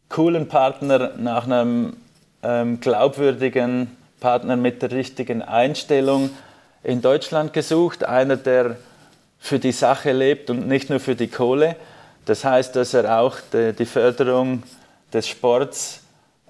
coolen 0.09 0.47
Partner, 0.47 1.11
nach 1.17 1.45
einem 1.45 1.97
ähm, 2.43 2.79
glaubwürdigen 2.79 3.95
Partner 4.19 4.55
mit 4.55 4.81
der 4.81 4.91
richtigen 4.91 5.41
Einstellung 5.41 6.29
in 6.83 7.01
Deutschland 7.01 7.53
gesucht. 7.53 8.03
Einer, 8.03 8.37
der 8.37 8.77
für 9.39 9.59
die 9.59 9.71
Sache 9.71 10.11
lebt 10.11 10.49
und 10.49 10.67
nicht 10.67 10.89
nur 10.89 10.99
für 10.99 11.15
die 11.15 11.27
Kohle. 11.27 11.75
Das 12.25 12.43
heißt, 12.43 12.75
dass 12.75 12.93
er 12.93 13.19
auch 13.19 13.37
die, 13.53 13.73
die 13.73 13.85
Förderung 13.85 14.63
des 15.13 15.27
Sports 15.27 16.01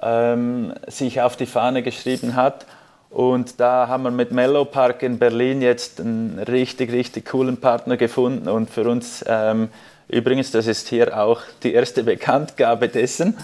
ähm, 0.01 0.74
sich 0.88 1.22
auf 1.22 1.36
die 1.36 1.45
Fahne 1.45 1.84
geschrieben 1.84 2.36
hat. 2.36 2.66
Und 3.10 3.60
da 3.60 3.88
haben 3.88 4.03
wir 4.03 4.12
mit 4.12 4.32
Mellow 4.32 4.66
Park 4.66 5.01
in 5.03 5.18
Berlin 5.18 5.62
jetzt 5.62 5.99
einen 5.99 6.39
richtig, 6.39 6.91
richtig 6.91 7.26
coolen 7.26 7.58
Partner 7.58 7.97
gefunden. 7.97 8.49
Und 8.49 8.70
für 8.70 8.89
uns, 8.89 9.24
ähm, 9.28 9.70
übrigens, 10.08 10.51
das 10.51 10.68
ist 10.68 10.88
hier 10.88 11.18
auch 11.18 11.41
die 11.64 11.74
erste 11.74 12.03
Bekanntgabe 12.03 12.89
dessen. 12.89 13.38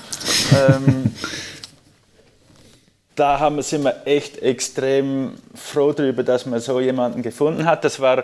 ähm, 0.52 1.14
da 3.16 3.40
haben, 3.40 3.62
sind 3.62 3.84
wir 3.84 4.06
echt 4.06 4.40
extrem 4.42 5.34
froh 5.56 5.94
darüber, 5.94 6.24
dass 6.24 6.46
man 6.46 6.60
so 6.60 6.80
jemanden 6.80 7.22
gefunden 7.22 7.66
hat. 7.66 7.84
Das 7.84 8.00
war, 8.00 8.24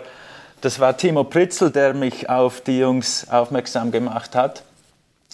das 0.60 0.80
war 0.80 0.96
Timo 0.96 1.24
Pritzel, 1.24 1.70
der 1.70 1.94
mich 1.94 2.28
auf 2.28 2.60
die 2.60 2.78
Jungs 2.78 3.28
aufmerksam 3.28 3.90
gemacht 3.90 4.34
hat 4.34 4.62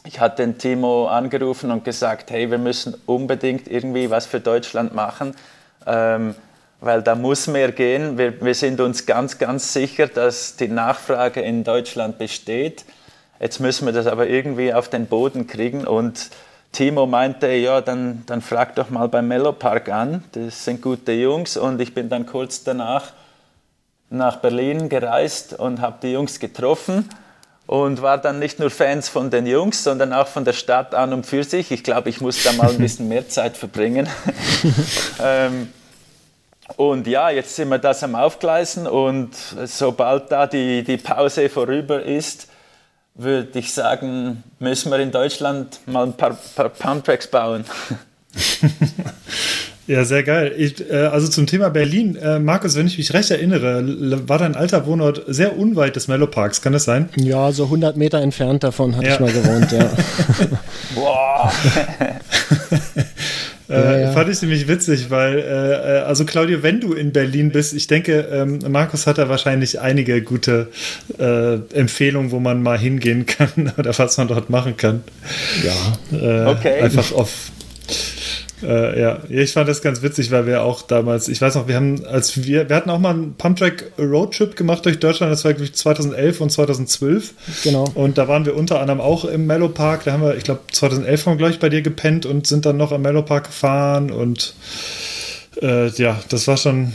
ich 0.07 0.21
hatte 0.21 0.43
den 0.43 0.57
Timo 0.57 1.09
angerufen 1.09 1.71
und 1.71 1.85
gesagt, 1.85 2.31
hey, 2.31 2.51
wir 2.51 2.59
müssen 2.59 2.95
unbedingt 3.07 3.69
irgendwie 3.69 4.09
was 4.09 4.27
für 4.27 4.41
Deutschland 4.41 4.95
machen, 4.95 5.35
ähm, 5.87 6.35
weil 6.81 7.03
da 7.03 7.15
muss 7.15 7.47
mehr 7.47 7.73
gehen. 7.73 8.17
Wir, 8.17 8.41
wir 8.41 8.55
sind 8.55 8.81
uns 8.81 9.07
ganz, 9.07 9.39
ganz 9.39 9.73
sicher, 9.73 10.07
dass 10.07 10.57
die 10.57 10.69
Nachfrage 10.69 11.41
in 11.41 11.65
Deutschland 11.65 12.19
besteht. 12.19 12.85
Jetzt 13.41 13.61
müssen 13.61 13.87
wir 13.87 13.93
das 13.93 14.07
aber 14.07 14.29
irgendwie 14.29 14.73
auf 14.73 14.89
den 14.89 15.07
Boden 15.07 15.47
kriegen 15.47 15.87
und 15.87 16.31
Timo 16.73 17.07
meinte, 17.07 17.49
ja, 17.53 17.81
dann, 17.81 18.23
dann 18.27 18.41
frag 18.43 18.75
doch 18.75 18.91
mal 18.91 19.09
beim 19.09 19.29
Mellow 19.29 19.53
Park 19.53 19.89
an, 19.89 20.25
das 20.33 20.65
sind 20.65 20.83
gute 20.83 21.13
Jungs 21.13 21.57
und 21.57 21.81
ich 21.81 21.95
bin 21.95 22.09
dann 22.09 22.27
kurz 22.27 22.65
danach 22.65 23.13
nach 24.11 24.37
Berlin 24.37 24.89
gereist 24.89 25.59
und 25.59 25.81
habe 25.81 25.99
die 26.03 26.13
Jungs 26.13 26.39
getroffen 26.39 27.09
und 27.67 28.01
war 28.03 28.19
dann 28.19 28.39
nicht 28.39 28.59
nur 28.59 28.71
Fans 28.71 29.09
von 29.09 29.31
den 29.31 29.47
Jungs, 29.47 29.83
sondern 29.83 30.13
auch 30.13 30.29
von 30.29 30.45
der 30.45 30.53
Stadt 30.53 30.95
an 30.95 31.13
und 31.13 31.27
für 31.27 31.45
sich. 31.45 31.73
Ich 31.73 31.83
glaube, 31.83 32.09
ich 32.09 32.21
muss 32.21 32.43
da 32.43 32.53
mal 32.53 32.71
ein 32.71 32.79
bisschen 32.79 33.09
mehr 33.09 33.29
Zeit 33.29 33.57
verbringen. 33.57 34.09
ähm, 35.23 35.73
und 36.77 37.07
ja, 37.07 37.31
jetzt 37.31 37.57
sind 37.57 37.69
wir 37.69 37.79
das 37.79 38.03
am 38.03 38.15
Aufgleisen 38.15 38.87
und 38.87 39.31
sobald 39.65 40.31
da 40.31 40.47
die, 40.47 40.85
die 40.85 40.97
Pause 40.97 41.49
vorüber 41.49 42.03
ist, 42.03 42.49
würde 43.17 43.59
ich 43.59 43.73
sagen, 43.73 44.43
müssen 44.59 44.91
wir 44.91 44.99
in 44.99 45.11
Deutschland 45.11 45.81
mal 45.87 46.05
ein 46.05 46.13
paar, 46.13 46.39
paar 46.55 46.69
Pumptracks 46.69 47.27
bauen. 47.27 47.65
Ja, 49.87 50.05
sehr 50.05 50.25
geil. 50.25 50.53
Ich, 50.57 50.91
äh, 50.91 50.97
also 50.97 51.29
zum 51.29 51.47
Thema 51.47 51.69
Berlin, 51.69 52.17
äh, 52.17 52.41
Markus, 52.41 52.75
wenn 52.75 52.89
ich 52.89 52.99
mich 52.99 53.15
recht 53.15 53.31
erinnere, 53.31 53.85
war 54.29 54.39
dein 54.39 54.57
alter 54.57 54.85
Wohnort 54.85 55.23
sehr 55.29 55.57
unweit 55.57 55.95
des 55.95 56.09
Mellow 56.09 56.27
Parks, 56.27 56.61
kann 56.61 56.73
das 56.73 56.85
sein? 56.85 57.09
Ja, 57.15 57.53
so 57.53 57.65
100 57.65 57.97
Meter 57.97 58.21
entfernt 58.21 58.65
davon 58.65 58.97
hatte 58.97 59.07
ja. 59.07 59.15
ich 59.15 59.21
mal 59.21 59.31
gewohnt, 59.33 59.71
ja. 59.71 59.89
Boah! 60.97 61.53
Äh, 63.69 63.75
ja, 63.75 63.99
ja. 63.99 64.13
Fand 64.13 64.31
ich 64.31 64.41
nämlich 64.43 64.69
witzig, 64.69 65.11
weil, 65.11 65.39
äh, 65.39 65.43
äh, 65.43 66.03
also 66.03 66.25
Claudio, 66.25 66.63
wenn 66.63 66.81
du 66.81 66.93
in 66.93 67.13
Berlin 67.13 67.51
bist, 67.51 67.73
ich 67.73 67.87
denke, 67.87 68.29
ähm, 68.33 68.61
Markus 68.69 69.07
hat 69.07 69.19
da 69.19 69.29
wahrscheinlich 69.29 69.81
einige 69.81 70.23
gute 70.23 70.69
äh, 71.19 71.55
Empfehlungen, 71.75 72.31
wo 72.31 72.39
man 72.39 72.63
mal 72.63 72.79
hingehen 72.79 73.27
kann 73.27 73.73
oder 73.79 73.97
was 73.99 74.17
man 74.19 74.29
dort 74.29 74.51
machen 74.51 74.77
kann. 74.77 75.03
Ja. 75.65 76.17
Äh, 76.17 76.51
okay. 76.51 76.81
Einfach 76.81 77.13
auf 77.13 77.51
äh, 78.67 79.01
ja. 79.01 79.19
ich 79.29 79.53
fand 79.53 79.69
das 79.69 79.81
ganz 79.81 80.03
witzig, 80.03 80.31
weil 80.31 80.47
wir 80.47 80.63
auch 80.63 80.83
damals, 80.83 81.29
ich 81.29 81.41
weiß 81.41 81.55
noch, 81.55 81.69
wir 81.69 81.77
haben, 81.77 82.05
als 82.05 82.45
wir, 82.45 82.69
wir 82.69 82.77
hatten 82.77 82.91
auch 82.91 82.99
mal 82.99 83.11
einen 83.11 83.35
Pumptrack 83.35 83.93
Roadtrip 83.99 84.57
gemacht 84.57 84.85
durch 84.85 84.99
Deutschland, 84.99 85.33
das 85.33 85.45
war 85.45 85.53
glaube 85.53 85.67
ich 85.67 85.75
2011 85.75 86.41
und 86.41 86.51
2012. 86.51 87.35
Genau. 87.63 87.85
Und 87.95 88.19
da 88.19 88.27
waren 88.27 88.45
wir 88.45 88.57
unter 88.57 88.81
anderem 88.81 89.01
auch 89.01 89.25
im 89.25 89.47
Mellow 89.47 89.69
Park, 89.69 90.05
da 90.05 90.13
haben 90.13 90.23
wir, 90.23 90.37
ich 90.37 90.45
glaube 90.45 90.61
2011 90.73 91.27
haben 91.27 91.33
wir 91.35 91.47
gleich 91.47 91.59
bei 91.61 91.69
dir 91.69 91.83
gepennt 91.83 92.27
und 92.27 92.47
sind 92.47 92.67
dann 92.67 92.77
noch 92.77 92.93
am 92.93 93.03
Mellow 93.03 93.23
Park 93.23 93.45
gefahren 93.45 94.11
und 94.11 94.55
äh, 95.63 95.89
ja, 95.91 96.21
das 96.29 96.49
war 96.49 96.57
schon, 96.57 96.93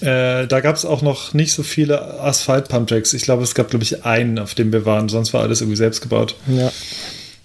äh, 0.00 0.46
da 0.46 0.60
gab 0.60 0.76
es 0.76 0.84
auch 0.84 1.02
noch 1.02 1.34
nicht 1.34 1.52
so 1.52 1.62
viele 1.62 2.20
Asphalt-Pumptracks. 2.20 3.14
Ich 3.14 3.22
glaube, 3.22 3.42
es 3.42 3.54
gab, 3.54 3.70
glaube 3.70 3.84
ich, 3.84 4.04
einen, 4.04 4.38
auf 4.38 4.54
dem 4.54 4.72
wir 4.72 4.86
waren. 4.86 5.08
Sonst 5.08 5.32
war 5.32 5.42
alles 5.42 5.60
irgendwie 5.60 5.76
selbst 5.76 6.02
gebaut. 6.02 6.36
Ja. 6.46 6.70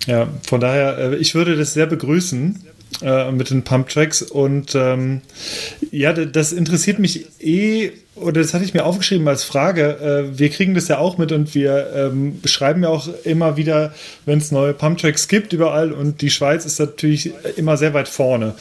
Ja, 0.06 0.30
von 0.48 0.62
daher, 0.62 0.98
äh, 0.98 1.16
ich 1.16 1.36
würde 1.36 1.58
das 1.58 1.74
sehr 1.74 1.86
begrüßen 1.86 2.64
äh, 3.02 3.32
mit 3.32 3.50
den 3.50 3.64
Pump-Tracks. 3.64 4.22
Und 4.22 4.76
ähm, 4.76 5.22
ja, 5.92 6.14
das 6.14 6.52
interessiert 6.52 7.00
mich 7.00 7.26
eh, 7.42 7.92
oder 8.16 8.42
das 8.42 8.54
hatte 8.54 8.66
ich 8.66 8.74
mir 8.74 8.86
aufgeschrieben 8.86 9.28
als 9.28 9.44
Frage. 9.44 10.30
Äh, 10.34 10.40
wir 10.40 10.50
kriegen 10.50 10.74
das 10.74 10.88
ja 10.88 10.98
auch 10.98 11.18
mit 11.18 11.32
und 11.32 11.54
wir 11.54 11.92
ähm, 11.96 12.40
ja 12.84 12.90
auch 12.90 13.08
immer 13.24 13.58
wieder, 13.58 13.94
wenn 14.26 14.40
es 14.40 14.52
neue 14.52 14.74
Pump-Tracks 14.74 15.28
gibt 15.28 15.54
überall. 15.54 15.92
Und 15.92 16.22
die 16.22 16.30
Schweiz 16.30 16.66
ist 16.66 16.80
natürlich 16.80 17.32
immer 17.56 17.78
sehr 17.78 17.94
weit 17.94 18.08
vorne. 18.08 18.56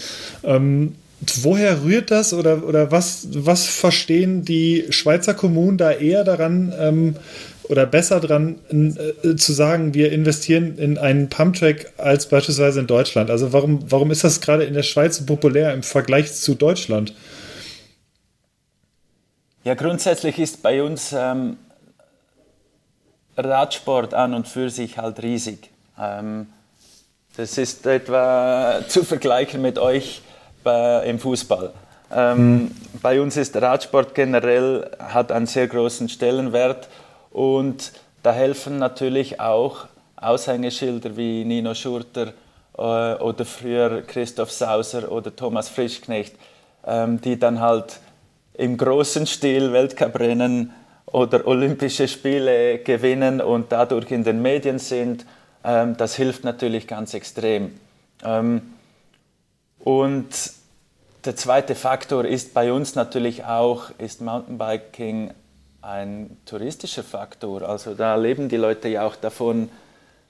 Ähm, 0.44 0.94
woher 1.20 1.82
rührt 1.82 2.10
das 2.10 2.32
oder, 2.32 2.64
oder 2.64 2.90
was, 2.90 3.28
was 3.32 3.66
verstehen 3.66 4.44
die 4.44 4.86
Schweizer 4.90 5.34
Kommunen 5.34 5.78
da 5.78 5.92
eher 5.92 6.24
daran 6.24 6.72
ähm, 6.78 7.16
oder 7.64 7.86
besser 7.86 8.20
dran 8.20 8.56
äh, 8.70 9.34
zu 9.36 9.52
sagen, 9.52 9.94
wir 9.94 10.12
investieren 10.12 10.78
in 10.78 10.98
einen 10.98 11.28
Pumptrack 11.28 11.92
als 11.96 12.28
beispielsweise 12.28 12.80
in 12.80 12.86
Deutschland? 12.86 13.30
Also 13.30 13.52
warum, 13.52 13.90
warum 13.90 14.10
ist 14.10 14.24
das 14.24 14.40
gerade 14.40 14.64
in 14.64 14.74
der 14.74 14.82
Schweiz 14.82 15.16
so 15.16 15.24
populär 15.24 15.72
im 15.72 15.82
Vergleich 15.82 16.32
zu 16.34 16.54
Deutschland? 16.54 17.14
Ja, 19.64 19.74
grundsätzlich 19.74 20.38
ist 20.38 20.62
bei 20.62 20.82
uns 20.82 21.12
ähm, 21.12 21.56
Radsport 23.36 24.14
an 24.14 24.34
und 24.34 24.46
für 24.46 24.70
sich 24.70 24.98
halt 24.98 25.22
riesig. 25.22 25.70
Ähm, 25.98 26.46
das 27.36 27.58
ist 27.58 27.84
etwa 27.86 28.82
zu 28.88 29.02
vergleichen 29.02 29.60
mit 29.62 29.78
euch 29.78 30.22
bei, 30.66 31.04
im 31.06 31.20
Fußball. 31.20 31.72
Ähm, 32.12 32.54
mhm. 32.54 32.70
Bei 33.00 33.20
uns 33.20 33.36
ist 33.36 33.56
Radsport 33.56 34.16
generell 34.16 34.90
hat 34.98 35.30
einen 35.30 35.46
sehr 35.46 35.68
großen 35.68 36.08
Stellenwert 36.08 36.88
und 37.30 37.92
da 38.24 38.32
helfen 38.32 38.78
natürlich 38.78 39.38
auch 39.40 39.86
Aushängeschilder 40.16 41.16
wie 41.16 41.44
Nino 41.44 41.72
Schurter 41.74 42.32
äh, 42.76 42.80
oder 42.80 43.44
früher 43.44 44.02
Christoph 44.02 44.50
Sauser 44.50 45.12
oder 45.12 45.34
Thomas 45.36 45.68
Frischknecht, 45.68 46.34
ähm, 46.84 47.20
die 47.20 47.38
dann 47.38 47.60
halt 47.60 48.00
im 48.54 48.76
großen 48.76 49.24
Stil 49.26 49.72
Weltcuprennen 49.72 50.72
oder 51.06 51.46
Olympische 51.46 52.08
Spiele 52.08 52.78
gewinnen 52.78 53.40
und 53.40 53.70
dadurch 53.70 54.10
in 54.10 54.24
den 54.24 54.42
Medien 54.42 54.80
sind. 54.80 55.24
Ähm, 55.62 55.96
das 55.96 56.16
hilft 56.16 56.42
natürlich 56.42 56.88
ganz 56.88 57.14
extrem. 57.14 57.78
Ähm, 58.24 58.62
und 59.78 60.55
der 61.26 61.36
zweite 61.36 61.74
Faktor 61.74 62.24
ist 62.24 62.54
bei 62.54 62.72
uns 62.72 62.94
natürlich 62.94 63.44
auch, 63.44 63.90
ist 63.98 64.20
Mountainbiking 64.20 65.32
ein 65.82 66.36
touristischer 66.46 67.02
Faktor. 67.02 67.62
Also 67.62 67.94
da 67.94 68.14
leben 68.14 68.48
die 68.48 68.56
Leute 68.56 68.88
ja 68.88 69.06
auch 69.06 69.16
davon, 69.16 69.68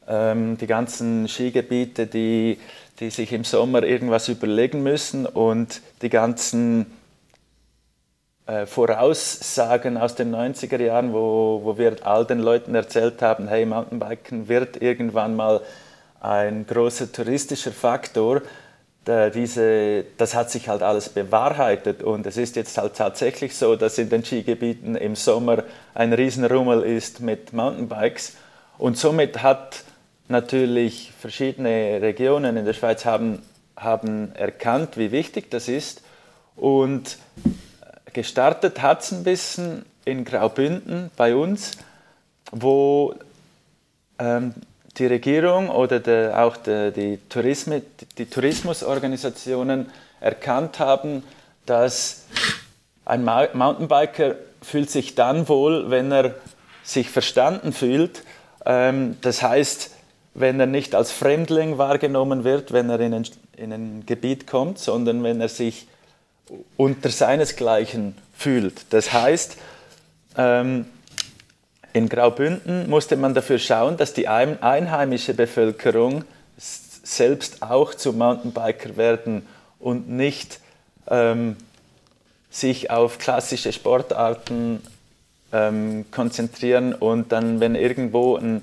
ähm, 0.08 0.56
die 0.56 0.66
ganzen 0.66 1.28
Skigebiete, 1.28 2.06
die, 2.06 2.58
die 2.98 3.10
sich 3.10 3.32
im 3.32 3.44
Sommer 3.44 3.82
irgendwas 3.82 4.28
überlegen 4.28 4.82
müssen 4.82 5.26
und 5.26 5.82
die 6.00 6.08
ganzen 6.08 6.86
äh, 8.46 8.64
Voraussagen 8.64 9.98
aus 9.98 10.14
den 10.14 10.34
90er 10.34 10.80
Jahren, 10.80 11.12
wo, 11.12 11.60
wo 11.62 11.76
wir 11.76 11.96
all 12.06 12.24
den 12.24 12.38
Leuten 12.38 12.74
erzählt 12.74 13.20
haben, 13.20 13.48
hey, 13.48 13.66
Mountainbiken 13.66 14.48
wird 14.48 14.80
irgendwann 14.80 15.36
mal 15.36 15.60
ein 16.20 16.66
großer 16.66 17.12
touristischer 17.12 17.72
Faktor. 17.72 18.42
Da 19.06 19.30
diese, 19.30 20.04
das 20.18 20.34
hat 20.34 20.50
sich 20.50 20.68
halt 20.68 20.82
alles 20.82 21.08
bewahrheitet. 21.08 22.02
Und 22.02 22.26
es 22.26 22.36
ist 22.36 22.56
jetzt 22.56 22.76
halt 22.76 22.94
tatsächlich 22.94 23.56
so, 23.56 23.74
dass 23.76 23.96
in 23.96 24.10
den 24.10 24.24
Skigebieten 24.24 24.96
im 24.96 25.16
Sommer 25.16 25.64
ein 25.94 26.12
Riesenrummel 26.12 26.82
ist 26.82 27.20
mit 27.20 27.54
Mountainbikes. 27.54 28.34
Und 28.76 28.98
somit 28.98 29.42
hat 29.42 29.84
natürlich 30.28 31.12
verschiedene 31.18 32.02
Regionen 32.02 32.56
in 32.58 32.66
der 32.66 32.74
Schweiz 32.74 33.04
haben, 33.04 33.42
haben 33.76 34.34
erkannt, 34.34 34.98
wie 34.98 35.12
wichtig 35.12 35.50
das 35.50 35.68
ist. 35.68 36.02
Und 36.56 37.16
Gestartet 38.16 38.80
hat 38.80 39.02
es 39.02 39.12
ein 39.12 39.24
bisschen 39.24 39.84
in 40.06 40.24
Graubünden 40.24 41.10
bei 41.16 41.36
uns, 41.36 41.72
wo 42.50 43.14
ähm, 44.18 44.54
die 44.98 45.06
Regierung 45.06 45.68
oder 45.68 46.00
der, 46.00 46.42
auch 46.42 46.56
der, 46.56 46.90
die, 46.90 47.18
Tourismi, 47.28 47.82
die 48.18 48.26
Tourismusorganisationen 48.26 49.90
erkannt 50.20 50.78
haben, 50.78 51.22
dass 51.66 52.24
ein 53.04 53.24
Mountainbiker 53.24 54.36
fühlt 54.62 54.90
sich 54.90 55.14
dann 55.14 55.48
wohl, 55.48 55.90
wenn 55.90 56.10
er 56.10 56.34
sich 56.82 57.10
verstanden 57.10 57.72
fühlt. 57.72 58.22
Ähm, 58.64 59.16
das 59.20 59.42
heißt, 59.42 59.90
wenn 60.34 60.60
er 60.60 60.66
nicht 60.66 60.94
als 60.94 61.12
Fremdling 61.12 61.78
wahrgenommen 61.78 62.44
wird, 62.44 62.72
wenn 62.72 62.90
er 62.90 63.00
in 63.00 63.14
ein, 63.14 63.26
in 63.56 63.72
ein 63.72 64.06
Gebiet 64.06 64.46
kommt, 64.46 64.78
sondern 64.78 65.22
wenn 65.22 65.40
er 65.40 65.48
sich 65.48 65.86
unter 66.76 67.08
seinesgleichen 67.08 68.16
fühlt. 68.36 68.92
Das 68.92 69.12
heißt, 69.12 69.56
ähm, 70.36 70.86
in 71.96 72.10
Graubünden 72.10 72.90
musste 72.90 73.16
man 73.16 73.32
dafür 73.32 73.58
schauen, 73.58 73.96
dass 73.96 74.12
die 74.12 74.28
einheimische 74.28 75.32
Bevölkerung 75.32 76.24
selbst 76.58 77.62
auch 77.62 77.94
zu 77.94 78.12
Mountainbiker 78.12 78.98
werden 78.98 79.46
und 79.78 80.10
nicht 80.10 80.60
ähm, 81.08 81.56
sich 82.50 82.90
auf 82.90 83.16
klassische 83.16 83.72
Sportarten 83.72 84.82
ähm, 85.54 86.04
konzentrieren 86.10 86.92
und 86.92 87.32
dann, 87.32 87.60
wenn 87.60 87.74
irgendwo 87.74 88.36
ein 88.36 88.62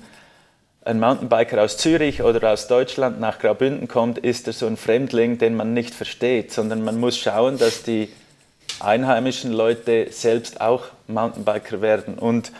ein 0.84 1.00
Mountainbiker 1.00 1.62
aus 1.62 1.78
Zürich 1.78 2.22
oder 2.22 2.52
aus 2.52 2.68
Deutschland 2.68 3.18
nach 3.18 3.38
Graubünden 3.38 3.88
kommt, 3.88 4.18
ist 4.18 4.46
er 4.46 4.52
so 4.52 4.66
ein 4.66 4.76
Fremdling, 4.76 5.38
den 5.38 5.56
man 5.56 5.72
nicht 5.72 5.94
versteht, 5.94 6.52
sondern 6.52 6.84
man 6.84 7.00
muss 7.00 7.16
schauen, 7.18 7.56
dass 7.56 7.82
die 7.82 8.10
einheimischen 8.80 9.50
Leute 9.50 10.08
selbst 10.10 10.60
auch 10.60 10.88
Mountainbiker 11.08 11.80
werden. 11.80 12.18
Und 12.18 12.52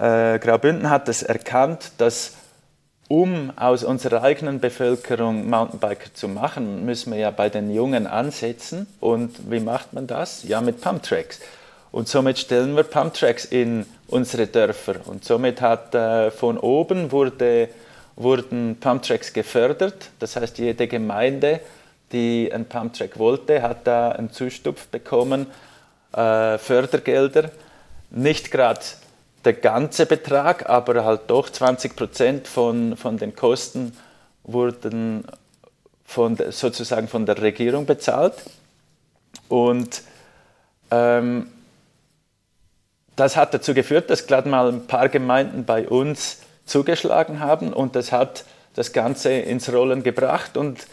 äh, 0.00 0.38
Graubünden 0.38 0.90
hat 0.90 1.08
es 1.08 1.22
erkannt, 1.22 1.92
dass 1.98 2.32
um 3.08 3.52
aus 3.56 3.82
unserer 3.82 4.22
eigenen 4.22 4.60
Bevölkerung 4.60 5.50
Mountainbiker 5.50 6.14
zu 6.14 6.28
machen, 6.28 6.84
müssen 6.84 7.12
wir 7.12 7.18
ja 7.18 7.32
bei 7.32 7.48
den 7.48 7.74
Jungen 7.74 8.06
ansetzen. 8.06 8.86
Und 9.00 9.50
wie 9.50 9.58
macht 9.58 9.92
man 9.92 10.06
das? 10.06 10.44
Ja, 10.44 10.60
mit 10.60 10.80
Pumptracks. 10.80 11.40
Und 11.90 12.06
somit 12.06 12.38
stellen 12.38 12.76
wir 12.76 12.84
Pumptracks 12.84 13.44
in 13.44 13.84
unsere 14.06 14.46
Dörfer. 14.46 14.94
Und 15.06 15.24
somit 15.24 15.60
hat 15.60 15.92
äh, 15.94 16.30
von 16.30 16.56
oben 16.56 17.10
wurde, 17.10 17.68
wurden 18.14 18.76
Pumptracks 18.78 19.32
gefördert. 19.32 20.10
Das 20.20 20.36
heißt, 20.36 20.58
jede 20.58 20.86
Gemeinde, 20.86 21.58
die 22.12 22.48
einen 22.52 22.66
Pumptrack 22.66 23.18
wollte, 23.18 23.60
hat 23.60 23.88
da 23.88 24.12
einen 24.12 24.30
Zustupf 24.30 24.86
bekommen, 24.86 25.46
äh, 26.12 26.58
Fördergelder. 26.58 27.50
Nicht 28.10 28.52
gerade 28.52 28.80
der 29.44 29.54
ganze 29.54 30.06
Betrag, 30.06 30.68
aber 30.68 31.04
halt 31.04 31.22
doch 31.28 31.48
20 31.48 31.96
Prozent 31.96 32.48
von, 32.48 32.96
von 32.96 33.16
den 33.16 33.34
Kosten 33.34 33.96
wurden 34.44 35.24
von, 36.04 36.36
sozusagen 36.50 37.08
von 37.08 37.24
der 37.24 37.40
Regierung 37.40 37.86
bezahlt. 37.86 38.34
Und 39.48 40.02
ähm, 40.90 41.46
das 43.16 43.36
hat 43.36 43.54
dazu 43.54 43.74
geführt, 43.74 44.10
dass 44.10 44.26
gerade 44.26 44.48
mal 44.48 44.68
ein 44.68 44.86
paar 44.86 45.08
Gemeinden 45.08 45.64
bei 45.64 45.88
uns 45.88 46.38
zugeschlagen 46.64 47.40
haben 47.40 47.72
und 47.72 47.96
das 47.96 48.12
hat 48.12 48.44
das 48.74 48.92
Ganze 48.92 49.32
ins 49.32 49.72
Rollen 49.72 50.02
gebracht 50.02 50.56
und 50.56 50.86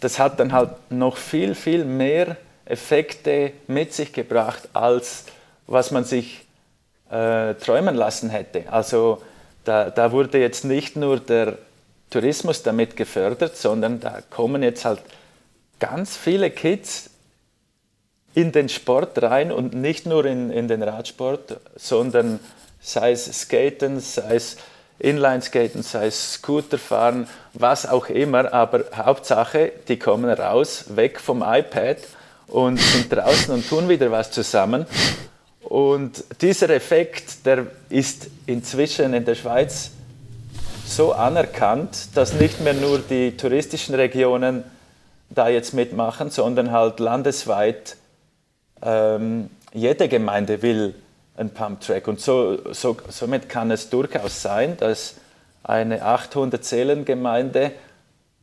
das 0.00 0.18
hat 0.18 0.38
dann 0.38 0.52
halt 0.52 0.70
noch 0.90 1.16
viel, 1.16 1.54
viel 1.54 1.84
mehr 1.84 2.36
Effekte 2.64 3.52
mit 3.66 3.92
sich 3.92 4.12
gebracht, 4.12 4.68
als 4.72 5.24
was 5.66 5.90
man 5.90 6.04
sich 6.04 6.47
äh, 7.10 7.54
träumen 7.54 7.94
lassen 7.94 8.30
hätte. 8.30 8.64
Also 8.70 9.22
da, 9.64 9.90
da 9.90 10.12
wurde 10.12 10.38
jetzt 10.38 10.64
nicht 10.64 10.96
nur 10.96 11.20
der 11.20 11.58
Tourismus 12.10 12.62
damit 12.62 12.96
gefördert, 12.96 13.56
sondern 13.56 14.00
da 14.00 14.20
kommen 14.30 14.62
jetzt 14.62 14.84
halt 14.84 15.00
ganz 15.78 16.16
viele 16.16 16.50
Kids 16.50 17.10
in 18.34 18.52
den 18.52 18.68
Sport 18.68 19.20
rein 19.22 19.52
und 19.52 19.74
nicht 19.74 20.06
nur 20.06 20.24
in, 20.24 20.50
in 20.50 20.68
den 20.68 20.82
Radsport, 20.82 21.58
sondern 21.76 22.40
sei 22.80 23.12
es 23.12 23.26
Skaten, 23.40 24.00
sei 24.00 24.36
es 24.36 24.56
Inline-Skaten, 25.00 25.82
sei 25.82 26.06
es 26.06 26.34
Scooterfahren, 26.34 27.28
was 27.54 27.86
auch 27.86 28.08
immer, 28.08 28.52
aber 28.52 28.84
Hauptsache, 28.94 29.72
die 29.86 29.98
kommen 29.98 30.30
raus, 30.30 30.84
weg 30.96 31.20
vom 31.20 31.42
iPad 31.42 31.98
und 32.48 32.78
sind 32.78 33.12
draußen 33.12 33.54
und 33.54 33.68
tun 33.68 33.88
wieder 33.88 34.10
was 34.10 34.30
zusammen. 34.30 34.86
Und 35.68 36.24
dieser 36.40 36.70
Effekt, 36.70 37.44
der 37.44 37.66
ist 37.90 38.28
inzwischen 38.46 39.12
in 39.12 39.26
der 39.26 39.34
Schweiz 39.34 39.90
so 40.86 41.12
anerkannt, 41.12 42.08
dass 42.14 42.32
nicht 42.32 42.62
mehr 42.62 42.72
nur 42.72 43.00
die 43.00 43.36
touristischen 43.36 43.94
Regionen 43.94 44.64
da 45.28 45.48
jetzt 45.48 45.74
mitmachen, 45.74 46.30
sondern 46.30 46.72
halt 46.72 47.00
landesweit 47.00 47.96
ähm, 48.80 49.50
jede 49.74 50.08
Gemeinde 50.08 50.62
will 50.62 50.94
einen 51.36 51.50
Pumptrack. 51.50 52.08
Und 52.08 52.18
so, 52.18 52.72
so, 52.72 52.96
somit 53.10 53.50
kann 53.50 53.70
es 53.70 53.90
durchaus 53.90 54.40
sein, 54.40 54.78
dass 54.78 55.16
eine 55.62 56.02
800 56.02 56.64
Seelengemeinde 56.64 57.72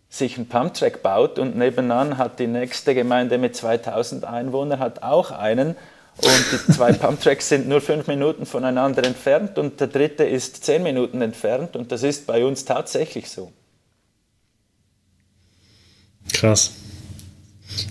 sich 0.09 0.37
einen 0.37 0.47
Pumptrack 0.47 1.01
baut 1.01 1.39
und 1.39 1.57
nebenan 1.57 2.19
hat 2.19 2.37
die 2.37 2.45
nächste 2.45 2.93
Gemeinde 2.93 3.39
mit 3.39 3.55
2000 3.55 4.25
Einwohnern 4.25 4.77
hat 4.77 5.01
auch 5.01 5.31
einen 5.31 5.75
und 6.17 6.45
die 6.51 6.73
zwei 6.73 6.93
Pumptracks 6.93 7.49
sind 7.49 7.67
nur 7.67 7.81
fünf 7.81 8.07
Minuten 8.07 8.45
voneinander 8.45 9.03
entfernt 9.03 9.57
und 9.57 9.79
der 9.79 9.87
dritte 9.87 10.23
ist 10.23 10.63
zehn 10.63 10.81
Minuten 10.83 11.21
entfernt 11.21 11.75
und 11.75 11.91
das 11.91 12.03
ist 12.03 12.25
bei 12.25 12.45
uns 12.45 12.63
tatsächlich 12.65 13.29
so. 13.29 13.51
Krass. 16.33 16.71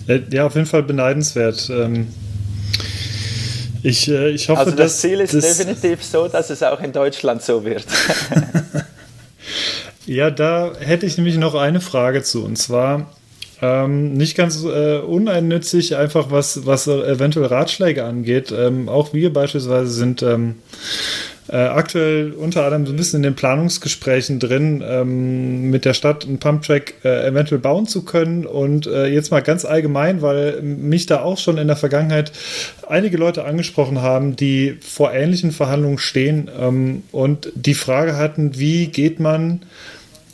Äh, 0.07 0.21
ja, 0.31 0.45
auf 0.45 0.55
jeden 0.55 0.67
Fall 0.67 0.83
beneidenswert. 0.83 1.69
Ähm, 1.69 2.07
ich, 3.83 4.07
äh, 4.07 4.29
ich 4.29 4.49
hoffe, 4.49 4.61
also 4.61 4.71
das 4.71 4.93
dass, 4.93 5.01
Ziel 5.01 5.19
ist 5.19 5.33
das, 5.35 5.57
definitiv 5.57 6.03
so, 6.03 6.27
dass 6.27 6.49
es 6.49 6.63
auch 6.63 6.81
in 6.81 6.91
Deutschland 6.91 7.43
so 7.43 7.63
wird. 7.63 7.85
ja, 10.07 10.31
da 10.31 10.73
hätte 10.79 11.05
ich 11.05 11.17
nämlich 11.17 11.37
noch 11.37 11.53
eine 11.53 11.81
Frage 11.81 12.23
zu. 12.23 12.43
Und 12.43 12.57
zwar 12.57 13.15
ähm, 13.65 14.13
nicht 14.13 14.35
ganz 14.35 14.63
äh, 14.63 14.99
uneinnützig, 14.99 15.95
einfach 15.95 16.31
was, 16.31 16.65
was 16.65 16.87
eventuell 16.87 17.47
Ratschläge 17.47 18.03
angeht. 18.03 18.53
Ähm, 18.55 18.89
auch 18.89 19.13
wir 19.13 19.33
beispielsweise 19.33 19.89
sind 19.89 20.21
ähm, 20.21 20.55
äh, 21.47 21.57
aktuell 21.57 22.31
unter 22.31 22.63
anderem 22.63 22.85
so 22.85 22.93
ein 22.93 22.95
bisschen 22.95 23.17
in 23.17 23.23
den 23.23 23.35
Planungsgesprächen 23.35 24.39
drin, 24.39 24.83
ähm, 24.85 25.69
mit 25.69 25.85
der 25.85 25.93
Stadt 25.93 26.25
einen 26.25 26.39
Pumptrack 26.39 26.95
äh, 27.03 27.27
eventuell 27.27 27.61
bauen 27.61 27.87
zu 27.87 28.03
können. 28.03 28.45
Und 28.45 28.87
äh, 28.87 29.07
jetzt 29.07 29.31
mal 29.31 29.41
ganz 29.41 29.65
allgemein, 29.65 30.21
weil 30.21 30.61
mich 30.61 31.05
da 31.05 31.21
auch 31.21 31.37
schon 31.37 31.57
in 31.57 31.67
der 31.67 31.75
Vergangenheit 31.75 32.31
einige 32.87 33.17
Leute 33.17 33.45
angesprochen 33.45 34.01
haben, 34.01 34.35
die 34.35 34.77
vor 34.81 35.13
ähnlichen 35.13 35.51
Verhandlungen 35.51 35.99
stehen 35.99 36.49
ähm, 36.59 37.03
und 37.11 37.51
die 37.55 37.75
Frage 37.75 38.17
hatten, 38.17 38.57
wie 38.57 38.87
geht 38.87 39.19
man 39.19 39.61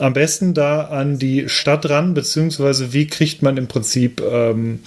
am 0.02 0.14
besten 0.14 0.54
da 0.54 0.86
an 0.86 1.20
die 1.20 1.48
Stadt 1.48 1.90
ran, 1.90 2.14
beziehungsweise 2.14 2.94
wie 2.94 3.08
kriegt 3.08 3.42
man 3.42 3.58
im 3.58 3.68
Prinzip 3.68 4.22
ähm, 4.22 4.80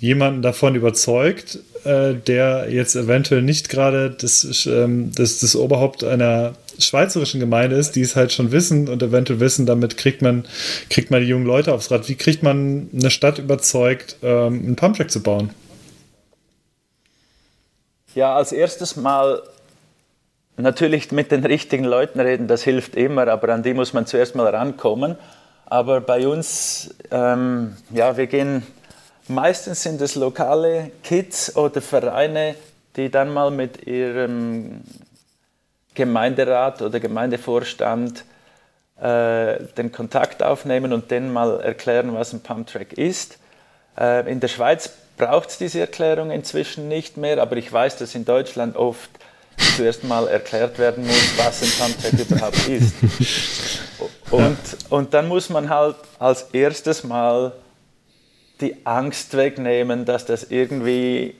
jemanden 0.00 0.42
davon 0.42 0.74
überzeugt, 0.74 1.60
äh, 1.84 2.14
der 2.14 2.66
jetzt 2.70 2.96
eventuell 2.96 3.42
nicht 3.42 3.68
gerade 3.68 4.10
das, 4.10 4.66
ähm, 4.66 5.12
das, 5.14 5.38
das 5.38 5.54
Oberhaupt 5.54 6.02
einer 6.02 6.54
schweizerischen 6.78 7.40
Gemeinde 7.40 7.76
ist, 7.76 7.92
die 7.92 8.00
es 8.00 8.16
halt 8.16 8.32
schon 8.32 8.50
wissen 8.50 8.88
und 8.88 9.02
eventuell 9.02 9.38
wissen, 9.38 9.66
damit 9.66 9.96
kriegt 9.96 10.20
man, 10.20 10.44
kriegt 10.90 11.10
man 11.10 11.20
die 11.20 11.28
jungen 11.28 11.46
Leute 11.46 11.72
aufs 11.72 11.90
Rad. 11.90 12.08
Wie 12.08 12.16
kriegt 12.16 12.42
man 12.42 12.88
eine 12.92 13.10
Stadt 13.10 13.38
überzeugt, 13.38 14.16
ähm, 14.22 14.64
einen 14.66 14.76
Pumptrack 14.76 15.10
zu 15.10 15.22
bauen? 15.22 15.50
Ja, 18.14 18.34
als 18.36 18.52
erstes 18.52 18.96
mal 18.96 19.42
natürlich 20.56 21.12
mit 21.12 21.30
den 21.30 21.44
richtigen 21.44 21.84
Leuten 21.84 22.20
reden, 22.20 22.46
das 22.46 22.62
hilft 22.62 22.96
immer, 22.96 23.28
aber 23.28 23.50
an 23.50 23.62
die 23.62 23.74
muss 23.74 23.92
man 23.92 24.06
zuerst 24.06 24.34
mal 24.34 24.46
rankommen. 24.46 25.16
Aber 25.66 26.00
bei 26.00 26.28
uns, 26.28 26.94
ähm, 27.10 27.76
ja, 27.90 28.16
wir 28.16 28.26
gehen, 28.26 28.64
meistens 29.28 29.82
sind 29.82 30.00
es 30.00 30.14
lokale 30.14 30.90
Kids 31.02 31.56
oder 31.56 31.80
Vereine, 31.80 32.54
die 32.96 33.10
dann 33.10 33.32
mal 33.32 33.50
mit 33.50 33.86
ihrem 33.86 34.82
Gemeinderat 35.94 36.82
oder 36.82 37.00
Gemeindevorstand 37.00 38.24
äh, 39.00 39.64
den 39.76 39.90
Kontakt 39.90 40.42
aufnehmen 40.42 40.92
und 40.92 41.10
denen 41.10 41.32
mal 41.32 41.60
erklären, 41.60 42.14
was 42.14 42.32
ein 42.32 42.40
Pumptrack 42.40 42.92
ist. 42.92 43.38
Äh, 43.98 44.30
in 44.30 44.40
der 44.40 44.48
Schweiz 44.48 44.90
braucht 45.16 45.50
es 45.50 45.58
diese 45.58 45.80
Erklärung 45.80 46.30
inzwischen 46.30 46.88
nicht 46.88 47.16
mehr, 47.16 47.40
aber 47.40 47.56
ich 47.56 47.72
weiß, 47.72 47.96
dass 47.96 48.14
in 48.14 48.24
Deutschland 48.24 48.76
oft 48.76 49.10
zuerst 49.76 50.04
mal 50.04 50.28
erklärt 50.28 50.78
werden 50.78 51.06
muss, 51.06 51.32
was 51.36 51.62
ein 51.62 51.70
Pumptrack 51.78 52.30
überhaupt 52.30 52.68
ist. 52.68 52.94
Und, 54.30 54.56
und 54.90 55.14
dann 55.14 55.28
muss 55.28 55.50
man 55.50 55.68
halt 55.68 55.96
als 56.18 56.42
erstes 56.52 57.04
mal 57.04 57.52
die 58.60 58.74
Angst 58.84 59.36
wegnehmen, 59.36 60.04
dass 60.04 60.24
das 60.24 60.44
irgendwie 60.44 61.34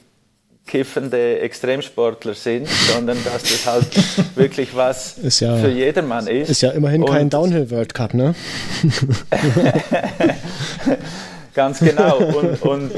kiffende 0.66 1.41
Extremsportler 1.41 2.35
sind, 2.35 2.69
sondern 2.69 3.19
dass 3.24 3.43
das 3.43 3.66
halt 3.66 3.86
wirklich 4.36 4.74
was 4.74 5.16
ja, 5.39 5.57
für 5.57 5.69
jedermann 5.69 6.27
ist. 6.27 6.49
Ist 6.49 6.62
ja 6.62 6.70
immerhin 6.70 7.03
und 7.03 7.11
kein 7.11 7.28
Downhill 7.28 7.70
World 7.70 7.95
Cup, 7.95 8.15
ne? 8.15 8.35
Ganz 11.55 11.78
genau. 11.78 12.16
Und, 12.18 12.62
und 12.62 12.93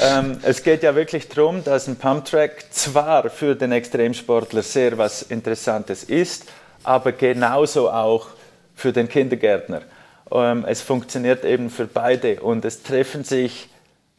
ähm, 0.00 0.38
es 0.42 0.62
geht 0.62 0.82
ja 0.82 0.94
wirklich 0.94 1.28
darum, 1.28 1.64
dass 1.64 1.88
ein 1.88 1.96
Pumptrack 1.96 2.66
zwar 2.70 3.30
für 3.30 3.54
den 3.54 3.72
Extremsportler 3.72 4.62
sehr 4.62 4.98
was 4.98 5.22
Interessantes 5.22 6.04
ist, 6.04 6.44
aber 6.84 7.12
genauso 7.12 7.90
auch 7.90 8.26
für 8.74 8.92
den 8.92 9.08
Kindergärtner. 9.08 9.82
Ähm, 10.30 10.64
es 10.68 10.82
funktioniert 10.82 11.44
eben 11.44 11.70
für 11.70 11.86
beide 11.86 12.40
und 12.40 12.64
es 12.64 12.82
treffen 12.82 13.24
sich 13.24 13.68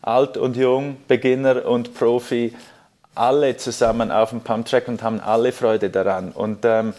alt 0.02 0.36
und 0.38 0.58
jung, 0.58 0.98
Beginner 1.08 1.66
und 1.66 1.94
Profi, 1.94 2.54
alle 3.16 3.56
zusammen 3.58 4.12
auf 4.12 4.32
dem 4.32 4.42
Pumptrack 4.42 4.88
und 4.88 5.04
haben 5.04 5.20
alle 5.20 5.52
Freude 5.52 5.92
daran. 5.92 6.32
Und 6.32 6.66
ähm, 6.66 6.94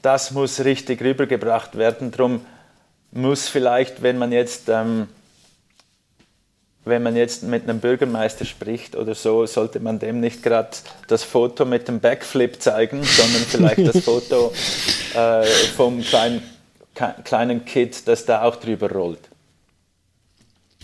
das 0.00 0.30
muss 0.30 0.64
richtig 0.64 1.02
rübergebracht 1.02 1.76
werden. 1.76 2.10
Darum 2.10 2.44
muss 3.10 3.48
vielleicht, 3.48 4.02
wenn 4.02 4.16
man 4.16 4.32
jetzt 4.32 4.68
ähm, 4.68 5.08
wenn 6.88 7.02
man 7.02 7.16
jetzt 7.16 7.42
mit 7.42 7.64
einem 7.64 7.80
Bürgermeister 7.80 8.44
spricht 8.44 8.96
oder 8.96 9.14
so, 9.14 9.46
sollte 9.46 9.80
man 9.80 9.98
dem 9.98 10.20
nicht 10.20 10.42
gerade 10.42 10.70
das 11.06 11.24
Foto 11.24 11.64
mit 11.64 11.88
dem 11.88 12.00
Backflip 12.00 12.60
zeigen, 12.60 13.02
sondern 13.02 13.42
vielleicht 13.42 13.86
das 13.86 14.04
Foto 14.04 14.52
äh, 15.14 15.44
vom 15.76 16.00
kleinen, 16.02 16.42
kleinen 17.24 17.64
Kid, 17.64 18.06
das 18.06 18.24
da 18.24 18.42
auch 18.42 18.56
drüber 18.56 18.90
rollt. 18.90 19.20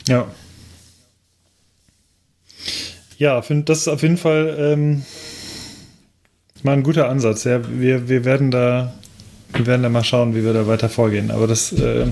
Ja. 0.06 0.26
Ja, 3.16 3.43
finde 3.43 3.64
das 3.64 3.89
auf 3.89 4.02
jeden 4.02 4.16
Fall 4.16 4.56
ähm, 4.59 5.05
mal 6.62 6.72
ein 6.72 6.82
guter 6.82 7.09
Ansatz. 7.09 7.44
Ja, 7.44 7.60
wir, 7.68 8.09
wir 8.09 8.24
werden 8.24 8.51
da 8.51 8.93
wir 9.55 9.66
werden 9.66 9.82
da 9.85 9.89
mal 9.89 10.02
schauen, 10.02 10.35
wie 10.35 10.44
wir 10.44 10.52
da 10.52 10.66
weiter 10.66 10.89
vorgehen. 10.89 11.31
Aber 11.31 11.47
das 11.47 11.72
äh, 11.72 12.06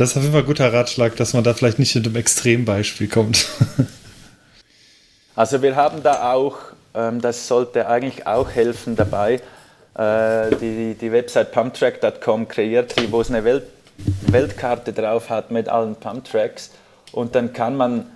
das 0.00 0.12
ist 0.12 0.16
auf 0.16 0.22
jeden 0.22 0.32
Fall 0.32 0.42
ein 0.42 0.46
guter 0.46 0.72
Ratschlag, 0.72 1.14
dass 1.16 1.34
man 1.34 1.44
da 1.44 1.52
vielleicht 1.52 1.78
nicht 1.78 1.94
mit 1.94 2.06
einem 2.06 2.16
Extrembeispiel 2.16 3.06
kommt. 3.06 3.46
also 5.36 5.60
wir 5.60 5.76
haben 5.76 6.02
da 6.02 6.32
auch, 6.32 6.56
ähm, 6.94 7.20
das 7.20 7.46
sollte 7.46 7.86
eigentlich 7.86 8.26
auch 8.26 8.48
helfen 8.48 8.96
dabei, 8.96 9.42
äh, 9.94 10.56
die, 10.56 10.96
die 10.98 11.12
Website 11.12 11.52
pumptrack.com 11.52 12.48
kreiert, 12.48 12.94
wo 13.10 13.20
es 13.20 13.28
eine 13.28 13.44
Welt, 13.44 13.64
Weltkarte 14.22 14.94
drauf 14.94 15.28
hat 15.28 15.50
mit 15.50 15.68
allen 15.68 15.96
Pumptracks 15.96 16.70
und 17.12 17.34
dann 17.34 17.52
kann 17.52 17.76
man 17.76 18.06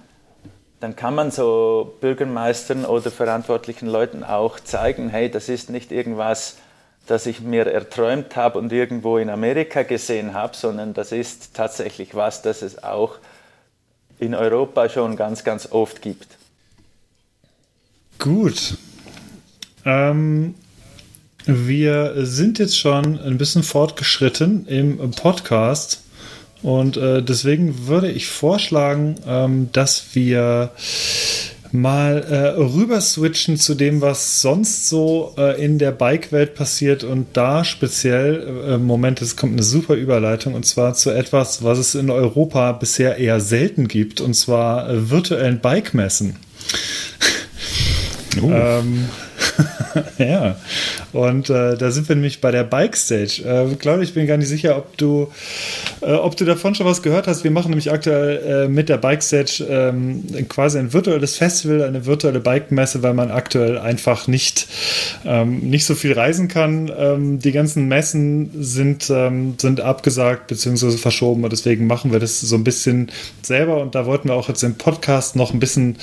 dann 0.80 0.96
kann 0.96 1.14
man 1.14 1.30
so 1.30 1.94
Bürgermeistern 2.00 2.84
oder 2.84 3.10
verantwortlichen 3.10 3.88
Leuten 3.88 4.22
auch 4.22 4.60
zeigen, 4.60 5.08
hey, 5.08 5.30
das 5.30 5.48
ist 5.48 5.70
nicht 5.70 5.92
irgendwas, 5.92 6.56
das 7.06 7.26
ich 7.26 7.40
mir 7.40 7.66
erträumt 7.66 8.36
habe 8.36 8.58
und 8.58 8.72
irgendwo 8.72 9.18
in 9.18 9.28
Amerika 9.30 9.82
gesehen 9.82 10.34
habe, 10.34 10.56
sondern 10.56 10.94
das 10.94 11.12
ist 11.12 11.54
tatsächlich 11.54 12.14
was, 12.14 12.42
das 12.42 12.62
es 12.62 12.82
auch 12.82 13.16
in 14.18 14.34
Europa 14.34 14.88
schon 14.88 15.16
ganz, 15.16 15.44
ganz 15.44 15.70
oft 15.70 16.00
gibt. 16.00 16.26
Gut. 18.18 18.78
Ähm, 19.84 20.54
wir 21.46 22.14
sind 22.24 22.58
jetzt 22.58 22.78
schon 22.78 23.18
ein 23.20 23.36
bisschen 23.36 23.62
fortgeschritten 23.62 24.66
im 24.66 25.10
Podcast 25.10 26.04
und 26.62 26.96
äh, 26.96 27.22
deswegen 27.22 27.86
würde 27.86 28.10
ich 28.10 28.26
vorschlagen, 28.28 29.16
ähm, 29.26 29.68
dass 29.72 30.14
wir 30.14 30.70
mal 31.74 32.22
äh, 32.22 32.60
rüber 32.60 33.00
switchen 33.00 33.56
zu 33.56 33.74
dem, 33.74 34.00
was 34.00 34.40
sonst 34.40 34.88
so 34.88 35.34
äh, 35.36 35.62
in 35.62 35.78
der 35.78 35.90
Bike-Welt 35.90 36.54
passiert 36.54 37.02
und 37.02 37.26
da 37.32 37.64
speziell, 37.64 38.64
äh, 38.68 38.78
Moment, 38.78 39.20
es 39.20 39.36
kommt 39.36 39.54
eine 39.54 39.64
super 39.64 39.94
Überleitung 39.94 40.54
und 40.54 40.64
zwar 40.64 40.94
zu 40.94 41.10
etwas, 41.10 41.64
was 41.64 41.78
es 41.78 41.96
in 41.96 42.10
Europa 42.10 42.72
bisher 42.72 43.18
eher 43.18 43.40
selten 43.40 43.88
gibt 43.88 44.20
und 44.20 44.34
zwar 44.34 44.88
äh, 44.88 45.10
virtuellen 45.10 45.58
Bike-Messen. 45.60 46.36
Uh. 48.40 48.50
ähm, 48.52 49.08
ja, 50.18 50.56
und 51.14 51.48
äh, 51.48 51.76
da 51.76 51.92
sind 51.92 52.08
wir 52.08 52.16
nämlich 52.16 52.40
bei 52.40 52.50
der 52.50 52.64
Bike 52.64 52.96
Stage. 52.96 53.42
Äh, 53.44 53.76
Claudia, 53.76 54.02
ich 54.02 54.14
bin 54.14 54.26
gar 54.26 54.36
nicht 54.36 54.48
sicher, 54.48 54.76
ob 54.76 54.96
du, 54.96 55.28
äh, 56.00 56.12
ob 56.12 56.36
du 56.36 56.44
davon 56.44 56.74
schon 56.74 56.86
was 56.86 57.02
gehört 57.02 57.28
hast. 57.28 57.44
Wir 57.44 57.52
machen 57.52 57.68
nämlich 57.68 57.92
aktuell 57.92 58.64
äh, 58.64 58.68
mit 58.68 58.88
der 58.88 58.98
Bike 58.98 59.22
Stage 59.22 59.64
ähm, 59.70 60.24
quasi 60.48 60.80
ein 60.80 60.92
virtuelles 60.92 61.36
Festival, 61.36 61.82
eine 61.82 62.04
virtuelle 62.04 62.40
Bike-Messe, 62.40 63.04
weil 63.04 63.14
man 63.14 63.30
aktuell 63.30 63.78
einfach 63.78 64.26
nicht, 64.26 64.66
ähm, 65.24 65.60
nicht 65.60 65.86
so 65.86 65.94
viel 65.94 66.14
reisen 66.14 66.48
kann. 66.48 66.90
Ähm, 66.98 67.38
die 67.38 67.52
ganzen 67.52 67.86
Messen 67.86 68.50
sind, 68.58 69.08
ähm, 69.08 69.54
sind 69.58 69.80
abgesagt 69.80 70.48
bzw. 70.48 70.96
verschoben 70.96 71.44
und 71.44 71.52
deswegen 71.52 71.86
machen 71.86 72.10
wir 72.10 72.18
das 72.18 72.40
so 72.40 72.56
ein 72.56 72.64
bisschen 72.64 73.12
selber 73.40 73.80
und 73.80 73.94
da 73.94 74.04
wollten 74.04 74.30
wir 74.30 74.34
auch 74.34 74.48
jetzt 74.48 74.64
im 74.64 74.74
Podcast 74.74 75.36
noch 75.36 75.54
ein 75.54 75.60
bisschen 75.60 75.94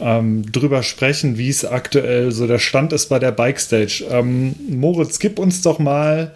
ähm, 0.00 0.50
drüber 0.50 0.82
sprechen, 0.82 1.38
wie 1.38 1.50
es 1.50 1.64
aktuell 1.64 2.32
so 2.32 2.48
der 2.48 2.58
Stand 2.58 2.92
ist 2.92 3.06
bei 3.06 3.20
der 3.20 3.30
Bike 3.30 3.60
Stage. 3.60 4.04
Ähm, 4.10 4.55
Moritz, 4.68 5.18
gib 5.18 5.38
uns 5.38 5.62
doch 5.62 5.78
mal 5.78 6.34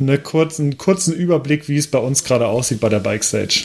eine 0.00 0.18
kurzen, 0.18 0.62
einen 0.62 0.78
kurzen 0.78 1.14
Überblick, 1.14 1.68
wie 1.68 1.76
es 1.76 1.86
bei 1.86 1.98
uns 1.98 2.24
gerade 2.24 2.46
aussieht 2.46 2.80
bei 2.80 2.88
der 2.88 3.00
Bike 3.00 3.24
Stage. 3.24 3.64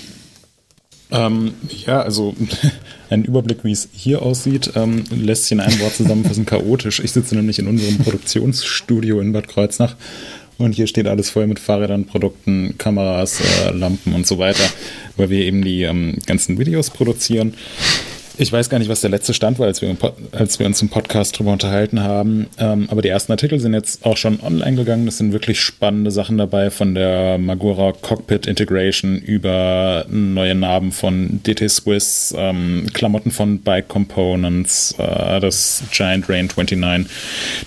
Ähm, 1.11 1.53
ja, 1.85 2.01
also 2.01 2.35
ein 3.09 3.23
Überblick, 3.23 3.63
wie 3.63 3.71
es 3.71 3.89
hier 3.93 4.21
aussieht, 4.21 4.71
ähm, 4.75 5.03
lässt 5.11 5.43
sich 5.43 5.51
in 5.53 5.59
einem 5.59 5.79
Wort 5.79 5.95
zusammenfassen, 5.95 6.45
chaotisch. 6.45 6.99
Ich 6.99 7.11
sitze 7.11 7.35
nämlich 7.35 7.59
in 7.59 7.67
unserem 7.67 7.99
Produktionsstudio 7.99 9.19
in 9.19 9.31
Bad 9.31 9.47
Kreuznach 9.47 9.95
und 10.57 10.73
hier 10.73 10.87
steht 10.87 11.07
alles 11.07 11.29
voll 11.29 11.47
mit 11.47 11.59
Fahrrädern, 11.59 12.05
Produkten, 12.05 12.75
Kameras, 12.77 13.41
äh, 13.41 13.71
Lampen 13.71 14.13
und 14.13 14.25
so 14.25 14.39
weiter, 14.39 14.63
weil 15.17 15.29
wir 15.29 15.39
eben 15.39 15.63
die 15.63 15.83
ähm, 15.83 16.17
ganzen 16.25 16.57
Videos 16.57 16.89
produzieren. 16.89 17.53
Ich 18.35 18.51
weiß 18.51 18.69
gar 18.69 18.79
nicht, 18.79 18.89
was 18.89 19.01
der 19.01 19.11
letzte 19.11 19.35
Stand 19.35 19.59
war, 19.59 19.67
als 19.67 19.83
wir, 19.83 19.95
als 20.31 20.57
wir 20.57 20.65
uns 20.65 20.81
im 20.81 20.89
Podcast 20.89 21.35
darüber 21.35 21.51
unterhalten 21.51 22.01
haben. 22.01 22.47
Ähm, 22.57 22.87
aber 22.89 23.03
die 23.03 23.09
ersten 23.09 23.31
Artikel 23.31 23.59
sind 23.59 23.75
jetzt 23.75 24.03
auch 24.07 24.17
schon 24.17 24.39
online 24.41 24.75
gegangen. 24.75 25.05
Das 25.05 25.19
sind 25.19 25.33
wirklich 25.33 25.59
spannende 25.59 26.09
Sachen 26.09 26.39
dabei, 26.39 26.71
von 26.71 26.95
der 26.95 27.37
Magura 27.37 27.91
Cockpit 27.91 28.47
Integration 28.47 29.19
über 29.19 30.07
neue 30.09 30.55
Narben 30.55 30.91
von 30.91 31.41
DT 31.43 31.69
Swiss, 31.69 32.33
ähm, 32.35 32.87
Klamotten 32.93 33.29
von 33.29 33.59
Bike 33.59 33.87
Components, 33.87 34.95
äh, 34.97 35.39
das 35.39 35.83
Giant 35.91 36.27
Rain 36.27 36.47
29, 36.47 37.11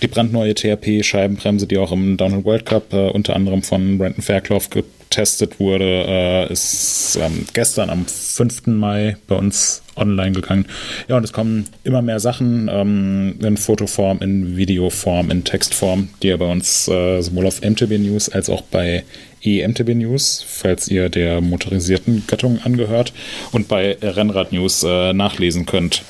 die 0.02 0.09
brandneue 0.09 0.55
TRP-Scheibenbremse, 0.55 1.68
die 1.68 1.78
auch 1.78 1.93
im 1.93 2.16
Downhill 2.16 2.44
World 2.44 2.66
Cup 2.66 2.93
äh, 2.93 3.10
unter 3.10 3.36
anderem 3.36 3.62
von 3.62 3.98
Brandon 3.98 4.22
Fairclough 4.22 4.68
getestet 4.70 5.60
wurde, 5.60 6.05
äh, 6.09 6.52
ist 6.52 7.16
ähm, 7.22 7.47
gestern 7.52 7.88
am 7.88 8.05
5. 8.05 8.66
Mai 8.66 9.16
bei 9.28 9.36
uns 9.36 9.82
online 9.97 10.32
gegangen. 10.32 10.66
Ja, 11.09 11.16
und 11.16 11.24
es 11.24 11.32
kommen 11.32 11.66
immer 11.85 12.02
mehr 12.02 12.20
Sachen 12.20 12.68
ähm, 12.70 13.39
in 13.43 13.56
Fotoform, 13.56 14.18
in 14.20 14.56
Videoform, 14.56 15.31
in 15.31 15.44
Textform, 15.44 16.09
die 16.23 16.28
ihr 16.28 16.39
bei 16.39 16.51
uns 16.51 16.89
äh, 16.89 17.20
sowohl 17.23 17.47
auf 17.47 17.62
MTB 17.62 17.98
News 17.98 18.28
als 18.28 18.51
auch 18.51 18.62
bei 18.62 19.05
EMTB 19.43 19.94
News, 19.94 20.44
falls 20.47 20.89
ihr 20.89 21.09
der 21.09 21.40
motorisierten 21.40 22.24
Gattung 22.27 22.60
angehört, 22.62 23.12
und 23.52 23.68
bei 23.68 23.97
Rennrad 24.02 24.52
News 24.52 24.82
äh, 24.82 25.12
nachlesen 25.12 25.66
könnt. 25.66 26.02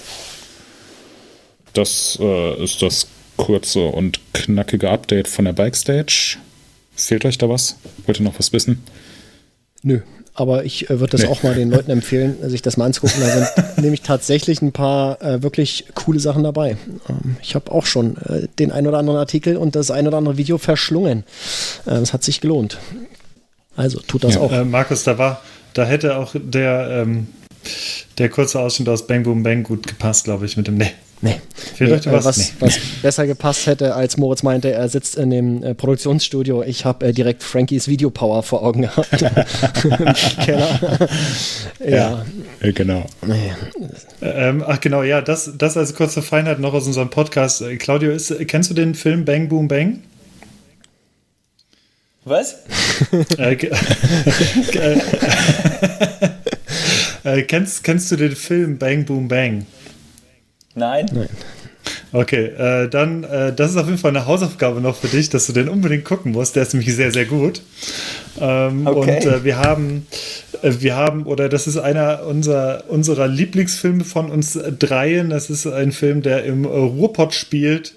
Das 1.72 2.18
äh, 2.20 2.64
ist 2.64 2.80
das 2.80 3.08
kurze 3.36 3.86
und 3.86 4.20
knackige 4.32 4.90
Update 4.90 5.28
von 5.28 5.44
der 5.44 5.52
Bike 5.52 5.76
Stage. 5.76 6.38
Fehlt 6.94 7.26
euch 7.26 7.36
da 7.36 7.48
was? 7.48 7.76
Wollt 8.06 8.18
ihr 8.18 8.24
noch 8.24 8.38
was 8.38 8.52
wissen? 8.54 8.82
Nö, 9.82 10.00
aber 10.36 10.64
ich 10.64 10.90
äh, 10.90 11.00
würde 11.00 11.12
das 11.12 11.22
nee. 11.22 11.28
auch 11.28 11.42
mal 11.42 11.54
den 11.54 11.70
Leuten 11.70 11.90
empfehlen, 11.90 12.36
sich 12.48 12.62
das 12.62 12.76
mal 12.76 12.84
anzugucken. 12.84 13.20
Da 13.20 13.28
sind 13.28 13.82
nämlich 13.82 14.02
tatsächlich 14.02 14.62
ein 14.62 14.72
paar 14.72 15.20
äh, 15.22 15.42
wirklich 15.42 15.86
coole 15.94 16.20
Sachen 16.20 16.44
dabei. 16.44 16.76
Ähm, 17.08 17.36
ich 17.42 17.54
habe 17.54 17.72
auch 17.72 17.86
schon 17.86 18.16
äh, 18.18 18.46
den 18.58 18.70
ein 18.70 18.86
oder 18.86 18.98
anderen 18.98 19.18
Artikel 19.18 19.56
und 19.56 19.74
das 19.74 19.90
ein 19.90 20.06
oder 20.06 20.18
andere 20.18 20.36
Video 20.36 20.58
verschlungen. 20.58 21.24
Äh, 21.86 21.94
es 21.94 22.12
hat 22.12 22.22
sich 22.22 22.40
gelohnt. 22.40 22.78
Also 23.76 24.00
tut 24.00 24.24
das 24.24 24.34
ja. 24.34 24.40
auch. 24.40 24.52
Äh, 24.52 24.64
Markus, 24.64 25.04
da 25.04 25.18
war, 25.18 25.42
da 25.74 25.84
hätte 25.84 26.16
auch 26.16 26.34
der, 26.34 27.02
ähm, 27.02 27.28
der 28.18 28.28
kurze 28.28 28.60
Ausschnitt 28.60 28.88
aus 28.88 29.06
Bang 29.06 29.22
Boom 29.22 29.42
Bang 29.42 29.62
gut 29.62 29.86
gepasst, 29.86 30.24
glaube 30.24 30.46
ich, 30.46 30.56
mit 30.56 30.66
dem 30.66 30.78
Nee. 31.22 31.40
Nee. 31.78 31.86
nee 31.86 31.94
äh, 31.94 32.24
was, 32.24 32.36
nee. 32.36 32.44
was 32.60 32.78
besser 33.02 33.26
gepasst 33.26 33.66
hätte, 33.66 33.94
als 33.94 34.16
Moritz 34.16 34.42
meinte, 34.42 34.72
er 34.72 34.88
sitzt 34.88 35.16
in 35.16 35.30
dem 35.30 35.62
äh, 35.62 35.74
Produktionsstudio. 35.74 36.62
Ich 36.62 36.84
habe 36.84 37.06
äh, 37.06 37.12
direkt 37.12 37.42
Frankies 37.42 37.88
Videopower 37.88 38.42
vor 38.42 38.62
Augen 38.62 38.82
gehabt. 38.82 39.10
Keller. 40.44 41.08
ja. 41.80 41.88
ja. 41.88 42.24
Genau. 42.72 43.06
Nee. 43.26 43.52
Ähm, 44.20 44.62
ach 44.66 44.80
genau, 44.80 45.02
ja, 45.02 45.22
das, 45.22 45.52
das 45.56 45.76
als 45.76 45.94
kurze 45.94 46.22
Feinheit 46.22 46.58
noch 46.58 46.74
aus 46.74 46.86
unserem 46.86 47.10
Podcast. 47.10 47.62
Äh, 47.62 47.76
Claudio, 47.76 48.10
ist, 48.12 48.34
kennst 48.46 48.70
du 48.70 48.74
den 48.74 48.94
Film 48.94 49.24
Bang 49.24 49.48
Boom 49.48 49.68
Bang? 49.68 50.00
Was? 52.26 52.56
äh, 53.38 53.52
äh, 57.24 57.42
kennst, 57.42 57.84
kennst 57.84 58.10
du 58.10 58.16
den 58.16 58.34
Film 58.34 58.78
Bang 58.78 59.04
Boom 59.04 59.28
Bang? 59.28 59.64
Nein. 60.76 61.06
Nein. 61.12 61.28
Okay, 62.12 62.46
äh, 62.46 62.88
dann, 62.88 63.24
äh, 63.24 63.52
das 63.52 63.72
ist 63.72 63.76
auf 63.76 63.86
jeden 63.86 63.98
Fall 63.98 64.10
eine 64.10 64.26
Hausaufgabe 64.26 64.80
noch 64.80 64.96
für 64.96 65.08
dich, 65.08 65.28
dass 65.28 65.46
du 65.46 65.52
den 65.52 65.68
unbedingt 65.68 66.04
gucken 66.04 66.32
musst. 66.32 66.56
Der 66.56 66.62
ist 66.62 66.72
nämlich 66.72 66.94
sehr, 66.94 67.12
sehr 67.12 67.26
gut. 67.26 67.62
Ähm, 68.40 68.86
okay. 68.86 69.16
Und 69.16 69.26
äh, 69.26 69.44
wir 69.44 69.58
haben, 69.58 70.06
äh, 70.62 70.72
wir 70.78 70.96
haben, 70.96 71.24
oder 71.24 71.48
das 71.48 71.66
ist 71.66 71.76
einer 71.76 72.24
unserer, 72.26 72.84
unserer 72.88 73.26
Lieblingsfilme 73.26 74.04
von 74.04 74.30
uns 74.30 74.58
dreien. 74.78 75.30
Das 75.30 75.50
ist 75.50 75.66
ein 75.66 75.92
Film, 75.92 76.22
der 76.22 76.44
im 76.44 76.64
Ruhrpott 76.64 77.34
spielt, 77.34 77.94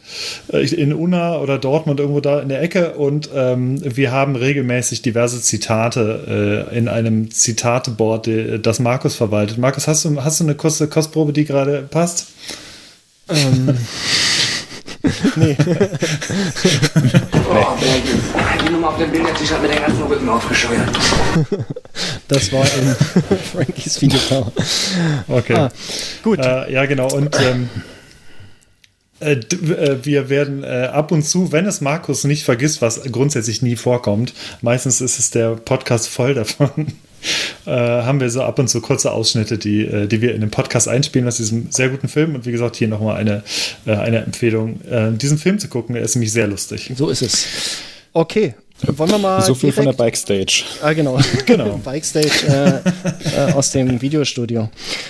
äh, 0.52 0.66
in 0.68 0.94
Unna 0.94 1.38
oder 1.38 1.58
Dortmund, 1.58 2.00
irgendwo 2.00 2.20
da 2.20 2.40
in 2.42 2.50
der 2.50 2.62
Ecke. 2.62 2.94
Und 2.96 3.30
ähm, 3.34 3.80
wir 3.84 4.12
haben 4.12 4.36
regelmäßig 4.36 5.02
diverse 5.02 5.42
Zitate 5.42 6.68
äh, 6.72 6.78
in 6.78 6.88
einem 6.88 7.32
Zitateboard, 7.32 8.30
das 8.62 8.80
Markus 8.80 9.16
verwaltet. 9.16 9.60
Markus, 9.60 9.88
hast 9.88 10.04
du, 10.04 10.24
hast 10.24 10.40
du 10.40 10.46
eine 10.46 10.56
kurze 10.56 10.88
Kostprobe, 10.88 11.32
die 11.32 11.46
gerade 11.46 11.84
passt? 11.90 12.28
Ähm. 13.30 13.78
nee. 15.36 15.56
oh, 17.50 17.66
die 18.66 18.72
Nummer 18.72 18.90
auf 18.90 18.98
dem 18.98 19.12
Bildertisch 19.12 19.52
hat 19.52 19.62
mir 19.62 19.70
den 19.70 19.80
ganzen 19.80 20.04
Rücken 20.04 20.28
aufgescheuert. 20.28 20.90
Das 22.28 22.52
war 22.52 22.64
in 22.64 22.96
Frankies 23.54 24.02
Video. 24.02 24.52
Okay. 25.28 25.54
Ah, 25.54 25.70
gut. 26.24 26.40
Äh, 26.40 26.74
ja, 26.74 26.86
genau. 26.86 27.08
Und 27.14 27.36
ähm, 27.40 27.70
äh, 29.20 29.34
äh, 29.34 30.00
wir 30.04 30.30
werden 30.30 30.64
äh, 30.64 30.90
ab 30.92 31.12
und 31.12 31.24
zu, 31.24 31.52
wenn 31.52 31.66
es 31.66 31.82
Markus 31.82 32.24
nicht 32.24 32.44
vergisst, 32.44 32.82
was 32.82 33.04
grundsätzlich 33.04 33.62
nie 33.62 33.76
vorkommt, 33.76 34.34
meistens 34.62 35.02
ist 35.02 35.20
es 35.20 35.32
der 35.32 35.56
Podcast 35.56 36.08
voll 36.08 36.34
davon, 36.34 36.94
äh, 37.66 37.72
haben 37.72 38.20
wir 38.20 38.30
so 38.30 38.44
ab 38.44 38.60
und 38.60 38.68
zu 38.70 38.82
kurze 38.82 39.12
Ausschnitte, 39.12 39.58
die, 39.58 39.86
äh, 39.86 40.08
die 40.08 40.22
wir 40.22 40.34
in 40.34 40.42
den 40.42 40.52
Podcast 40.52 40.88
einspielen 40.88 41.28
aus 41.28 41.38
diesem 41.38 41.72
sehr 41.72 41.90
guten 41.90 42.08
Film. 42.08 42.36
Und 42.36 42.46
wie 42.46 42.52
gesagt, 42.52 42.76
hier 42.76 42.88
nochmal 42.88 43.18
eine, 43.18 43.44
äh, 43.86 43.94
eine 43.94 44.24
Empfehlung, 44.24 44.80
diesen 45.18 45.38
Film 45.38 45.60
zu 45.60 45.68
gucken. 45.68 45.96
Er 45.96 46.02
ist 46.02 46.16
nämlich 46.16 46.32
sehr 46.32 46.48
lustig. 46.48 46.92
So 46.96 47.10
ist 47.10 47.22
es. 47.22 47.48
Okay, 48.14 48.54
wollen 48.82 49.12
wir 49.12 49.18
mal. 49.18 49.42
So 49.42 49.54
viel 49.56 49.72
von 49.72 49.86
der 49.86 49.94
Bike 49.94 50.16
Stage. 50.16 50.64
Ah, 50.82 50.94
genau. 50.94 51.20
genau. 51.46 51.78
Bike 51.84 52.06
Stage 52.06 52.48
äh, 52.48 53.50
äh, 53.50 53.54
aus 53.54 53.72
dem 53.72 54.02
Videostudio. 54.02 54.70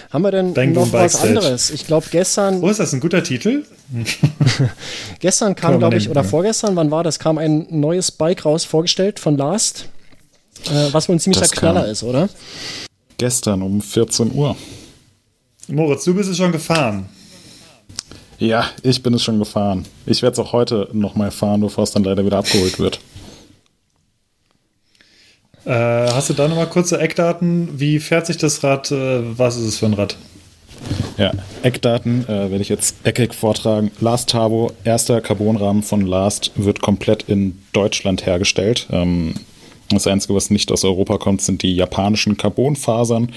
Haben 0.10 0.22
wir 0.24 0.32
denn 0.32 0.54
Bang 0.54 0.74
noch 0.74 0.92
was 0.92 1.22
anderes? 1.22 1.70
Ich 1.70 1.86
glaube, 1.86 2.08
gestern. 2.10 2.64
Oh, 2.64 2.70
ist 2.70 2.80
das 2.80 2.94
ein 2.94 3.00
guter 3.00 3.24
Titel? 3.24 3.64
gestern 5.20 5.56
kam, 5.56 5.80
glaube 5.80 5.98
ich, 5.98 6.10
oder 6.10 6.24
vorgestern, 6.24 6.76
wann 6.76 6.92
war 6.92 7.04
das? 7.04 7.20
Kam 7.20 7.38
ein 7.38 7.68
neues 7.70 8.12
Bike 8.12 8.46
raus, 8.46 8.66
vorgestellt 8.66 9.20
von 9.20 9.38
Last. 9.38 9.86
Äh, 10.66 10.92
was 10.92 11.08
wohl 11.08 11.16
ein 11.16 11.20
ziemlicher 11.20 11.48
Knaller 11.48 11.88
ist, 11.88 12.04
oder? 12.04 12.30
Gestern 13.18 13.62
um 13.62 13.82
14 13.82 14.34
Uhr. 14.34 14.56
Moritz, 15.68 16.04
du 16.06 16.14
bist 16.14 16.30
es 16.30 16.38
schon 16.38 16.52
gefahren. 16.52 17.08
Ja, 18.40 18.70
ich 18.84 19.04
bin 19.04 19.14
es 19.14 19.24
schon 19.24 19.38
gefahren. 19.38 19.86
Ich 20.06 20.22
werde 20.22 20.34
es 20.34 20.40
auch 20.40 20.54
heute 20.54 20.90
nochmal 20.94 21.30
fahren, 21.30 21.62
bevor 21.62 21.84
es 21.84 21.92
dann 21.92 22.04
leider 22.04 22.26
wieder 22.26 22.38
abgeholt 22.38 22.80
wird. 22.80 23.00
Äh, 25.66 25.74
hast 25.74 26.30
du 26.30 26.34
da 26.34 26.48
nochmal 26.48 26.70
kurze 26.70 27.00
Eckdaten? 27.00 27.80
Wie 27.80 28.00
fährt 28.00 28.26
sich 28.26 28.38
das 28.38 28.64
Rad? 28.64 28.92
Äh, 28.92 29.38
was 29.38 29.58
ist 29.58 29.66
es 29.66 29.78
für 29.78 29.88
ein 29.88 29.94
Rad? 29.94 30.16
Ja, 31.18 31.34
Eckdaten 31.64 32.24
äh, 32.24 32.50
werde 32.50 32.62
ich 32.62 32.70
jetzt 32.70 32.96
eckig 33.04 33.34
vortragen. 33.34 33.92
Last 34.00 34.30
Turbo, 34.30 34.72
erster 34.86 35.20
Carbonrahmen 35.20 35.84
von 35.84 36.06
Last, 36.06 36.52
wird 36.56 36.82
komplett 36.82 37.24
in 37.24 37.62
Deutschland 37.74 38.26
hergestellt. 38.26 38.88
Ähm, 38.90 39.34
das 39.90 40.08
Einzige, 40.08 40.36
was 40.36 40.50
nicht 40.50 40.72
aus 40.72 40.84
Europa 40.84 41.18
kommt, 41.18 41.42
sind 41.42 41.64
die 41.64 41.76
japanischen 41.76 42.38
Carbonfasern. 42.38 43.32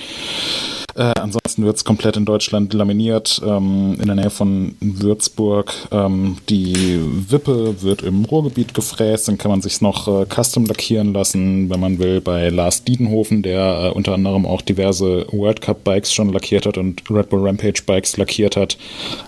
Äh, 0.94 1.12
ansonsten 1.18 1.64
wird 1.64 1.76
es 1.76 1.84
komplett 1.84 2.18
in 2.18 2.26
Deutschland 2.26 2.74
laminiert, 2.74 3.40
ähm, 3.44 3.96
in 3.98 4.06
der 4.06 4.14
Nähe 4.14 4.30
von 4.30 4.76
Würzburg. 4.80 5.72
Ähm, 5.90 6.36
die 6.50 7.00
Wippe 7.30 7.82
wird 7.82 8.02
im 8.02 8.24
Ruhrgebiet 8.26 8.74
gefräst, 8.74 9.28
dann 9.28 9.38
kann 9.38 9.50
man 9.50 9.62
sich 9.62 9.80
noch 9.80 10.06
äh, 10.06 10.26
custom 10.26 10.66
lackieren 10.66 11.14
lassen, 11.14 11.70
wenn 11.70 11.80
man 11.80 11.98
will, 11.98 12.20
bei 12.20 12.50
Lars 12.50 12.84
Diedenhofen, 12.84 13.42
der 13.42 13.86
äh, 13.86 13.96
unter 13.96 14.12
anderem 14.12 14.44
auch 14.44 14.60
diverse 14.60 15.26
World 15.32 15.62
Cup 15.62 15.82
Bikes 15.84 16.12
schon 16.12 16.32
lackiert 16.32 16.66
hat 16.66 16.76
und 16.76 17.02
Red 17.10 17.30
Bull 17.30 17.46
Rampage 17.46 17.82
Bikes 17.86 18.18
lackiert 18.18 18.56
hat. 18.56 18.76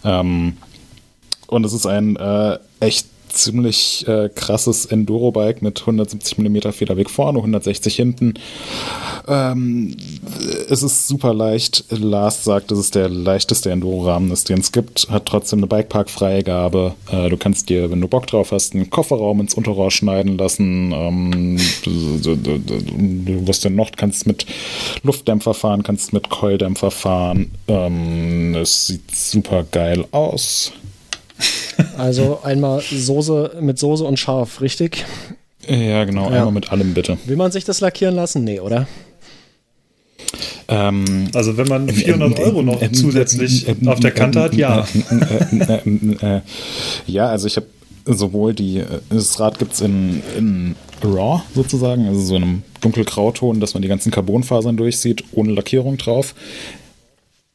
Ähm, 0.05 0.59
und 1.47 1.65
es 1.65 1.73
ist 1.73 1.87
ein 1.87 2.17
äh, 2.17 2.59
echt 2.81 3.07
ziemlich 3.35 4.07
äh, 4.09 4.29
krasses 4.35 4.87
Enduro-Bike 4.87 5.63
mit 5.63 5.81
170 5.81 6.39
mm 6.39 6.73
Federweg 6.73 7.11
vorne, 7.11 7.39
160 7.39 7.95
hinten. 7.95 8.35
Ähm, 9.27 9.97
es 10.69 10.83
ist 10.83 11.09
super 11.09 11.35
leicht. 11.35 11.85
Lars 11.91 12.45
sagt, 12.45 12.73
es 12.73 12.79
ist 12.79 12.95
der 12.95 13.09
leichteste 13.09 13.71
Enduro-Rahmen, 13.71 14.33
den 14.45 14.61
es 14.61 14.73
gibt. 14.73 15.09
Hat 15.11 15.27
trotzdem 15.27 15.61
eine 15.61 15.67
Bikepark-Freigabe. 15.67 16.95
Äh, 17.11 17.29
du 17.29 17.37
kannst 17.37 17.69
dir, 17.69 17.91
wenn 17.91 18.01
du 18.01 18.09
Bock 18.09 18.27
drauf 18.27 18.53
hast, 18.53 18.75
einen 18.75 18.91
Kofferraum 18.91 19.41
ins 19.41 19.55
Unterrohr 19.55 19.91
schneiden 19.91 20.37
lassen. 20.39 20.93
Ähm, 20.93 21.59
du, 21.85 22.37
du, 22.37 23.45
denn 23.65 23.75
noch? 23.75 23.93
Kannst 23.97 24.27
mit 24.27 24.47
Luftdämpfer 25.03 25.55
fahren, 25.55 25.83
kannst 25.83 26.13
mit 26.13 26.29
Keuldämpfer 26.31 26.91
fahren. 26.91 27.51
Ähm, 27.69 28.55
es 28.55 28.87
sieht 28.87 29.11
super 29.15 29.65
geil 29.71 30.07
aus. 30.11 30.73
Also 31.99 32.41
einmal 32.43 32.81
Soße 32.81 33.57
mit 33.61 33.79
Soße 33.79 34.05
und 34.05 34.19
scharf, 34.19 34.61
richtig? 34.61 35.05
Ja, 35.67 36.05
genau. 36.05 36.31
Ja. 36.31 36.39
Einmal 36.39 36.53
mit 36.53 36.71
allem 36.71 36.95
bitte. 36.95 37.19
Will 37.27 37.37
man 37.37 37.53
sich 37.53 37.65
das 37.65 37.81
lackieren 37.81 38.15
lassen? 38.15 38.45
Nee, 38.45 38.61
oder? 38.61 38.87
Ähm, 40.69 41.29
also 41.35 41.57
wenn 41.57 41.69
man 41.69 41.89
400 41.89 42.39
Euro 42.41 42.63
noch 42.63 42.81
zusätzlich 42.93 43.67
auf 43.87 44.01
der 44.01 44.11
Kante 44.11 44.41
hat, 44.41 44.55
ja. 44.55 44.87
Ja, 47.07 47.27
also 47.29 47.47
ich 47.47 47.57
habe 47.57 47.67
sowohl 48.07 48.55
die, 48.55 48.83
das 49.11 49.41
Rad 49.41 49.59
gibt 49.59 49.75
es 49.75 49.81
in, 49.81 50.23
in 50.37 50.77
Raw 51.03 51.43
sozusagen, 51.55 52.07
also 52.07 52.21
so 52.21 52.37
einem 52.37 52.63
dunkelgrauton, 52.81 53.61
dass 53.61 53.75
man 53.75 53.83
die 53.83 53.89
ganzen 53.89 54.11
Carbonfasern 54.11 54.77
durchsieht, 54.77 55.25
ohne 55.33 55.53
Lackierung 55.53 55.97
drauf. 55.97 56.35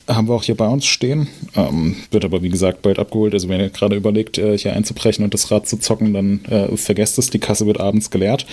Haben 0.09 0.27
wir 0.27 0.35
auch 0.35 0.43
hier 0.43 0.55
bei 0.55 0.67
uns 0.67 0.85
stehen. 0.85 1.27
Ähm, 1.55 1.95
wird 2.11 2.25
aber, 2.25 2.41
wie 2.41 2.49
gesagt, 2.49 2.81
bald 2.81 2.99
abgeholt. 2.99 3.33
Also, 3.33 3.47
wenn 3.47 3.59
ihr 3.59 3.69
gerade 3.69 3.95
überlegt, 3.95 4.37
äh, 4.37 4.57
hier 4.57 4.73
einzubrechen 4.73 5.23
und 5.23 5.33
das 5.33 5.51
Rad 5.51 5.67
zu 5.67 5.77
zocken, 5.77 6.13
dann 6.13 6.43
äh, 6.45 6.75
vergesst 6.75 7.17
es. 7.19 7.29
Die 7.29 7.39
Kasse 7.39 7.65
wird 7.65 7.79
abends 7.79 8.09
geleert. 8.09 8.45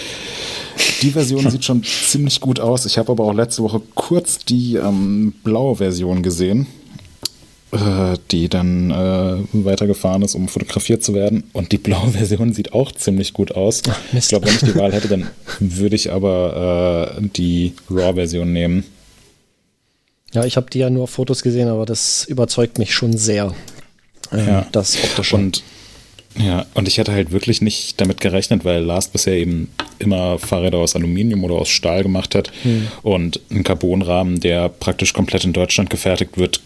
Die 1.03 1.11
Version 1.11 1.49
sieht 1.51 1.65
schon 1.65 1.83
ziemlich 1.83 2.41
gut 2.41 2.61
aus. 2.61 2.87
Ich 2.87 2.99
habe 2.99 3.13
aber 3.13 3.25
auch 3.25 3.33
letzte 3.33 3.63
Woche 3.63 3.81
kurz 3.95 4.39
die 4.45 4.77
ähm, 4.77 5.33
blaue 5.43 5.77
Version 5.77 6.23
gesehen, 6.23 6.67
äh, 7.73 8.19
die 8.31 8.49
dann 8.49 8.91
äh, 8.91 9.37
weitergefahren 9.53 10.23
ist, 10.23 10.35
um 10.35 10.49
fotografiert 10.49 11.03
zu 11.03 11.15
werden. 11.15 11.45
Und 11.53 11.73
die 11.73 11.79
blaue 11.79 12.11
Version 12.13 12.53
sieht 12.53 12.73
auch 12.75 12.93
ziemlich 12.93 13.33
gut 13.33 13.53
aus. 13.53 13.83
Ach, 13.89 13.99
ich 14.13 14.29
glaube, 14.29 14.47
wenn 14.47 14.55
ich 14.55 14.61
die 14.61 14.77
Wahl 14.77 14.93
hätte, 14.93 15.09
dann 15.09 15.27
würde 15.59 15.97
ich 15.97 16.13
aber 16.13 17.17
äh, 17.19 17.29
die 17.35 17.73
RAW-Version 17.91 18.53
nehmen. 18.53 18.85
Ja, 20.33 20.45
ich 20.45 20.57
habe 20.57 20.69
die 20.71 20.79
ja 20.79 20.91
nur 20.91 21.09
Fotos 21.09 21.43
gesehen, 21.43 21.69
aber 21.69 21.87
das 21.87 22.25
überzeugt 22.25 22.79
mich 22.79 22.95
schon 22.95 23.17
sehr. 23.17 23.55
Ähm, 24.33 24.47
ja, 24.47 24.67
das 24.73 25.03
optische. 25.03 25.37
Und 25.37 25.63
ja, 26.39 26.67
und 26.75 26.87
ich 26.87 26.99
hätte 26.99 27.13
halt 27.13 27.33
wirklich 27.33 27.63
nicht 27.63 28.01
damit 28.01 28.21
gerechnet, 28.21 28.65
weil 28.65 28.83
Last 28.83 29.13
bisher 29.13 29.35
eben 29.35 29.71
immer 29.99 30.39
Fahrräder 30.39 30.79
aus 30.79 30.95
Aluminium 30.95 31.45
oder 31.45 31.55
aus 31.55 31.69
Stahl 31.69 32.03
gemacht 32.03 32.35
hat 32.35 32.53
hm. 32.63 32.89
und 33.03 33.41
ein 33.51 33.65
Carbonrahmen, 33.65 34.41
der 34.41 34.69
praktisch 34.69 35.15
komplett 35.15 35.45
in 35.45 35.55
Deutschland 35.55 35.89
gefertigt 35.89 36.37
wird. 36.37 36.61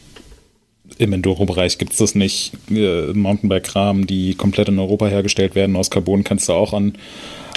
Im 0.98 1.12
Enduro-Bereich 1.12 1.78
gibt 1.78 1.92
es 1.92 1.98
das 1.98 2.14
nicht. 2.16 2.52
Äh, 2.70 3.12
Mountainbike-Rahmen, 3.12 4.06
die 4.06 4.34
komplett 4.34 4.68
in 4.68 4.78
Europa 4.78 5.06
hergestellt 5.06 5.54
werden 5.54 5.76
aus 5.76 5.90
Carbon, 5.90 6.24
kannst 6.24 6.48
du 6.48 6.52
auch 6.52 6.72
an 6.72 6.94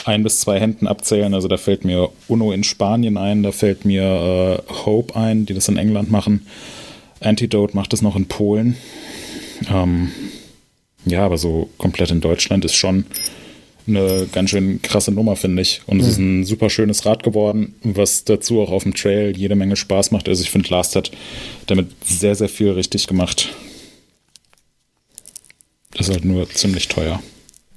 ein 0.05 0.23
bis 0.23 0.39
zwei 0.39 0.59
Händen 0.59 0.87
abzählen. 0.87 1.33
Also 1.33 1.47
da 1.47 1.57
fällt 1.57 1.85
mir 1.85 2.09
Uno 2.27 2.51
in 2.51 2.63
Spanien 2.63 3.17
ein, 3.17 3.43
da 3.43 3.51
fällt 3.51 3.85
mir 3.85 4.03
äh, 4.69 4.73
Hope 4.85 5.15
ein, 5.15 5.45
die 5.45 5.53
das 5.53 5.67
in 5.67 5.77
England 5.77 6.11
machen. 6.11 6.45
Antidote 7.19 7.75
macht 7.75 7.93
das 7.93 8.01
noch 8.01 8.15
in 8.15 8.27
Polen. 8.27 8.75
Ähm, 9.69 10.11
ja, 11.05 11.25
aber 11.25 11.37
so 11.37 11.69
komplett 11.77 12.11
in 12.11 12.21
Deutschland 12.21 12.65
ist 12.65 12.75
schon 12.75 13.05
eine 13.85 14.27
ganz 14.31 14.49
schön 14.49 14.81
krasse 14.81 15.11
Nummer, 15.11 15.35
finde 15.35 15.61
ich. 15.61 15.81
Und 15.87 15.99
es 15.99 16.07
ist 16.07 16.17
mhm. 16.17 16.41
ein 16.41 16.45
super 16.45 16.69
schönes 16.69 17.05
Rad 17.05 17.23
geworden, 17.23 17.75
was 17.83 18.23
dazu 18.23 18.61
auch 18.61 18.71
auf 18.71 18.83
dem 18.83 18.93
Trail 18.93 19.35
jede 19.35 19.55
Menge 19.55 19.75
Spaß 19.75 20.11
macht. 20.11 20.29
Also 20.29 20.43
ich 20.43 20.51
finde, 20.51 20.69
Last 20.69 20.95
hat 20.95 21.11
damit 21.67 21.87
sehr, 22.05 22.35
sehr 22.35 22.49
viel 22.49 22.71
richtig 22.71 23.07
gemacht. 23.07 23.49
Das 25.91 26.07
ist 26.07 26.13
halt 26.13 26.25
nur 26.25 26.49
ziemlich 26.49 26.87
teuer. 26.87 27.21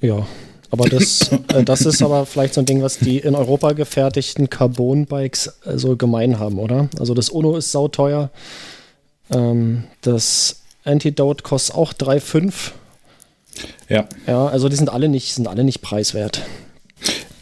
Ja, 0.01 0.25
aber 0.71 0.89
das, 0.89 1.29
äh, 1.53 1.63
das 1.63 1.81
ist 1.81 2.01
aber 2.01 2.25
vielleicht 2.25 2.53
so 2.53 2.61
ein 2.61 2.65
Ding, 2.65 2.81
was 2.81 2.99
die 2.99 3.19
in 3.19 3.35
Europa 3.35 3.73
gefertigten 3.73 4.49
Carbon-Bikes 4.49 5.59
äh, 5.65 5.77
so 5.77 5.95
gemein 5.95 6.39
haben, 6.39 6.59
oder? 6.59 6.89
Also 6.99 7.13
das 7.13 7.29
Uno 7.29 7.57
ist 7.57 7.71
sauteuer. 7.71 8.29
Ähm, 9.31 9.85
das 10.01 10.61
Antidote 10.83 11.43
kostet 11.43 11.75
auch 11.75 11.93
3,5. 11.93 12.71
Ja. 13.89 14.07
Ja, 14.25 14.47
also 14.47 14.69
die 14.69 14.75
sind 14.75 14.89
alle 14.89 15.09
nicht, 15.09 15.33
sind 15.33 15.47
alle 15.47 15.63
nicht 15.63 15.81
preiswert. 15.81 16.41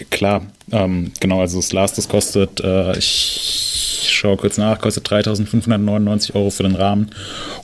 Klar, 0.10 0.45
ähm, 0.72 1.11
genau, 1.19 1.39
also 1.41 1.57
das 1.57 1.72
Last, 1.72 1.97
das 1.97 2.10
kostet, 2.10 2.60
äh, 2.60 2.97
ich 2.97 4.07
schaue 4.10 4.38
kurz 4.38 4.57
nach, 4.57 4.80
kostet 4.80 5.07
3.599 5.10 6.35
Euro 6.35 6.49
für 6.49 6.64
den 6.64 6.76
Rahmen. 6.76 7.11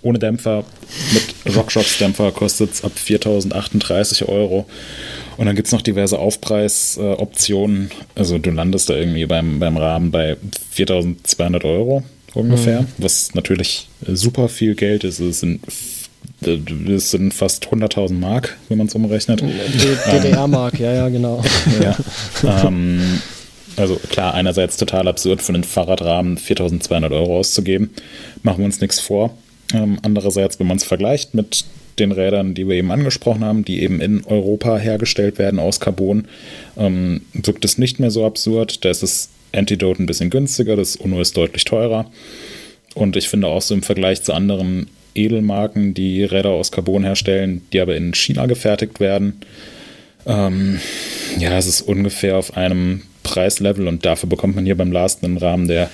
Ohne 0.02 0.20
Dämpfer, 0.20 0.64
mit 1.14 1.56
RockShox-Dämpfer 1.56 2.32
kostet 2.32 2.74
es 2.74 2.84
ab 2.84 2.94
4.038 2.96 4.28
Euro. 4.28 4.66
Und 5.42 5.48
dann 5.48 5.56
gibt 5.56 5.66
es 5.66 5.72
noch 5.72 5.82
diverse 5.82 6.20
Aufpreisoptionen. 6.20 7.90
Also 8.14 8.38
du 8.38 8.52
landest 8.52 8.92
da 8.92 8.94
irgendwie 8.94 9.26
beim, 9.26 9.58
beim 9.58 9.76
Rahmen 9.76 10.12
bei 10.12 10.38
4.200 10.78 11.66
Euro 11.66 12.04
ungefähr, 12.36 12.84
mhm. 12.84 12.88
was 13.00 13.34
natürlich 13.34 13.90
super 14.06 14.50
viel 14.50 14.76
Geld 14.76 15.04
ist. 15.04 15.20
Es 15.20 15.40
sind 15.40 15.62
das 16.42 17.10
sind 17.10 17.34
fast 17.34 17.66
100.000 17.70 18.14
Mark, 18.14 18.56
wenn 18.70 18.78
man 18.78 18.86
es 18.86 18.94
umrechnet. 18.94 19.42
DDR-Mark, 19.42 20.80
ja, 20.80 20.94
ja, 20.94 21.10
genau. 21.10 21.44
Ja, 21.82 21.98
ähm, 22.68 23.20
also 23.78 23.96
klar, 24.12 24.36
einerseits 24.36 24.78
total 24.78 25.08
absurd, 25.08 25.42
für 25.42 25.56
einen 25.56 25.64
Fahrradrahmen 25.64 26.38
4.200 26.38 27.12
Euro 27.16 27.40
auszugeben. 27.40 27.90
Machen 28.44 28.60
wir 28.60 28.66
uns 28.66 28.80
nichts 28.80 29.00
vor. 29.00 29.36
Ähm, 29.74 29.98
andererseits, 30.04 30.60
wenn 30.60 30.68
man 30.68 30.78
es 30.78 30.84
vergleicht 30.84 31.34
mit 31.34 31.66
den 32.00 32.12
Rädern, 32.12 32.54
die 32.54 32.68
wir 32.68 32.76
eben 32.76 32.92
angesprochen 32.92 33.44
haben, 33.44 33.66
die 33.66 33.82
eben 33.82 34.02
in 34.02 34.24
Europa 34.26 34.78
hergestellt 34.78 35.38
werden 35.40 35.60
aus 35.60 35.80
Carbon, 35.80 36.26
ähm, 36.78 37.22
wirkt 37.34 37.66
es 37.66 37.78
nicht 37.78 38.00
mehr 38.00 38.12
so 38.12 38.26
absurd. 38.26 38.84
Da 38.84 38.90
ist 38.90 39.04
das 39.04 39.30
Antidote 39.54 40.02
ein 40.02 40.06
bisschen 40.06 40.30
günstiger, 40.30 40.76
das 40.76 40.96
UNO 40.96 41.22
ist 41.22 41.36
deutlich 41.38 41.66
teurer. 41.66 42.10
Und 42.94 43.16
ich 43.16 43.30
finde 43.30 43.48
auch 43.48 43.62
so 43.62 43.74
im 43.74 43.84
Vergleich 43.84 44.24
zu 44.24 44.34
anderen 44.34 44.88
Edelmarken, 45.16 45.94
die 45.94 46.24
Räder 46.24 46.50
aus 46.50 46.72
Carbon 46.72 47.04
herstellen, 47.04 47.62
die 47.74 47.80
aber 47.80 47.96
in 47.96 48.14
China 48.14 48.46
gefertigt 48.46 49.00
werden, 49.00 49.42
ähm, 50.26 50.80
ja, 51.40 51.58
es 51.58 51.68
ist 51.68 51.82
ungefähr 51.82 52.38
auf 52.38 52.56
einem 52.56 53.02
Preislevel 53.24 53.88
und 53.88 54.06
dafür 54.06 54.30
bekommt 54.30 54.56
man 54.56 54.66
hier 54.66 54.78
beim 54.78 54.92
Last 54.92 55.24
einen 55.24 55.38
Rahmen, 55.38 55.68
der 55.68 55.90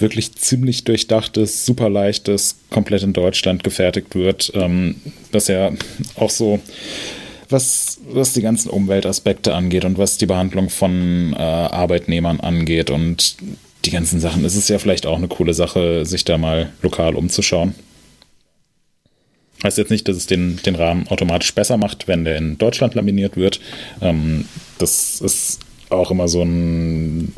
wirklich 0.00 0.34
ziemlich 0.34 0.84
durchdacht 0.84 1.36
ist, 1.36 1.66
super 1.66 1.88
leicht 1.88 2.28
ist, 2.28 2.56
komplett 2.70 3.02
in 3.02 3.12
Deutschland 3.12 3.64
gefertigt 3.64 4.14
wird, 4.14 4.52
ähm, 4.54 4.96
was 5.32 5.48
ja 5.48 5.72
auch 6.16 6.30
so 6.30 6.60
was, 7.50 7.98
was 8.08 8.32
die 8.32 8.42
ganzen 8.42 8.70
Umweltaspekte 8.70 9.54
angeht 9.54 9.84
und 9.84 9.98
was 9.98 10.18
die 10.18 10.26
Behandlung 10.26 10.70
von 10.70 11.32
äh, 11.32 11.36
Arbeitnehmern 11.36 12.40
angeht 12.40 12.90
und 12.90 13.36
die 13.84 13.90
ganzen 13.90 14.20
Sachen, 14.20 14.44
ist 14.44 14.56
es 14.56 14.68
ja 14.68 14.78
vielleicht 14.78 15.06
auch 15.06 15.16
eine 15.16 15.28
coole 15.28 15.54
Sache, 15.54 16.04
sich 16.04 16.24
da 16.24 16.38
mal 16.38 16.70
lokal 16.82 17.14
umzuschauen. 17.14 17.74
Heißt 19.62 19.78
jetzt 19.78 19.90
nicht, 19.90 20.08
dass 20.08 20.16
es 20.16 20.26
den, 20.26 20.60
den 20.64 20.74
Rahmen 20.74 21.06
automatisch 21.08 21.54
besser 21.54 21.76
macht, 21.76 22.08
wenn 22.08 22.24
der 22.24 22.36
in 22.36 22.56
Deutschland 22.56 22.94
laminiert 22.94 23.36
wird. 23.36 23.60
Ähm, 24.00 24.46
das 24.78 25.20
ist 25.20 25.60
auch 25.90 26.10
immer 26.10 26.28
so 26.28 26.42
ein 26.42 27.34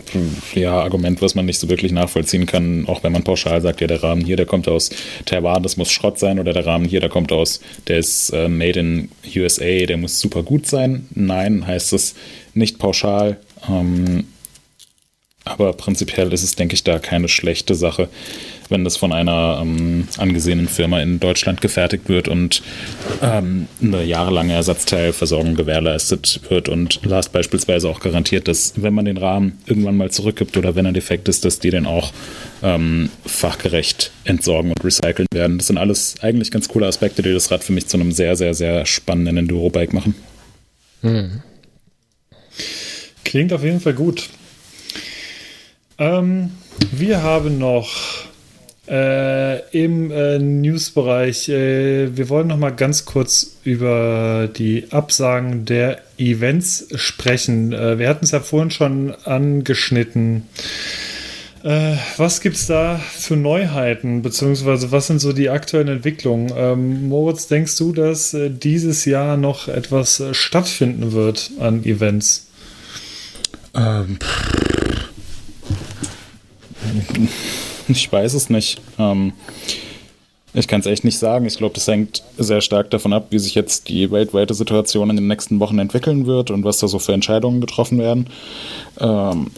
ja, 0.54 0.80
Argument, 0.80 1.22
was 1.22 1.34
man 1.34 1.46
nicht 1.46 1.58
so 1.58 1.68
wirklich 1.68 1.90
nachvollziehen 1.90 2.46
kann, 2.46 2.86
auch 2.86 3.02
wenn 3.02 3.12
man 3.12 3.24
pauschal 3.24 3.60
sagt, 3.60 3.80
ja, 3.80 3.86
der 3.86 4.02
Rahmen 4.02 4.24
hier, 4.24 4.36
der 4.36 4.46
kommt 4.46 4.68
aus 4.68 4.90
Taiwan, 5.24 5.62
das 5.62 5.76
muss 5.76 5.90
Schrott 5.90 6.18
sein, 6.18 6.38
oder 6.38 6.52
der 6.52 6.66
Rahmen 6.66 6.84
hier, 6.84 7.00
der 7.00 7.08
kommt 7.08 7.32
aus, 7.32 7.60
der 7.88 7.98
ist 7.98 8.30
äh, 8.30 8.48
made 8.48 8.78
in 8.78 9.08
USA, 9.34 9.86
der 9.86 9.96
muss 9.96 10.20
super 10.20 10.42
gut 10.42 10.66
sein. 10.66 11.08
Nein, 11.14 11.66
heißt 11.66 11.92
es 11.94 12.14
nicht 12.54 12.78
pauschal. 12.78 13.38
Ähm, 13.68 14.24
aber 15.44 15.72
prinzipiell 15.72 16.32
ist 16.32 16.44
es, 16.44 16.54
denke 16.54 16.74
ich, 16.74 16.84
da 16.84 16.98
keine 16.98 17.28
schlechte 17.28 17.74
Sache, 17.74 18.08
wenn 18.72 18.82
das 18.82 18.96
von 18.96 19.12
einer 19.12 19.60
ähm, 19.62 20.08
angesehenen 20.18 20.66
Firma 20.66 21.00
in 21.00 21.20
Deutschland 21.20 21.60
gefertigt 21.60 22.08
wird 22.08 22.26
und 22.26 22.62
ähm, 23.22 23.68
eine 23.80 24.02
jahrelange 24.02 24.54
Ersatzteilversorgung 24.54 25.54
gewährleistet 25.54 26.40
wird 26.48 26.68
und 26.68 27.00
Last 27.04 27.32
beispielsweise 27.32 27.88
auch 27.88 28.00
garantiert, 28.00 28.48
dass 28.48 28.72
wenn 28.76 28.94
man 28.94 29.04
den 29.04 29.18
Rahmen 29.18 29.58
irgendwann 29.66 29.96
mal 29.96 30.10
zurückgibt 30.10 30.56
oder 30.56 30.74
wenn 30.74 30.86
er 30.86 30.92
defekt 30.92 31.28
ist, 31.28 31.44
dass 31.44 31.60
die 31.60 31.70
den 31.70 31.86
auch 31.86 32.12
ähm, 32.62 33.10
fachgerecht 33.24 34.10
entsorgen 34.24 34.72
und 34.72 34.84
recyceln 34.84 35.28
werden. 35.32 35.58
Das 35.58 35.68
sind 35.68 35.78
alles 35.78 36.16
eigentlich 36.22 36.50
ganz 36.50 36.68
coole 36.68 36.86
Aspekte, 36.86 37.22
die 37.22 37.32
das 37.32 37.50
Rad 37.50 37.62
für 37.62 37.72
mich 37.72 37.86
zu 37.86 37.96
einem 37.96 38.10
sehr, 38.10 38.36
sehr, 38.36 38.54
sehr 38.54 38.86
spannenden 38.86 39.36
Enduro-Bike 39.36 39.92
machen. 39.92 40.14
Hm. 41.02 41.42
Klingt 43.24 43.52
auf 43.52 43.62
jeden 43.62 43.80
Fall 43.80 43.94
gut. 43.94 44.28
Ähm, 45.98 46.50
wir 46.90 47.22
haben 47.22 47.58
noch 47.58 48.26
äh, 48.88 49.60
im 49.70 50.10
äh, 50.10 50.38
Newsbereich, 50.38 51.48
äh, 51.48 52.16
wir 52.16 52.28
wollen 52.28 52.48
noch 52.48 52.56
mal 52.56 52.74
ganz 52.74 53.04
kurz 53.04 53.56
über 53.62 54.48
die 54.48 54.90
Absagen 54.90 55.64
der 55.64 56.00
Events 56.18 56.88
sprechen. 56.96 57.72
Äh, 57.72 57.98
wir 57.98 58.08
hatten 58.08 58.24
es 58.24 58.32
ja 58.32 58.40
vorhin 58.40 58.70
schon 58.70 59.14
angeschnitten. 59.24 60.48
Äh, 61.62 61.94
was 62.16 62.40
gibt 62.40 62.56
es 62.56 62.66
da 62.66 62.98
für 62.98 63.36
Neuheiten, 63.36 64.22
beziehungsweise 64.22 64.90
was 64.90 65.06
sind 65.06 65.20
so 65.20 65.32
die 65.32 65.48
aktuellen 65.48 65.86
Entwicklungen? 65.86 66.52
Ähm, 66.56 67.08
Moritz, 67.08 67.46
denkst 67.46 67.76
du, 67.76 67.92
dass 67.92 68.34
äh, 68.34 68.50
dieses 68.50 69.04
Jahr 69.04 69.36
noch 69.36 69.68
etwas 69.68 70.22
stattfinden 70.32 71.12
wird 71.12 71.52
an 71.60 71.84
Events? 71.84 72.48
Ähm, 73.74 74.18
ich 77.88 78.10
weiß 78.10 78.34
es 78.34 78.50
nicht. 78.50 78.80
Ähm, 78.98 79.32
ich 80.54 80.68
kann 80.68 80.80
es 80.80 80.86
echt 80.86 81.04
nicht 81.04 81.18
sagen. 81.18 81.46
Ich 81.46 81.56
glaube, 81.56 81.74
das 81.74 81.88
hängt 81.88 82.22
sehr 82.36 82.60
stark 82.60 82.90
davon 82.90 83.12
ab, 83.12 83.28
wie 83.30 83.38
sich 83.38 83.54
jetzt 83.54 83.88
die 83.88 84.10
weltweite 84.10 84.52
Situation 84.52 85.08
in 85.08 85.16
den 85.16 85.26
nächsten 85.26 85.60
Wochen 85.60 85.78
entwickeln 85.78 86.26
wird 86.26 86.50
und 86.50 86.64
was 86.64 86.78
da 86.78 86.88
so 86.88 86.98
für 86.98 87.14
Entscheidungen 87.14 87.60
getroffen 87.60 87.98
werden. 87.98 88.28
Ähm, 89.00 89.50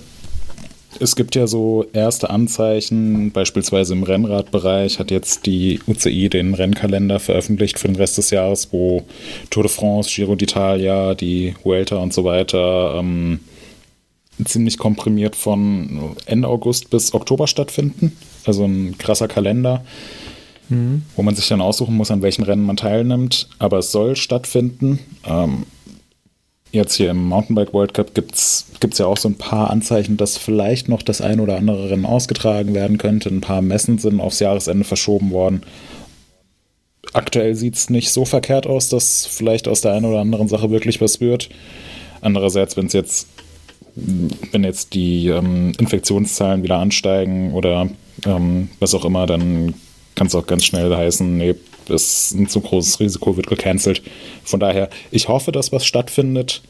es 1.01 1.17
gibt 1.17 1.35
ja 1.35 1.49
so 1.49 1.87
erste 1.93 2.31
Anzeichen, 2.31 3.33
beispielsweise 3.33 3.95
im 3.95 4.05
Rennradbereich 4.05 5.01
hat 5.01 5.11
jetzt 5.11 5.47
die 5.47 5.81
UCI 5.89 6.29
den 6.29 6.55
Rennkalender 6.55 7.19
veröffentlicht 7.19 7.81
für 7.81 7.89
den 7.89 7.97
Rest 7.97 8.17
des 8.19 8.31
Jahres, 8.31 8.69
wo 8.73 9.03
Tour 9.51 9.65
de 9.65 9.73
France, 9.73 10.11
Giro 10.15 10.35
d'Italia, 10.35 11.15
die 11.15 11.57
Vuelta 11.65 11.97
und 11.97 12.13
so 12.15 12.25
weiter 12.25 12.95
ähm, 12.99 13.41
ziemlich 14.45 14.79
komprimiert 14.79 15.37
von 15.37 16.17
Ende 16.27 16.49
August 16.49 16.91
bis 16.91 17.15
Oktober 17.15 17.47
stattfinden. 17.47 18.17
Also 18.45 18.65
ein 18.65 18.99
krasser 18.99 19.29
Kalender. 19.29 19.85
mhm. 20.69 21.03
wo 21.17 21.23
man 21.23 21.35
sich 21.35 21.49
dann 21.49 21.61
aussuchen 21.61 21.97
muss, 21.97 22.11
an 22.11 22.23
welchen 22.23 22.45
Rennen 22.45 22.65
man 22.65 22.77
teilnimmt. 22.77 23.49
Aber 23.59 23.79
es 23.79 23.93
soll 23.93 24.17
stattfinden. 24.17 24.99
Ähm, 25.27 25.67
jetzt 26.73 26.95
hier 26.95 27.11
im 27.11 27.29
Mountainbike 27.29 27.73
World 27.73 27.95
Cup 27.95 28.15
gibt 28.15 28.35
es 28.35 28.67
ja 28.99 29.07
auch 29.07 29.17
so 29.17 29.29
ein 29.29 29.39
paar 29.39 29.71
Anzeichen, 29.71 30.17
dass 30.17 30.37
vielleicht 30.37 30.89
noch 30.89 31.03
das 31.03 31.21
ein 31.21 31.41
oder 31.41 31.57
andere 31.57 31.91
Rennen 31.91 32.07
ausgetragen 32.07 32.75
werden 32.75 32.99
könnte. 32.99 33.29
Ein 33.29 33.41
paar 33.41 33.63
Messen 33.63 33.99
sind 33.99 34.21
aufs 34.21 34.41
Jahresende 34.41 34.85
verschoben 34.85 35.31
worden. 35.31 35.63
Aktuell 37.13 37.55
sieht 37.55 37.77
es 37.77 37.91
nicht 37.91 38.11
so 38.11 38.25
verkehrt 38.25 38.67
aus, 38.67 38.89
dass 38.89 39.25
vielleicht 39.27 39.69
aus 39.69 39.83
der 39.83 39.93
einen 39.93 40.07
oder 40.07 40.21
anderen 40.21 40.49
Sache 40.49 40.71
wirklich 40.71 41.01
was 41.01 41.21
wird. 41.21 41.49
Andererseits, 42.21 42.77
wenn 42.77 42.87
es 42.87 42.93
jetzt, 42.93 43.29
wenn 43.97 44.65
jetzt 44.65 44.95
die 44.95 45.29
ähm, 45.29 45.73
Infektionszahlen 45.79 46.63
wieder 46.63 46.79
ansteigen 46.79 47.53
oder 47.53 47.89
ähm, 48.27 48.69
was 48.81 48.95
auch 48.95 49.05
immer, 49.05 49.27
dann 49.27 49.75
kann 50.15 50.27
es 50.27 50.35
auch 50.35 50.47
ganz 50.47 50.65
schnell 50.65 50.95
heißen, 50.95 51.37
nee, 51.37 51.55
ist 51.89 52.33
ein 52.33 52.49
zu 52.49 52.61
großes 52.61 53.01
Risiko, 53.01 53.37
wird 53.37 53.47
gecancelt. 53.47 54.03
Von 54.43 54.61
daher, 54.61 54.89
ich 55.11 55.29
hoffe, 55.29 55.53
dass 55.53 55.73
was 55.73 55.85
stattfindet. 55.85 56.63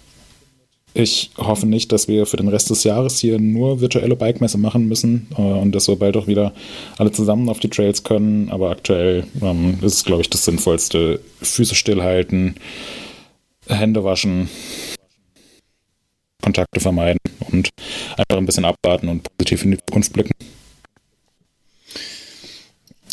Ich 0.97 1.31
hoffe 1.37 1.67
nicht, 1.67 1.91
dass 1.91 2.07
wir 2.07 2.25
für 2.25 2.37
den 2.37 2.47
Rest 2.47 2.71
des 2.71 2.85
Jahres 2.85 3.19
hier 3.19 3.41
nur 3.41 3.81
virtuelle 3.81 4.15
Bike-Messe 4.15 4.59
machen 4.59 4.87
müssen 4.87 5.27
äh, 5.37 5.41
und 5.41 5.73
dass 5.73 5.89
wir 5.89 5.97
bald 5.97 6.17
auch 6.17 6.29
wieder 6.29 6.53
alle 6.99 7.11
zusammen 7.11 7.49
auf 7.49 7.59
die 7.59 7.69
Trails 7.69 8.05
können. 8.05 8.49
Aber 8.51 8.71
aktuell 8.71 9.27
ähm, 9.43 9.79
ist 9.83 9.95
es, 9.95 10.05
glaube 10.05 10.23
ich, 10.23 10.31
das 10.31 10.45
Sinnvollste. 10.45 11.21
Füße 11.43 11.75
stillhalten, 11.75 12.55
Hände 13.67 14.05
waschen, 14.05 14.49
Kontakte 16.45 16.81
vermeiden 16.81 17.19
und 17.51 17.71
einfach 18.16 18.37
ein 18.37 18.47
bisschen 18.47 18.66
abwarten 18.66 19.09
und 19.09 19.27
positiv 19.39 19.65
in 19.65 19.73
die 19.73 19.79
Zukunft 19.79 20.12
blicken. 20.12 20.33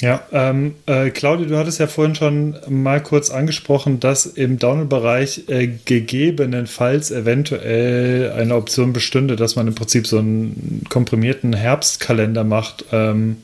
Ja, 0.02 0.24
ähm, 0.32 0.74
äh, 0.88 1.12
Claudia, 1.12 1.46
du 1.46 1.58
hattest 1.58 1.80
ja 1.80 1.86
vorhin 1.86 2.16
schon 2.16 2.56
mal 2.68 3.04
kurz 3.04 3.30
angesprochen, 3.30 4.00
dass 4.00 4.26
im 4.26 4.58
Download-Bereich 4.58 5.48
äh, 5.48 5.68
gegebenenfalls 5.86 7.12
eventuell 7.12 8.32
eine 8.32 8.56
Option 8.56 8.94
bestünde, 8.94 9.36
dass 9.36 9.56
man 9.56 9.68
im 9.68 9.76
Prinzip 9.76 10.08
so 10.08 10.18
einen 10.18 10.86
komprimierten 10.90 11.54
Herbstkalender 11.54 12.44
macht. 12.44 12.86
Ähm, 12.92 13.38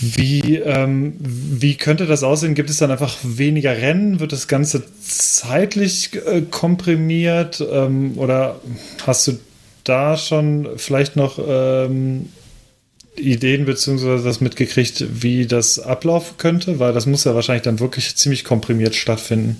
wie, 0.00 0.56
ähm, 0.56 1.14
wie 1.20 1.76
könnte 1.76 2.06
das 2.06 2.24
aussehen? 2.24 2.54
Gibt 2.54 2.68
es 2.68 2.78
dann 2.78 2.90
einfach 2.90 3.16
weniger 3.22 3.76
Rennen? 3.76 4.18
Wird 4.18 4.32
das 4.32 4.48
Ganze 4.48 4.82
zeitlich 5.00 6.10
äh, 6.26 6.42
komprimiert? 6.42 7.64
Ähm, 7.70 8.18
oder 8.18 8.60
hast 9.06 9.28
du 9.28 9.38
da 9.84 10.16
schon 10.16 10.68
vielleicht 10.76 11.14
noch 11.14 11.38
ähm, 11.46 12.28
Ideen 13.16 13.66
beziehungsweise 13.66 14.24
das 14.24 14.40
mitgekriegt, 14.40 15.22
wie 15.22 15.46
das 15.46 15.78
ablaufen 15.78 16.38
könnte? 16.38 16.80
Weil 16.80 16.92
das 16.92 17.06
muss 17.06 17.22
ja 17.22 17.36
wahrscheinlich 17.36 17.62
dann 17.62 17.78
wirklich 17.78 18.16
ziemlich 18.16 18.42
komprimiert 18.42 18.96
stattfinden. 18.96 19.58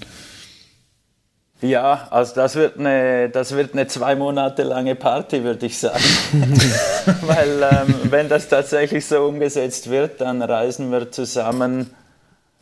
Ja, 1.65 2.09
also 2.11 2.35
das 2.35 2.57
wird 2.57 2.79
eine, 2.79 3.31
das 3.31 3.55
wird 3.55 3.73
eine 3.73 3.87
zwei 3.87 4.15
Monate 4.15 4.63
lange 4.63 4.95
Party, 4.95 5.43
würde 5.43 5.67
ich 5.67 5.79
sagen. 5.79 6.05
Weil 7.23 7.63
ähm, 7.63 7.95
wenn 8.11 8.29
das 8.29 8.49
tatsächlich 8.49 9.07
so 9.07 9.25
umgesetzt 9.25 9.89
wird, 9.89 10.21
dann 10.21 10.43
reisen 10.43 10.93
wir 10.93 11.11
zusammen 11.11 11.91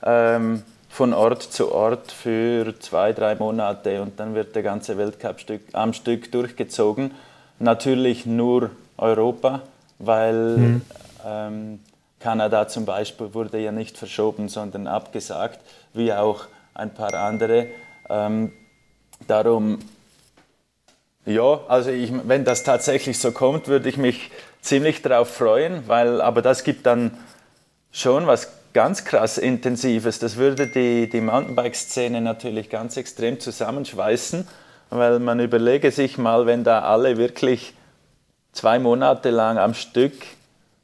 ähm, 0.05 0.63
von 0.89 1.13
Ort 1.15 1.43
zu 1.43 1.73
Ort 1.73 2.13
für 2.13 2.79
zwei, 2.79 3.13
drei 3.13 3.35
Monate 3.35 4.03
und 4.03 4.21
dann 4.21 4.35
wird 4.35 4.55
der 4.55 4.63
ganze 4.63 4.97
Weltcup 4.99 5.41
Stück, 5.41 5.63
am 5.73 5.93
Stück 5.93 6.31
durchgezogen. 6.31 7.13
Natürlich 7.59 8.27
nur 8.27 8.71
Europa 8.99 9.63
weil 10.03 10.57
mhm. 10.57 10.83
ähm, 11.25 11.81
Kanada 12.21 12.69
zum 12.69 12.85
Beispiel 12.85 13.35
wurde 13.35 13.59
ja 13.59 13.73
nicht 13.73 13.97
verschoben, 13.97 14.49
sondern 14.49 14.87
abgesagt, 14.87 15.61
wie 15.95 16.13
auch 16.13 16.47
ein 16.75 16.93
paar 16.93 17.15
andere. 17.15 17.67
Darum, 19.29 19.79
ja, 21.25 21.61
also 21.69 21.91
ich, 21.91 22.13
wenn 22.25 22.45
das 22.45 22.65
tatsächlich 22.65 23.19
so 23.19 23.33
kommt, 23.33 23.69
würde 23.69 23.89
ich 23.89 23.97
mich 23.97 24.31
ziemlich 24.61 25.03
darauf 25.03 25.29
freuen, 25.29 25.87
weil, 25.87 26.21
aber 26.21 26.43
das 26.43 26.65
gibt 26.65 26.87
dann 26.87 27.17
schon 27.93 28.27
was 28.27 28.49
ganz 28.73 29.05
krass 29.05 29.39
Intensives. 29.39 30.19
Das 30.19 30.37
würde 30.37 30.67
die, 30.67 31.09
die 31.09 31.21
Mountainbike-Szene 31.21 32.21
natürlich 32.21 32.71
ganz 32.71 32.97
extrem 32.97 33.39
zusammenschweißen, 33.39 34.49
weil 34.91 35.19
man 35.19 35.41
überlege 35.41 35.91
sich 35.91 36.19
mal, 36.19 36.47
wenn 36.47 36.65
da 36.65 36.81
alle 36.83 37.17
wirklich 37.17 37.75
zwei 38.53 38.79
Monate 38.79 39.31
lang 39.31 39.59
am 39.59 39.75
Stück 39.75 40.13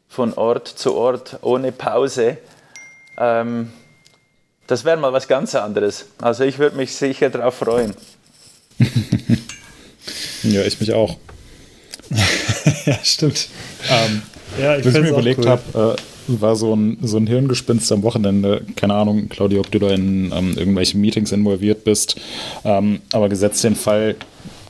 von 0.09 0.35
Ort 0.35 0.69
zu 0.69 0.95
Ort 0.95 1.39
ohne 1.43 1.73
Pause. 1.73 2.39
Ähm, 3.19 3.73
das 4.67 4.85
wäre 4.85 4.97
mal 4.97 5.13
was 5.13 5.29
ganz 5.29 5.55
anderes. 5.55 6.07
Also 6.21 6.45
ich 6.45 6.59
würde 6.59 6.77
mich 6.77 6.95
sicher 6.95 7.31
darauf 7.31 7.55
freuen. 7.55 7.95
ja, 10.43 10.63
ich 10.63 10.81
mich 10.81 10.93
auch. 10.93 11.17
ja, 12.87 12.99
stimmt. 13.03 13.49
Ähm, 13.91 14.23
ja, 14.59 14.77
ich 14.77 14.85
Was 14.85 14.95
ich 14.95 15.03
mir 15.03 15.09
überlegt 15.11 15.41
cool. 15.41 15.49
habe, 15.49 15.97
äh, 15.97 16.03
war 16.41 16.57
so 16.57 16.75
ein, 16.75 16.99
so 17.03 17.17
ein 17.17 17.27
Hirngespinst 17.27 17.91
am 17.93 18.03
Wochenende. 18.03 18.63
Keine 18.77 18.95
Ahnung, 18.95 19.29
Claudia, 19.29 19.61
ob 19.61 19.71
du 19.71 19.79
da 19.79 19.91
in 19.91 20.33
ähm, 20.33 20.57
irgendwelchen 20.57 21.01
Meetings 21.01 21.33
involviert 21.33 21.85
bist. 21.85 22.21
Ähm, 22.65 23.01
aber 23.13 23.29
gesetzt 23.29 23.65
den 23.65 23.77
Fall, 23.77 24.17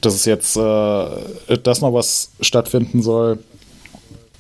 dass 0.01 0.15
es 0.15 0.25
jetzt, 0.25 0.57
äh, 0.57 1.59
dass 1.63 1.81
noch 1.81 1.93
was 1.93 2.31
stattfinden 2.41 3.03
soll, 3.03 3.39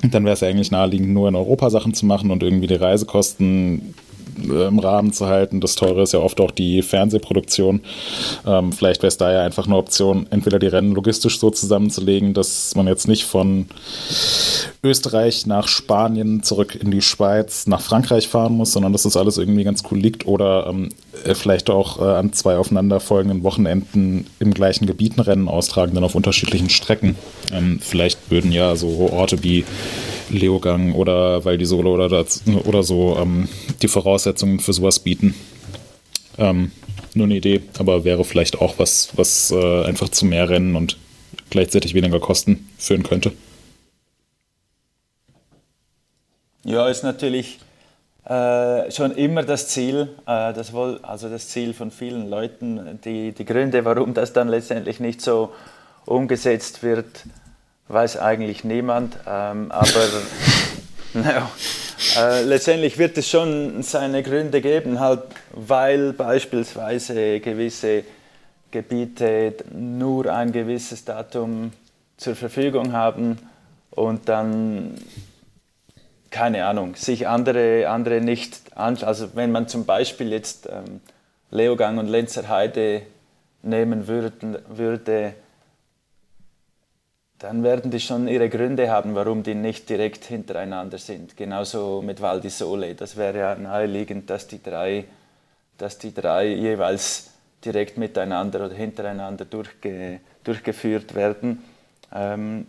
dann 0.02 0.24
wäre 0.24 0.34
es 0.34 0.40
ja 0.40 0.48
eigentlich 0.48 0.70
naheliegend, 0.70 1.10
nur 1.10 1.28
in 1.28 1.34
Europa 1.34 1.70
Sachen 1.70 1.92
zu 1.92 2.06
machen 2.06 2.30
und 2.30 2.42
irgendwie 2.42 2.68
die 2.68 2.74
Reisekosten 2.74 3.94
im 4.44 4.78
Rahmen 4.78 5.12
zu 5.12 5.26
halten. 5.26 5.60
Das 5.60 5.74
Teure 5.74 6.02
ist 6.02 6.12
ja 6.12 6.20
oft 6.20 6.40
auch 6.40 6.50
die 6.50 6.82
Fernsehproduktion. 6.82 7.80
Ähm, 8.46 8.72
vielleicht 8.72 9.02
wäre 9.02 9.08
es 9.08 9.16
da 9.16 9.32
ja 9.32 9.42
einfach 9.42 9.66
eine 9.66 9.76
Option, 9.76 10.26
entweder 10.30 10.58
die 10.58 10.66
Rennen 10.66 10.94
logistisch 10.94 11.38
so 11.38 11.50
zusammenzulegen, 11.50 12.34
dass 12.34 12.74
man 12.74 12.86
jetzt 12.86 13.08
nicht 13.08 13.24
von 13.24 13.66
Österreich 14.82 15.46
nach 15.46 15.68
Spanien 15.68 16.42
zurück 16.42 16.78
in 16.80 16.90
die 16.90 17.02
Schweiz 17.02 17.66
nach 17.66 17.80
Frankreich 17.80 18.28
fahren 18.28 18.54
muss, 18.54 18.72
sondern 18.72 18.92
dass 18.92 19.02
das 19.02 19.16
alles 19.16 19.38
irgendwie 19.38 19.64
ganz 19.64 19.82
cool 19.90 19.98
liegt 19.98 20.26
oder 20.26 20.66
ähm, 20.68 20.90
äh, 21.07 21.07
vielleicht 21.34 21.70
auch 21.70 22.00
äh, 22.00 22.04
an 22.04 22.32
zwei 22.32 22.56
aufeinanderfolgenden 22.56 23.42
Wochenenden 23.42 24.26
im 24.40 24.54
gleichen 24.54 24.86
Gebiet 24.86 25.16
ein 25.16 25.20
Rennen 25.20 25.48
austragen, 25.48 25.94
dann 25.94 26.04
auf 26.04 26.14
unterschiedlichen 26.14 26.70
Strecken. 26.70 27.16
Ähm, 27.52 27.80
vielleicht 27.80 28.30
würden 28.30 28.52
ja 28.52 28.76
so 28.76 29.10
Orte 29.10 29.42
wie 29.42 29.64
Leogang 30.30 30.94
oder 30.94 31.44
Val 31.44 31.58
di 31.58 31.64
Solo 31.64 31.94
oder, 31.94 32.24
oder 32.64 32.82
so 32.82 33.16
ähm, 33.20 33.48
die 33.82 33.88
Voraussetzungen 33.88 34.60
für 34.60 34.72
sowas 34.72 35.00
bieten. 35.00 35.34
Ähm, 36.38 36.70
nur 37.14 37.26
eine 37.26 37.36
Idee, 37.36 37.62
aber 37.78 38.04
wäre 38.04 38.24
vielleicht 38.24 38.60
auch 38.60 38.78
was, 38.78 39.10
was 39.16 39.50
äh, 39.50 39.84
einfach 39.84 40.08
zu 40.08 40.26
mehr 40.26 40.48
Rennen 40.48 40.76
und 40.76 40.96
gleichzeitig 41.50 41.94
weniger 41.94 42.20
Kosten 42.20 42.68
führen 42.78 43.02
könnte. 43.02 43.32
Ja, 46.64 46.88
ist 46.88 47.02
natürlich 47.02 47.58
äh, 48.28 48.90
schon 48.90 49.12
immer 49.12 49.42
das 49.42 49.68
Ziel, 49.68 50.10
äh, 50.26 50.52
das 50.52 50.72
wohl, 50.72 51.00
also 51.02 51.28
das 51.28 51.48
Ziel 51.48 51.72
von 51.72 51.90
vielen 51.90 52.28
Leuten. 52.28 53.00
Die, 53.04 53.32
die 53.32 53.44
Gründe, 53.44 53.84
warum 53.84 54.12
das 54.12 54.32
dann 54.32 54.48
letztendlich 54.48 55.00
nicht 55.00 55.22
so 55.22 55.52
umgesetzt 56.04 56.82
wird, 56.82 57.24
weiß 57.88 58.18
eigentlich 58.18 58.64
niemand. 58.64 59.16
Ähm, 59.26 59.72
aber 59.72 60.08
no, 61.14 61.48
äh, 62.18 62.42
letztendlich 62.42 62.98
wird 62.98 63.16
es 63.16 63.30
schon 63.30 63.82
seine 63.82 64.22
Gründe 64.22 64.60
geben, 64.60 65.00
halt, 65.00 65.22
weil 65.52 66.12
beispielsweise 66.12 67.40
gewisse 67.40 68.04
Gebiete 68.70 69.54
nur 69.72 70.26
ein 70.26 70.52
gewisses 70.52 71.04
Datum 71.04 71.72
zur 72.18 72.36
Verfügung 72.36 72.92
haben 72.92 73.38
und 73.90 74.28
dann 74.28 74.98
keine 76.30 76.66
Ahnung, 76.66 76.94
sich 76.94 77.26
andere, 77.26 77.88
andere 77.88 78.20
nicht 78.20 78.76
anschauen. 78.76 79.08
Also 79.08 79.34
wenn 79.34 79.52
man 79.52 79.68
zum 79.68 79.84
Beispiel 79.86 80.32
jetzt 80.32 80.68
ähm, 80.70 81.00
Leogang 81.50 81.98
und 81.98 82.08
Lenzer 82.08 82.48
Heide 82.48 83.02
nehmen 83.62 84.06
würden, 84.06 84.58
würde, 84.68 85.34
dann 87.38 87.62
werden 87.62 87.90
die 87.90 88.00
schon 88.00 88.26
ihre 88.26 88.48
Gründe 88.48 88.90
haben, 88.90 89.14
warum 89.14 89.42
die 89.42 89.54
nicht 89.54 89.88
direkt 89.88 90.24
hintereinander 90.24 90.98
sind. 90.98 91.36
Genauso 91.36 92.02
mit 92.02 92.20
Val 92.20 92.40
di 92.40 92.50
Sole. 92.50 92.94
Das 92.94 93.16
wäre 93.16 93.38
ja 93.38 93.54
naheliegend, 93.54 94.28
dass 94.28 94.48
die 94.48 94.62
drei, 94.62 95.04
dass 95.76 95.98
die 95.98 96.12
drei 96.12 96.48
jeweils 96.48 97.30
direkt 97.64 97.96
miteinander 97.96 98.66
oder 98.66 98.74
hintereinander 98.74 99.44
durchge, 99.44 100.20
durchgeführt 100.42 101.14
werden. 101.14 101.62
Ähm, 102.12 102.66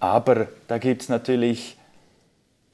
aber 0.00 0.48
da 0.68 0.78
gibt 0.78 1.02
es 1.02 1.08
natürlich 1.08 1.77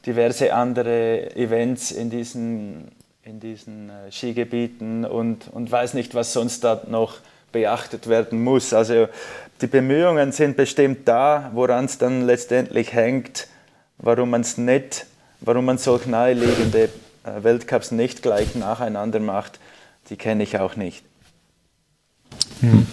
diverse 0.07 0.53
andere 0.55 1.35
Events 1.37 1.91
in 1.91 2.11
diesen, 2.11 2.93
in 3.23 3.41
diesen 3.41 3.91
äh, 3.91 4.11
Skigebieten 4.11 5.05
und, 5.05 5.49
und 5.53 5.71
weiß 5.71 5.95
nicht, 5.95 6.15
was 6.15 6.33
sonst 6.33 6.65
da 6.65 6.83
noch 6.89 7.19
beachtet 7.53 8.09
werden 8.09 8.43
muss. 8.43 8.73
Also 8.73 9.09
die 9.61 9.67
Bemühungen 9.67 10.33
sind 10.33 10.57
bestimmt 10.57 11.07
da, 11.07 11.51
woran 11.55 11.85
es 11.87 11.99
dann 11.99 12.27
letztendlich 12.27 12.93
hängt, 12.93 13.49
warum 13.99 14.31
man 14.31 14.41
es 14.41 14.59
nicht 14.59 15.07
warum 15.45 15.67
man 15.67 15.79
solch 15.79 16.07
naheliegende 16.07 16.91
äh, 17.25 17.43
Weltcups 17.43 17.91
nicht 17.91 18.23
gleich 18.23 18.55
nacheinander 18.55 19.21
macht, 19.21 19.59
die 20.11 20.17
kenne 20.17 20.43
ich 20.43 20.59
auch 20.59 20.77
nicht. 20.77 21.05
Hm. 22.61 22.87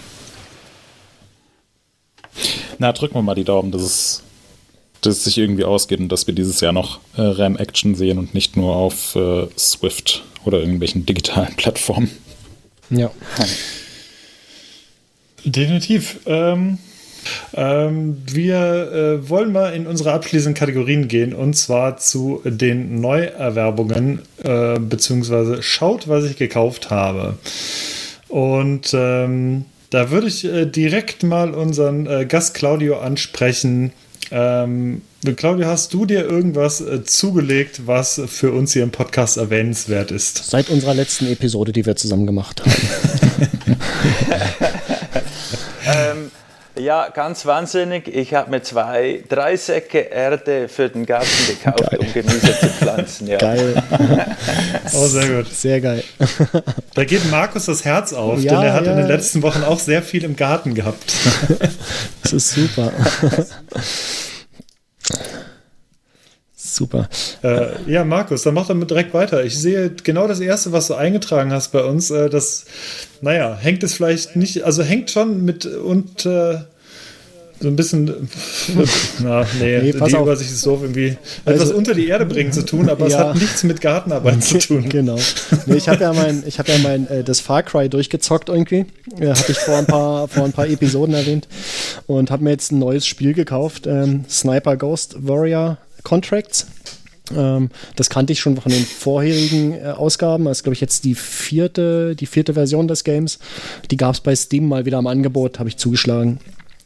Na, 2.78 2.92
drücken 2.92 3.16
wir 3.16 3.22
mal 3.22 3.36
die 3.36 3.44
Daumen, 3.44 3.72
dass 3.72 3.82
es, 3.82 4.24
dass 5.02 5.18
es 5.18 5.24
sich 5.24 5.38
irgendwie 5.38 5.64
ausgeht 5.64 6.00
und 6.00 6.10
dass 6.10 6.28
wir 6.28 6.34
dieses 6.34 6.62
Jahr 6.62 6.74
noch 6.74 7.00
äh, 7.18 7.22
Ram 7.22 7.58
Action 7.58 7.96
sehen 7.96 8.18
und 8.18 8.34
nicht 8.34 8.56
nur 8.56 8.76
auf 8.76 9.16
äh, 9.16 9.48
Swift 9.58 10.24
oder 10.46 10.60
irgendwelchen 10.60 11.06
digitalen 11.06 11.54
Plattformen. 11.58 12.12
Ja. 12.90 13.12
Definitiv. 15.46 16.20
Ähm, 16.26 16.78
ähm, 17.54 18.18
wir 18.32 18.58
äh, 18.58 19.30
wollen 19.30 19.52
mal 19.52 19.74
in 19.74 19.88
unsere 19.88 20.12
abschließenden 20.12 20.56
Kategorien 20.56 21.08
gehen 21.08 21.34
und 21.34 21.56
zwar 21.56 21.98
zu 21.98 22.42
den 22.44 23.00
Neuerwerbungen, 23.00 24.22
äh, 24.44 24.80
beziehungsweise 24.80 25.62
schaut, 25.62 26.08
was 26.08 26.26
ich 26.26 26.38
gekauft 26.38 26.90
habe. 26.90 27.38
Und 28.28 28.94
ähm, 28.94 29.66
da 29.90 30.10
würde 30.10 30.28
ich 30.28 30.46
äh, 30.46 30.66
direkt 30.66 31.24
mal 31.24 31.54
unseren 31.54 32.08
äh, 32.08 32.26
Gast 32.26 32.54
Claudio 32.54 33.00
ansprechen. 33.00 33.92
Ähm, 34.32 35.02
Claudio, 35.36 35.68
hast 35.68 35.94
du 35.94 36.06
dir 36.06 36.26
irgendwas 36.26 36.82
äh, 36.82 37.04
zugelegt, 37.04 37.82
was 37.86 38.22
für 38.28 38.52
uns 38.52 38.74
hier 38.74 38.84
im 38.84 38.92
Podcast 38.92 39.38
erwähnenswert 39.38 40.12
ist? 40.12 40.50
Seit 40.50 40.70
unserer 40.70 40.94
letzten 40.94 41.28
Episode, 41.28 41.74
die 41.74 41.86
wir 41.86 41.96
zusammen 41.96 42.26
gemacht 42.26 42.62
haben. 42.62 42.72
ja, 46.82 47.10
ganz 47.10 47.46
wahnsinnig. 47.46 48.08
Ich 48.08 48.34
habe 48.34 48.50
mir 48.50 48.62
zwei, 48.62 49.24
drei 49.30 49.56
Säcke 49.56 50.00
Erde 50.00 50.68
für 50.68 50.90
den 50.90 51.06
Garten 51.06 51.28
gekauft, 51.48 51.92
geil. 51.92 52.00
um 52.00 52.14
Gemüse 52.14 52.60
zu 52.60 52.68
pflanzen. 52.68 53.28
Ja. 53.28 53.38
Geil. 53.38 53.82
oh, 54.94 55.06
sehr 55.06 55.30
gut. 55.30 55.54
Sehr 55.54 55.82
geil. 55.82 56.04
Da 56.94 57.06
geht 57.06 57.30
Markus 57.32 57.66
das 57.66 57.86
Herz 57.86 58.12
auf, 58.12 58.42
ja, 58.42 58.54
denn 58.54 58.64
er 58.64 58.74
hat 58.74 58.86
ja. 58.86 58.92
in 58.92 58.98
den 58.98 59.08
letzten 59.08 59.42
Wochen 59.44 59.64
auch 59.64 59.80
sehr 59.80 60.04
viel 60.04 60.26
im 60.26 60.36
Garten 60.36 60.74
gehabt. 60.76 61.14
Das 62.24 62.34
ist 62.34 62.52
super. 62.52 62.92
Super. 66.56 67.10
Äh, 67.44 67.92
ja, 67.92 68.06
Markus, 68.06 68.44
dann 68.44 68.54
mach 68.54 68.68
damit 68.68 68.90
direkt 68.90 69.14
weiter. 69.14 69.44
Ich 69.44 69.60
sehe 69.60 69.90
genau 69.90 70.28
das 70.28 70.40
erste, 70.40 70.72
was 70.72 70.88
du 70.88 70.96
eingetragen 70.96 71.52
hast 71.52 71.72
bei 71.72 71.84
uns. 71.84 72.12
Äh, 72.12 72.30
das, 72.30 72.66
naja, 73.22 73.58
hängt 73.60 73.84
es 73.84 73.94
vielleicht 73.94 74.36
nicht, 74.36 74.64
also 74.64 74.82
hängt 74.82 75.12
schon 75.12 75.44
mit 75.44 75.66
und 75.66 76.26
äh, 76.26 76.60
so 77.62 77.68
ein 77.68 77.76
bisschen, 77.76 78.08
na, 79.20 79.46
nee, 79.60 79.80
nee 79.80 79.92
die 79.92 80.02
auf. 80.02 80.14
Übersicht 80.14 80.52
ist 80.52 80.66
doof, 80.66 80.80
irgendwie 80.82 81.18
also, 81.46 81.64
etwas 81.64 81.76
unter 81.76 81.94
die 81.94 82.08
Erde 82.08 82.26
bringen 82.26 82.52
zu 82.52 82.66
tun, 82.66 82.90
aber 82.90 83.08
ja. 83.08 83.20
es 83.20 83.28
hat 83.28 83.36
nichts 83.36 83.64
mit 83.64 83.82
Gartenarbeit 83.82 84.44
zu 84.44 84.58
tun. 84.58 84.90
Genau. 84.90 85.18
Nee, 85.68 85.76
ich 85.76 85.88
habe 85.88 86.02
ja 86.02 86.14
mein, 86.14 86.44
ich 86.46 86.60
habe 86.60 86.72
ja 86.72 86.78
mein, 86.80 87.08
äh, 87.08 87.24
das 87.24 87.40
Far 87.40 87.64
Cry 87.64 87.88
durchgezockt 87.88 88.50
irgendwie. 88.50 88.86
Ja, 89.20 89.38
hatte 89.38 89.52
ich 89.52 89.60
vor 89.60 89.78
ein 89.78 89.86
paar, 89.86 90.28
vor 90.28 90.46
ein 90.46 90.54
paar 90.54 90.68
Episoden 90.68 91.14
erwähnt 91.14 91.48
und 92.08 92.32
habe 92.32 92.44
mir 92.44 92.52
jetzt 92.52 92.72
ein 92.72 92.80
neues 92.80 93.06
Spiel 93.06 93.34
gekauft, 93.34 93.86
ähm, 93.86 94.26
Sniper 94.28 94.76
Ghost 94.78 95.16
Warrior 95.20 95.78
Contracts. 96.04 96.66
Ähm, 97.36 97.70
das 97.96 98.10
kannte 98.10 98.34
ich 98.34 98.40
schon 98.40 98.58
von 98.58 98.72
den 98.72 98.84
vorherigen 98.84 99.74
äh, 99.74 99.94
Ausgaben. 99.96 100.46
Das 100.46 100.60
ist, 100.60 100.64
glaube 100.64 100.74
ich, 100.74 100.82
jetzt 100.82 101.06
die 101.06 101.16
vierte, 101.16 102.16
die 102.16 102.26
vierte 102.26 102.54
Version 102.54 102.88
des 102.88 103.04
Games. 103.04 103.40
Die 103.90 103.98
gab 103.98 104.16
es 104.16 104.22
bei 104.22 104.36
Steam 104.36 104.68
mal 104.68 104.86
wieder 104.86 105.00
im 105.00 105.08
Angebot, 105.08 105.60
habe 105.60 105.70
ich 105.70 105.78
zugeschlagen. 105.78 106.40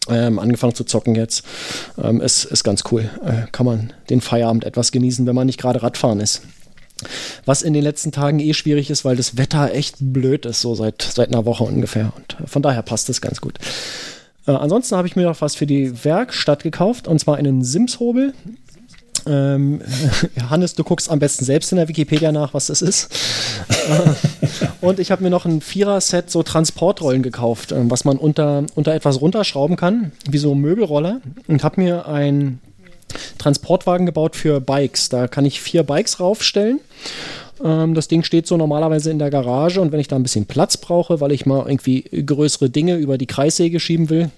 Ähm, 0.07 0.40
angefangen 0.40 0.76
zu 0.76 0.84
zocken 0.84 1.15
jetzt. 1.15 1.44
Ähm, 2.02 2.22
ist, 2.22 2.45
ist 2.45 2.64
ganz 2.64 2.84
cool. 2.91 3.10
Äh, 3.23 3.49
kann 3.52 3.65
man 3.65 3.94
den 4.10 4.22
Feierabend 4.22 4.64
etwas 4.64 4.91
genießen, 4.91 5.26
wenn 5.26 5.36
man 5.36 5.48
nicht 5.48 5.60
gerade 5.60 5.82
Radfahren 5.82 6.19
ist. 6.19 6.41
Was 7.45 7.61
in 7.61 7.73
den 7.73 7.84
letzten 7.84 8.11
Tagen 8.11 8.40
eh 8.40 8.53
schwierig 8.53 8.90
ist, 8.90 9.03
weil 9.03 9.15
das 9.15 9.38
Wetter 9.38 9.73
echt 9.73 9.98
blöd 9.99 10.45
ist, 10.45 10.61
so 10.61 10.76
seit, 10.76 11.02
seit 11.02 11.30
einer 11.30 11.45
Woche 11.45 11.64
ungefähr. 11.64 12.14
Und 12.15 12.38
äh, 12.40 12.48
von 12.48 12.61
daher 12.61 12.82
passt 12.84 13.10
das 13.10 13.22
ganz 13.22 13.41
gut. 13.41 13.57
Äh, 14.48 14.52
ansonsten 14.52 14.95
habe 14.95 15.07
ich 15.07 15.15
mir 15.15 15.23
noch 15.23 15.41
was 15.41 15.56
für 15.56 15.65
die 15.65 16.06
Werkstatt 16.06 16.64
gekauft, 16.64 17.07
und 17.07 17.19
zwar 17.19 17.38
einen 17.38 17.64
Sims-Hobel. 17.64 18.34
Ähm, 19.28 19.82
Hannes, 20.50 20.76
du 20.76 20.84
guckst 20.84 21.10
am 21.10 21.20
besten 21.20 21.46
selbst 21.46 21.72
in 21.72 21.78
der 21.78 21.88
Wikipedia 21.88 22.32
nach, 22.32 22.54
was 22.54 22.68
das 22.68 22.82
ist. 22.82 23.10
und 24.82 25.00
ich 25.00 25.12
habe 25.12 25.24
mir 25.24 25.30
noch 25.30 25.46
ein 25.46 25.62
Vierer-Set 25.62 26.30
so 26.30 26.44
Transportrollen 26.44 27.24
gekauft, 27.24 27.72
ähm, 27.72 27.90
was 27.90 28.06
man 28.06 28.18
unter, 28.18 28.66
unter 28.76 28.94
etwas 28.94 29.22
runterschrauben 29.22 29.76
kann, 29.76 30.12
wie 30.30 30.38
so 30.38 30.56
Möbelroller. 30.56 31.22
Und 31.48 31.64
habe 31.64 31.82
mir 31.82 32.08
ein 32.08 32.60
Transportwagen 33.38 34.06
gebaut 34.06 34.36
für 34.36 34.60
Bikes. 34.62 35.10
Da 35.10 35.28
kann 35.28 35.46
ich 35.46 35.62
vier 35.62 35.84
Bikes 35.84 36.20
raufstellen. 36.20 36.80
Ähm, 37.64 37.94
das 37.94 38.08
Ding 38.08 38.24
steht 38.24 38.48
so 38.48 38.58
normalerweise 38.58 39.12
in 39.12 39.20
der 39.20 39.30
Garage 39.30 39.82
und 39.82 39.92
wenn 39.92 40.00
ich 40.00 40.08
da 40.08 40.16
ein 40.16 40.24
bisschen 40.24 40.46
Platz 40.46 40.78
brauche, 40.78 41.22
weil 41.22 41.32
ich 41.32 41.46
mal 41.46 41.66
irgendwie 41.66 42.02
größere 42.02 42.70
Dinge 42.70 42.96
über 42.96 43.18
die 43.18 43.28
Kreissäge 43.28 43.80
schieben 43.80 44.10
will, 44.10 44.30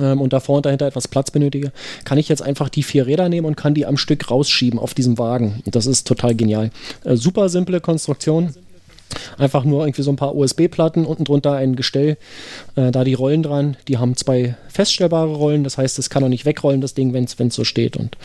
ähm, 0.00 0.20
und 0.20 0.32
davor 0.32 0.56
und 0.56 0.66
dahinter 0.66 0.86
etwas 0.86 1.08
Platz 1.08 1.30
benötige, 1.30 1.72
kann 2.04 2.18
ich 2.18 2.28
jetzt 2.28 2.42
einfach 2.42 2.68
die 2.68 2.82
vier 2.82 3.06
Räder 3.06 3.28
nehmen 3.28 3.46
und 3.46 3.56
kann 3.56 3.74
die 3.74 3.86
am 3.86 3.96
Stück 3.96 4.30
rausschieben 4.30 4.78
auf 4.78 4.94
diesem 4.94 5.18
Wagen. 5.18 5.62
Das 5.66 5.86
ist 5.86 6.06
total 6.06 6.34
genial. 6.34 6.70
Äh, 7.04 7.16
super 7.16 7.48
simple 7.48 7.80
Konstruktion. 7.80 8.54
Einfach 9.38 9.64
nur 9.64 9.86
irgendwie 9.86 10.02
so 10.02 10.10
ein 10.10 10.16
paar 10.16 10.34
USB-Platten, 10.34 11.06
unten 11.06 11.24
drunter 11.24 11.52
ein 11.52 11.76
Gestell, 11.76 12.18
äh, 12.74 12.90
da 12.90 13.04
die 13.04 13.14
Rollen 13.14 13.42
dran. 13.42 13.76
Die 13.88 13.98
haben 13.98 14.16
zwei 14.16 14.56
feststellbare 14.68 15.34
Rollen, 15.34 15.64
das 15.64 15.78
heißt, 15.78 15.98
es 15.98 16.10
kann 16.10 16.24
auch 16.24 16.28
nicht 16.28 16.44
wegrollen, 16.44 16.80
das 16.80 16.94
Ding, 16.94 17.12
wenn 17.12 17.24
es 17.24 17.54
so 17.54 17.64
steht. 17.64 17.96
Und 17.96 18.16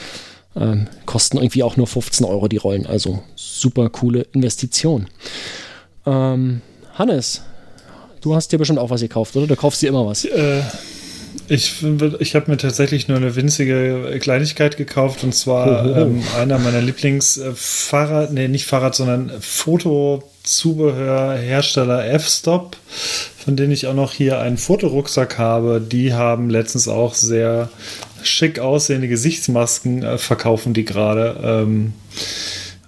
ähm, 0.56 0.88
kosten 1.06 1.38
irgendwie 1.38 1.64
auch 1.64 1.78
nur 1.78 1.88
15 1.88 2.26
Euro 2.26 2.48
die 2.48 2.58
Rollen. 2.58 2.86
Also 2.86 3.24
super 3.36 3.90
coole 3.90 4.22
Investition. 4.34 5.08
Ähm, 6.06 6.62
Hannes, 6.96 7.44
du 8.22 8.36
hast 8.36 8.52
dir 8.52 8.58
bestimmt 8.58 8.80
auch 8.80 8.90
was 8.90 9.02
gekauft, 9.02 9.36
oder? 9.36 9.48
Du 9.48 9.56
kaufst 9.56 9.82
dir 9.82 9.90
immer 9.90 10.06
was. 10.06 10.26
Äh, 10.26 10.62
ich, 11.48 11.84
ich 12.20 12.36
habe 12.36 12.52
mir 12.52 12.58
tatsächlich 12.58 13.08
nur 13.08 13.18
eine 13.18 13.36
winzige 13.36 14.20
Kleinigkeit 14.20 14.78
gekauft 14.78 15.24
und 15.24 15.34
zwar 15.34 15.86
oh, 15.86 15.90
oh. 15.90 15.94
Ähm, 16.02 16.22
einer 16.38 16.60
meiner 16.60 16.82
Lieblingsfahrrad, 16.82 18.34
nee, 18.34 18.48
nicht 18.48 18.66
Fahrrad, 18.66 18.96
sondern 18.96 19.32
Fotozubehörhersteller 19.40 22.12
F-Stop, 22.14 22.76
von 23.38 23.56
denen 23.56 23.72
ich 23.72 23.86
auch 23.88 23.94
noch 23.94 24.14
hier 24.14 24.40
einen 24.40 24.58
Fotorucksack 24.58 25.38
habe. 25.38 25.80
Die 25.82 26.14
haben 26.14 26.50
letztens 26.50 26.88
auch 26.88 27.14
sehr 27.14 27.70
schick 28.24 28.60
aussehende 28.60 29.08
Gesichtsmasken 29.08 30.04
äh, 30.04 30.18
verkaufen 30.18 30.74
die 30.74 30.86
gerade. 30.86 31.38
Ähm, 31.44 31.94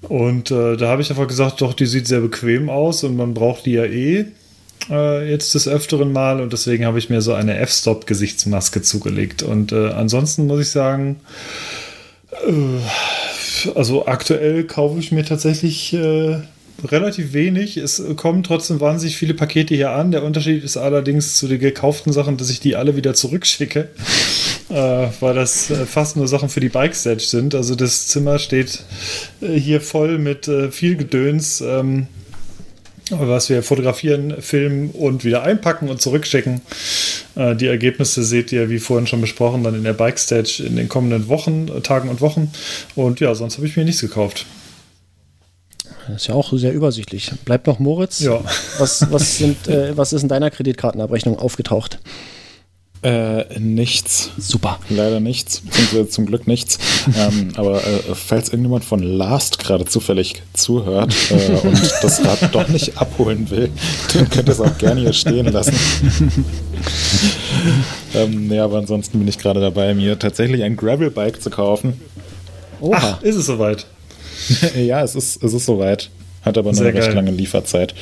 und 0.01 0.51
äh, 0.51 0.77
da 0.77 0.89
habe 0.89 1.01
ich 1.01 1.09
einfach 1.09 1.27
gesagt, 1.27 1.61
doch, 1.61 1.73
die 1.73 1.85
sieht 1.85 2.07
sehr 2.07 2.21
bequem 2.21 2.69
aus 2.69 3.03
und 3.03 3.15
man 3.15 3.33
braucht 3.33 3.65
die 3.65 3.73
ja 3.73 3.85
eh 3.85 4.25
äh, 4.89 5.29
jetzt 5.29 5.53
des 5.55 5.67
Öfteren 5.67 6.11
mal 6.11 6.41
und 6.41 6.53
deswegen 6.53 6.85
habe 6.85 6.99
ich 6.99 7.09
mir 7.09 7.21
so 7.21 7.33
eine 7.33 7.57
F-Stop-Gesichtsmaske 7.57 8.81
zugelegt. 8.81 9.43
Und 9.43 9.71
äh, 9.71 9.89
ansonsten 9.89 10.47
muss 10.47 10.61
ich 10.61 10.69
sagen, 10.69 11.19
äh, 12.31 13.69
also 13.75 14.07
aktuell 14.07 14.65
kaufe 14.65 14.99
ich 14.99 15.11
mir 15.11 15.25
tatsächlich 15.25 15.93
äh, 15.93 16.37
relativ 16.85 17.33
wenig. 17.33 17.77
Es 17.77 18.01
kommen 18.15 18.43
trotzdem 18.43 18.79
wahnsinnig 18.79 19.17
viele 19.17 19.33
Pakete 19.33 19.75
hier 19.75 19.91
an. 19.91 20.11
Der 20.11 20.23
Unterschied 20.23 20.63
ist 20.63 20.77
allerdings 20.77 21.35
zu 21.35 21.47
den 21.47 21.59
gekauften 21.59 22.11
Sachen, 22.11 22.37
dass 22.37 22.49
ich 22.49 22.59
die 22.59 22.75
alle 22.75 22.95
wieder 22.95 23.13
zurückschicke. 23.13 23.89
Äh, 24.69 25.09
weil 25.19 25.35
das 25.35 25.69
äh, 25.69 25.85
fast 25.85 26.15
nur 26.15 26.27
Sachen 26.27 26.47
für 26.47 26.61
die 26.61 26.69
Bike-Stage 26.69 27.19
sind. 27.19 27.53
Also 27.53 27.75
das 27.75 28.07
Zimmer 28.07 28.39
steht 28.39 28.83
äh, 29.41 29.59
hier 29.59 29.81
voll 29.81 30.17
mit 30.17 30.47
äh, 30.47 30.71
viel 30.71 30.95
Gedöns. 30.95 31.59
Ähm, 31.59 32.07
was 33.09 33.49
wir 33.49 33.63
fotografieren, 33.63 34.41
filmen 34.41 34.91
und 34.91 35.25
wieder 35.25 35.43
einpacken 35.43 35.89
und 35.89 36.01
zurückschicken. 36.01 36.61
Äh, 37.35 37.55
die 37.55 37.67
Ergebnisse 37.67 38.23
seht 38.23 38.51
ihr, 38.51 38.69
wie 38.69 38.79
vorhin 38.79 39.07
schon 39.07 39.21
besprochen, 39.21 39.63
dann 39.63 39.75
in 39.75 39.83
der 39.83 39.93
Bike 39.93 40.19
Stage 40.19 40.63
in 40.65 40.75
den 40.75 40.89
kommenden 40.89 41.27
Wochen, 41.27 41.67
äh, 41.67 41.81
Tagen 41.81 42.09
und 42.09 42.21
Wochen. 42.21 42.51
Und 42.95 43.19
ja, 43.19 43.35
sonst 43.35 43.57
habe 43.57 43.67
ich 43.67 43.75
mir 43.75 43.85
nichts 43.85 44.01
gekauft. 44.01 44.45
Das 46.07 46.23
ist 46.23 46.27
ja 46.27 46.35
auch 46.35 46.51
sehr 46.53 46.73
übersichtlich. 46.73 47.31
Bleibt 47.45 47.67
noch 47.67 47.79
Moritz. 47.79 48.19
Ja. 48.19 48.41
Was, 48.77 49.09
was, 49.11 49.37
sind, 49.37 49.67
äh, 49.67 49.95
was 49.95 50.11
ist 50.11 50.23
in 50.23 50.29
deiner 50.29 50.51
Kreditkartenabrechnung 50.51 51.39
aufgetaucht? 51.39 51.99
Äh, 53.03 53.59
nichts. 53.59 54.31
Super. 54.37 54.79
Leider 54.87 55.19
nichts, 55.19 55.59
beziehungsweise 55.59 56.07
zum 56.07 56.25
Glück 56.25 56.47
nichts. 56.47 56.79
ähm, 57.17 57.49
aber 57.57 57.85
äh, 57.85 58.15
falls 58.15 58.49
irgendjemand 58.49 58.85
von 58.85 59.03
Last 59.03 59.59
gerade 59.59 59.83
zufällig 59.83 60.41
zuhört 60.53 61.13
äh, 61.29 61.67
und 61.67 61.81
das 62.01 62.25
Rad 62.25 62.39
doch 62.55 62.69
nicht 62.69 62.97
abholen 62.97 63.49
will, 63.49 63.69
dann 64.13 64.29
könnt 64.29 64.47
ihr 64.47 64.53
es 64.53 64.61
auch 64.61 64.77
gerne 64.77 65.01
hier 65.01 65.11
stehen 65.11 65.47
lassen. 65.47 65.75
ähm, 68.15 68.47
nee, 68.47 68.59
aber 68.59 68.77
ansonsten 68.77 69.19
bin 69.19 69.27
ich 69.27 69.37
gerade 69.37 69.59
dabei, 69.59 69.93
mir 69.93 70.17
tatsächlich 70.17 70.63
ein 70.63 70.77
Gravelbike 70.77 71.41
zu 71.41 71.49
kaufen. 71.49 71.99
Oha. 72.79 73.17
Ach, 73.19 73.21
ist 73.21 73.35
es 73.35 73.47
soweit? 73.47 73.85
ja, 74.77 75.03
es 75.03 75.15
ist, 75.15 75.43
es 75.43 75.53
ist 75.53 75.65
soweit. 75.65 76.09
Hat 76.43 76.57
aber 76.57 76.71
eine 76.71 76.81
recht 76.93 77.13
lange 77.13 77.31
Lieferzeit. 77.31 77.93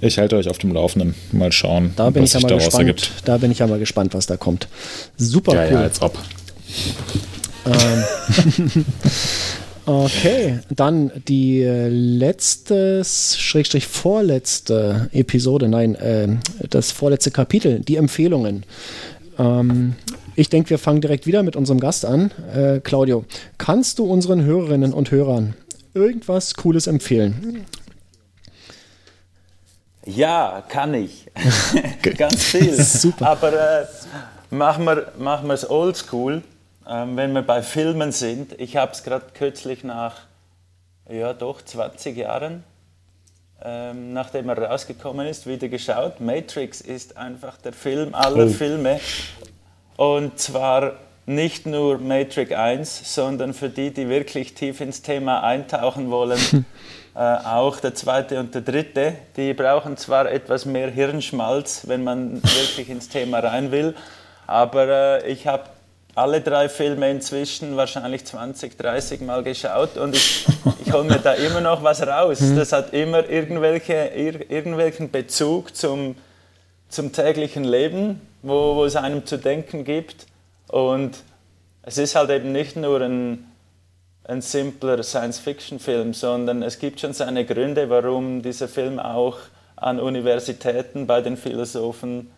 Ich 0.00 0.18
halte 0.18 0.36
euch 0.36 0.48
auf 0.48 0.58
dem 0.58 0.72
Laufenden. 0.72 1.14
Mal 1.32 1.52
schauen, 1.52 1.92
da 1.96 2.10
bin 2.10 2.22
was 2.22 2.30
ich 2.30 2.40
sich 2.40 2.46
daraus 2.46 2.64
gespannt. 2.66 2.88
ergibt. 2.88 3.12
Da 3.24 3.38
bin 3.38 3.50
ich 3.50 3.58
ja 3.58 3.66
mal 3.66 3.78
gespannt, 3.78 4.14
was 4.14 4.26
da 4.26 4.36
kommt. 4.36 4.68
Super 5.16 5.54
ja, 5.54 5.64
cool. 5.66 5.72
Ja, 5.72 5.80
als 5.82 6.00
ob. 6.00 6.18
Ähm, 7.66 8.84
Okay, 9.88 10.58
dann 10.68 11.10
die 11.28 11.62
letzte, 11.62 13.02
Schrägstrich 13.06 13.86
vorletzte 13.86 15.08
Episode, 15.12 15.66
nein, 15.66 15.94
äh, 15.94 16.28
das 16.68 16.92
vorletzte 16.92 17.30
Kapitel, 17.30 17.80
die 17.80 17.96
Empfehlungen. 17.96 18.64
Ähm, 19.38 19.94
ich 20.36 20.50
denke, 20.50 20.68
wir 20.68 20.78
fangen 20.78 21.00
direkt 21.00 21.26
wieder 21.26 21.42
mit 21.42 21.56
unserem 21.56 21.80
Gast 21.80 22.04
an. 22.04 22.32
Äh, 22.54 22.80
Claudio, 22.80 23.24
kannst 23.56 23.98
du 23.98 24.04
unseren 24.04 24.44
Hörerinnen 24.44 24.92
und 24.92 25.10
Hörern 25.10 25.54
irgendwas 25.94 26.54
Cooles 26.54 26.86
empfehlen? 26.86 27.64
Ja, 30.08 30.62
kann 30.66 30.94
ich. 30.94 31.26
Ganz 32.16 32.42
viel. 32.42 32.82
Super. 32.82 33.28
Aber 33.28 33.52
äh, 33.52 33.86
machen 34.50 34.86
wir 34.86 35.50
es 35.50 35.68
oldschool, 35.68 36.42
ähm, 36.88 37.16
wenn 37.16 37.32
wir 37.32 37.42
bei 37.42 37.60
Filmen 37.60 38.10
sind. 38.10 38.58
Ich 38.58 38.76
habe 38.78 38.92
es 38.92 39.02
gerade 39.02 39.26
kürzlich 39.34 39.84
nach, 39.84 40.22
ja 41.10 41.34
doch, 41.34 41.60
20 41.60 42.16
Jahren, 42.16 42.64
ähm, 43.62 44.14
nachdem 44.14 44.48
er 44.48 44.58
rausgekommen 44.58 45.26
ist, 45.26 45.46
wieder 45.46 45.68
geschaut. 45.68 46.20
Matrix 46.20 46.80
ist 46.80 47.18
einfach 47.18 47.58
der 47.58 47.74
Film 47.74 48.14
aller 48.14 48.46
oh. 48.46 48.48
Filme. 48.48 49.00
Und 49.98 50.38
zwar 50.38 50.94
nicht 51.26 51.66
nur 51.66 51.98
Matrix 51.98 52.52
1, 52.52 53.14
sondern 53.14 53.52
für 53.52 53.68
die, 53.68 53.90
die 53.90 54.08
wirklich 54.08 54.54
tief 54.54 54.80
ins 54.80 55.02
Thema 55.02 55.42
eintauchen 55.42 56.10
wollen, 56.10 56.40
äh, 57.18 57.20
auch 57.20 57.80
der 57.80 57.96
zweite 57.96 58.38
und 58.38 58.54
der 58.54 58.62
dritte. 58.62 59.14
Die 59.36 59.52
brauchen 59.52 59.96
zwar 59.96 60.30
etwas 60.30 60.66
mehr 60.66 60.88
Hirnschmalz, 60.88 61.88
wenn 61.88 62.04
man 62.04 62.40
wirklich 62.44 62.88
ins 62.88 63.08
Thema 63.08 63.40
rein 63.40 63.72
will, 63.72 63.96
aber 64.46 64.86
äh, 65.24 65.28
ich 65.28 65.48
habe 65.48 65.64
alle 66.14 66.40
drei 66.40 66.68
Filme 66.68 67.10
inzwischen 67.10 67.76
wahrscheinlich 67.76 68.24
20, 68.24 68.78
30 68.78 69.20
Mal 69.22 69.42
geschaut 69.42 69.96
und 69.96 70.14
ich, 70.14 70.46
ich 70.84 70.92
hole 70.92 71.02
mir 71.02 71.18
da 71.18 71.32
immer 71.32 71.60
noch 71.60 71.82
was 71.82 72.06
raus. 72.06 72.40
Mhm. 72.40 72.56
Das 72.56 72.70
hat 72.70 72.92
immer 72.92 73.28
irgendwelche, 73.28 74.12
ir, 74.14 74.48
irgendwelchen 74.48 75.10
Bezug 75.10 75.74
zum, 75.74 76.14
zum 76.88 77.10
täglichen 77.10 77.64
Leben, 77.64 78.20
wo, 78.42 78.76
wo 78.76 78.84
es 78.84 78.94
einem 78.94 79.26
zu 79.26 79.38
denken 79.38 79.82
gibt. 79.82 80.26
Und 80.68 81.18
es 81.82 81.98
ist 81.98 82.14
halt 82.14 82.30
eben 82.30 82.52
nicht 82.52 82.76
nur 82.76 83.00
ein, 83.00 83.47
ein 84.28 84.42
simpler 84.42 85.02
Science-Fiction-Film, 85.02 86.12
sondern 86.12 86.62
es 86.62 86.78
gibt 86.78 87.00
schon 87.00 87.14
seine 87.14 87.44
Gründe, 87.44 87.88
warum 87.88 88.42
dieser 88.42 88.68
Film 88.68 88.98
auch 88.98 89.38
an 89.74 89.98
Universitäten 89.98 91.06
bei 91.06 91.22
den 91.22 91.36
Philosophen 91.36 92.30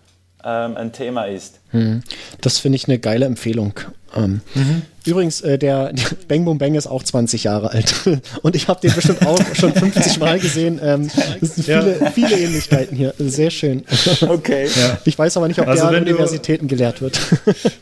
ähm, 0.45 0.77
ein 0.77 0.93
Thema 0.93 1.25
ist. 1.25 1.59
Hm. 1.71 2.03
Das 2.41 2.59
finde 2.59 2.77
ich 2.77 2.87
eine 2.87 2.99
geile 2.99 3.27
Empfehlung. 3.27 3.75
Ähm, 4.15 4.41
mhm. 4.55 4.83
Übrigens, 5.05 5.41
äh, 5.41 5.59
der, 5.59 5.93
der, 5.93 6.05
Bang 6.27 6.45
Boom 6.45 6.59
Bang 6.59 6.75
ist 6.75 6.87
auch 6.87 7.03
20 7.03 7.45
Jahre 7.45 7.71
alt 7.71 7.95
und 8.43 8.57
ich 8.57 8.67
habe 8.69 8.81
den 8.81 8.93
bestimmt 8.93 9.25
auch 9.25 9.41
schon 9.55 9.73
50 9.73 10.19
Mal 10.19 10.41
gesehen. 10.41 10.81
Ähm, 10.83 11.11
es 11.41 11.55
sind 11.55 11.65
viele, 11.65 12.01
ja. 12.01 12.11
viele 12.11 12.39
Ähnlichkeiten 12.39 12.97
hier. 12.97 13.15
Sehr 13.19 13.51
schön. 13.51 13.85
Okay. 14.21 14.69
Ja. 14.81 14.99
Ich 15.05 15.19
weiß 15.19 15.37
aber 15.37 15.49
nicht, 15.49 15.61
ob 15.61 15.67
also 15.67 15.89
der 15.89 15.99
an 15.99 16.03
Universitäten 16.05 16.69
gelehrt 16.69 17.03
wird. 17.03 17.21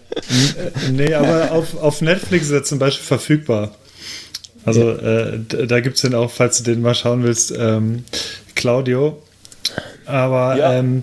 nee, 0.92 1.12
aber 1.12 1.52
auf, 1.52 1.80
auf 1.80 2.00
Netflix 2.00 2.46
ist 2.46 2.52
er 2.52 2.64
zum 2.64 2.78
Beispiel 2.78 3.04
verfügbar. 3.04 3.72
Also 4.68 4.90
äh, 4.90 5.66
da 5.66 5.80
gibt 5.80 5.96
es 5.96 6.02
den 6.02 6.14
auch, 6.14 6.30
falls 6.30 6.58
du 6.58 6.64
den 6.64 6.82
mal 6.82 6.94
schauen 6.94 7.22
willst, 7.22 7.54
ähm, 7.56 8.04
Claudio. 8.54 9.22
Aber 10.06 10.56
ja. 10.56 10.74
ähm, 10.74 11.02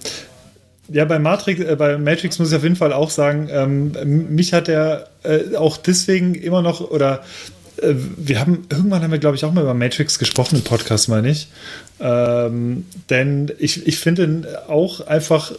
ja, 0.87 1.05
bei 1.05 1.19
Matrix, 1.19 1.61
äh, 1.61 1.75
bei 1.75 1.97
Matrix 1.97 2.39
muss 2.39 2.49
ich 2.49 2.55
auf 2.55 2.63
jeden 2.63 2.75
Fall 2.75 2.93
auch 2.93 3.09
sagen, 3.09 3.49
ähm, 3.51 3.91
mich 4.29 4.53
hat 4.53 4.69
er 4.69 5.07
äh, 5.23 5.55
auch 5.55 5.77
deswegen 5.77 6.35
immer 6.35 6.61
noch 6.61 6.81
oder 6.81 7.23
äh, 7.81 7.93
wir 8.17 8.39
haben 8.39 8.67
irgendwann 8.69 9.01
haben 9.01 9.11
wir 9.11 9.19
glaube 9.19 9.35
ich 9.35 9.45
auch 9.45 9.51
mal 9.51 9.61
über 9.61 9.73
Matrix 9.73 10.19
gesprochen 10.19 10.57
im 10.57 10.63
Podcast, 10.63 11.09
meine 11.09 11.29
ich. 11.29 11.47
Ähm, 11.99 12.85
denn 13.09 13.51
ich, 13.57 13.87
ich 13.87 13.97
finde 13.97 14.63
auch 14.67 15.07
einfach 15.07 15.53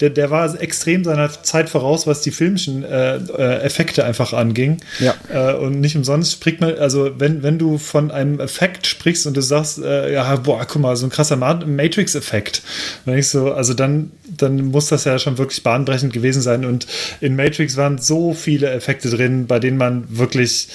der, 0.00 0.10
der 0.10 0.30
war 0.30 0.60
extrem 0.60 1.04
seiner 1.04 1.30
Zeit 1.42 1.68
voraus, 1.68 2.06
was 2.06 2.20
die 2.20 2.30
filmischen 2.30 2.84
äh, 2.84 3.16
äh, 3.16 3.62
Effekte 3.62 4.04
einfach 4.04 4.32
anging. 4.32 4.78
Ja. 5.00 5.14
Äh, 5.32 5.54
und 5.54 5.80
nicht 5.80 5.96
umsonst 5.96 6.32
spricht 6.32 6.60
man, 6.60 6.76
also 6.78 7.12
wenn, 7.18 7.42
wenn 7.42 7.58
du 7.58 7.78
von 7.78 8.10
einem 8.10 8.40
Effekt 8.40 8.86
sprichst 8.86 9.26
und 9.26 9.36
du 9.36 9.40
sagst, 9.40 9.78
äh, 9.78 10.12
ja, 10.12 10.36
boah, 10.36 10.64
guck 10.66 10.82
mal, 10.82 10.96
so 10.96 11.06
ein 11.06 11.10
krasser 11.10 11.36
Matrix-Effekt, 11.36 12.62
wenn 13.04 13.18
ich 13.18 13.28
so, 13.28 13.52
also 13.52 13.74
dann, 13.74 14.10
dann 14.36 14.66
muss 14.66 14.88
das 14.88 15.04
ja 15.04 15.18
schon 15.18 15.38
wirklich 15.38 15.62
bahnbrechend 15.62 16.12
gewesen 16.12 16.42
sein. 16.42 16.64
Und 16.64 16.86
in 17.20 17.36
Matrix 17.36 17.76
waren 17.76 17.98
so 17.98 18.34
viele 18.34 18.70
Effekte 18.70 19.10
drin, 19.10 19.46
bei 19.46 19.58
denen 19.58 19.76
man 19.76 20.04
wirklich 20.08 20.68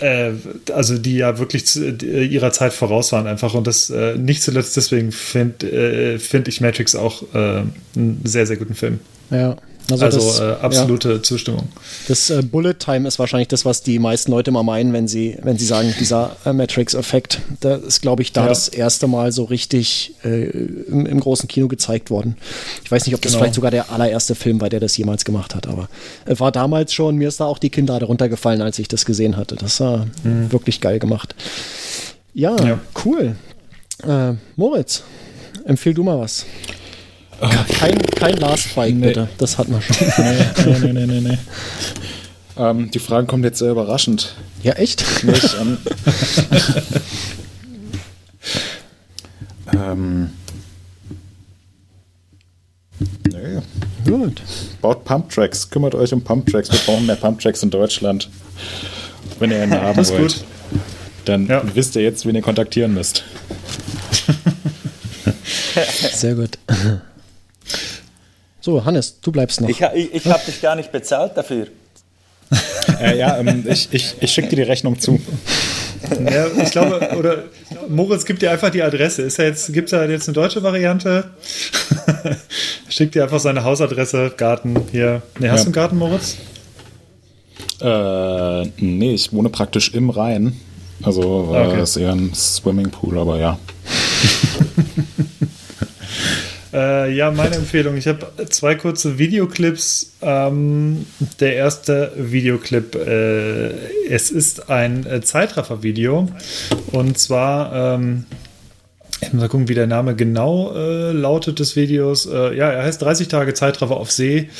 äh, 0.00 0.32
also 0.72 0.98
die 0.98 1.16
ja 1.16 1.38
wirklich 1.38 1.66
zu, 1.66 1.92
die, 1.92 2.26
ihrer 2.26 2.52
Zeit 2.52 2.72
voraus 2.72 3.12
waren 3.12 3.26
einfach 3.26 3.54
und 3.54 3.66
das 3.66 3.90
äh, 3.90 4.16
nicht 4.16 4.42
zuletzt 4.42 4.76
deswegen 4.76 5.12
finde 5.12 5.66
äh, 5.66 6.18
find 6.18 6.48
ich 6.48 6.60
Matrix 6.60 6.94
auch 6.94 7.22
äh, 7.34 7.62
einen 7.96 8.20
sehr, 8.24 8.46
sehr 8.46 8.56
guten 8.56 8.74
Film. 8.74 9.00
Ja. 9.30 9.56
Also, 9.90 10.04
also 10.04 10.18
das, 10.18 10.40
äh, 10.40 10.64
absolute 10.64 11.12
ja. 11.12 11.22
Zustimmung. 11.22 11.68
Das 12.08 12.30
äh, 12.30 12.42
Bullet 12.42 12.74
Time 12.74 13.06
ist 13.06 13.18
wahrscheinlich 13.18 13.48
das, 13.48 13.64
was 13.64 13.82
die 13.82 13.98
meisten 13.98 14.32
Leute 14.32 14.50
mal 14.50 14.62
meinen, 14.62 14.92
wenn 14.92 15.06
sie, 15.06 15.38
wenn 15.42 15.58
sie 15.58 15.66
sagen, 15.66 15.94
dieser 16.00 16.36
äh, 16.44 16.52
Matrix-Effekt. 16.52 17.40
Da 17.60 17.76
ist, 17.76 18.02
glaube 18.02 18.22
ich, 18.22 18.32
da 18.32 18.42
ja. 18.42 18.48
das 18.48 18.68
erste 18.68 19.06
Mal 19.06 19.32
so 19.32 19.44
richtig 19.44 20.14
äh, 20.24 20.46
im, 20.46 21.06
im, 21.06 21.20
großen 21.20 21.48
Kino 21.48 21.68
gezeigt 21.68 22.10
worden. 22.10 22.36
Ich 22.84 22.90
weiß 22.90 23.06
nicht, 23.06 23.14
ob 23.14 23.22
das 23.22 23.32
genau. 23.32 23.42
vielleicht 23.42 23.54
sogar 23.54 23.70
der 23.70 23.90
allererste 23.92 24.34
Film 24.34 24.60
war, 24.60 24.68
der 24.68 24.80
das 24.80 24.96
jemals 24.96 25.24
gemacht 25.24 25.54
hat, 25.54 25.66
aber 25.68 25.88
äh, 26.24 26.38
war 26.38 26.50
damals 26.50 26.92
schon, 26.92 27.16
mir 27.16 27.28
ist 27.28 27.40
da 27.40 27.44
auch 27.44 27.58
die 27.58 27.70
Kinnlade 27.70 28.06
runtergefallen, 28.06 28.62
als 28.62 28.78
ich 28.78 28.88
das 28.88 29.04
gesehen 29.04 29.36
hatte. 29.36 29.56
Das 29.56 29.80
war 29.80 30.06
mhm. 30.24 30.50
wirklich 30.50 30.80
geil 30.80 30.98
gemacht. 30.98 31.34
Ja, 32.34 32.56
ja. 32.64 32.80
cool. 33.04 33.36
Äh, 34.02 34.32
Moritz, 34.56 35.02
empfehl 35.64 35.94
du 35.94 36.02
mal 36.02 36.18
was. 36.18 36.44
Kein, 37.40 37.98
kein 37.98 38.36
Last 38.36 38.74
Bike, 38.74 38.94
nee. 38.94 39.08
bitte. 39.08 39.28
Das 39.38 39.58
hat 39.58 39.68
man 39.68 39.82
schon. 39.82 39.96
Nee, 40.18 40.78
nee, 40.80 40.92
nee, 40.92 41.06
nee, 41.06 41.20
nee. 41.20 41.38
Ähm, 42.58 42.90
die 42.90 42.98
Frage 42.98 43.26
kommt 43.26 43.44
jetzt 43.44 43.58
sehr 43.58 43.70
überraschend. 43.70 44.34
Ja, 44.62 44.72
echt? 44.74 45.04
Nicht, 45.24 45.56
ähm, 45.60 45.78
ähm, 49.74 50.30
nee. 53.30 53.60
Gut. 54.10 54.40
Baut 54.80 55.04
Pump-Tracks. 55.04 55.68
Kümmert 55.68 55.94
euch 55.94 56.12
um 56.14 56.22
Pump-Tracks. 56.22 56.72
Wir 56.72 56.78
brauchen 56.86 57.04
mehr 57.06 57.16
Pump-Tracks 57.16 57.62
in 57.62 57.70
Deutschland. 57.70 58.30
Wenn 59.38 59.50
ihr 59.50 59.62
einen 59.62 59.72
haben 59.80 60.08
wollt. 60.08 60.18
Gut. 60.18 60.44
Dann 61.26 61.46
ja. 61.48 61.62
wisst 61.74 61.96
ihr 61.96 62.02
jetzt, 62.02 62.24
wen 62.24 62.36
ihr 62.36 62.42
kontaktieren 62.42 62.94
müsst. 62.94 63.24
Sehr 66.14 66.34
gut. 66.34 66.58
So, 68.66 68.84
Hannes, 68.84 69.20
du 69.20 69.30
bleibst 69.30 69.60
noch. 69.60 69.68
Ich, 69.68 69.80
ich, 69.80 70.12
ich 70.12 70.26
habe 70.26 70.44
dich 70.44 70.60
gar 70.60 70.74
nicht 70.74 70.90
bezahlt 70.90 71.36
dafür. 71.36 71.68
äh, 73.00 73.16
ja, 73.16 73.38
ähm, 73.38 73.64
ich, 73.64 73.86
ich, 73.92 74.16
ich 74.18 74.32
schicke 74.32 74.48
dir 74.48 74.56
die 74.56 74.62
Rechnung 74.62 74.98
zu. 74.98 75.20
Ja, 76.30 76.46
ich 76.62 76.70
glaube, 76.70 77.16
oder 77.16 77.44
Moritz 77.88 78.26
gibt 78.26 78.42
dir 78.42 78.50
einfach 78.52 78.70
die 78.70 78.82
Adresse. 78.82 79.22
Ist 79.22 79.38
jetzt, 79.38 79.72
gibt 79.72 79.86
es 79.86 79.90
da 79.90 80.04
jetzt 80.04 80.28
eine 80.28 80.34
deutsche 80.34 80.62
Variante? 80.62 81.30
Schickt 82.88 83.14
dir 83.14 83.24
einfach 83.24 83.40
seine 83.40 83.64
Hausadresse, 83.64 84.32
Garten 84.36 84.76
hier. 84.92 85.22
Ne, 85.40 85.50
hast 85.50 85.60
ja. 85.60 85.64
du 85.64 85.66
einen 85.66 85.72
Garten, 85.72 85.96
Moritz? 85.96 86.36
Äh, 87.80 88.66
nee, 88.76 89.14
ich 89.14 89.32
wohne 89.32 89.48
praktisch 89.48 89.94
im 89.94 90.10
Rhein. 90.10 90.60
Also 91.02 91.22
äh, 91.54 91.66
okay. 91.66 91.82
ist 91.82 91.96
eher 91.96 92.12
ein 92.12 92.32
Swimmingpool, 92.34 93.18
aber 93.18 93.40
ja. 93.40 93.58
Äh, 96.76 97.14
ja, 97.14 97.30
meine 97.30 97.56
Empfehlung. 97.56 97.96
Ich 97.96 98.06
habe 98.06 98.26
zwei 98.50 98.74
kurze 98.74 99.18
Videoclips. 99.18 100.12
Ähm, 100.20 101.06
der 101.40 101.56
erste 101.56 102.12
Videoclip, 102.16 102.94
äh, 102.94 103.70
es 104.10 104.30
ist 104.30 104.68
ein 104.68 105.06
äh, 105.06 105.22
Zeitraffer-Video. 105.22 106.28
Und 106.92 107.16
zwar, 107.18 107.94
ähm, 107.94 108.26
ich 109.22 109.32
muss 109.32 109.40
mal 109.40 109.48
gucken, 109.48 109.68
wie 109.68 109.74
der 109.74 109.86
Name 109.86 110.14
genau 110.14 110.74
äh, 110.74 111.12
lautet 111.12 111.60
des 111.60 111.76
Videos. 111.76 112.26
Äh, 112.26 112.54
ja, 112.54 112.70
er 112.70 112.82
heißt 112.82 113.00
30 113.00 113.28
Tage 113.28 113.54
Zeitraffer 113.54 113.96
auf 113.96 114.12
See 114.12 114.50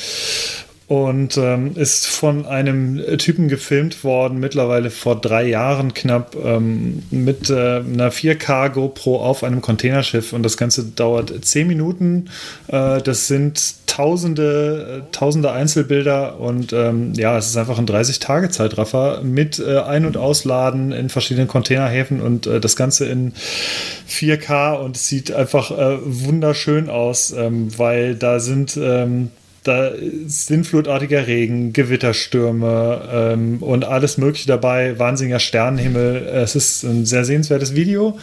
und 0.87 1.35
ähm, 1.35 1.75
ist 1.75 2.07
von 2.07 2.45
einem 2.45 3.01
Typen 3.17 3.49
gefilmt 3.49 4.05
worden, 4.05 4.39
mittlerweile 4.39 4.89
vor 4.89 5.19
drei 5.19 5.43
Jahren 5.45 5.93
knapp, 5.93 6.37
ähm, 6.41 7.03
mit 7.11 7.49
äh, 7.49 7.79
einer 7.79 8.09
4K 8.09 8.69
GoPro 8.69 9.21
auf 9.21 9.43
einem 9.43 9.61
Containerschiff. 9.61 10.31
Und 10.31 10.43
das 10.43 10.55
Ganze 10.55 10.85
dauert 10.85 11.33
zehn 11.43 11.67
Minuten. 11.67 12.29
Äh, 12.67 13.01
das 13.01 13.27
sind 13.27 13.75
tausende, 13.87 15.03
äh, 15.03 15.11
tausende 15.11 15.51
Einzelbilder. 15.51 16.39
Und 16.39 16.71
ähm, 16.71 17.11
ja, 17.15 17.37
es 17.37 17.47
ist 17.47 17.57
einfach 17.57 17.79
ein 17.79 17.85
30-Tage-Zeitraffer 17.85 19.23
mit 19.23 19.59
äh, 19.59 19.79
Ein- 19.79 20.05
und 20.05 20.15
Ausladen 20.15 20.93
in 20.93 21.09
verschiedenen 21.09 21.49
Containerhäfen 21.49 22.21
und 22.21 22.47
äh, 22.47 22.61
das 22.61 22.77
Ganze 22.77 23.07
in 23.07 23.33
4K 24.09 24.75
und 24.75 24.95
es 24.95 25.09
sieht 25.09 25.33
einfach 25.33 25.71
äh, 25.71 25.97
wunderschön 26.01 26.89
aus, 26.89 27.31
ähm, 27.31 27.77
weil 27.77 28.15
da 28.15 28.39
sind 28.39 28.77
ähm, 28.81 29.31
da 29.67 29.91
sinnflutartiger 30.25 31.27
Regen, 31.27 31.73
Gewitterstürme 31.73 33.01
ähm, 33.11 33.57
und 33.61 33.85
alles 33.85 34.17
Mögliche 34.17 34.47
dabei, 34.47 34.97
wahnsinniger 34.97 35.39
Sternenhimmel. 35.39 36.27
Es 36.27 36.55
ist 36.55 36.83
ein 36.83 37.05
sehr 37.05 37.25
sehenswertes 37.25 37.75
Video. 37.75 38.17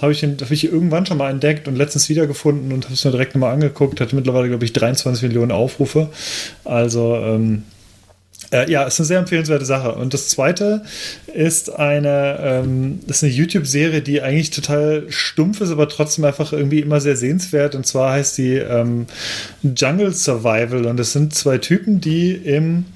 Habe 0.00 0.12
ich, 0.12 0.22
hab 0.22 0.50
ich 0.50 0.64
irgendwann 0.64 1.06
schon 1.06 1.18
mal 1.18 1.30
entdeckt 1.30 1.68
und 1.68 1.76
letztens 1.76 2.08
wiedergefunden 2.08 2.72
und 2.72 2.84
habe 2.84 2.94
es 2.94 3.04
mir 3.04 3.10
direkt 3.10 3.34
nochmal 3.34 3.52
angeguckt. 3.52 4.00
Hat 4.00 4.12
mittlerweile, 4.12 4.48
glaube 4.48 4.64
ich, 4.64 4.72
23 4.72 5.22
Millionen 5.24 5.52
Aufrufe. 5.52 6.10
Also, 6.64 7.16
ähm, 7.16 7.64
äh, 8.50 8.70
ja, 8.70 8.84
ist 8.84 9.00
eine 9.00 9.06
sehr 9.06 9.18
empfehlenswerte 9.18 9.64
Sache. 9.64 9.94
Und 9.94 10.14
das 10.14 10.28
zweite 10.28 10.82
ist 11.32 11.74
eine, 11.74 12.38
ähm, 12.40 13.00
eine 13.08 13.30
YouTube-Serie, 13.30 14.02
die 14.02 14.22
eigentlich 14.22 14.50
total 14.50 15.04
stumpf 15.08 15.60
ist, 15.60 15.70
aber 15.70 15.88
trotzdem 15.88 16.24
einfach 16.24 16.52
irgendwie 16.52 16.80
immer 16.80 17.00
sehr 17.00 17.16
sehenswert. 17.16 17.74
Und 17.74 17.86
zwar 17.86 18.12
heißt 18.12 18.38
die 18.38 18.54
ähm, 18.54 19.06
Jungle 19.62 20.12
Survival. 20.12 20.86
Und 20.86 21.00
es 21.00 21.12
sind 21.12 21.34
zwei 21.34 21.58
Typen, 21.58 22.00
die 22.00 22.32
im 22.32 22.86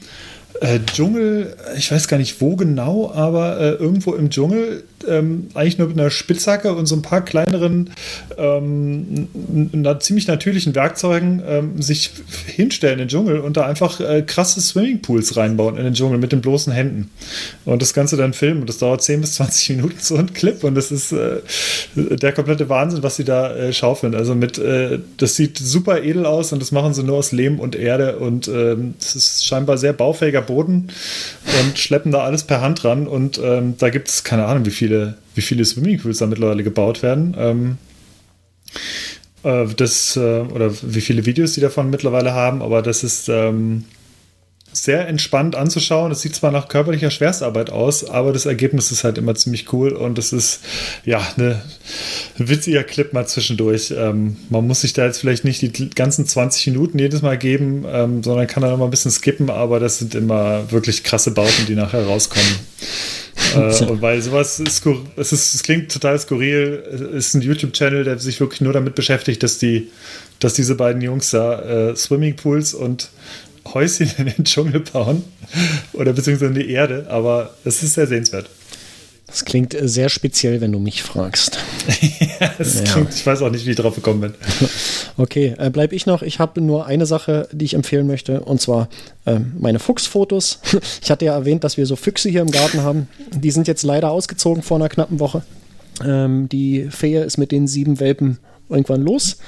äh, 0.60 0.80
Dschungel, 0.92 1.54
ich 1.76 1.90
weiß 1.92 2.08
gar 2.08 2.16
nicht 2.16 2.40
wo 2.40 2.56
genau, 2.56 3.12
aber 3.14 3.60
äh, 3.60 3.70
irgendwo 3.74 4.14
im 4.14 4.30
Dschungel 4.30 4.82
ähm, 5.06 5.48
eigentlich 5.54 5.78
nur 5.78 5.88
mit 5.88 5.98
einer 5.98 6.10
Spitzhacke 6.10 6.74
und 6.74 6.86
so 6.86 6.96
ein 6.96 7.02
paar 7.02 7.24
kleineren, 7.24 7.90
ähm, 8.36 9.28
na, 9.72 9.98
ziemlich 10.00 10.26
natürlichen 10.26 10.74
Werkzeugen 10.74 11.42
ähm, 11.46 11.82
sich 11.82 12.10
hinstellen 12.46 12.94
in 12.94 13.06
den 13.06 13.08
Dschungel 13.08 13.40
und 13.40 13.56
da 13.56 13.66
einfach 13.66 14.00
äh, 14.00 14.22
krasse 14.22 14.60
Swimmingpools 14.60 15.36
reinbauen 15.36 15.76
in 15.76 15.84
den 15.84 15.94
Dschungel 15.94 16.18
mit 16.18 16.32
den 16.32 16.40
bloßen 16.40 16.72
Händen. 16.72 17.10
Und 17.64 17.82
das 17.82 17.94
Ganze 17.94 18.16
dann 18.16 18.32
filmen. 18.32 18.60
Und 18.60 18.68
das 18.68 18.78
dauert 18.78 19.02
10 19.02 19.20
bis 19.20 19.34
20 19.34 19.76
Minuten 19.76 19.98
so 20.00 20.16
ein 20.16 20.32
Clip. 20.32 20.62
Und 20.64 20.74
das 20.74 20.90
ist 20.90 21.12
äh, 21.12 21.40
der 21.94 22.32
komplette 22.32 22.68
Wahnsinn, 22.68 23.02
was 23.02 23.16
sie 23.16 23.24
da 23.24 23.54
äh, 23.54 23.72
schaufeln. 23.72 24.14
Also 24.14 24.34
mit, 24.34 24.58
äh, 24.58 24.98
das 25.16 25.36
sieht 25.36 25.58
super 25.58 26.02
edel 26.02 26.26
aus 26.26 26.52
und 26.52 26.60
das 26.60 26.72
machen 26.72 26.94
sie 26.94 27.02
nur 27.02 27.16
aus 27.16 27.32
Lehm 27.32 27.60
und 27.60 27.76
Erde. 27.76 28.18
Und 28.18 28.48
ähm, 28.48 28.94
es 28.98 29.14
ist 29.14 29.46
scheinbar 29.46 29.78
sehr 29.78 29.92
baufähiger 29.92 30.42
Boden 30.42 30.88
und 31.60 31.78
schleppen 31.78 32.12
da 32.12 32.20
alles 32.24 32.44
per 32.44 32.60
Hand 32.60 32.84
ran. 32.84 33.06
Und 33.06 33.40
ähm, 33.42 33.74
da 33.78 33.90
gibt 33.90 34.08
es 34.08 34.24
keine 34.24 34.46
Ahnung, 34.46 34.66
wie 34.66 34.70
viele 34.70 34.88
viele, 34.89 35.15
wie 35.35 35.43
viele 35.43 35.65
Swimmingpools 35.65 36.19
da 36.19 36.27
mittlerweile 36.27 36.65
gebaut 36.65 37.02
werden. 37.02 37.36
Ähm, 37.39 37.78
äh, 39.43 39.66
das, 39.77 40.16
äh, 40.16 40.40
oder 40.40 40.73
wie 40.82 41.01
viele 41.01 41.27
Videos 41.27 41.52
die 41.52 41.60
davon 41.60 41.90
mittlerweile 41.90 42.32
haben, 42.32 42.62
aber 42.62 42.82
das 42.82 43.05
ist 43.05 43.28
ähm, 43.28 43.85
sehr 44.73 45.09
entspannt 45.09 45.56
anzuschauen. 45.56 46.12
Es 46.12 46.23
sieht 46.23 46.35
zwar 46.35 46.52
nach 46.52 46.69
körperlicher 46.69 47.10
Schwerstarbeit 47.10 47.70
aus, 47.70 48.09
aber 48.09 48.32
das 48.32 48.47
Ergebnis 48.47 48.90
ist 48.93 49.05
halt 49.05 49.19
immer 49.19 49.35
ziemlich 49.35 49.73
cool 49.73 49.93
und 49.93 50.19
es 50.19 50.32
ist 50.32 50.60
ja 51.05 51.27
ne, 51.36 51.60
ein 52.39 52.48
witziger 52.48 52.85
Clip 52.85 53.12
mal 53.12 53.27
zwischendurch. 53.27 53.93
Ähm, 53.97 54.36
man 54.48 54.66
muss 54.66 54.82
sich 54.82 54.94
da 54.94 55.05
jetzt 55.05 55.19
vielleicht 55.19 55.44
nicht 55.44 55.62
die 55.62 55.90
ganzen 55.90 56.27
20 56.27 56.69
Minuten 56.69 56.98
jedes 56.98 57.23
Mal 57.23 57.36
geben, 57.36 57.85
ähm, 57.86 58.23
sondern 58.23 58.47
kann 58.47 58.62
da 58.62 58.70
noch 58.70 58.78
mal 58.78 58.86
ein 58.86 58.90
bisschen 58.90 59.10
skippen, 59.10 59.51
aber 59.51 59.81
das 59.81 59.98
sind 59.98 60.15
immer 60.15 60.70
wirklich 60.73 61.05
krasse 61.05 61.32
Bauten, 61.32 61.66
die 61.66 61.74
nachher 61.74 62.05
rauskommen 62.05 62.56
äh, 63.54 63.84
und 63.90 64.02
weil 64.02 64.20
sowas 64.20 64.60
ist, 64.60 64.86
es, 65.16 65.32
ist, 65.32 65.54
es 65.54 65.62
klingt 65.62 65.92
total 65.92 66.18
skurril, 66.18 66.82
es 66.90 67.28
ist 67.28 67.34
ein 67.34 67.42
YouTube-Channel, 67.42 68.04
der 68.04 68.18
sich 68.18 68.40
wirklich 68.40 68.60
nur 68.60 68.72
damit 68.72 68.94
beschäftigt, 68.94 69.42
dass 69.42 69.58
die, 69.58 69.90
dass 70.40 70.54
diese 70.54 70.74
beiden 70.74 71.02
Jungs 71.02 71.30
da 71.30 71.90
äh, 71.90 71.96
Swimmingpools 71.96 72.74
und 72.74 73.10
Häuschen 73.74 74.10
in 74.18 74.26
den 74.26 74.44
Dschungel 74.44 74.80
bauen. 74.80 75.24
Oder 75.92 76.12
beziehungsweise 76.12 76.52
in 76.52 76.58
die 76.58 76.70
Erde, 76.70 77.06
aber 77.08 77.54
es 77.64 77.82
ist 77.82 77.94
sehr 77.94 78.06
sehenswert. 78.06 78.48
Das 79.28 79.44
klingt 79.44 79.74
äh, 79.74 79.86
sehr 79.86 80.09
speziell, 80.09 80.60
wenn 80.60 80.72
du 80.72 80.78
mich 80.78 81.02
fragst. 81.02 81.59
ja, 82.40 82.50
ja. 82.59 82.92
Klingt, 82.92 83.14
ich 83.14 83.24
weiß 83.24 83.42
auch 83.42 83.50
nicht, 83.50 83.66
wie 83.66 83.70
ich 83.70 83.76
drauf 83.76 83.94
gekommen 83.94 84.20
bin. 84.20 84.34
Okay, 85.20 85.56
äh, 85.59 85.68
bleibe 85.68 85.96
ich 85.96 86.06
noch. 86.06 86.22
Ich 86.22 86.38
habe 86.38 86.60
nur 86.60 86.86
eine 86.86 87.05
Sache, 87.05 87.48
die 87.50 87.64
ich 87.64 87.74
empfehlen 87.74 88.06
möchte, 88.06 88.40
und 88.42 88.60
zwar 88.60 88.88
äh, 89.24 89.40
meine 89.59 89.80
Fuchsfotos. 89.80 90.60
Ich 91.02 91.10
hatte 91.10 91.24
ja 91.24 91.34
erwähnt, 91.34 91.64
dass 91.64 91.76
wir 91.76 91.86
so 91.86 91.96
Füchse 91.96 92.28
hier 92.28 92.40
im 92.40 92.52
Garten 92.52 92.82
haben. 92.82 93.09
Die 93.34 93.50
sind 93.50 93.66
jetzt 93.66 93.82
leider 93.82 94.12
ausgezogen 94.12 94.62
vor 94.62 94.76
einer 94.76 94.88
knappen 94.88 95.18
Woche. 95.18 95.42
Ähm, 96.05 96.48
die 96.48 96.88
Fee 96.90 97.20
ist 97.20 97.36
mit 97.36 97.50
den 97.50 97.66
sieben 97.66 97.98
Welpen 97.98 98.38
irgendwann 98.68 99.02
los. 99.02 99.38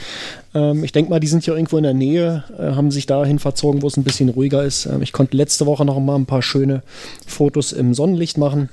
Ähm, 0.54 0.82
ich 0.82 0.92
denke 0.92 1.10
mal, 1.10 1.20
die 1.20 1.28
sind 1.28 1.44
hier 1.44 1.54
irgendwo 1.54 1.76
in 1.76 1.84
der 1.84 1.94
Nähe, 1.94 2.44
äh, 2.58 2.72
haben 2.74 2.90
sich 2.90 3.06
dahin 3.06 3.38
verzogen, 3.38 3.82
wo 3.82 3.86
es 3.86 3.96
ein 3.96 4.04
bisschen 4.04 4.28
ruhiger 4.28 4.64
ist. 4.64 4.86
Ähm, 4.86 5.02
ich 5.02 5.12
konnte 5.12 5.36
letzte 5.36 5.66
Woche 5.66 5.84
noch 5.84 5.98
mal 6.00 6.16
ein 6.16 6.26
paar 6.26 6.42
schöne 6.42 6.82
Fotos 7.26 7.72
im 7.72 7.94
Sonnenlicht 7.94 8.38
machen. 8.38 8.70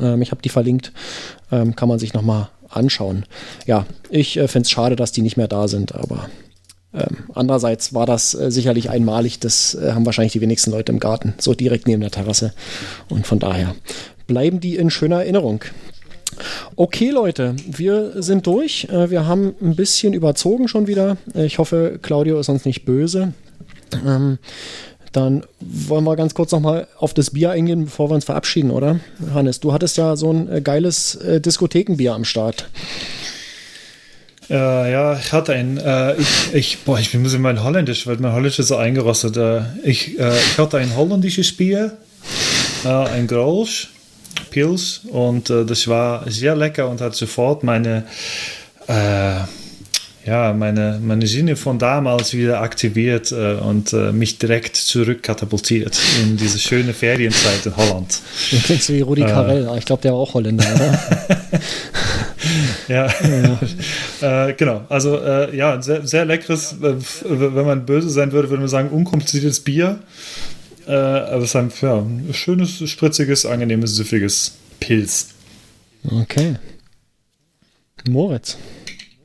Ähm, 0.00 0.22
ich 0.22 0.30
habe 0.30 0.42
die 0.42 0.48
verlinkt, 0.48 0.92
ähm, 1.50 1.76
kann 1.76 1.88
man 1.88 1.98
sich 1.98 2.14
nochmal 2.14 2.48
anschauen. 2.68 3.26
Ja, 3.66 3.86
ich 4.10 4.36
äh, 4.36 4.48
finde 4.48 4.66
es 4.66 4.70
schade, 4.70 4.96
dass 4.96 5.12
die 5.12 5.22
nicht 5.22 5.36
mehr 5.36 5.48
da 5.48 5.68
sind, 5.68 5.94
aber 5.94 6.28
ähm, 6.92 7.24
andererseits 7.34 7.92
war 7.92 8.06
das 8.06 8.34
äh, 8.34 8.50
sicherlich 8.50 8.88
einmalig. 8.90 9.40
Das 9.40 9.74
äh, 9.74 9.92
haben 9.92 10.06
wahrscheinlich 10.06 10.32
die 10.32 10.40
wenigsten 10.40 10.70
Leute 10.70 10.92
im 10.92 11.00
Garten, 11.00 11.34
so 11.38 11.54
direkt 11.54 11.88
neben 11.88 12.00
der 12.00 12.10
Terrasse. 12.10 12.52
Und 13.08 13.26
von 13.26 13.38
daher 13.38 13.74
bleiben 14.26 14.60
die 14.60 14.76
in 14.76 14.90
schöner 14.90 15.22
Erinnerung. 15.22 15.64
Okay, 16.76 17.10
Leute, 17.10 17.54
wir 17.66 18.22
sind 18.22 18.46
durch. 18.46 18.88
Äh, 18.90 19.10
wir 19.10 19.26
haben 19.26 19.54
ein 19.60 19.76
bisschen 19.76 20.14
überzogen 20.14 20.68
schon 20.68 20.86
wieder. 20.86 21.16
Ich 21.34 21.58
hoffe, 21.58 21.98
Claudio 22.00 22.38
ist 22.38 22.48
uns 22.48 22.64
nicht 22.64 22.84
böse. 22.84 23.34
Ähm, 24.06 24.38
dann 25.14 25.44
wollen 25.60 26.04
wir 26.04 26.16
ganz 26.16 26.34
kurz 26.34 26.50
nochmal 26.50 26.88
auf 26.98 27.14
das 27.14 27.30
Bier 27.30 27.52
eingehen, 27.52 27.84
bevor 27.84 28.10
wir 28.10 28.14
uns 28.14 28.24
verabschieden, 28.24 28.70
oder? 28.70 28.98
Hannes, 29.32 29.60
du 29.60 29.72
hattest 29.72 29.96
ja 29.96 30.16
so 30.16 30.32
ein 30.32 30.52
äh, 30.52 30.60
geiles 30.60 31.14
äh, 31.14 31.40
Diskothekenbier 31.40 32.14
am 32.14 32.24
Start. 32.24 32.68
Äh, 34.50 34.92
ja, 34.92 35.16
ich 35.16 35.32
hatte 35.32 35.52
ein, 35.52 35.78
äh, 35.78 36.16
ich, 36.16 36.54
ich, 36.54 36.78
boah, 36.80 36.98
ich 36.98 37.14
muss 37.14 37.32
in 37.32 37.42
mein 37.42 37.62
Holländisch, 37.62 38.06
weil 38.08 38.16
mein 38.16 38.32
Holländisch 38.32 38.58
ist 38.58 38.68
so 38.68 38.76
eingerostet. 38.76 39.36
Äh, 39.36 39.62
ich, 39.84 40.18
äh, 40.18 40.36
ich 40.36 40.58
hatte 40.58 40.78
ein 40.78 40.96
holländisches 40.96 41.56
Bier, 41.56 41.96
ein 42.84 43.26
Grolsch, 43.28 43.90
Pils, 44.50 45.02
und 45.10 45.48
das 45.48 45.88
war 45.88 46.30
sehr 46.30 46.54
lecker 46.54 46.90
und 46.90 47.00
hat 47.00 47.14
sofort 47.14 47.62
meine 47.64 48.04
ja, 50.26 50.54
meine, 50.54 51.00
meine 51.02 51.26
Sinne 51.26 51.54
von 51.54 51.78
damals 51.78 52.32
wieder 52.32 52.62
aktiviert 52.62 53.30
äh, 53.30 53.54
und 53.54 53.92
äh, 53.92 54.10
mich 54.10 54.38
direkt 54.38 54.76
zurückkatapultiert 54.76 56.00
in 56.22 56.38
diese 56.38 56.58
schöne 56.58 56.94
Ferienzeit 56.94 57.66
in 57.66 57.76
Holland. 57.76 58.20
Du 58.50 58.58
klingst 58.58 58.90
wie 58.90 59.02
Rudi 59.02 59.22
Carell, 59.22 59.68
äh, 59.68 59.78
ich 59.78 59.84
glaube, 59.84 60.00
der 60.00 60.12
war 60.12 60.20
auch 60.20 60.32
Holländer, 60.32 60.64
oder? 60.74 61.00
ja, 62.88 63.06
ja. 64.22 64.48
äh, 64.48 64.54
genau. 64.54 64.86
Also, 64.88 65.20
äh, 65.20 65.54
ja, 65.54 65.82
sehr, 65.82 66.06
sehr 66.06 66.24
leckeres, 66.24 66.72
äh, 66.72 66.94
wenn 67.24 67.66
man 67.66 67.84
böse 67.84 68.08
sein 68.08 68.32
würde, 68.32 68.48
würde 68.48 68.60
man 68.60 68.68
sagen, 68.68 68.88
unkompliziertes 68.88 69.60
Bier. 69.60 69.98
aber 70.86 71.38
es 71.38 71.54
ist 71.54 71.56
ein 71.56 71.70
ja, 71.82 72.02
schönes, 72.32 72.88
spritziges, 72.88 73.44
angenehmes, 73.44 73.94
süffiges 73.96 74.52
Pilz. 74.80 75.28
Okay. 76.10 76.56
Moritz. 78.08 78.56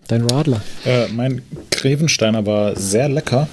Dein 0.10 0.26
Radler. 0.26 0.60
Äh, 0.86 1.08
mein 1.10 1.44
Grevensteiner 1.70 2.44
war 2.44 2.76
sehr 2.76 3.08
lecker. 3.08 3.48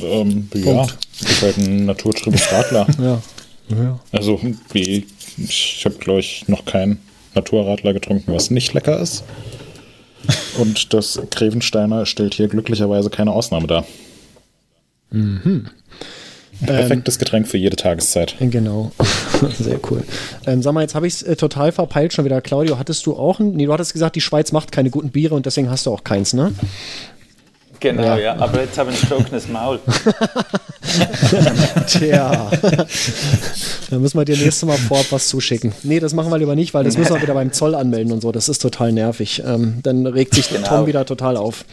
Ähm, 0.00 0.48
ja, 0.54 0.86
ist 1.18 1.42
halt 1.42 1.56
ein 1.56 1.86
naturtrübes 1.86 2.52
Radler. 2.52 2.86
ja. 3.00 3.22
ja. 3.74 4.00
Also, 4.12 4.38
ich 4.74 5.84
habe, 5.86 5.94
glaube 5.96 6.20
ich, 6.20 6.46
noch 6.46 6.66
keinen 6.66 6.98
Naturradler 7.34 7.94
getrunken, 7.94 8.34
was 8.34 8.50
nicht 8.50 8.74
lecker 8.74 9.00
ist. 9.00 9.24
Und 10.58 10.92
das 10.92 11.18
Grevensteiner 11.30 12.04
stellt 12.04 12.34
hier 12.34 12.48
glücklicherweise 12.48 13.08
keine 13.08 13.32
Ausnahme 13.32 13.66
dar. 13.66 13.86
Mhm. 15.10 15.70
Perfektes 16.66 17.16
ähm, 17.16 17.18
Getränk 17.18 17.48
für 17.48 17.58
jede 17.58 17.76
Tageszeit. 17.76 18.36
Genau. 18.40 18.92
Sehr 19.58 19.80
cool. 19.90 20.02
Ähm, 20.46 20.62
sag 20.62 20.72
mal, 20.72 20.82
jetzt 20.82 20.94
habe 20.94 21.06
ich 21.06 21.14
es 21.14 21.22
äh, 21.22 21.36
total 21.36 21.72
verpeilt 21.72 22.12
schon 22.12 22.24
wieder. 22.24 22.40
Claudio, 22.40 22.78
hattest 22.78 23.06
du 23.06 23.16
auch 23.16 23.40
ein. 23.40 23.52
Nee, 23.52 23.66
du 23.66 23.72
hattest 23.72 23.92
gesagt, 23.92 24.16
die 24.16 24.20
Schweiz 24.20 24.52
macht 24.52 24.72
keine 24.72 24.90
guten 24.90 25.10
Biere 25.10 25.34
und 25.34 25.46
deswegen 25.46 25.70
hast 25.70 25.86
du 25.86 25.92
auch 25.92 26.04
keins, 26.04 26.32
ne? 26.32 26.52
Genau, 27.82 28.02
ja. 28.02 28.18
ja. 28.18 28.36
Aber 28.36 28.60
jetzt 28.60 28.78
habe 28.78 28.92
ich 28.92 29.02
ein 29.02 29.08
trockenes 29.08 29.48
Maul. 29.48 29.80
Tja. 31.88 32.50
Dann 33.90 34.00
müssen 34.00 34.18
wir 34.18 34.24
dir 34.24 34.36
nächstes 34.36 34.62
Mal 34.62 34.78
vorab 34.78 35.06
was 35.10 35.26
zuschicken. 35.26 35.72
Nee, 35.82 35.98
das 35.98 36.14
machen 36.14 36.30
wir 36.30 36.38
lieber 36.38 36.54
nicht, 36.54 36.74
weil 36.74 36.84
das 36.84 36.96
müssen 36.96 37.14
wir 37.14 37.22
wieder 37.22 37.34
beim 37.34 37.52
Zoll 37.52 37.74
anmelden 37.74 38.12
und 38.12 38.20
so. 38.20 38.30
Das 38.30 38.48
ist 38.48 38.62
total 38.62 38.92
nervig. 38.92 39.42
Ähm, 39.44 39.80
dann 39.82 40.06
regt 40.06 40.34
sich 40.34 40.48
genau. 40.48 40.68
Tom 40.68 40.86
wieder 40.86 41.04
total 41.04 41.36
auf. 41.36 41.64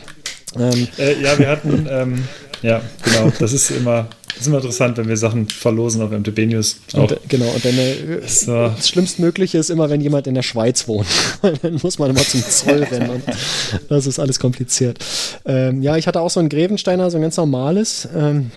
Ähm, 0.58 0.88
äh, 0.98 1.22
ja, 1.22 1.38
wir 1.38 1.48
hatten, 1.48 1.88
ähm, 1.90 2.28
ja, 2.62 2.82
genau, 3.04 3.32
das 3.40 3.54
ist 3.54 3.72
immer, 3.72 4.08
das 4.28 4.42
ist 4.42 4.48
immer 4.48 4.58
interessant, 4.58 4.98
wenn 4.98 5.08
wir 5.08 5.18
Sachen 5.18 5.48
verlosen 5.48 6.02
auf 6.02 6.12
MTB 6.12 6.40
News. 6.48 6.80
Und, 6.94 7.16
genau, 7.28 7.50
und 7.50 7.64
dann, 7.66 7.78
äh, 7.78 8.22
so. 8.28 8.68
das 8.76 8.90
Schlimmstmögliche 8.90 9.58
ist 9.58 9.70
immer, 9.70 9.90
wenn 9.90 10.02
jemand 10.02 10.28
in 10.28 10.36
der 10.36 10.44
Schweiz 10.44 10.88
wohnt. 10.88 11.08
dann 11.62 11.80
muss 11.82 12.00
man 12.00 12.10
immer 12.12 12.22
zum 12.24 12.44
Zoll 12.44 12.84
rennen 12.84 13.10
und 13.10 13.24
das 13.90 14.08
ist 14.08 14.20
alles 14.20 14.40
kompliziert. 14.40 15.00
Ähm, 15.46 15.82
ja, 15.82 15.98
ich 15.98 16.08
hatte 16.08 16.22
auch 16.22 16.30
so 16.30 16.40
ein 16.40 16.50
Grevensteiner, 16.50 17.10
so 17.12 17.18
ein 17.18 17.22
ganz 17.22 17.38
normales. 17.38 18.08
Ähm, 18.16 18.52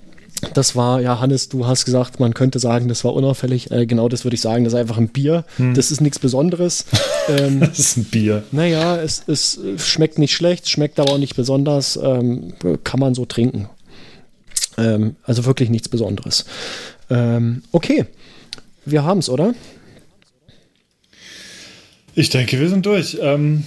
Das 0.54 0.74
war, 0.74 1.00
ja, 1.00 1.20
Hannes, 1.20 1.48
du 1.48 1.68
hast 1.68 1.84
gesagt, 1.84 2.18
man 2.18 2.34
könnte 2.34 2.58
sagen, 2.58 2.88
das 2.88 3.04
war 3.04 3.14
unauffällig. 3.14 3.70
Äh, 3.70 3.86
genau 3.86 4.08
das 4.08 4.24
würde 4.24 4.34
ich 4.34 4.40
sagen, 4.40 4.64
das 4.64 4.72
ist 4.72 4.78
einfach 4.80 4.98
ein 4.98 5.06
Bier. 5.08 5.44
Das 5.74 5.92
ist 5.92 6.00
nichts 6.00 6.18
Besonderes. 6.18 6.84
Ähm, 7.28 7.60
Das 7.60 7.78
ist 7.78 7.96
ein 7.96 8.04
Bier. 8.06 8.42
naja, 8.50 8.96
es, 8.96 9.22
es 9.28 9.60
schmeckt 9.76 10.18
nicht 10.18 10.34
schlecht, 10.34 10.68
schmeckt 10.68 10.98
aber 10.98 11.12
auch 11.12 11.18
nicht 11.18 11.36
besonders. 11.36 11.96
Ähm, 12.02 12.54
kann 12.82 12.98
man 12.98 13.14
so 13.14 13.24
trinken. 13.26 13.68
Ähm, 14.78 15.16
also 15.24 15.44
wirklich 15.44 15.70
nichts 15.70 15.88
Besonderes. 15.88 16.44
Ähm, 17.10 17.62
okay, 17.72 18.06
wir 18.84 19.04
haben 19.04 19.18
es, 19.18 19.28
oder? 19.28 19.54
Ich 22.14 22.30
denke, 22.30 22.60
wir 22.60 22.68
sind 22.68 22.84
durch. 22.86 23.18
Ähm, 23.20 23.64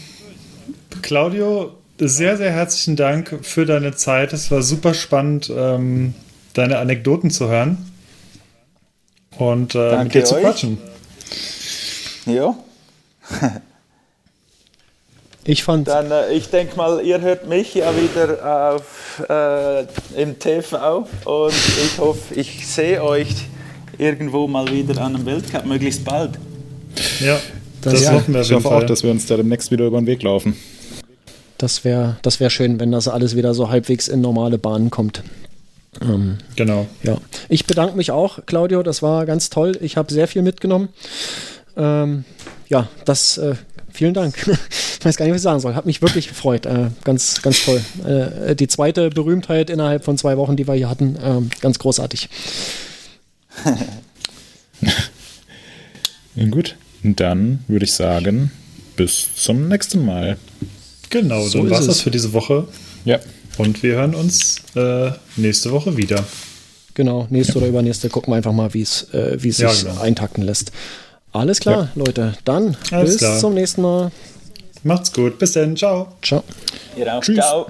Claudio, 1.01 1.77
sehr, 1.99 2.37
sehr 2.37 2.51
herzlichen 2.51 2.95
Dank 2.95 3.39
für 3.41 3.65
deine 3.65 3.95
Zeit. 3.95 4.33
Es 4.33 4.51
war 4.51 4.61
super 4.61 4.93
spannend, 4.93 5.51
ähm, 5.55 6.13
deine 6.53 6.77
Anekdoten 6.77 7.31
zu 7.31 7.47
hören 7.47 7.77
und 9.37 9.75
äh, 9.75 10.03
mit 10.03 10.13
dir 10.13 10.25
zu 10.25 10.35
euch. 10.35 10.43
quatschen. 10.43 10.77
Ja, 12.25 12.57
Ich 15.47 15.63
fand, 15.63 15.87
dann 15.87 16.09
äh, 16.11 16.33
ich 16.33 16.49
denke 16.49 16.75
mal, 16.75 17.01
ihr 17.05 17.21
hört 17.21 17.47
mich 17.47 17.75
ja 17.75 17.91
wieder 17.95 18.73
auf, 18.75 19.23
äh, 19.29 19.81
im 20.19 20.39
TV 20.39 21.07
und 21.25 21.53
ich 21.53 21.99
hoffe, 21.99 22.33
ich 22.33 22.67
sehe 22.67 23.03
euch 23.03 23.27
irgendwo 23.99 24.47
mal 24.47 24.67
wieder 24.71 24.99
an 25.01 25.15
einem 25.15 25.25
Weltcup, 25.25 25.65
möglichst 25.65 26.03
bald. 26.03 26.31
Ja, 27.19 27.37
das, 27.81 27.93
Das- 27.93 28.03
ja, 28.03 28.13
hoffen 28.13 28.33
wir 28.33 28.41
Ich 28.41 28.51
hoffe 28.51 28.67
auch, 28.67 28.71
Fall. 28.79 28.85
dass 28.87 29.03
wir 29.03 29.11
uns 29.11 29.27
da 29.27 29.37
demnächst 29.37 29.69
wieder 29.69 29.85
über 29.85 29.99
den 30.01 30.07
Weg 30.07 30.23
laufen. 30.23 30.55
das 31.59 31.83
wäre 31.83 32.17
das 32.23 32.39
wär 32.39 32.49
schön, 32.49 32.79
wenn 32.79 32.91
das 32.91 33.07
alles 33.07 33.35
wieder 33.35 33.53
so 33.53 33.69
halbwegs 33.69 34.07
in 34.07 34.21
normale 34.21 34.57
Bahnen 34.57 34.89
kommt. 34.89 35.21
Ähm, 36.01 36.39
Genau. 36.55 36.87
Ja, 37.03 37.17
ich 37.49 37.65
bedanke 37.67 37.95
mich 37.95 38.09
auch, 38.11 38.39
Claudio. 38.47 38.81
Das 38.83 39.01
war 39.03 39.25
ganz 39.27 39.49
toll. 39.51 39.77
Ich 39.79 39.95
habe 39.95 40.11
sehr 40.11 40.27
viel 40.27 40.41
mitgenommen. 40.41 40.89
Ähm, 41.77 42.25
ja, 42.67 42.87
das. 43.05 43.37
Äh, 43.37 43.55
vielen 43.95 44.13
Dank. 44.13 44.35
ich 44.99 45.05
weiß 45.05 45.17
gar 45.17 45.25
nicht, 45.25 45.33
was 45.33 45.41
ich 45.41 45.43
sagen 45.43 45.59
soll. 45.59 45.75
Hat 45.75 45.85
mich 45.85 46.01
wirklich 46.01 46.27
gefreut. 46.27 46.65
Äh, 46.65 46.89
ganz, 47.03 47.41
ganz 47.41 47.65
toll. 47.65 47.81
Äh, 48.05 48.55
die 48.55 48.67
zweite 48.67 49.09
Berühmtheit 49.09 49.69
innerhalb 49.69 50.03
von 50.05 50.17
zwei 50.17 50.37
Wochen, 50.37 50.55
die 50.55 50.67
wir 50.67 50.75
hier 50.75 50.89
hatten, 50.89 51.17
ähm, 51.23 51.49
ganz 51.61 51.79
großartig. 51.79 52.29
Ja, 56.35 56.45
gut, 56.47 56.75
dann 57.03 57.63
würde 57.69 57.85
ich 57.85 57.93
sagen, 57.93 58.51
bis 58.97 59.27
zum 59.35 59.67
nächsten 59.69 60.03
Mal. 60.05 60.37
Genau, 61.09 61.43
So 61.47 61.59
dann 61.59 61.69
war 61.69 61.79
es. 61.79 61.87
das 61.87 62.01
für 62.01 62.11
diese 62.11 62.33
Woche 62.33 62.67
Ja, 63.05 63.19
und 63.57 63.81
wir 63.83 63.95
hören 63.95 64.15
uns 64.15 64.57
äh, 64.75 65.11
nächste 65.37 65.71
Woche 65.71 65.95
wieder. 65.95 66.25
Genau, 66.93 67.27
nächste 67.29 67.57
oder 67.57 67.67
übernächste 67.67 68.09
gucken 68.09 68.31
wir 68.33 68.37
einfach 68.37 68.51
mal, 68.53 68.73
wie 68.73 68.81
es 68.81 69.13
äh, 69.13 69.37
wie 69.41 69.49
es 69.49 69.59
Ja, 69.59 69.69
sich 69.69 69.85
genau. 69.85 70.01
eintakten 70.01 70.43
lässt. 70.43 70.71
Alles 71.35 71.59
klar, 71.59 71.89
Leute. 71.95 72.33
Dann 72.45 72.77
Alles 72.91 73.11
bis 73.11 73.17
klar. 73.17 73.37
zum 73.39 73.55
nächsten 73.55 73.81
Mal. 73.81 74.09
Macht's 74.83 75.11
gut, 75.11 75.37
bis 75.37 75.51
dann, 75.51 75.75
ciao. 75.75 76.07
Ciao. 76.21 76.43
Ihr 76.95 77.13
auch. 77.13 77.19
Tschüss. 77.19 77.35
Ciao. 77.35 77.67